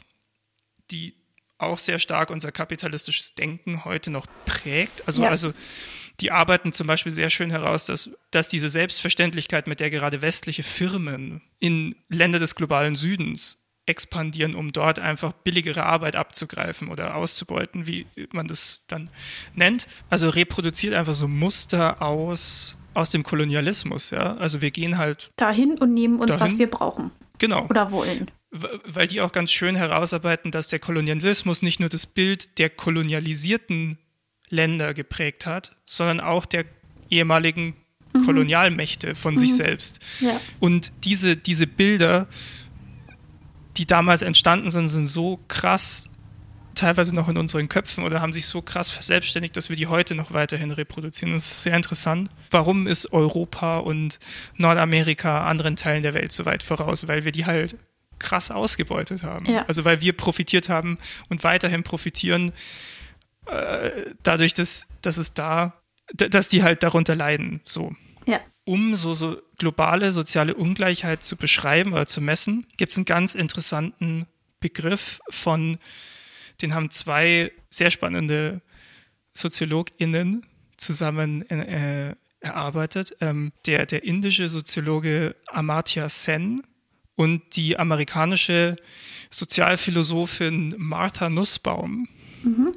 die 0.92 1.16
auch 1.58 1.78
sehr 1.78 2.00
stark 2.00 2.30
unser 2.30 2.52
kapitalistisches 2.52 3.36
Denken 3.36 3.86
heute 3.86 4.12
noch 4.12 4.28
prägt. 4.46 5.08
Also, 5.08 5.24
ja. 5.24 5.30
also 5.30 5.54
die 6.20 6.32
arbeiten 6.32 6.72
zum 6.72 6.88
Beispiel 6.88 7.12
sehr 7.12 7.30
schön 7.30 7.50
heraus, 7.50 7.86
dass, 7.86 8.12
dass 8.32 8.50
diese 8.50 8.70
Selbstverständlichkeit, 8.70 9.68
mit 9.68 9.80
der 9.80 9.90
gerade 9.90 10.22
westliche 10.22 10.64
Firmen 10.64 11.42
in 11.60 11.96
Länder 12.08 12.40
des 12.40 12.56
globalen 12.56 12.96
Südens 12.96 13.58
expandieren, 13.90 14.56
um 14.56 14.72
dort 14.72 15.00
einfach 15.00 15.34
billigere 15.34 15.84
Arbeit 15.84 16.16
abzugreifen 16.16 16.88
oder 16.90 17.16
auszubeuten, 17.16 17.88
wie 17.88 18.06
man 18.32 18.48
das 18.48 18.84
dann 18.88 19.10
nennt. 19.56 19.88
Also 20.10 20.30
reproduziert 20.30 20.94
einfach 20.94 21.14
so 21.14 21.28
Muster 21.28 22.02
aus, 22.02 22.78
aus 22.94 23.10
dem 23.10 23.24
Kolonialismus. 23.24 24.12
Ja? 24.12 24.38
Also 24.38 24.62
wir 24.62 24.72
gehen 24.72 24.98
halt 24.98 25.32
dahin 25.36 25.78
und 25.78 25.94
nehmen 25.94 26.20
uns, 26.20 26.32
dahin. 26.32 26.48
was 26.48 26.58
wir 26.60 26.70
brauchen. 26.70 27.12
Genau. 27.40 27.66
Oder 27.68 27.92
wollen. 27.92 28.30
Weil 28.52 29.08
die 29.08 29.22
auch 29.22 29.32
ganz 29.32 29.52
schön 29.52 29.76
herausarbeiten, 29.76 30.52
dass 30.52 30.68
der 30.68 30.80
Kolonialismus 30.80 31.62
nicht 31.62 31.80
nur 31.80 31.90
das 31.90 32.06
Bild 32.06 32.58
der 32.60 32.70
kolonialisierten 32.70 33.98
Länder 34.50 34.94
geprägt 34.94 35.46
hat, 35.46 35.76
sondern 35.86 36.20
auch 36.20 36.46
der 36.46 36.66
ehemaligen 37.10 37.76
mhm. 38.14 38.26
Kolonialmächte 38.26 39.16
von 39.16 39.36
mhm. 39.36 39.40
sich 39.40 39.56
selbst. 39.56 40.00
Ja. 40.20 40.40
Und 40.60 40.92
diese, 41.04 41.38
diese 41.38 41.68
Bilder 41.68 42.28
die 43.80 43.88
damals 43.88 44.22
entstanden 44.22 44.72
sind, 44.72 44.90
sind 44.90 45.08
so 45.08 45.40
krass 45.48 46.10
teilweise 46.76 47.16
noch 47.16 47.30
in 47.30 47.38
unseren 47.38 47.70
Köpfen 47.70 48.04
oder 48.04 48.22
haben 48.22 48.34
sich 48.34 48.46
so 48.46 48.62
krass 48.62 48.90
verselbstständigt, 48.90 49.56
dass 49.58 49.70
wir 49.70 49.76
die 49.76 49.88
heute 49.88 50.16
noch 50.16 50.34
weiterhin 50.34 50.72
reproduzieren. 50.72 51.34
Das 51.34 51.46
ist 51.46 51.64
sehr 51.64 51.76
interessant. 51.76 52.30
Warum 52.52 52.88
ist 52.88 53.12
Europa 53.12 53.80
und 53.80 54.20
Nordamerika 54.56 55.46
anderen 55.46 55.76
Teilen 55.76 56.04
der 56.04 56.14
Welt 56.14 56.32
so 56.32 56.46
weit 56.46 56.62
voraus? 56.62 57.08
Weil 57.08 57.24
wir 57.24 57.32
die 57.32 57.46
halt 57.46 57.78
krass 58.20 58.52
ausgebeutet 58.52 59.24
haben. 59.24 59.46
Ja. 59.46 59.66
Also 59.66 59.86
weil 59.86 60.02
wir 60.02 60.14
profitiert 60.14 60.68
haben 60.68 60.98
und 61.30 61.44
weiterhin 61.46 61.84
profitieren 61.84 62.52
äh, 63.46 63.90
dadurch, 64.24 64.54
dass, 64.54 64.88
dass 65.02 65.18
es 65.18 65.34
da, 65.34 65.74
dass 66.14 66.50
die 66.50 66.64
halt 66.64 66.84
darunter 66.84 67.16
leiden. 67.16 67.62
So. 67.64 67.96
Ja 68.26 68.42
um 68.70 68.94
so, 68.94 69.16
so 69.16 69.42
globale 69.60 70.12
soziale 70.12 70.56
Ungleichheit 70.56 71.24
zu 71.24 71.38
beschreiben 71.38 71.94
oder 71.94 72.08
zu 72.08 72.22
messen, 72.22 72.66
gibt 72.78 72.92
es 72.92 72.98
einen 72.98 73.06
ganz 73.06 73.36
interessanten 73.36 74.26
Begriff 74.60 75.22
von, 75.30 75.78
den 76.62 76.74
haben 76.74 76.90
zwei 76.90 77.52
sehr 77.70 77.92
spannende 77.92 78.62
SoziologInnen 79.34 80.46
zusammen 80.78 81.48
äh, 81.50 82.16
erarbeitet. 82.40 83.16
Ähm, 83.22 83.52
der, 83.66 83.86
der 83.86 84.04
indische 84.04 84.50
Soziologe 84.50 85.36
Amartya 85.48 86.10
Sen 86.10 86.64
und 87.16 87.56
die 87.56 87.78
amerikanische 87.78 88.78
Sozialphilosophin 89.30 90.76
Martha 90.78 91.30
Nussbaum. 91.30 92.08
Mhm. 92.44 92.72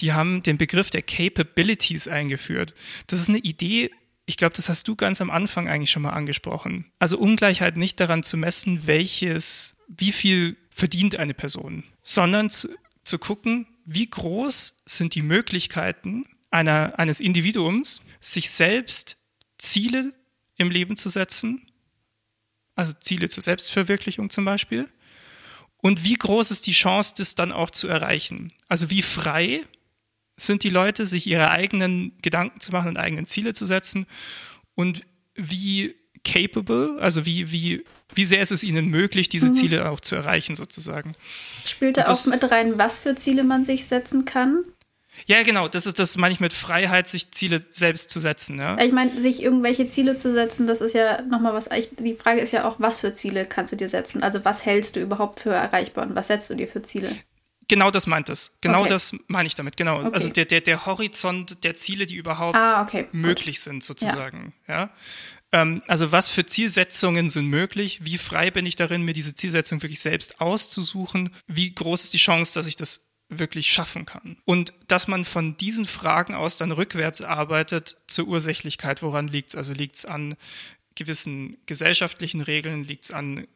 Die 0.00 0.12
haben 0.12 0.42
den 0.42 0.56
Begriff 0.56 0.90
der 0.90 1.02
Capabilities 1.02 2.08
eingeführt. 2.08 2.74
Das 3.08 3.20
ist 3.20 3.28
eine 3.28 3.38
Idee, 3.38 3.90
ich 4.32 4.38
glaube, 4.38 4.56
das 4.56 4.70
hast 4.70 4.88
du 4.88 4.96
ganz 4.96 5.20
am 5.20 5.30
Anfang 5.30 5.68
eigentlich 5.68 5.90
schon 5.90 6.04
mal 6.04 6.14
angesprochen. 6.14 6.90
Also 6.98 7.18
Ungleichheit 7.18 7.76
nicht 7.76 8.00
daran 8.00 8.22
zu 8.22 8.38
messen, 8.38 8.86
welches, 8.86 9.76
wie 9.88 10.10
viel 10.10 10.56
verdient 10.70 11.16
eine 11.16 11.34
Person, 11.34 11.84
sondern 12.02 12.48
zu, 12.48 12.70
zu 13.04 13.18
gucken, 13.18 13.66
wie 13.84 14.08
groß 14.08 14.78
sind 14.86 15.14
die 15.14 15.20
Möglichkeiten 15.20 16.24
einer, 16.50 16.98
eines 16.98 17.20
Individuums, 17.20 18.00
sich 18.22 18.50
selbst 18.50 19.18
Ziele 19.58 20.14
im 20.56 20.70
Leben 20.70 20.96
zu 20.96 21.10
setzen, 21.10 21.70
also 22.74 22.94
Ziele 22.94 23.28
zur 23.28 23.42
Selbstverwirklichung 23.42 24.30
zum 24.30 24.46
Beispiel, 24.46 24.88
und 25.76 26.04
wie 26.04 26.14
groß 26.14 26.50
ist 26.52 26.66
die 26.66 26.72
Chance, 26.72 27.12
das 27.18 27.34
dann 27.34 27.52
auch 27.52 27.70
zu 27.70 27.86
erreichen. 27.86 28.54
Also 28.68 28.88
wie 28.88 29.02
frei 29.02 29.66
sind 30.46 30.62
die 30.64 30.70
Leute, 30.70 31.06
sich 31.06 31.26
ihre 31.26 31.50
eigenen 31.50 32.16
Gedanken 32.22 32.60
zu 32.60 32.72
machen 32.72 32.88
und 32.88 32.96
eigenen 32.96 33.26
Ziele 33.26 33.54
zu 33.54 33.66
setzen 33.66 34.06
und 34.74 35.04
wie 35.34 35.94
capable, 36.24 36.98
also 37.00 37.26
wie, 37.26 37.50
wie, 37.50 37.84
wie 38.14 38.24
sehr 38.24 38.40
ist 38.40 38.52
es 38.52 38.62
ihnen 38.62 38.88
möglich, 38.88 39.28
diese 39.28 39.48
mhm. 39.48 39.54
Ziele 39.54 39.90
auch 39.90 40.00
zu 40.00 40.14
erreichen, 40.14 40.54
sozusagen. 40.54 41.14
Spielt 41.64 41.96
da 41.96 42.04
auch 42.04 42.26
mit 42.26 42.50
rein, 42.50 42.78
was 42.78 43.00
für 43.00 43.14
Ziele 43.14 43.44
man 43.44 43.64
sich 43.64 43.86
setzen 43.86 44.24
kann? 44.24 44.64
Ja, 45.26 45.42
genau, 45.42 45.68
das 45.68 45.86
ist 45.86 45.98
das 45.98 46.16
meine 46.16 46.32
ich 46.32 46.40
mit 46.40 46.52
Freiheit, 46.52 47.06
sich 47.06 47.32
Ziele 47.32 47.64
selbst 47.70 48.10
zu 48.10 48.18
setzen. 48.18 48.58
Ja? 48.58 48.78
Ich 48.78 48.92
meine, 48.92 49.20
sich 49.20 49.42
irgendwelche 49.42 49.88
Ziele 49.88 50.16
zu 50.16 50.32
setzen, 50.32 50.66
das 50.66 50.80
ist 50.80 50.94
ja 50.94 51.22
nochmal 51.22 51.52
was. 51.54 51.68
Die 51.98 52.14
Frage 52.14 52.40
ist 52.40 52.52
ja 52.52 52.66
auch, 52.66 52.80
was 52.80 53.00
für 53.00 53.12
Ziele 53.12 53.44
kannst 53.44 53.72
du 53.72 53.76
dir 53.76 53.88
setzen? 53.88 54.22
Also, 54.22 54.44
was 54.44 54.64
hältst 54.64 54.96
du 54.96 55.00
überhaupt 55.00 55.40
für 55.40 55.50
erreichbar 55.50 56.06
und 56.06 56.14
was 56.14 56.28
setzt 56.28 56.50
du 56.50 56.54
dir 56.54 56.66
für 56.66 56.82
Ziele? 56.82 57.10
Genau 57.72 57.90
das 57.90 58.06
meint 58.06 58.28
es. 58.28 58.52
Genau 58.60 58.80
okay. 58.80 58.90
das 58.90 59.16
meine 59.28 59.46
ich 59.46 59.54
damit. 59.54 59.78
Genau. 59.78 60.00
Okay. 60.00 60.10
Also 60.12 60.28
der, 60.28 60.44
der, 60.44 60.60
der 60.60 60.84
Horizont 60.84 61.64
der 61.64 61.74
Ziele, 61.74 62.04
die 62.04 62.16
überhaupt 62.16 62.54
ah, 62.54 62.82
okay. 62.82 63.08
möglich 63.12 63.56
Gut. 63.56 63.64
sind, 63.64 63.82
sozusagen. 63.82 64.52
Ja. 64.68 64.74
ja? 64.74 64.90
Ähm, 65.52 65.82
also 65.86 66.12
was 66.12 66.28
für 66.28 66.44
Zielsetzungen 66.44 67.30
sind 67.30 67.46
möglich? 67.46 68.04
Wie 68.04 68.18
frei 68.18 68.50
bin 68.50 68.66
ich 68.66 68.76
darin, 68.76 69.02
mir 69.02 69.14
diese 69.14 69.34
Zielsetzung 69.34 69.82
wirklich 69.82 70.00
selbst 70.00 70.42
auszusuchen? 70.42 71.34
Wie 71.46 71.74
groß 71.74 72.04
ist 72.04 72.12
die 72.12 72.18
Chance, 72.18 72.52
dass 72.52 72.66
ich 72.66 72.76
das 72.76 73.10
wirklich 73.30 73.72
schaffen 73.72 74.04
kann? 74.04 74.36
Und 74.44 74.74
dass 74.88 75.08
man 75.08 75.24
von 75.24 75.56
diesen 75.56 75.86
Fragen 75.86 76.34
aus 76.34 76.58
dann 76.58 76.72
rückwärts 76.72 77.22
arbeitet 77.22 77.96
zur 78.06 78.26
Ursächlichkeit. 78.28 79.02
Woran 79.02 79.28
liegt 79.28 79.50
es? 79.50 79.54
Also 79.54 79.72
liegt 79.72 79.96
es 79.96 80.04
an 80.04 80.36
gewissen 80.94 81.56
gesellschaftlichen 81.64 82.42
Regeln? 82.42 82.84
Liegt 82.84 83.04
es 83.04 83.10
an 83.12 83.46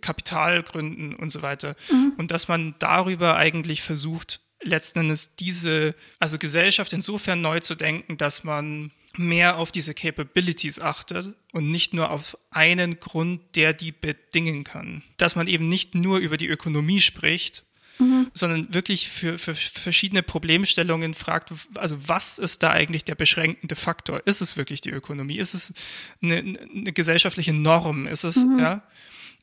Kapitalgründen 0.00 1.14
und 1.14 1.30
so 1.30 1.42
weiter. 1.42 1.76
Mhm. 1.90 2.12
Und 2.16 2.30
dass 2.30 2.48
man 2.48 2.74
darüber 2.78 3.36
eigentlich 3.36 3.82
versucht, 3.82 4.40
letzten 4.62 5.00
Endes 5.00 5.34
diese, 5.36 5.94
also 6.18 6.38
Gesellschaft 6.38 6.92
insofern 6.92 7.40
neu 7.40 7.60
zu 7.60 7.74
denken, 7.74 8.16
dass 8.16 8.44
man 8.44 8.92
mehr 9.16 9.58
auf 9.58 9.70
diese 9.70 9.94
Capabilities 9.94 10.80
achtet 10.80 11.34
und 11.52 11.70
nicht 11.70 11.94
nur 11.94 12.10
auf 12.10 12.36
einen 12.50 12.98
Grund, 12.98 13.40
der 13.54 13.72
die 13.72 13.92
bedingen 13.92 14.64
kann. 14.64 15.02
Dass 15.16 15.36
man 15.36 15.46
eben 15.46 15.68
nicht 15.68 15.94
nur 15.94 16.18
über 16.18 16.36
die 16.36 16.48
Ökonomie 16.48 17.00
spricht, 17.00 17.64
mhm. 17.98 18.30
sondern 18.34 18.74
wirklich 18.74 19.08
für, 19.08 19.38
für 19.38 19.54
verschiedene 19.54 20.22
Problemstellungen 20.22 21.14
fragt, 21.14 21.52
also 21.76 21.96
was 22.08 22.38
ist 22.38 22.62
da 22.62 22.70
eigentlich 22.70 23.04
der 23.04 23.14
beschränkende 23.14 23.76
Faktor? 23.76 24.20
Ist 24.26 24.40
es 24.40 24.56
wirklich 24.56 24.80
die 24.80 24.90
Ökonomie? 24.90 25.38
Ist 25.38 25.54
es 25.54 25.74
eine, 26.20 26.36
eine 26.36 26.92
gesellschaftliche 26.92 27.52
Norm? 27.52 28.06
Ist 28.06 28.24
es, 28.24 28.44
mhm. 28.44 28.58
ja? 28.58 28.82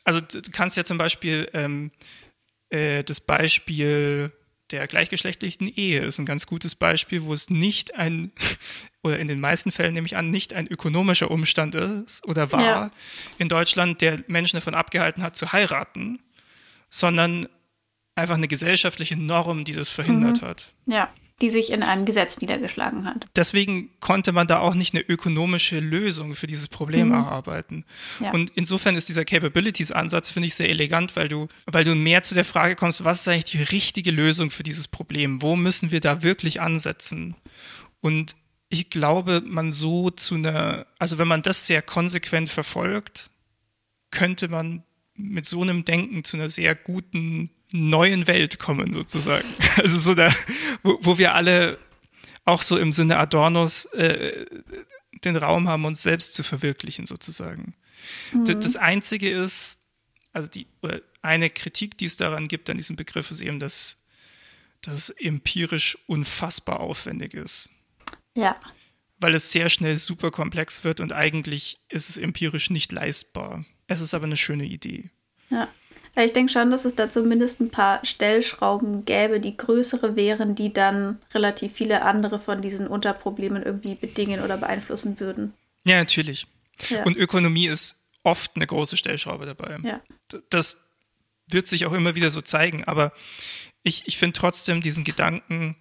Also 0.04 0.20
du 0.20 0.52
kannst 0.52 0.78
ja 0.78 0.84
zum 0.84 0.98
Beispiel 0.98 1.50
ähm, 1.54 1.92
äh, 2.70 3.04
das 3.04 3.20
Beispiel 3.20 4.32
der 4.72 4.88
gleichgeschlechtlichen 4.88 5.68
Ehe 5.68 6.06
ist 6.06 6.18
ein 6.18 6.26
ganz 6.26 6.48
gutes 6.48 6.76
Beispiel, 6.76 7.24
wo 7.24 7.34
es 7.34 7.50
nicht 7.50 7.96
ein, 7.96 8.32
oder 9.04 9.20
in 9.20 9.28
den 9.28 9.40
meisten 9.40 9.72
Fällen 9.72 9.94
nehme 9.94 10.08
ich 10.08 10.16
an, 10.16 10.30
nicht 10.30 10.54
ein 10.54 10.68
ökonomischer 10.68 11.30
Umstand 11.30 11.76
ist 11.76 12.26
oder 12.26 12.52
war 12.52 12.62
ja. 12.62 12.92
in 13.38 13.50
Deutschland, 13.50 14.02
der 14.02 14.24
Menschen 14.28 14.58
davon 14.58 14.76
abgehalten 14.76 15.24
hat 15.24 15.36
zu 15.36 15.52
heiraten, 15.52 16.20
sondern 16.90 17.48
einfach 18.16 18.36
eine 18.36 18.48
gesellschaftliche 18.48 19.18
Norm, 19.18 19.66
die 19.66 19.74
das 19.74 19.90
verhindert 19.90 20.42
mhm. 20.42 20.46
hat. 20.46 20.74
Ja 20.86 21.14
die 21.42 21.50
sich 21.50 21.72
in 21.72 21.84
einem 21.84 22.06
Gesetz 22.06 22.40
niedergeschlagen 22.40 23.06
hat. 23.06 23.28
Deswegen 23.36 23.90
konnte 24.00 24.32
man 24.32 24.48
da 24.48 24.60
auch 24.60 24.76
nicht 24.76 24.94
eine 24.94 25.04
ökonomische 25.04 25.80
Lösung 25.80 26.36
für 26.36 26.48
dieses 26.48 26.68
Problem 26.68 27.08
mhm. 27.08 27.16
erarbeiten. 27.16 27.86
Ja. 28.20 28.32
Und 28.32 28.52
insofern 28.56 28.96
ist 28.96 29.10
dieser 29.10 29.26
Capabilities-Ansatz, 29.26 30.30
finde 30.30 30.48
ich, 30.48 30.56
sehr 30.56 30.70
elegant, 30.70 31.16
weil 31.16 31.28
du, 31.28 31.48
weil 31.66 31.84
du 31.84 31.96
mehr 31.96 32.24
zu 32.24 32.36
der 32.36 32.46
Frage 32.46 32.76
kommst, 32.76 33.04
was 33.04 33.22
ist 33.22 33.28
eigentlich 33.28 33.46
die 33.46 33.64
richtige 33.64 34.12
Lösung 34.12 34.52
für 34.52 34.64
dieses 34.64 34.88
Problem? 34.88 35.42
Wo 35.42 35.56
müssen 35.56 35.92
wir 35.92 36.00
da 36.00 36.24
wirklich 36.24 36.62
ansetzen? 36.62 37.36
Und 38.02 38.36
ich 38.70 38.90
glaube, 38.90 39.42
man 39.46 39.70
so 39.72 40.10
zu 40.10 40.36
einer, 40.36 40.86
also 40.98 41.18
wenn 41.18 41.28
man 41.28 41.42
das 41.42 41.68
sehr 41.68 41.82
konsequent 41.82 42.50
verfolgt, 42.50 43.30
könnte 44.12 44.48
man 44.48 44.84
mit 45.16 45.46
so 45.46 45.62
einem 45.62 45.86
Denken 45.86 46.24
zu 46.24 46.38
einer 46.38 46.50
sehr 46.50 46.76
guten 46.76 47.50
neuen 47.72 48.28
Welt 48.28 48.60
kommen, 48.60 48.94
sozusagen. 48.94 49.48
Also 49.78 50.00
so 50.00 50.16
da, 50.16 50.34
wo, 50.84 50.98
wo 51.02 51.18
wir 51.18 51.34
alle 51.34 51.78
auch 52.46 52.62
so 52.62 52.78
im 52.78 52.92
Sinne 52.92 53.18
Adornos 53.18 53.86
äh, 53.86 54.46
den 55.24 55.38
Raum 55.38 55.68
haben, 55.68 55.86
uns 55.86 56.02
selbst 56.02 56.34
zu 56.34 56.44
verwirklichen, 56.44 57.06
sozusagen. 57.06 57.76
Mhm. 58.34 58.46
Das 58.60 58.76
Einzige 58.76 59.30
ist, 59.30 59.80
also 60.34 60.48
die, 60.50 60.68
eine 61.22 61.50
Kritik, 61.50 61.98
die 61.98 62.06
es 62.06 62.18
daran 62.18 62.48
gibt, 62.48 62.70
an 62.70 62.78
diesem 62.78 62.96
Begriff, 62.96 63.32
ist 63.32 63.42
eben, 63.42 63.60
dass, 63.60 63.98
dass 64.82 64.96
es 64.96 65.10
empirisch 65.12 65.98
unfassbar 66.08 66.80
aufwendig 66.80 67.34
ist. 67.34 67.70
Ja. 68.36 68.60
Weil 69.20 69.36
es 69.36 69.52
sehr 69.52 69.70
schnell 69.70 69.98
super 69.98 70.32
komplex 70.32 70.84
wird 70.84 71.00
und 71.00 71.14
eigentlich 71.14 71.80
ist 71.90 72.10
es 72.10 72.18
empirisch 72.18 72.70
nicht 72.70 72.92
leistbar. 72.92 73.66
Es 73.88 74.02
ist 74.02 74.14
aber 74.14 74.26
eine 74.26 74.38
schöne 74.38 74.66
Idee. 74.66 75.12
Ja. 75.50 75.70
Ich 76.16 76.34
denke 76.34 76.52
schon, 76.52 76.72
dass 76.72 76.84
es 76.84 76.96
da 76.96 77.10
zumindest 77.10 77.62
ein 77.62 77.70
paar 77.70 78.04
Stellschrauben 78.06 79.06
gäbe, 79.06 79.40
die 79.40 79.56
größere 79.56 80.16
wären, 80.16 80.56
die 80.56 80.74
dann 80.74 81.20
relativ 81.34 81.72
viele 81.72 82.02
andere 82.02 82.38
von 82.38 82.62
diesen 82.62 82.88
Unterproblemen 82.88 83.64
irgendwie 83.64 83.96
bedingen 83.96 84.44
oder 84.44 84.58
beeinflussen 84.58 85.20
würden. 85.20 85.54
Ja, 85.86 85.98
natürlich. 85.98 86.48
Ja. 86.90 87.04
Und 87.04 87.16
Ökonomie 87.18 87.68
ist 87.68 87.96
oft 88.24 88.52
eine 88.56 88.68
große 88.68 88.98
Stellschraube 88.98 89.46
dabei. 89.46 89.78
Ja. 89.84 90.02
Das 90.50 90.86
wird 91.48 91.68
sich 91.68 91.86
auch 91.86 91.94
immer 91.94 92.16
wieder 92.16 92.32
so 92.32 92.42
zeigen, 92.42 92.84
aber 92.84 93.14
ich, 93.84 94.04
ich 94.06 94.18
finde 94.18 94.38
trotzdem 94.38 94.82
diesen 94.82 95.04
Gedanken, 95.04 95.76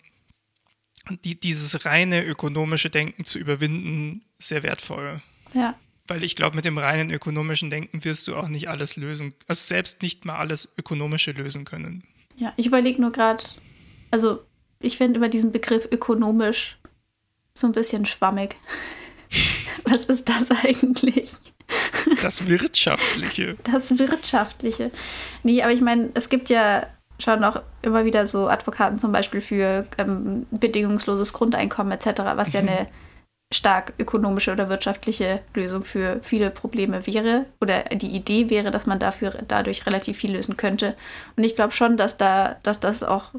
die, 1.24 1.38
dieses 1.38 1.84
reine 1.84 2.24
ökonomische 2.24 2.90
Denken 2.90 3.24
zu 3.24 3.38
überwinden, 3.38 4.22
sehr 4.38 4.62
wertvoll. 4.62 5.22
Ja. 5.54 5.78
Weil 6.10 6.24
ich 6.24 6.34
glaube, 6.34 6.56
mit 6.56 6.64
dem 6.64 6.76
reinen 6.76 7.08
ökonomischen 7.10 7.70
Denken 7.70 8.04
wirst 8.04 8.26
du 8.26 8.34
auch 8.34 8.48
nicht 8.48 8.68
alles 8.68 8.96
lösen, 8.96 9.32
also 9.46 9.62
selbst 9.62 10.02
nicht 10.02 10.24
mal 10.24 10.34
alles 10.34 10.68
Ökonomische 10.76 11.30
lösen 11.30 11.64
können. 11.64 12.02
Ja, 12.36 12.52
ich 12.56 12.66
überlege 12.66 13.00
nur 13.00 13.12
gerade, 13.12 13.44
also 14.10 14.42
ich 14.80 14.96
finde 14.96 15.18
über 15.18 15.28
diesen 15.28 15.52
Begriff 15.52 15.86
ökonomisch 15.88 16.78
so 17.54 17.68
ein 17.68 17.72
bisschen 17.72 18.06
schwammig. 18.06 18.56
Was 19.84 20.06
ist 20.06 20.28
das 20.28 20.50
eigentlich? 20.50 21.36
Das 22.20 22.48
Wirtschaftliche. 22.48 23.56
Das 23.62 23.96
Wirtschaftliche. 23.96 24.90
Nee, 25.44 25.62
aber 25.62 25.72
ich 25.72 25.80
meine, 25.80 26.10
es 26.14 26.28
gibt 26.28 26.50
ja 26.50 26.88
schon 27.20 27.44
auch 27.44 27.62
immer 27.82 28.04
wieder 28.04 28.26
so 28.26 28.48
Advokaten 28.48 28.98
zum 28.98 29.12
Beispiel 29.12 29.40
für 29.40 29.86
ähm, 29.96 30.44
bedingungsloses 30.50 31.32
Grundeinkommen 31.32 31.92
etc., 31.92 32.22
was 32.34 32.48
mhm. 32.48 32.54
ja 32.54 32.60
eine 32.60 32.86
stark 33.52 33.94
ökonomische 33.98 34.52
oder 34.52 34.68
wirtschaftliche 34.68 35.40
Lösung 35.54 35.82
für 35.84 36.20
viele 36.22 36.50
Probleme 36.50 37.06
wäre 37.06 37.46
oder 37.60 37.82
die 37.82 38.10
Idee 38.10 38.48
wäre, 38.48 38.70
dass 38.70 38.86
man 38.86 39.00
dafür 39.00 39.32
dadurch 39.48 39.86
relativ 39.86 40.18
viel 40.18 40.32
lösen 40.32 40.56
könnte. 40.56 40.96
Und 41.36 41.44
ich 41.44 41.56
glaube 41.56 41.72
schon, 41.72 41.96
dass 41.96 42.16
da, 42.16 42.56
dass 42.62 42.78
das 42.78 43.02
auch 43.02 43.32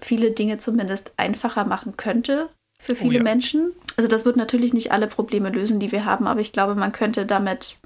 viele 0.00 0.32
Dinge 0.32 0.58
zumindest 0.58 1.12
einfacher 1.16 1.64
machen 1.64 1.96
könnte 1.96 2.50
für 2.78 2.92
oh 2.92 2.96
viele 2.96 3.10
oh 3.10 3.18
ja. 3.18 3.22
Menschen. 3.22 3.72
Also 3.96 4.08
das 4.08 4.24
wird 4.24 4.36
natürlich 4.36 4.74
nicht 4.74 4.92
alle 4.92 5.06
Probleme 5.06 5.48
lösen, 5.48 5.80
die 5.80 5.92
wir 5.92 6.04
haben, 6.04 6.26
aber 6.26 6.40
ich 6.40 6.52
glaube, 6.52 6.74
man 6.74 6.92
könnte 6.92 7.24
damit, 7.24 7.78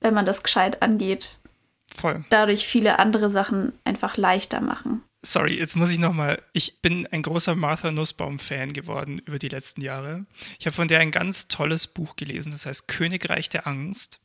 wenn 0.00 0.14
man 0.14 0.26
das 0.26 0.44
gescheit 0.44 0.80
angeht, 0.80 1.38
Voll. 1.92 2.24
dadurch 2.30 2.66
viele 2.66 3.00
andere 3.00 3.30
Sachen 3.30 3.72
einfach 3.84 4.16
leichter 4.16 4.60
machen. 4.60 5.02
Sorry, 5.22 5.58
jetzt 5.58 5.76
muss 5.76 5.90
ich 5.90 5.98
nochmal. 5.98 6.42
Ich 6.54 6.80
bin 6.80 7.06
ein 7.06 7.22
großer 7.22 7.54
Martha 7.54 7.90
Nussbaum-Fan 7.90 8.72
geworden 8.72 9.18
über 9.18 9.38
die 9.38 9.48
letzten 9.48 9.82
Jahre. 9.82 10.24
Ich 10.58 10.66
habe 10.66 10.74
von 10.74 10.88
der 10.88 11.00
ein 11.00 11.10
ganz 11.10 11.48
tolles 11.48 11.86
Buch 11.86 12.16
gelesen, 12.16 12.52
das 12.52 12.64
heißt 12.64 12.88
Königreich 12.88 13.50
der 13.50 13.66
Angst, 13.66 14.20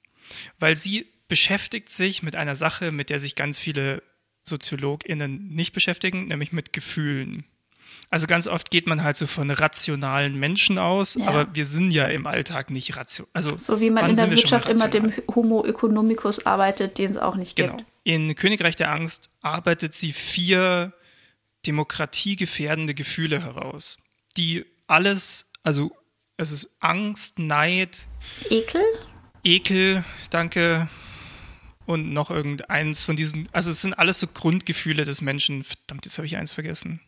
weil 0.57 0.77
sie 0.77 1.07
beschäftigt 1.27 1.89
sich 1.89 2.23
mit 2.23 2.35
einer 2.35 2.55
Sache, 2.55 2.91
mit 2.91 3.09
der 3.09 3.19
sich 3.19 3.35
ganz 3.35 3.57
viele 3.57 4.03
SoziologInnen 4.45 5.49
nicht 5.49 5.73
beschäftigen, 5.73 6.27
nämlich 6.27 6.53
mit 6.53 6.71
Gefühlen. 6.71 7.45
Also 8.09 8.27
ganz 8.27 8.47
oft 8.47 8.71
geht 8.71 8.87
man 8.87 9.03
halt 9.03 9.15
so 9.15 9.27
von 9.27 9.51
rationalen 9.51 10.39
Menschen 10.39 10.77
aus, 10.77 11.15
ja. 11.15 11.27
aber 11.27 11.47
wir 11.53 11.65
sind 11.65 11.91
ja 11.91 12.05
im 12.05 12.27
Alltag 12.27 12.69
nicht 12.69 12.95
rational. 12.97 13.29
Also 13.33 13.57
so 13.57 13.79
wie 13.79 13.89
man 13.89 14.09
in 14.09 14.15
der 14.15 14.29
Wirtschaft 14.29 14.69
immer 14.69 14.87
dem 14.87 15.13
Homo 15.33 15.65
economicus 15.65 16.45
arbeitet, 16.45 16.97
den 16.97 17.11
es 17.11 17.17
auch 17.17 17.35
nicht 17.35 17.55
genau. 17.55 17.77
gibt. 17.77 17.89
In 18.03 18.35
Königreich 18.35 18.75
der 18.75 18.91
Angst 18.91 19.29
arbeitet 19.41 19.93
sie 19.93 20.13
vier 20.13 20.93
demokratiegefährdende 21.65 22.93
Gefühle 22.93 23.41
heraus, 23.41 23.97
die 24.37 24.65
alles, 24.87 25.49
also 25.63 25.91
es 26.37 26.51
ist 26.51 26.77
Angst, 26.79 27.39
Neid, 27.39 28.07
Ekel, 28.49 28.83
Ekel, 29.43 30.03
danke, 30.29 30.87
und 31.85 32.13
noch 32.13 32.31
irgendeins 32.31 33.03
von 33.03 33.15
diesen, 33.15 33.47
also 33.51 33.71
es 33.71 33.81
sind 33.81 33.93
alles 33.93 34.19
so 34.19 34.27
Grundgefühle 34.27 35.05
des 35.05 35.21
Menschen. 35.21 35.63
Verdammt, 35.63 36.05
jetzt 36.05 36.17
habe 36.17 36.25
ich 36.25 36.37
eins 36.37 36.51
vergessen. 36.51 36.99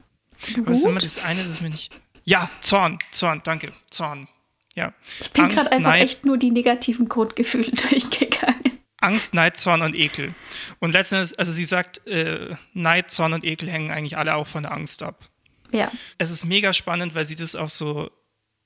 Was 0.58 0.80
ist 0.80 0.86
immer 0.86 1.00
das 1.00 1.18
eine, 1.24 1.44
das 1.44 1.62
mir 1.62 1.70
nicht. 1.70 1.92
Ja, 2.24 2.50
Zorn, 2.62 3.00
Zorn, 3.12 3.42
danke, 3.44 3.74
Zorn. 3.90 4.28
Ja. 4.76 4.94
Ich 5.20 5.32
bin 5.32 5.48
gerade 5.48 5.72
einfach 5.72 5.92
Neid, 5.92 6.04
echt 6.04 6.26
nur 6.26 6.38
die 6.38 6.52
negativen 6.52 7.10
Grundgefühle 7.10 7.72
durchgegangen. 7.90 8.80
Angst, 9.00 9.34
Neid, 9.34 9.58
Zorn 9.58 9.82
und 9.82 9.96
Ekel. 9.96 10.34
Und 10.80 10.92
letztendlich, 10.92 11.38
also 11.40 11.52
sie 11.52 11.66
sagt, 11.66 12.06
äh, 12.08 12.56
Neid, 12.74 13.12
Zorn 13.12 13.34
und 13.34 13.44
Ekel 13.44 13.70
hängen 13.70 13.92
eigentlich 13.92 14.18
alle 14.18 14.36
auch 14.36 14.48
von 14.48 14.64
der 14.64 14.74
Angst 14.74 15.04
ab. 15.04 15.30
Ja. 15.72 15.92
Es 16.18 16.32
ist 16.32 16.46
mega 16.46 16.74
spannend, 16.74 17.16
weil 17.16 17.26
sie 17.26 17.36
das 17.36 17.56
auch 17.56 17.70
so 17.70 18.12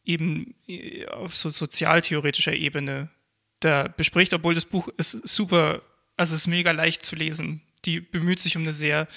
eben 0.03 0.55
äh, 0.67 1.05
auf 1.07 1.35
so 1.35 1.49
sozialtheoretischer 1.49 2.53
Ebene 2.53 3.09
da 3.59 3.87
bespricht, 3.87 4.33
obwohl 4.33 4.55
das 4.55 4.65
Buch 4.65 4.89
ist 4.97 5.11
super, 5.27 5.81
also 6.17 6.35
es 6.35 6.41
ist 6.41 6.47
mega 6.47 6.71
leicht 6.71 7.03
zu 7.03 7.15
lesen. 7.15 7.61
Die 7.85 7.99
bemüht 7.99 8.39
sich 8.39 8.55
um 8.57 8.63
eine 8.63 8.73
sehr 8.73 9.07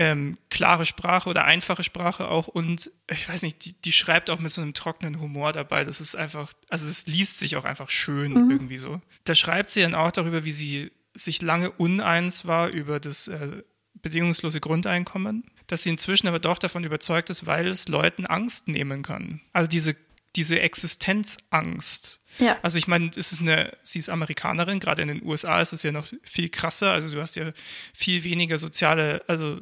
ähm, 0.00 0.38
klare 0.48 0.86
Sprache 0.86 1.28
oder 1.28 1.44
einfache 1.44 1.82
Sprache 1.82 2.28
auch 2.28 2.48
und 2.48 2.90
ich 3.10 3.28
weiß 3.28 3.42
nicht, 3.42 3.62
die, 3.66 3.74
die, 3.74 3.92
schreibt 3.92 4.30
auch 4.30 4.38
mit 4.38 4.50
so 4.50 4.62
einem 4.62 4.72
trockenen 4.72 5.20
Humor 5.20 5.52
dabei. 5.52 5.84
Das 5.84 6.00
ist 6.00 6.16
einfach, 6.16 6.50
also 6.70 6.88
es 6.88 7.06
liest 7.06 7.38
sich 7.38 7.56
auch 7.56 7.66
einfach 7.66 7.90
schön 7.90 8.32
mhm. 8.32 8.50
irgendwie 8.50 8.78
so. 8.78 9.02
Da 9.24 9.34
schreibt 9.34 9.68
sie 9.68 9.82
dann 9.82 9.94
auch 9.94 10.10
darüber, 10.10 10.46
wie 10.46 10.52
sie 10.52 10.90
sich 11.12 11.42
lange 11.42 11.70
uneins 11.70 12.46
war 12.46 12.68
über 12.68 12.98
das 12.98 13.28
äh, 13.28 13.62
bedingungslose 14.00 14.58
Grundeinkommen, 14.60 15.44
dass 15.66 15.82
sie 15.82 15.90
inzwischen 15.90 16.28
aber 16.28 16.38
doch 16.38 16.56
davon 16.56 16.82
überzeugt 16.82 17.28
ist, 17.28 17.44
weil 17.44 17.66
es 17.66 17.86
Leuten 17.86 18.24
Angst 18.24 18.68
nehmen 18.68 19.02
kann. 19.02 19.42
Also 19.52 19.68
diese, 19.68 19.96
diese 20.34 20.60
Existenzangst. 20.60 22.22
Ja. 22.38 22.58
Also 22.62 22.78
ich 22.78 22.88
meine, 22.88 23.10
es 23.14 23.32
ist 23.32 23.42
eine, 23.42 23.76
sie 23.82 23.98
ist 23.98 24.08
Amerikanerin, 24.08 24.80
gerade 24.80 25.02
in 25.02 25.08
den 25.08 25.22
USA 25.22 25.60
ist 25.60 25.74
es 25.74 25.82
ja 25.82 25.92
noch 25.92 26.06
viel 26.22 26.48
krasser. 26.48 26.90
Also 26.90 27.14
du 27.14 27.20
hast 27.20 27.36
ja 27.36 27.52
viel 27.92 28.24
weniger 28.24 28.56
soziale, 28.56 29.22
also 29.28 29.60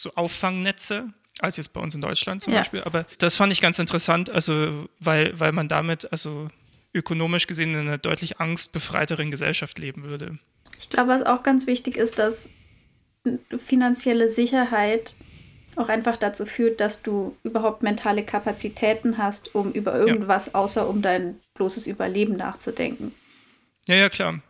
so 0.00 0.12
Auffangnetze 0.14 1.08
als 1.40 1.56
jetzt 1.56 1.72
bei 1.72 1.80
uns 1.80 1.94
in 1.94 2.00
Deutschland 2.00 2.42
zum 2.42 2.52
ja. 2.52 2.60
Beispiel. 2.60 2.82
Aber 2.82 3.06
das 3.18 3.36
fand 3.36 3.52
ich 3.52 3.60
ganz 3.60 3.78
interessant, 3.78 4.30
also 4.30 4.88
weil, 4.98 5.38
weil 5.38 5.52
man 5.52 5.68
damit 5.68 6.10
also 6.12 6.48
ökonomisch 6.92 7.46
gesehen 7.46 7.72
in 7.72 7.80
einer 7.80 7.98
deutlich 7.98 8.40
angstbefreiteren 8.40 9.30
Gesellschaft 9.30 9.78
leben 9.78 10.02
würde. 10.02 10.38
Ich 10.78 10.90
glaube, 10.90 11.08
was 11.08 11.22
auch 11.22 11.42
ganz 11.42 11.66
wichtig 11.66 11.96
ist, 11.96 12.18
dass 12.18 12.50
finanzielle 13.64 14.28
Sicherheit 14.28 15.14
auch 15.76 15.88
einfach 15.88 16.16
dazu 16.16 16.46
führt, 16.46 16.80
dass 16.80 17.02
du 17.02 17.36
überhaupt 17.42 17.82
mentale 17.82 18.24
Kapazitäten 18.24 19.18
hast, 19.18 19.54
um 19.54 19.72
über 19.72 19.94
irgendwas 19.94 20.46
ja. 20.46 20.54
außer 20.54 20.88
um 20.88 21.00
dein 21.00 21.38
bloßes 21.54 21.86
Überleben 21.86 22.36
nachzudenken. 22.36 23.14
Ja, 23.86 23.94
ja, 23.94 24.08
klar. 24.08 24.42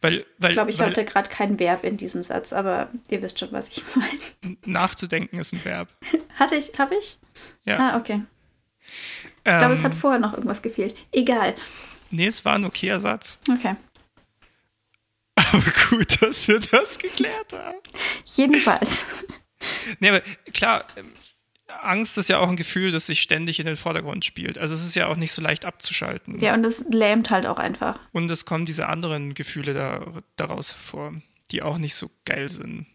Weil, 0.00 0.26
weil, 0.38 0.50
ich 0.50 0.54
glaube, 0.54 0.70
ich 0.70 0.78
weil, 0.78 0.88
hatte 0.88 1.04
gerade 1.04 1.28
kein 1.28 1.58
Verb 1.58 1.84
in 1.84 1.96
diesem 1.96 2.24
Satz, 2.24 2.52
aber 2.52 2.90
ihr 3.08 3.22
wisst 3.22 3.38
schon, 3.38 3.52
was 3.52 3.68
ich 3.68 3.82
meine. 3.94 4.56
Nachzudenken 4.64 5.38
ist 5.38 5.52
ein 5.52 5.64
Verb. 5.64 5.88
Hatte 6.38 6.56
ich, 6.56 6.72
habe 6.78 6.94
ich? 6.96 7.18
Ja. 7.64 7.78
Ah, 7.78 7.96
okay. 7.98 8.22
Ich 9.44 9.52
ähm, 9.52 9.58
glaube, 9.58 9.74
es 9.74 9.84
hat 9.84 9.94
vorher 9.94 10.18
noch 10.20 10.32
irgendwas 10.32 10.62
gefehlt. 10.62 10.96
Egal. 11.12 11.54
Nee, 12.10 12.26
es 12.26 12.44
war 12.44 12.54
ein 12.54 12.64
okayer 12.64 13.00
Satz. 13.00 13.38
Okay. 13.50 13.76
Aber 15.34 15.72
gut, 15.90 16.20
dass 16.20 16.48
wir 16.48 16.58
das 16.60 16.98
geklärt 16.98 17.52
haben. 17.52 17.78
Jedenfalls. 18.24 19.06
Nee, 20.00 20.10
aber 20.10 20.20
klar, 20.52 20.84
ähm, 20.96 21.12
Angst 21.68 22.16
ist 22.18 22.28
ja 22.28 22.38
auch 22.38 22.48
ein 22.48 22.56
Gefühl, 22.56 22.92
das 22.92 23.06
sich 23.06 23.20
ständig 23.20 23.60
in 23.60 23.66
den 23.66 23.76
Vordergrund 23.76 24.24
spielt. 24.24 24.58
Also 24.58 24.74
es 24.74 24.84
ist 24.84 24.94
ja 24.94 25.06
auch 25.06 25.16
nicht 25.16 25.32
so 25.32 25.42
leicht 25.42 25.64
abzuschalten. 25.64 26.38
Ja, 26.38 26.54
und 26.54 26.64
es 26.64 26.86
lähmt 26.90 27.30
halt 27.30 27.46
auch 27.46 27.58
einfach. 27.58 27.98
Und 28.12 28.30
es 28.30 28.46
kommen 28.46 28.66
diese 28.66 28.88
anderen 28.88 29.34
Gefühle 29.34 29.74
da, 29.74 30.06
daraus 30.36 30.72
hervor, 30.72 31.12
die 31.50 31.62
auch 31.62 31.78
nicht 31.78 31.94
so 31.94 32.10
geil 32.24 32.48
sind. 32.48 32.86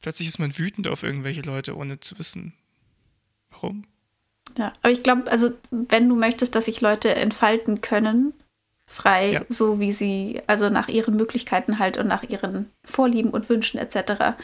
Plötzlich 0.00 0.28
ist 0.28 0.38
man 0.38 0.56
wütend 0.56 0.88
auf 0.88 1.02
irgendwelche 1.02 1.42
Leute, 1.42 1.76
ohne 1.76 2.00
zu 2.00 2.18
wissen, 2.18 2.52
warum. 3.50 3.84
Ja, 4.56 4.72
aber 4.82 4.92
ich 4.92 5.02
glaube, 5.02 5.30
also 5.30 5.52
wenn 5.70 6.08
du 6.08 6.16
möchtest, 6.16 6.54
dass 6.54 6.66
sich 6.66 6.80
Leute 6.80 7.14
entfalten 7.14 7.80
können, 7.80 8.32
frei, 8.86 9.32
ja. 9.32 9.44
so 9.48 9.80
wie 9.80 9.92
sie, 9.92 10.40
also 10.46 10.70
nach 10.70 10.88
ihren 10.88 11.16
Möglichkeiten 11.16 11.78
halt 11.78 11.98
und 11.98 12.06
nach 12.06 12.22
ihren 12.22 12.70
Vorlieben 12.84 13.30
und 13.30 13.48
Wünschen 13.48 13.78
etc., 13.78 14.36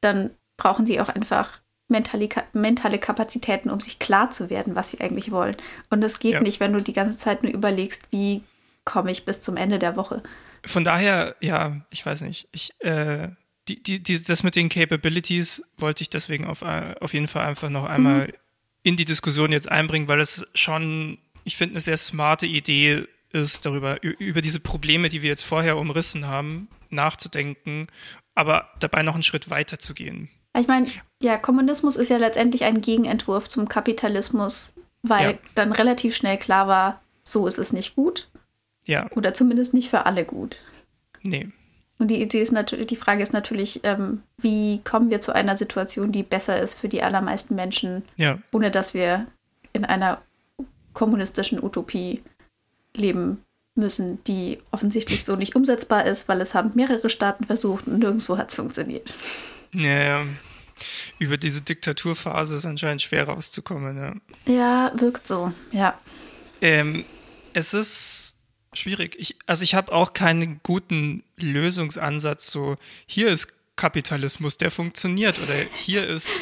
dann 0.00 0.30
brauchen 0.56 0.86
sie 0.86 1.00
auch 1.00 1.08
einfach 1.08 1.60
mentale, 1.88 2.28
mentale 2.52 2.98
Kapazitäten, 2.98 3.70
um 3.70 3.80
sich 3.80 3.98
klar 3.98 4.30
zu 4.30 4.50
werden, 4.50 4.76
was 4.76 4.90
sie 4.90 5.00
eigentlich 5.00 5.30
wollen. 5.30 5.56
Und 5.90 6.00
das 6.00 6.20
geht 6.20 6.34
ja. 6.34 6.40
nicht, 6.40 6.60
wenn 6.60 6.72
du 6.72 6.80
die 6.80 6.92
ganze 6.92 7.16
Zeit 7.16 7.42
nur 7.42 7.52
überlegst, 7.52 8.02
wie 8.10 8.42
komme 8.84 9.10
ich 9.10 9.24
bis 9.24 9.40
zum 9.40 9.56
Ende 9.56 9.78
der 9.78 9.96
Woche. 9.96 10.22
Von 10.64 10.84
daher, 10.84 11.36
ja, 11.40 11.84
ich 11.90 12.04
weiß 12.04 12.22
nicht. 12.22 12.48
Ich, 12.52 12.72
äh, 12.80 13.28
die, 13.68 13.82
die, 13.82 14.02
die, 14.02 14.22
das 14.22 14.42
mit 14.42 14.56
den 14.56 14.68
Capabilities 14.68 15.62
wollte 15.76 16.02
ich 16.02 16.10
deswegen 16.10 16.46
auf, 16.46 16.62
äh, 16.62 16.94
auf 17.00 17.12
jeden 17.12 17.28
Fall 17.28 17.46
einfach 17.46 17.68
noch 17.68 17.84
einmal 17.84 18.28
mhm. 18.28 18.32
in 18.82 18.96
die 18.96 19.04
Diskussion 19.04 19.52
jetzt 19.52 19.70
einbringen, 19.70 20.08
weil 20.08 20.20
es 20.20 20.46
schon, 20.54 21.18
ich 21.44 21.56
finde, 21.56 21.74
eine 21.74 21.80
sehr 21.80 21.96
smarte 21.96 22.46
Idee 22.46 23.04
ist, 23.30 23.66
darüber, 23.66 24.02
über 24.02 24.40
diese 24.40 24.60
Probleme, 24.60 25.10
die 25.10 25.22
wir 25.22 25.28
jetzt 25.28 25.42
vorher 25.42 25.76
umrissen 25.76 26.26
haben, 26.26 26.68
nachzudenken, 26.90 27.88
aber 28.34 28.70
dabei 28.80 29.02
noch 29.02 29.14
einen 29.14 29.22
Schritt 29.22 29.50
weiter 29.50 29.78
zu 29.78 29.94
gehen. 29.94 30.30
Ich 30.58 30.66
meine, 30.66 30.86
ja, 31.20 31.36
Kommunismus 31.36 31.96
ist 31.96 32.08
ja 32.08 32.16
letztendlich 32.16 32.64
ein 32.64 32.80
Gegenentwurf 32.80 33.48
zum 33.48 33.68
Kapitalismus, 33.68 34.72
weil 35.02 35.32
ja. 35.32 35.38
dann 35.54 35.72
relativ 35.72 36.14
schnell 36.14 36.38
klar 36.38 36.68
war, 36.68 37.00
so 37.24 37.46
ist 37.46 37.58
es 37.58 37.72
nicht 37.72 37.94
gut. 37.94 38.28
Ja. 38.86 39.10
Oder 39.14 39.34
zumindest 39.34 39.74
nicht 39.74 39.90
für 39.90 40.06
alle 40.06 40.24
gut. 40.24 40.56
Nee. 41.22 41.48
Und 41.98 42.08
die 42.08 42.22
Idee 42.22 42.40
ist 42.40 42.52
natürlich, 42.52 42.86
die 42.86 42.96
Frage 42.96 43.22
ist 43.22 43.32
natürlich, 43.32 43.80
ähm, 43.82 44.22
wie 44.38 44.80
kommen 44.84 45.10
wir 45.10 45.20
zu 45.20 45.34
einer 45.34 45.56
Situation, 45.56 46.12
die 46.12 46.22
besser 46.22 46.60
ist 46.60 46.74
für 46.74 46.88
die 46.88 47.02
allermeisten 47.02 47.54
Menschen, 47.54 48.02
ja. 48.16 48.38
ohne 48.52 48.70
dass 48.70 48.94
wir 48.94 49.26
in 49.72 49.84
einer 49.84 50.22
kommunistischen 50.92 51.62
Utopie 51.62 52.22
leben 52.94 53.44
müssen, 53.74 54.22
die 54.24 54.58
offensichtlich 54.70 55.24
so 55.24 55.36
nicht 55.36 55.54
umsetzbar 55.54 56.06
ist, 56.06 56.28
weil 56.28 56.40
es 56.40 56.54
haben 56.54 56.72
mehrere 56.74 57.10
Staaten 57.10 57.44
versucht 57.44 57.86
und 57.86 57.98
nirgendwo 57.98 58.38
hat 58.38 58.50
es 58.50 58.54
funktioniert. 58.54 59.14
Ja, 59.72 59.98
ja. 59.98 60.26
Über 61.18 61.36
diese 61.36 61.62
Diktaturphase 61.62 62.56
ist 62.56 62.64
anscheinend 62.64 63.02
schwer 63.02 63.24
rauszukommen. 63.24 63.96
Ja, 64.46 64.52
ja 64.52 64.92
wirkt 64.94 65.26
so, 65.26 65.52
ja. 65.72 65.98
Ähm, 66.60 67.04
es 67.52 67.74
ist 67.74 68.34
schwierig. 68.72 69.16
Ich, 69.18 69.36
also 69.46 69.64
ich 69.64 69.74
habe 69.74 69.92
auch 69.92 70.12
keinen 70.12 70.60
guten 70.62 71.22
Lösungsansatz. 71.36 72.50
So, 72.50 72.76
hier 73.06 73.28
ist 73.28 73.48
Kapitalismus, 73.76 74.58
der 74.58 74.70
funktioniert. 74.70 75.38
Oder 75.38 75.54
hier 75.74 76.06
ist 76.06 76.34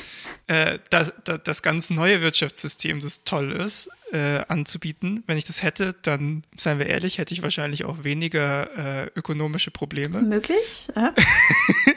äh, 0.49 0.81
das, 0.91 1.13
das, 1.25 1.41
das, 1.45 1.63
ganz 1.63 1.91
neue 1.91 2.23
Wirtschaftssystem, 2.23 3.01
das 3.01 3.25
toll 3.25 3.53
ist, 3.53 3.91
äh, 4.13 4.41
anzubieten. 4.49 5.23
Wenn 5.27 5.37
ich 5.37 5.45
das 5.45 5.63
hätte, 5.63 5.95
dann, 6.03 6.43
seien 6.57 6.79
wir 6.79 6.87
ehrlich, 6.87 7.19
hätte 7.19 7.35
ich 7.35 7.43
wahrscheinlich 7.43 7.85
auch 7.85 8.05
weniger 8.05 9.05
äh, 9.05 9.11
ökonomische 9.15 9.71
Probleme. 9.71 10.23
Möglich, 10.23 10.89
ja. 10.97 11.15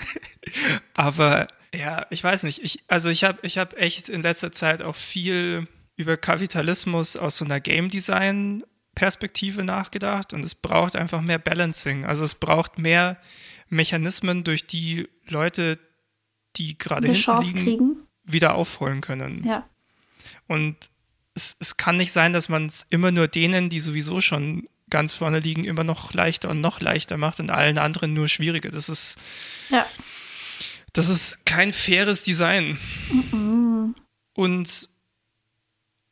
Aber 0.94 1.48
ja, 1.74 2.06
ich 2.10 2.24
weiß 2.24 2.44
nicht. 2.44 2.64
Ich, 2.64 2.84
also 2.88 3.10
ich 3.10 3.24
habe 3.24 3.40
ich 3.44 3.58
hab 3.58 3.78
echt 3.78 4.10
in 4.10 4.22
letzter 4.22 4.52
Zeit 4.52 4.82
auch 4.82 4.96
viel 4.96 5.68
über 5.96 6.18
Kapitalismus 6.18 7.18
aus 7.18 7.38
so 7.38 7.46
einer 7.46 7.60
Game 7.60 7.90
Design 7.90 8.64
Perspektive 8.96 9.64
nachgedacht 9.64 10.34
und 10.34 10.44
es 10.44 10.56
braucht 10.56 10.96
einfach 10.96 11.22
mehr 11.22 11.40
Balancing. 11.40 12.06
Also 12.06 12.24
es 12.24 12.36
braucht 12.36 12.80
mehr 12.80 13.18
Mechanismen, 13.70 14.44
durch 14.44 14.66
die 14.66 15.08
Leute, 15.28 15.80
die 16.56 16.78
gerade 16.78 17.08
hinten 17.08 17.22
Chance 17.22 17.54
liegen, 17.54 17.64
kriegen. 17.64 17.96
wieder 18.24 18.56
aufholen 18.56 19.02
können. 19.02 19.46
Ja. 19.46 19.68
Und 20.48 20.76
es, 21.36 21.56
es 21.60 21.78
kann 21.78 21.98
nicht 21.98 22.12
sein, 22.12 22.34
dass 22.34 22.50
man 22.50 22.66
es 22.66 22.86
immer 22.90 23.12
nur 23.12 23.28
denen, 23.28 23.70
die 23.70 23.80
sowieso 23.80 24.22
schon 24.22 24.68
ganz 24.90 25.14
vorne 25.14 25.40
liegen, 25.40 25.66
immer 25.66 25.84
noch 25.84 26.14
leichter 26.14 26.50
und 26.50 26.62
noch 26.62 26.82
leichter 26.82 27.18
macht 27.18 27.40
und 27.40 27.52
allen 27.52 27.78
anderen 27.78 28.14
nur 28.14 28.28
schwieriger. 28.28 28.70
Das 28.70 28.90
ist, 28.90 29.18
ja. 29.70 29.86
Das 30.94 31.10
ist 31.10 31.46
kein 31.46 31.74
faires 31.74 32.24
Design. 32.24 32.78
Mm 33.12 33.20
-mm. 33.36 33.94
Und 34.34 34.90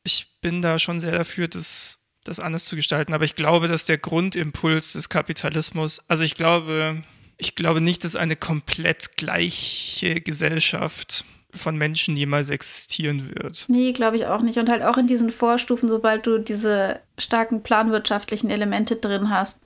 ich 0.03 0.27
bin 0.41 0.61
da 0.61 0.79
schon 0.79 0.99
sehr 0.99 1.11
dafür, 1.11 1.47
das, 1.47 1.99
das 2.23 2.39
anders 2.39 2.65
zu 2.65 2.75
gestalten. 2.75 3.13
Aber 3.13 3.25
ich 3.25 3.35
glaube, 3.35 3.67
dass 3.67 3.85
der 3.85 3.97
Grundimpuls 3.97 4.93
des 4.93 5.09
Kapitalismus, 5.09 6.01
also 6.07 6.23
ich 6.23 6.35
glaube, 6.35 7.03
ich 7.37 7.55
glaube 7.55 7.81
nicht, 7.81 8.03
dass 8.03 8.15
eine 8.15 8.35
komplett 8.35 9.15
gleiche 9.17 10.21
Gesellschaft 10.21 11.25
von 11.53 11.77
Menschen 11.77 12.17
jemals 12.17 12.49
existieren 12.49 13.31
wird. 13.35 13.65
Nee, 13.67 13.93
glaube 13.93 14.15
ich 14.15 14.25
auch 14.25 14.41
nicht. 14.41 14.57
Und 14.57 14.69
halt 14.69 14.83
auch 14.83 14.97
in 14.97 15.07
diesen 15.07 15.31
Vorstufen, 15.31 15.89
sobald 15.89 16.25
du 16.27 16.37
diese 16.39 16.99
starken 17.17 17.63
planwirtschaftlichen 17.63 18.49
Elemente 18.49 18.95
drin 18.95 19.29
hast, 19.29 19.61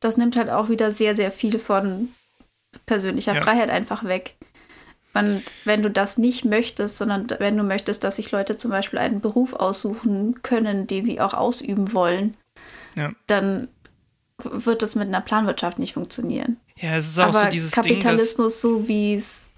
das 0.00 0.16
nimmt 0.16 0.36
halt 0.36 0.50
auch 0.50 0.68
wieder 0.68 0.92
sehr, 0.92 1.14
sehr 1.14 1.30
viel 1.30 1.58
von 1.58 2.08
persönlicher 2.86 3.34
ja. 3.34 3.42
Freiheit 3.42 3.70
einfach 3.70 4.04
weg. 4.04 4.36
Und 5.14 5.42
wenn 5.64 5.82
du 5.82 5.90
das 5.90 6.16
nicht 6.16 6.44
möchtest, 6.44 6.96
sondern 6.96 7.26
wenn 7.38 7.56
du 7.56 7.64
möchtest, 7.64 8.02
dass 8.02 8.16
sich 8.16 8.30
Leute 8.30 8.56
zum 8.56 8.70
Beispiel 8.70 8.98
einen 8.98 9.20
Beruf 9.20 9.52
aussuchen 9.52 10.42
können, 10.42 10.86
den 10.86 11.04
sie 11.04 11.20
auch 11.20 11.34
ausüben 11.34 11.92
wollen, 11.92 12.36
ja. 12.96 13.12
dann 13.26 13.68
wird 14.42 14.82
das 14.82 14.94
mit 14.94 15.08
einer 15.08 15.20
Planwirtschaft 15.20 15.78
nicht 15.78 15.94
funktionieren. 15.94 16.56
Ja, 16.76 16.96
es 16.96 17.08
ist 17.08 17.20
auch 17.20 17.24
Aber 17.24 17.32
so 17.34 17.48
dieses 17.50 17.72
Kapitalismus, 17.72 18.60
Ding, 18.60 18.70
so 18.70 18.88
wie 18.88 19.14
es 19.14 19.50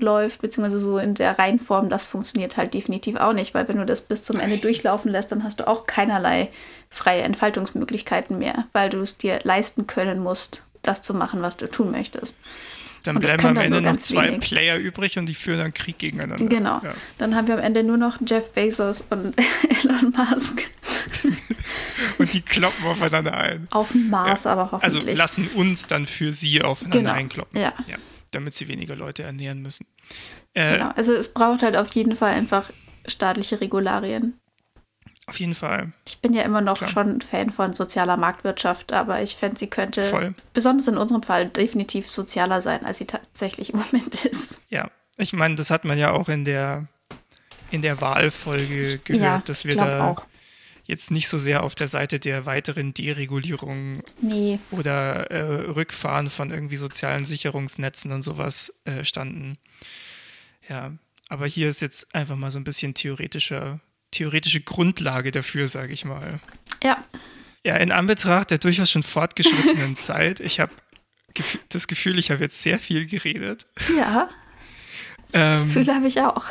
läuft, 0.00 0.40
beziehungsweise 0.40 0.80
so 0.80 0.98
in 0.98 1.14
der 1.14 1.38
Reihenform, 1.38 1.88
das 1.88 2.06
funktioniert 2.06 2.56
halt 2.56 2.74
definitiv 2.74 3.16
auch 3.16 3.32
nicht, 3.32 3.54
weil 3.54 3.68
wenn 3.68 3.76
du 3.76 3.86
das 3.86 4.00
bis 4.00 4.24
zum 4.24 4.40
Ende 4.40 4.58
durchlaufen 4.58 5.10
lässt, 5.10 5.30
dann 5.30 5.44
hast 5.44 5.60
du 5.60 5.68
auch 5.68 5.86
keinerlei 5.86 6.50
freie 6.90 7.22
Entfaltungsmöglichkeiten 7.22 8.38
mehr, 8.38 8.66
weil 8.72 8.90
du 8.90 9.00
es 9.02 9.16
dir 9.16 9.38
leisten 9.44 9.86
können 9.86 10.18
musst, 10.18 10.63
das 10.86 11.02
zu 11.02 11.14
machen, 11.14 11.42
was 11.42 11.56
du 11.56 11.68
tun 11.68 11.90
möchtest. 11.90 12.36
Dann 13.04 13.20
bleiben 13.20 13.46
am 13.46 13.56
Ende 13.58 13.82
noch 13.82 13.96
zwei 13.98 14.28
wenig. 14.28 14.40
Player 14.40 14.78
übrig 14.78 15.18
und 15.18 15.26
die 15.26 15.34
führen 15.34 15.58
dann 15.58 15.74
Krieg 15.74 15.98
gegeneinander. 15.98 16.46
Genau. 16.46 16.80
Ja. 16.82 16.94
Dann 17.18 17.36
haben 17.36 17.46
wir 17.48 17.54
am 17.54 17.60
Ende 17.60 17.82
nur 17.82 17.98
noch 17.98 18.18
Jeff 18.26 18.50
Bezos 18.52 19.04
und 19.10 19.34
Elon 19.84 20.14
Musk. 20.16 20.66
und 22.18 22.32
die 22.32 22.40
kloppen 22.40 22.86
aufeinander 22.86 23.36
ein. 23.36 23.68
Auf 23.72 23.92
dem 23.92 24.08
Mars, 24.08 24.44
ja. 24.44 24.52
aber 24.52 24.72
also 24.82 25.00
hoffentlich. 25.00 25.20
Also 25.20 25.42
lassen 25.42 25.48
uns 25.54 25.86
dann 25.86 26.06
für 26.06 26.32
sie 26.32 26.62
aufeinander 26.62 26.98
genau. 27.00 27.12
einkloppen. 27.12 27.60
Ja. 27.60 27.74
ja. 27.86 27.96
Damit 28.30 28.54
sie 28.54 28.68
weniger 28.68 28.96
Leute 28.96 29.22
ernähren 29.22 29.60
müssen. 29.60 29.86
Äh, 30.54 30.78
genau. 30.78 30.90
Also 30.96 31.12
es 31.12 31.34
braucht 31.34 31.62
halt 31.62 31.76
auf 31.76 31.94
jeden 31.94 32.16
Fall 32.16 32.32
einfach 32.32 32.70
staatliche 33.06 33.60
Regularien. 33.60 34.40
Auf 35.26 35.40
jeden 35.40 35.54
Fall. 35.54 35.92
Ich 36.06 36.18
bin 36.18 36.34
ja 36.34 36.42
immer 36.42 36.60
noch 36.60 36.78
Klar. 36.78 36.90
schon 36.90 37.20
Fan 37.22 37.50
von 37.50 37.72
sozialer 37.72 38.16
Marktwirtschaft, 38.16 38.92
aber 38.92 39.22
ich 39.22 39.36
fände, 39.36 39.58
sie 39.58 39.68
könnte, 39.68 40.04
Voll. 40.04 40.34
besonders 40.52 40.86
in 40.86 40.98
unserem 40.98 41.22
Fall, 41.22 41.48
definitiv 41.48 42.10
sozialer 42.10 42.60
sein, 42.60 42.84
als 42.84 42.98
sie 42.98 43.06
tatsächlich 43.06 43.72
im 43.72 43.80
Moment 43.92 44.24
ist. 44.24 44.56
Ja, 44.68 44.90
ich 45.16 45.32
meine, 45.32 45.54
das 45.54 45.70
hat 45.70 45.84
man 45.84 45.98
ja 45.98 46.12
auch 46.12 46.28
in 46.28 46.44
der, 46.44 46.88
in 47.70 47.80
der 47.80 48.00
Wahlfolge 48.00 48.98
gehört, 48.98 49.22
ja, 49.22 49.42
dass 49.46 49.64
wir 49.64 49.76
da 49.76 50.10
auch. 50.10 50.26
jetzt 50.84 51.10
nicht 51.10 51.28
so 51.28 51.38
sehr 51.38 51.62
auf 51.62 51.74
der 51.74 51.88
Seite 51.88 52.20
der 52.20 52.44
weiteren 52.44 52.92
Deregulierung 52.92 54.02
nee. 54.20 54.58
oder 54.72 55.30
äh, 55.30 55.70
Rückfahren 55.70 56.28
von 56.28 56.50
irgendwie 56.50 56.76
sozialen 56.76 57.24
Sicherungsnetzen 57.24 58.12
und 58.12 58.20
sowas 58.20 58.74
äh, 58.84 59.04
standen. 59.04 59.56
Ja, 60.68 60.92
aber 61.30 61.46
hier 61.46 61.68
ist 61.70 61.80
jetzt 61.80 62.14
einfach 62.14 62.36
mal 62.36 62.50
so 62.50 62.58
ein 62.58 62.64
bisschen 62.64 62.92
theoretischer 62.92 63.80
theoretische 64.14 64.60
Grundlage 64.60 65.30
dafür, 65.30 65.68
sage 65.68 65.92
ich 65.92 66.04
mal. 66.04 66.40
Ja. 66.82 67.04
Ja, 67.64 67.76
in 67.76 67.92
Anbetracht 67.92 68.50
der 68.50 68.58
durchaus 68.58 68.90
schon 68.90 69.02
fortgeschrittenen 69.02 69.96
Zeit, 69.96 70.40
ich 70.40 70.60
habe 70.60 70.72
das 71.70 71.88
Gefühl, 71.88 72.18
ich 72.18 72.30
habe 72.30 72.42
jetzt 72.42 72.62
sehr 72.62 72.78
viel 72.78 73.06
geredet. 73.06 73.66
Ja. 73.96 74.28
ähm, 75.32 75.66
Gefühl 75.66 75.92
habe 75.92 76.06
ich 76.06 76.20
auch. 76.20 76.44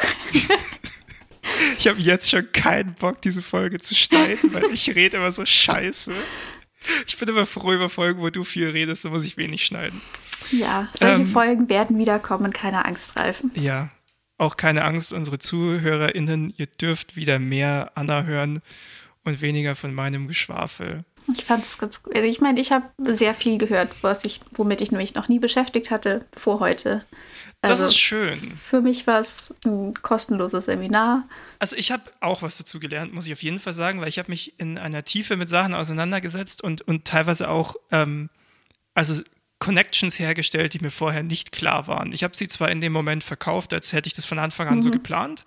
ich 1.77 1.88
habe 1.88 1.99
jetzt 2.02 2.30
schon 2.30 2.52
keinen 2.52 2.95
Bock, 2.95 3.22
diese 3.22 3.41
Folge 3.41 3.80
zu 3.80 3.95
schneiden, 3.95 4.53
weil 4.53 4.65
ich 4.73 4.94
rede 4.94 5.18
immer 5.18 5.31
so 5.31 5.45
scheiße. 5.45 6.14
Ich 7.07 7.18
bin 7.18 7.30
immer 7.30 7.45
froh 7.45 7.73
über 7.73 7.90
Folgen, 7.90 8.22
wo 8.22 8.30
du 8.30 8.44
viel 8.44 8.69
redest, 8.69 9.06
da 9.06 9.10
muss 9.10 9.23
ich 9.23 9.38
wenig 9.38 9.65
schneiden. 9.65 10.02
Ja, 10.52 10.90
solche 10.94 11.22
ähm, 11.22 11.27
Folgen 11.27 11.69
werden 11.69 11.98
wiederkommen, 11.98 12.52
keine 12.52 12.84
Angst, 12.84 13.15
Reifen. 13.15 13.52
Ja, 13.56 13.90
auch 14.38 14.57
keine 14.57 14.84
Angst, 14.84 15.14
unsere 15.14 15.39
ZuhörerInnen, 15.39 16.53
ihr 16.57 16.68
dürft 16.68 17.15
wieder 17.15 17.39
mehr 17.39 17.91
Anna 17.95 18.23
hören 18.23 18.61
und 19.23 19.41
weniger 19.41 19.76
von 19.76 19.93
meinem 19.93 20.27
Geschwafel. 20.27 21.05
Ich 21.34 21.45
fand 21.45 21.64
es 21.64 21.77
ganz 21.77 22.03
gut. 22.03 22.15
Also 22.15 22.27
ich 22.27 22.41
meine, 22.41 22.60
ich 22.60 22.72
habe 22.72 22.85
sehr 23.15 23.34
viel 23.34 23.57
gehört, 23.57 23.91
was 24.01 24.26
ich, 24.26 24.41
womit 24.51 24.81
ich 24.81 24.91
mich 24.91 25.14
noch 25.14 25.30
nie 25.30 25.39
beschäftigt 25.39 25.89
hatte 25.89 26.26
vor 26.35 26.60
heute. 26.60 27.05
Also 27.61 27.84
das 27.84 27.91
ist 27.91 27.97
schön. 27.97 28.38
Für 28.57 28.81
mich 28.81 29.07
war 29.07 29.19
es 29.19 29.55
ein 29.64 29.93
kostenloses 30.01 30.65
Seminar. 30.65 31.30
Also 31.60 31.77
ich 31.77 31.93
habe 31.93 32.03
auch 32.19 32.41
was 32.41 32.57
dazu 32.57 32.77
gelernt, 32.77 33.14
muss 33.14 33.26
ich 33.26 33.31
auf 33.31 33.41
jeden 33.41 33.60
Fall 33.60 33.72
sagen, 33.72 34.01
weil 34.01 34.10
ich 34.10 34.19
habe 34.19 34.31
mich 34.31 34.60
in 34.60 34.77
einer 34.77 35.05
Tiefe 35.05 35.38
mit 35.38 35.47
Sachen 35.47 35.73
auseinandergesetzt 35.73 36.61
und, 36.61 36.81
und 36.81 37.05
teilweise 37.05 37.49
auch 37.49 37.77
ähm, 37.91 38.30
also 38.95 39.23
Connections 39.64 40.19
hergestellt, 40.19 40.73
die 40.73 40.80
mir 40.80 40.91
vorher 40.91 41.23
nicht 41.23 41.53
klar 41.53 41.88
waren. 41.88 42.11
Ich 42.11 42.26
habe 42.26 42.35
sie 42.35 42.49
zwar 42.49 42.69
in 42.69 42.81
dem 42.81 42.91
Moment 42.91 43.23
verkauft, 43.23 43.73
als 43.73 43.94
hätte 43.94 44.07
ich 44.07 44.14
das 44.14 44.26
von 44.26 44.38
Anfang 44.38 44.68
an 44.68 44.76
mhm. 44.76 44.81
so 44.81 44.91
geplant, 44.91 45.45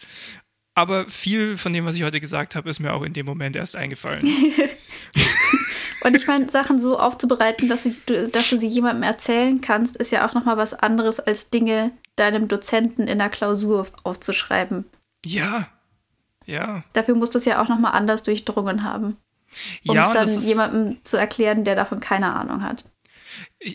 aber 0.75 1.07
viel 1.11 1.59
von 1.59 1.75
dem, 1.75 1.85
was 1.85 1.97
ich 1.97 2.03
heute 2.03 2.19
gesagt 2.19 2.57
habe, 2.57 2.71
ist 2.71 2.81
mir 2.81 2.95
auch 2.95 3.03
in 3.03 3.13
dem 3.13 3.27
Moment 3.27 3.57
erst 3.57 3.77
eingefallen. 3.77 4.27
Und 6.05 6.17
ich 6.17 6.27
meine, 6.27 6.49
Sachen 6.49 6.81
so 6.81 6.99
aufzubereiten, 6.99 7.69
dass 7.69 7.87
du, 8.07 8.29
dass 8.29 8.49
du 8.49 8.59
sie 8.59 8.69
jemandem 8.69 9.03
erzählen 9.03 9.61
kannst, 9.61 9.97
ist 9.97 10.13
ja 10.13 10.27
auch 10.27 10.33
nochmal 10.33 10.57
was 10.57 10.73
anderes, 10.73 11.21
als 11.21 11.51
Dinge 11.51 11.91
deinem 12.15 12.49
Dozenten 12.49 13.09
in 13.09 13.19
der 13.19 13.29
Klausur 13.29 13.87
aufzuschreiben. 14.03 14.87
Ja, 15.27 15.69
ja. 16.47 16.85
Dafür 16.95 17.17
musst 17.17 17.35
du 17.35 17.39
es 17.39 17.45
ja 17.45 17.61
auch 17.61 17.69
nochmal 17.69 17.93
anders 17.93 18.23
durchdrungen 18.23 18.83
haben. 18.83 19.19
Um 19.87 19.95
ja, 19.95 20.15
es 20.15 20.35
dann 20.35 20.43
jemandem 20.43 21.05
zu 21.05 21.19
erklären, 21.19 21.65
der 21.65 21.75
davon 21.75 22.01
keine 22.01 22.35
Ahnung 22.35 22.63
hat 22.63 22.85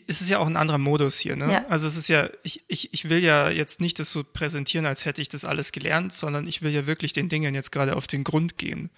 es 0.08 0.22
ist 0.22 0.30
ja 0.30 0.40
auch 0.40 0.48
ein 0.48 0.58
anderer 0.58 0.78
Modus 0.78 1.20
hier, 1.20 1.36
ne? 1.36 1.52
Ja. 1.52 1.66
Also 1.68 1.88
es 1.88 1.98
ist 1.98 2.08
ja, 2.08 2.30
ich, 2.44 2.64
ich, 2.68 2.94
ich 2.94 3.10
will 3.10 3.24
ja 3.24 3.50
jetzt 3.50 3.82
nicht 3.82 4.00
das 4.00 4.12
so 4.12 4.24
präsentieren, 4.24 4.86
als 4.86 5.06
hätte 5.06 5.22
ich 5.22 5.30
das 5.30 5.46
alles 5.46 5.72
gelernt, 5.72 6.14
sondern 6.14 6.48
ich 6.48 6.62
will 6.62 6.72
ja 6.72 6.86
wirklich 6.86 7.14
den 7.14 7.30
Dingen 7.30 7.56
jetzt 7.56 7.72
gerade 7.72 7.96
auf 7.96 8.08
den 8.08 8.24
Grund 8.24 8.58
gehen. 8.58 8.90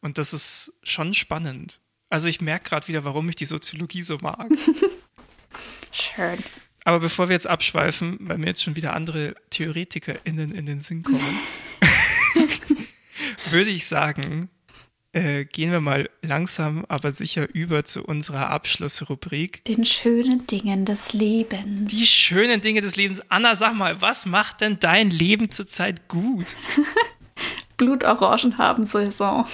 Und 0.00 0.18
das 0.18 0.32
ist 0.32 0.74
schon 0.82 1.14
spannend. 1.14 1.80
Also 2.08 2.28
ich 2.28 2.40
merke 2.40 2.70
gerade 2.70 2.88
wieder, 2.88 3.04
warum 3.04 3.28
ich 3.28 3.36
die 3.36 3.46
Soziologie 3.46 4.02
so 4.02 4.18
mag. 4.18 4.48
Schön. 5.92 6.38
Aber 6.84 7.00
bevor 7.00 7.28
wir 7.28 7.34
jetzt 7.34 7.48
abschweifen, 7.48 8.16
weil 8.20 8.38
mir 8.38 8.46
jetzt 8.46 8.62
schon 8.62 8.76
wieder 8.76 8.94
andere 8.94 9.34
TheoretikerInnen 9.50 10.54
in 10.54 10.66
den 10.66 10.80
Sinn 10.80 11.02
kommen, 11.02 11.40
würde 13.50 13.70
ich 13.70 13.86
sagen, 13.86 14.48
äh, 15.16 15.46
gehen 15.46 15.72
wir 15.72 15.80
mal 15.80 16.10
langsam, 16.20 16.84
aber 16.88 17.10
sicher 17.10 17.48
über 17.54 17.86
zu 17.86 18.04
unserer 18.04 18.50
Abschlussrubrik. 18.50 19.64
Den 19.64 19.86
schönen 19.86 20.46
Dingen 20.46 20.84
des 20.84 21.14
Lebens. 21.14 21.90
Die 21.90 22.04
schönen 22.04 22.60
Dinge 22.60 22.82
des 22.82 22.96
Lebens. 22.96 23.22
Anna, 23.30 23.56
sag 23.56 23.74
mal, 23.74 24.02
was 24.02 24.26
macht 24.26 24.60
denn 24.60 24.78
dein 24.78 25.10
Leben 25.10 25.50
zurzeit 25.50 26.06
gut? 26.08 26.56
Blutorangen 27.78 28.58
haben 28.58 28.84
Saison. 28.84 29.46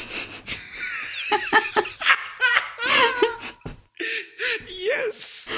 yes! 4.66 5.48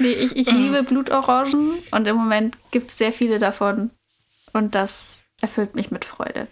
Nee, 0.00 0.12
ich, 0.12 0.34
ich 0.34 0.50
liebe 0.50 0.82
Blutorangen 0.82 1.78
und 1.92 2.06
im 2.06 2.16
Moment 2.16 2.58
gibt 2.72 2.90
es 2.90 2.98
sehr 2.98 3.12
viele 3.12 3.38
davon. 3.38 3.90
Und 4.52 4.74
das 4.74 5.16
erfüllt 5.40 5.76
mich 5.76 5.92
mit 5.92 6.04
Freude. 6.04 6.48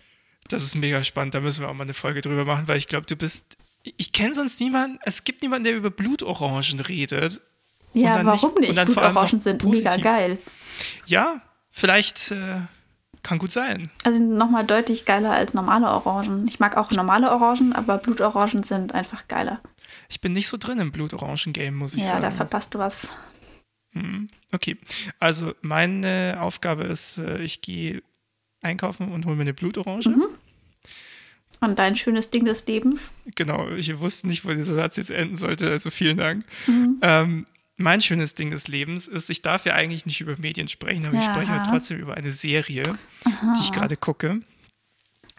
Das 0.49 0.63
ist 0.63 0.75
mega 0.75 1.03
spannend. 1.05 1.35
Da 1.35 1.41
müssen 1.41 1.61
wir 1.61 1.69
auch 1.69 1.75
mal 1.75 1.85
eine 1.85 1.95
Folge 1.95 2.21
drüber 2.21 2.45
machen, 2.45 2.69
weil 2.69 2.79
ich 2.79 2.89
glaube, 2.89 3.07
du 3.07 3.17
bist. 3.17 3.57
Ich 3.97 4.13
kenne 4.13 4.35
sonst 4.35 4.61
niemanden. 4.61 4.99
Es 5.05 5.25
gibt 5.25 5.43
niemanden, 5.43 5.65
der 5.65 5.77
über 5.77 5.91
Blutorangen 5.91 6.81
redet. 6.81 7.41
Ja, 7.93 8.25
warum 8.25 8.55
nicht? 8.55 8.75
nicht? 8.75 8.85
Blutorangen 8.85 9.41
sind 9.41 9.59
positiv. 9.59 9.97
mega 9.97 10.03
geil. 10.03 10.39
Ja, 11.07 11.41
vielleicht 11.71 12.33
äh, 12.33 12.61
kann 13.23 13.39
gut 13.39 13.53
sein. 13.53 13.91
Also 14.05 14.23
nochmal 14.23 14.65
deutlich 14.67 15.05
geiler 15.05 15.33
als 15.33 15.55
normale 15.55 15.87
Orangen. 15.87 16.47
Ich 16.49 16.61
mag 16.61 16.77
auch 16.77 16.91
normale 16.91 17.31
Orangen, 17.31 17.73
aber 17.73 17.99
Blutorangen 17.99 18.65
sind 18.65 18.93
einfach 18.93 19.29
geiler. 19.29 19.61
Ich 20.09 20.21
bin 20.21 20.33
nicht 20.33 20.49
so 20.49 20.57
drin 20.57 20.79
im 20.79 20.93
Blutorangen-Game, 20.93 21.75
muss 21.75 21.95
ich 21.95 22.03
ja, 22.03 22.11
sagen. 22.11 22.23
Ja, 22.23 22.31
da 22.31 22.37
verpasst 22.37 22.75
du 22.75 22.79
was. 22.79 23.17
Hm, 23.93 24.29
okay, 24.53 24.77
also 25.19 25.55
meine 25.63 26.39
Aufgabe 26.41 26.85
ist, 26.85 27.19
äh, 27.19 27.39
ich 27.43 27.63
gehe 27.63 28.03
einkaufen 28.61 29.11
und 29.11 29.25
hole 29.27 29.37
mir 29.37 29.43
eine 29.43 29.55
Blutorange. 29.55 30.09
Mhm. 30.09 30.27
Und 31.67 31.79
dein 31.81 31.97
schönes 31.97 32.31
Ding 32.31 32.45
des 32.45 32.67
Lebens. 32.67 33.11
Genau, 33.35 33.69
ich 33.71 33.99
wusste 33.99 34.29
nicht, 34.29 34.45
wo 34.45 34.53
dieser 34.53 34.75
Satz 34.75 34.97
jetzt 34.97 35.11
enden 35.11 35.35
sollte, 35.35 35.69
also 35.69 35.91
vielen 35.91 36.17
Dank. 36.17 36.45
Mhm. 36.69 36.99
Ähm, 37.03 37.47
mein 37.77 38.01
schönes 38.01 38.35
Ding 38.35 38.51
des 38.51 38.69
Lebens 38.69 39.09
ist, 39.09 39.29
ich 39.31 39.43
darf 39.43 39.67
ja 39.67 39.75
eigentlich 39.75 40.07
nicht 40.07 40.21
über 40.21 40.37
Medien 40.39 40.69
sprechen, 40.69 41.07
aber 41.07 41.17
ja. 41.17 41.21
ich 41.21 41.27
spreche 41.27 41.51
halt 41.51 41.67
trotzdem 41.67 41.99
über 41.99 42.15
eine 42.15 42.31
Serie, 42.31 42.85
Aha. 43.25 43.53
die 43.57 43.63
ich 43.63 43.73
gerade 43.73 43.97
gucke. 43.97 44.41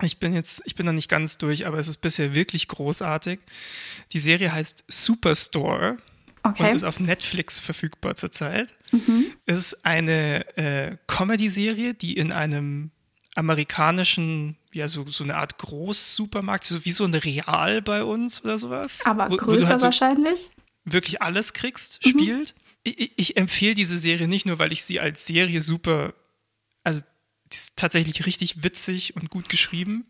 Ich 0.01 0.19
bin 0.19 0.33
jetzt, 0.33 0.61
ich 0.65 0.75
bin 0.75 0.85
noch 0.85 0.93
nicht 0.93 1.09
ganz 1.09 1.37
durch, 1.37 1.65
aber 1.65 1.79
es 1.79 1.87
ist 1.87 2.01
bisher 2.01 2.35
wirklich 2.35 2.67
großartig. 2.67 3.39
Die 4.11 4.19
Serie 4.19 4.51
heißt 4.51 4.83
Superstore. 4.87 5.97
Okay. 6.43 6.69
Und 6.69 6.75
ist 6.75 6.83
auf 6.83 6.99
Netflix 6.99 7.57
verfügbar 7.57 8.15
zurzeit. 8.15 8.77
Mhm. 8.91 9.25
Es 9.45 9.57
ist 9.57 9.85
eine 9.85 10.45
äh, 10.57 10.97
Comedy-Serie, 11.07 11.93
die 11.93 12.15
in 12.15 12.31
einem 12.31 12.91
amerikanischen, 13.35 14.57
ja, 14.77 14.87
so, 14.87 15.05
so 15.07 15.23
eine 15.23 15.35
Art 15.35 15.57
Großsupermarkt, 15.57 16.65
so 16.65 16.85
wie 16.85 16.91
so 16.91 17.03
ein 17.03 17.13
Real 17.13 17.81
bei 17.81 18.03
uns 18.03 18.43
oder 18.43 18.57
sowas. 18.57 19.05
Aber 19.05 19.29
wo, 19.29 19.37
größer 19.37 19.65
wo 19.65 19.69
halt 19.69 19.79
so 19.79 19.85
wahrscheinlich. 19.85 20.51
Wirklich 20.85 21.21
alles 21.21 21.53
kriegst, 21.53 22.05
mhm. 22.05 22.09
spielt. 22.09 22.55
Ich, 22.83 23.11
ich 23.17 23.37
empfehle 23.37 23.75
diese 23.75 23.97
Serie 23.97 24.27
nicht 24.27 24.45
nur, 24.45 24.59
weil 24.59 24.71
ich 24.71 24.83
sie 24.83 24.99
als 24.99 25.25
Serie 25.25 25.61
super, 25.61 26.13
also 26.83 27.01
die 27.51 27.55
ist 27.55 27.75
tatsächlich 27.75 28.25
richtig 28.25 28.63
witzig 28.63 29.15
und 29.15 29.29
gut 29.29 29.49
geschrieben, 29.49 30.05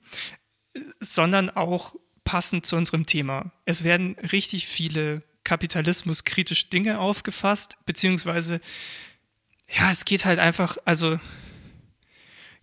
sondern 1.00 1.50
auch 1.50 1.96
passend 2.24 2.66
zu 2.66 2.76
unserem 2.76 3.06
Thema. 3.06 3.52
Es 3.66 3.84
werden 3.84 4.18
richtig 4.32 4.68
viele 4.68 5.24
kapitalismuskritische 5.44 6.68
Dinge 6.68 7.00
aufgefasst, 7.00 7.78
beziehungsweise, 7.86 8.60
ja, 9.70 9.90
es 9.92 10.04
geht 10.04 10.26
halt 10.26 10.40
einfach, 10.40 10.78
also 10.84 11.20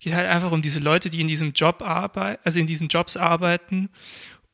geht 0.04 0.12
halt 0.12 0.28
einfach 0.28 0.52
um 0.52 0.60
diese 0.60 0.80
Leute, 0.80 1.08
die 1.08 1.22
in 1.22 1.26
diesem 1.26 1.52
Job 1.52 1.80
arbeiten, 1.80 2.38
also 2.44 2.60
in 2.60 2.66
diesen 2.66 2.88
Jobs 2.88 3.16
arbeiten 3.16 3.88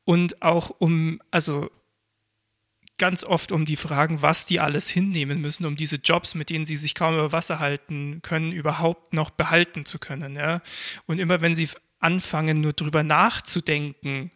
und 0.04 0.42
auch 0.42 0.70
um, 0.78 1.20
also 1.32 1.68
ganz 2.98 3.24
oft 3.24 3.50
um 3.50 3.64
die 3.64 3.74
Fragen, 3.74 4.22
was 4.22 4.46
die 4.46 4.60
alles 4.60 4.88
hinnehmen 4.88 5.40
müssen, 5.40 5.66
um 5.66 5.74
diese 5.74 5.96
Jobs, 5.96 6.36
mit 6.36 6.50
denen 6.50 6.66
sie 6.66 6.76
sich 6.76 6.94
kaum 6.94 7.14
über 7.14 7.32
Wasser 7.32 7.58
halten 7.58 8.20
können, 8.22 8.52
überhaupt 8.52 9.12
noch 9.12 9.30
behalten 9.30 9.84
zu 9.84 9.98
können. 9.98 10.36
Ja? 10.36 10.62
Und 11.06 11.18
immer 11.18 11.40
wenn 11.40 11.56
sie 11.56 11.68
anfangen, 11.98 12.60
nur 12.60 12.72
drüber 12.72 13.02
nachzudenken, 13.02 14.30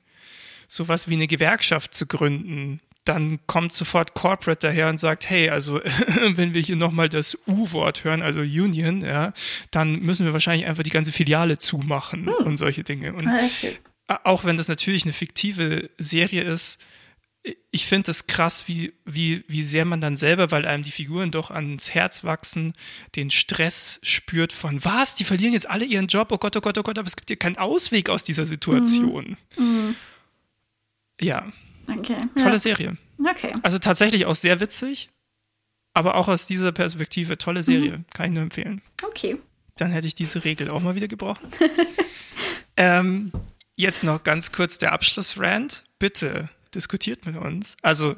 sowas 0.66 1.09
wie 1.09 1.15
eine 1.15 1.28
Gewerkschaft 1.28 1.95
zu 1.95 2.07
gründen, 2.07 2.81
dann 3.05 3.39
kommt 3.47 3.72
sofort 3.72 4.14
Corporate 4.14 4.66
daher 4.66 4.89
und 4.89 4.98
sagt, 4.98 5.28
hey, 5.28 5.51
also 5.51 5.81
wenn 6.35 6.55
wir 6.55 6.62
hier 6.62 6.76
nochmal 6.76 7.09
das 7.09 7.39
U-Wort 7.47 8.05
hören, 8.05 8.22
also 8.22 8.40
Union, 8.40 9.02
ja, 9.02 9.32
dann 9.70 10.01
müssen 10.01 10.24
wir 10.24 10.32
wahrscheinlich 10.32 10.66
einfach 10.66 10.82
die 10.82 10.90
ganze 10.90 11.12
Filiale 11.12 11.59
zumachen 11.59 12.26
hm. 12.26 12.47
und 12.47 12.56
solche 12.56 12.82
Dinge. 12.82 13.12
Und 13.12 13.26
okay. 13.26 13.78
auch 14.06 14.44
wenn 14.44 14.56
das 14.56 14.68
natürlich 14.68 15.05
eine 15.05 15.12
fiktive 15.12 15.90
Serie 15.98 16.43
ist, 16.43 16.81
ich 17.70 17.85
finde 17.85 18.10
es 18.10 18.26
krass, 18.26 18.68
wie, 18.68 18.94
wie, 19.05 19.44
wie 19.48 19.64
sehr 19.64 19.85
man 19.85 20.01
dann 20.01 20.16
selber, 20.16 20.51
weil 20.51 20.64
einem 20.64 20.82
die 20.82 20.90
Figuren 20.90 21.31
doch 21.31 21.51
ans 21.51 21.90
Herz 21.90 22.24
wachsen, 22.24 22.72
den 23.16 23.31
Stress 23.31 24.01
spürt 24.02 24.55
von, 24.55 24.82
was, 24.82 25.14
die 25.14 25.24
verlieren 25.24 25.52
jetzt 25.52 25.68
alle 25.68 25.85
ihren 25.85 26.06
Job, 26.06 26.32
oh 26.32 26.39
Gott, 26.39 26.56
oh 26.56 26.62
Gott, 26.62 26.78
oh 26.78 26.82
Gott, 26.82 26.98
aber 26.98 27.06
es 27.06 27.16
gibt 27.16 27.28
ja 27.28 27.36
keinen 27.36 27.59
Ausweg 27.59 28.09
aus 28.09 28.24
dieser 28.24 28.47
Situation. 28.47 29.36
Mhm. 29.59 29.64
Mhm. 29.64 29.97
Ja, 31.20 31.52
Okay. 31.89 32.16
Tolle 32.36 32.52
ja. 32.52 32.59
Serie. 32.59 32.97
Okay. 33.19 33.52
Also 33.62 33.78
tatsächlich 33.78 34.27
auch 34.27 34.35
sehr 34.35 34.61
witzig, 34.61 35.11
aber 35.93 36.16
auch 36.16 36.28
aus 36.28 36.47
dieser 36.47 36.73
Perspektive 36.73 37.39
tolle 37.39 37.62
Serie. 37.62 37.98
Mhm. 37.98 38.05
Kann 38.12 38.27
ich 38.27 38.32
nur 38.32 38.43
empfehlen. 38.43 38.82
Okay. 39.02 39.36
Dann 39.77 39.90
hätte 39.90 40.06
ich 40.06 40.15
diese 40.15 40.44
Regel 40.44 40.70
auch 40.70 40.81
mal 40.81 40.94
wieder 40.94 41.09
gebrochen. 41.09 41.48
ähm, 42.77 43.32
jetzt 43.77 44.05
noch 44.05 44.23
ganz 44.23 44.52
kurz 44.52 44.78
der 44.78 44.93
Abschlussrand. 44.93 45.85
Bitte 45.98 46.48
diskutiert 46.74 47.27
mit 47.27 47.36
uns. 47.36 47.77
Also 47.82 48.16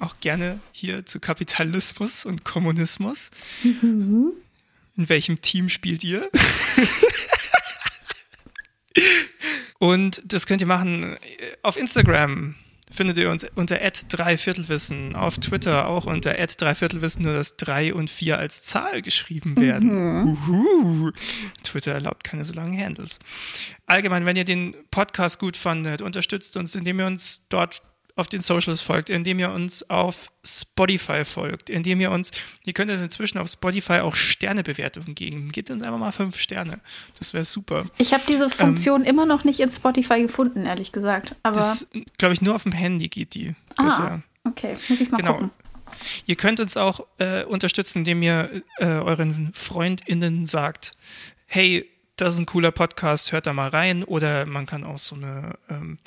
auch 0.00 0.18
gerne 0.20 0.58
hier 0.72 1.06
zu 1.06 1.20
Kapitalismus 1.20 2.24
und 2.24 2.44
Kommunismus. 2.44 3.30
Mhm. 3.62 4.32
In 4.96 5.08
welchem 5.08 5.40
Team 5.40 5.68
spielt 5.68 6.04
ihr? 6.04 6.30
Und 9.84 10.22
das 10.24 10.46
könnt 10.46 10.62
ihr 10.62 10.66
machen 10.66 11.12
äh, 11.12 11.18
auf 11.62 11.76
Instagram, 11.76 12.54
findet 12.90 13.18
ihr 13.18 13.30
uns 13.30 13.46
unter 13.54 13.78
dreiviertelwissen, 14.08 15.14
auf 15.14 15.36
Twitter 15.36 15.88
auch 15.88 16.06
unter 16.06 16.32
dreiviertelwissen, 16.32 17.22
nur 17.22 17.34
dass 17.34 17.58
drei 17.58 17.92
und 17.92 18.08
vier 18.08 18.38
als 18.38 18.62
Zahl 18.62 19.02
geschrieben 19.02 19.58
werden. 19.58 20.24
Mhm. 20.24 21.12
Twitter 21.62 21.92
erlaubt 21.92 22.24
keine 22.24 22.46
so 22.46 22.54
langen 22.54 22.82
Handles. 22.82 23.18
Allgemein, 23.84 24.24
wenn 24.24 24.36
ihr 24.36 24.46
den 24.46 24.74
Podcast 24.90 25.38
gut 25.38 25.58
fandet, 25.58 26.00
unterstützt 26.00 26.56
uns, 26.56 26.74
indem 26.74 27.00
ihr 27.00 27.06
uns 27.06 27.46
dort 27.50 27.82
auf 28.16 28.28
den 28.28 28.40
Socials 28.40 28.80
folgt, 28.80 29.10
indem 29.10 29.40
ihr 29.40 29.50
uns 29.50 29.88
auf 29.90 30.30
Spotify 30.44 31.24
folgt, 31.24 31.68
indem 31.68 32.00
ihr 32.00 32.10
uns, 32.10 32.30
ihr 32.64 32.72
könnt 32.72 32.90
uns 32.90 33.02
inzwischen 33.02 33.38
auf 33.38 33.48
Spotify 33.48 34.00
auch 34.00 34.14
Sternebewertungen 34.14 35.14
geben. 35.14 35.50
Gebt 35.50 35.70
uns 35.70 35.82
einfach 35.82 35.98
mal 35.98 36.12
fünf 36.12 36.36
Sterne. 36.36 36.78
Das 37.18 37.34
wäre 37.34 37.44
super. 37.44 37.86
Ich 37.98 38.12
habe 38.12 38.22
diese 38.28 38.48
Funktion 38.48 39.02
ähm, 39.02 39.08
immer 39.08 39.26
noch 39.26 39.42
nicht 39.42 39.58
in 39.58 39.72
Spotify 39.72 40.22
gefunden, 40.22 40.64
ehrlich 40.64 40.92
gesagt. 40.92 41.34
Aber 41.42 41.56
das, 41.56 41.88
glaube 42.18 42.34
ich, 42.34 42.40
nur 42.40 42.54
auf 42.54 42.62
dem 42.62 42.72
Handy 42.72 43.08
geht 43.08 43.34
die. 43.34 43.54
Ah, 43.76 43.84
bisher. 43.84 44.22
okay. 44.44 44.74
Muss 44.88 45.00
ich 45.00 45.10
mal 45.10 45.18
genau. 45.18 45.32
gucken. 45.32 45.50
Ihr 46.26 46.36
könnt 46.36 46.60
uns 46.60 46.76
auch 46.76 47.06
äh, 47.18 47.44
unterstützen, 47.44 47.98
indem 47.98 48.22
ihr 48.22 48.62
äh, 48.78 48.86
euren 48.86 49.52
FreundInnen 49.54 50.46
sagt, 50.46 50.92
hey, 51.46 51.88
das 52.16 52.34
ist 52.34 52.40
ein 52.40 52.46
cooler 52.46 52.70
Podcast, 52.70 53.32
hört 53.32 53.46
da 53.46 53.52
mal 53.52 53.68
rein. 53.68 54.04
Oder 54.04 54.46
man 54.46 54.66
kann 54.66 54.84
auch 54.84 54.98
so 54.98 55.16
eine 55.16 55.58
ähm, 55.68 55.98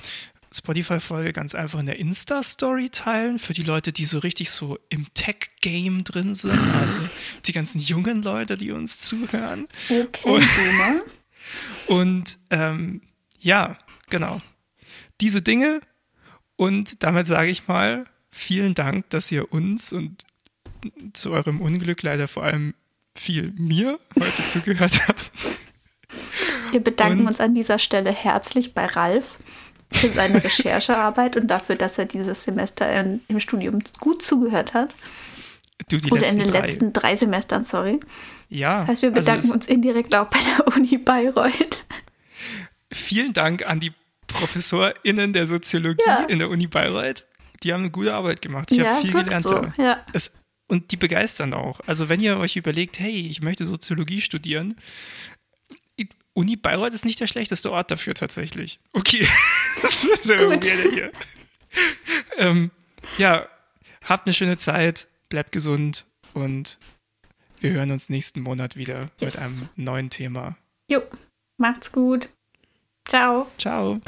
Spotify-Folge 0.54 1.34
ganz 1.34 1.56
einfach 1.56 1.80
in 1.80 1.86
der 1.86 2.00
Insta-Story 2.00 2.90
teilen 2.90 3.40
für 3.40 3.54
die 3.54 3.64
Leute, 3.64 3.92
die 3.92 4.06
so 4.06 4.20
richtig 4.20 4.50
so 4.50 4.78
im 4.90 5.06
Tech-Game 5.14 6.04
drin 6.04 6.36
sind. 6.36 6.58
Also 6.78 7.02
die 7.46 7.54
ganzen 7.54 7.80
jungen 7.80 8.22
Leute, 8.22 8.56
die 8.56 8.72
uns 8.72 9.00
zuhören. 9.00 9.68
Okay, 9.90 10.30
und, 10.30 10.48
und 11.88 12.38
ähm, 12.50 13.02
ja, 13.40 13.78
genau. 14.10 14.42
Diese 15.22 15.42
Dinge. 15.42 15.82
Und 16.56 17.04
damit 17.04 17.28
sage 17.28 17.50
ich 17.50 17.68
mal, 17.68 18.06
vielen 18.32 18.74
Dank, 18.74 19.10
dass 19.10 19.32
ihr 19.32 19.52
uns 19.52 19.92
und 19.92 20.26
zu 21.14 21.32
eurem 21.32 21.62
Unglück 21.62 22.04
leider 22.04 22.28
vor 22.28 22.44
allem 22.44 22.74
viel 23.16 23.54
mir 23.58 24.00
heute 24.20 24.46
zugehört 24.46 25.08
habt. 25.08 25.32
Wir 26.72 26.80
bedanken 26.80 27.22
und, 27.22 27.28
uns 27.28 27.40
an 27.40 27.56
dieser 27.56 27.80
Stelle 27.80 28.12
herzlich 28.12 28.74
bei 28.74 28.86
Ralf 28.86 29.40
für 29.92 30.08
seine 30.10 30.44
Recherchearbeit 30.44 31.38
und 31.38 31.48
dafür, 31.48 31.76
dass 31.76 31.98
er 31.98 32.06
dieses 32.06 32.44
Semester 32.44 32.92
in, 33.00 33.22
im 33.28 33.40
Studium 33.40 33.80
gut 34.00 34.22
zugehört 34.22 34.74
hat. 34.74 34.96
Du, 35.90 35.98
die 35.98 36.12
Oder 36.12 36.28
in 36.28 36.40
den 36.40 36.50
drei. 36.50 36.62
letzten 36.62 36.94
drei 36.94 37.16
Semestern, 37.16 37.64
sorry. 37.64 38.00
Ja. 38.50 38.80
Das 38.82 38.88
heißt, 38.90 39.02
wir 39.04 39.10
also 39.10 39.22
bedanken 39.22 39.44
also 39.44 39.54
uns 39.54 39.68
indirekt 39.68 40.14
auch 40.16 40.28
bei 40.28 40.40
der 40.40 40.68
Uni 40.76 40.98
Bayreuth. 40.98 41.86
Vielen 42.92 43.34
Dank 43.34 43.66
an 43.66 43.80
die 43.80 43.94
ProfessorInnen 44.28 45.34
der 45.34 45.48
Soziologie 45.48 46.04
ja. 46.06 46.26
in 46.28 46.40
der 46.40 46.50
Uni 46.50 46.68
Bayreuth. 46.68 47.26
Die 47.64 47.74
haben 47.74 47.82
eine 47.82 47.92
gute 47.92 48.14
Arbeit 48.14 48.42
gemacht. 48.42 48.72
Ich 48.72 48.78
ja, 48.78 48.86
habe 48.86 49.02
viel 49.02 49.12
gelernt. 49.12 49.44
So. 49.44 49.72
Ja. 49.78 50.06
Es, 50.14 50.32
und 50.68 50.92
die 50.92 50.98
begeistern 50.98 51.54
auch. 51.54 51.80
Also 51.88 52.10
wenn 52.10 52.20
ihr 52.20 52.38
euch 52.38 52.56
überlegt, 52.56 53.00
hey, 53.00 53.28
ich 53.30 53.42
möchte 53.42 53.66
Soziologie 53.66 54.22
studieren, 54.22 54.76
Uni 56.38 56.56
Bayreuth 56.56 56.94
ist 56.94 57.04
nicht 57.04 57.20
der 57.20 57.26
schlechteste 57.26 57.72
Ort 57.72 57.90
dafür 57.90 58.14
tatsächlich. 58.14 58.80
Okay. 58.94 59.28
das 59.82 60.04
ist 60.04 60.26
ja 60.26 60.38
hier. 60.92 61.12
Ähm, 62.38 62.72
ja, 63.18 63.48
habt 64.04 64.28
eine 64.28 64.34
schöne 64.34 64.58
Zeit, 64.58 65.08
bleibt 65.30 65.52
gesund 65.52 66.06
und 66.34 66.78
wir 67.60 67.72
hören 67.72 67.92
uns 67.92 68.10
nächsten 68.10 68.42
Monat 68.42 68.76
wieder 68.76 69.10
yes. 69.20 69.34
mit 69.34 69.38
einem 69.40 69.70
neuen 69.76 70.10
Thema. 70.10 70.58
Jo, 70.88 71.02
macht's 71.58 71.92
gut. 71.92 72.30
Ciao. 73.08 73.48
Ciao. 73.58 74.00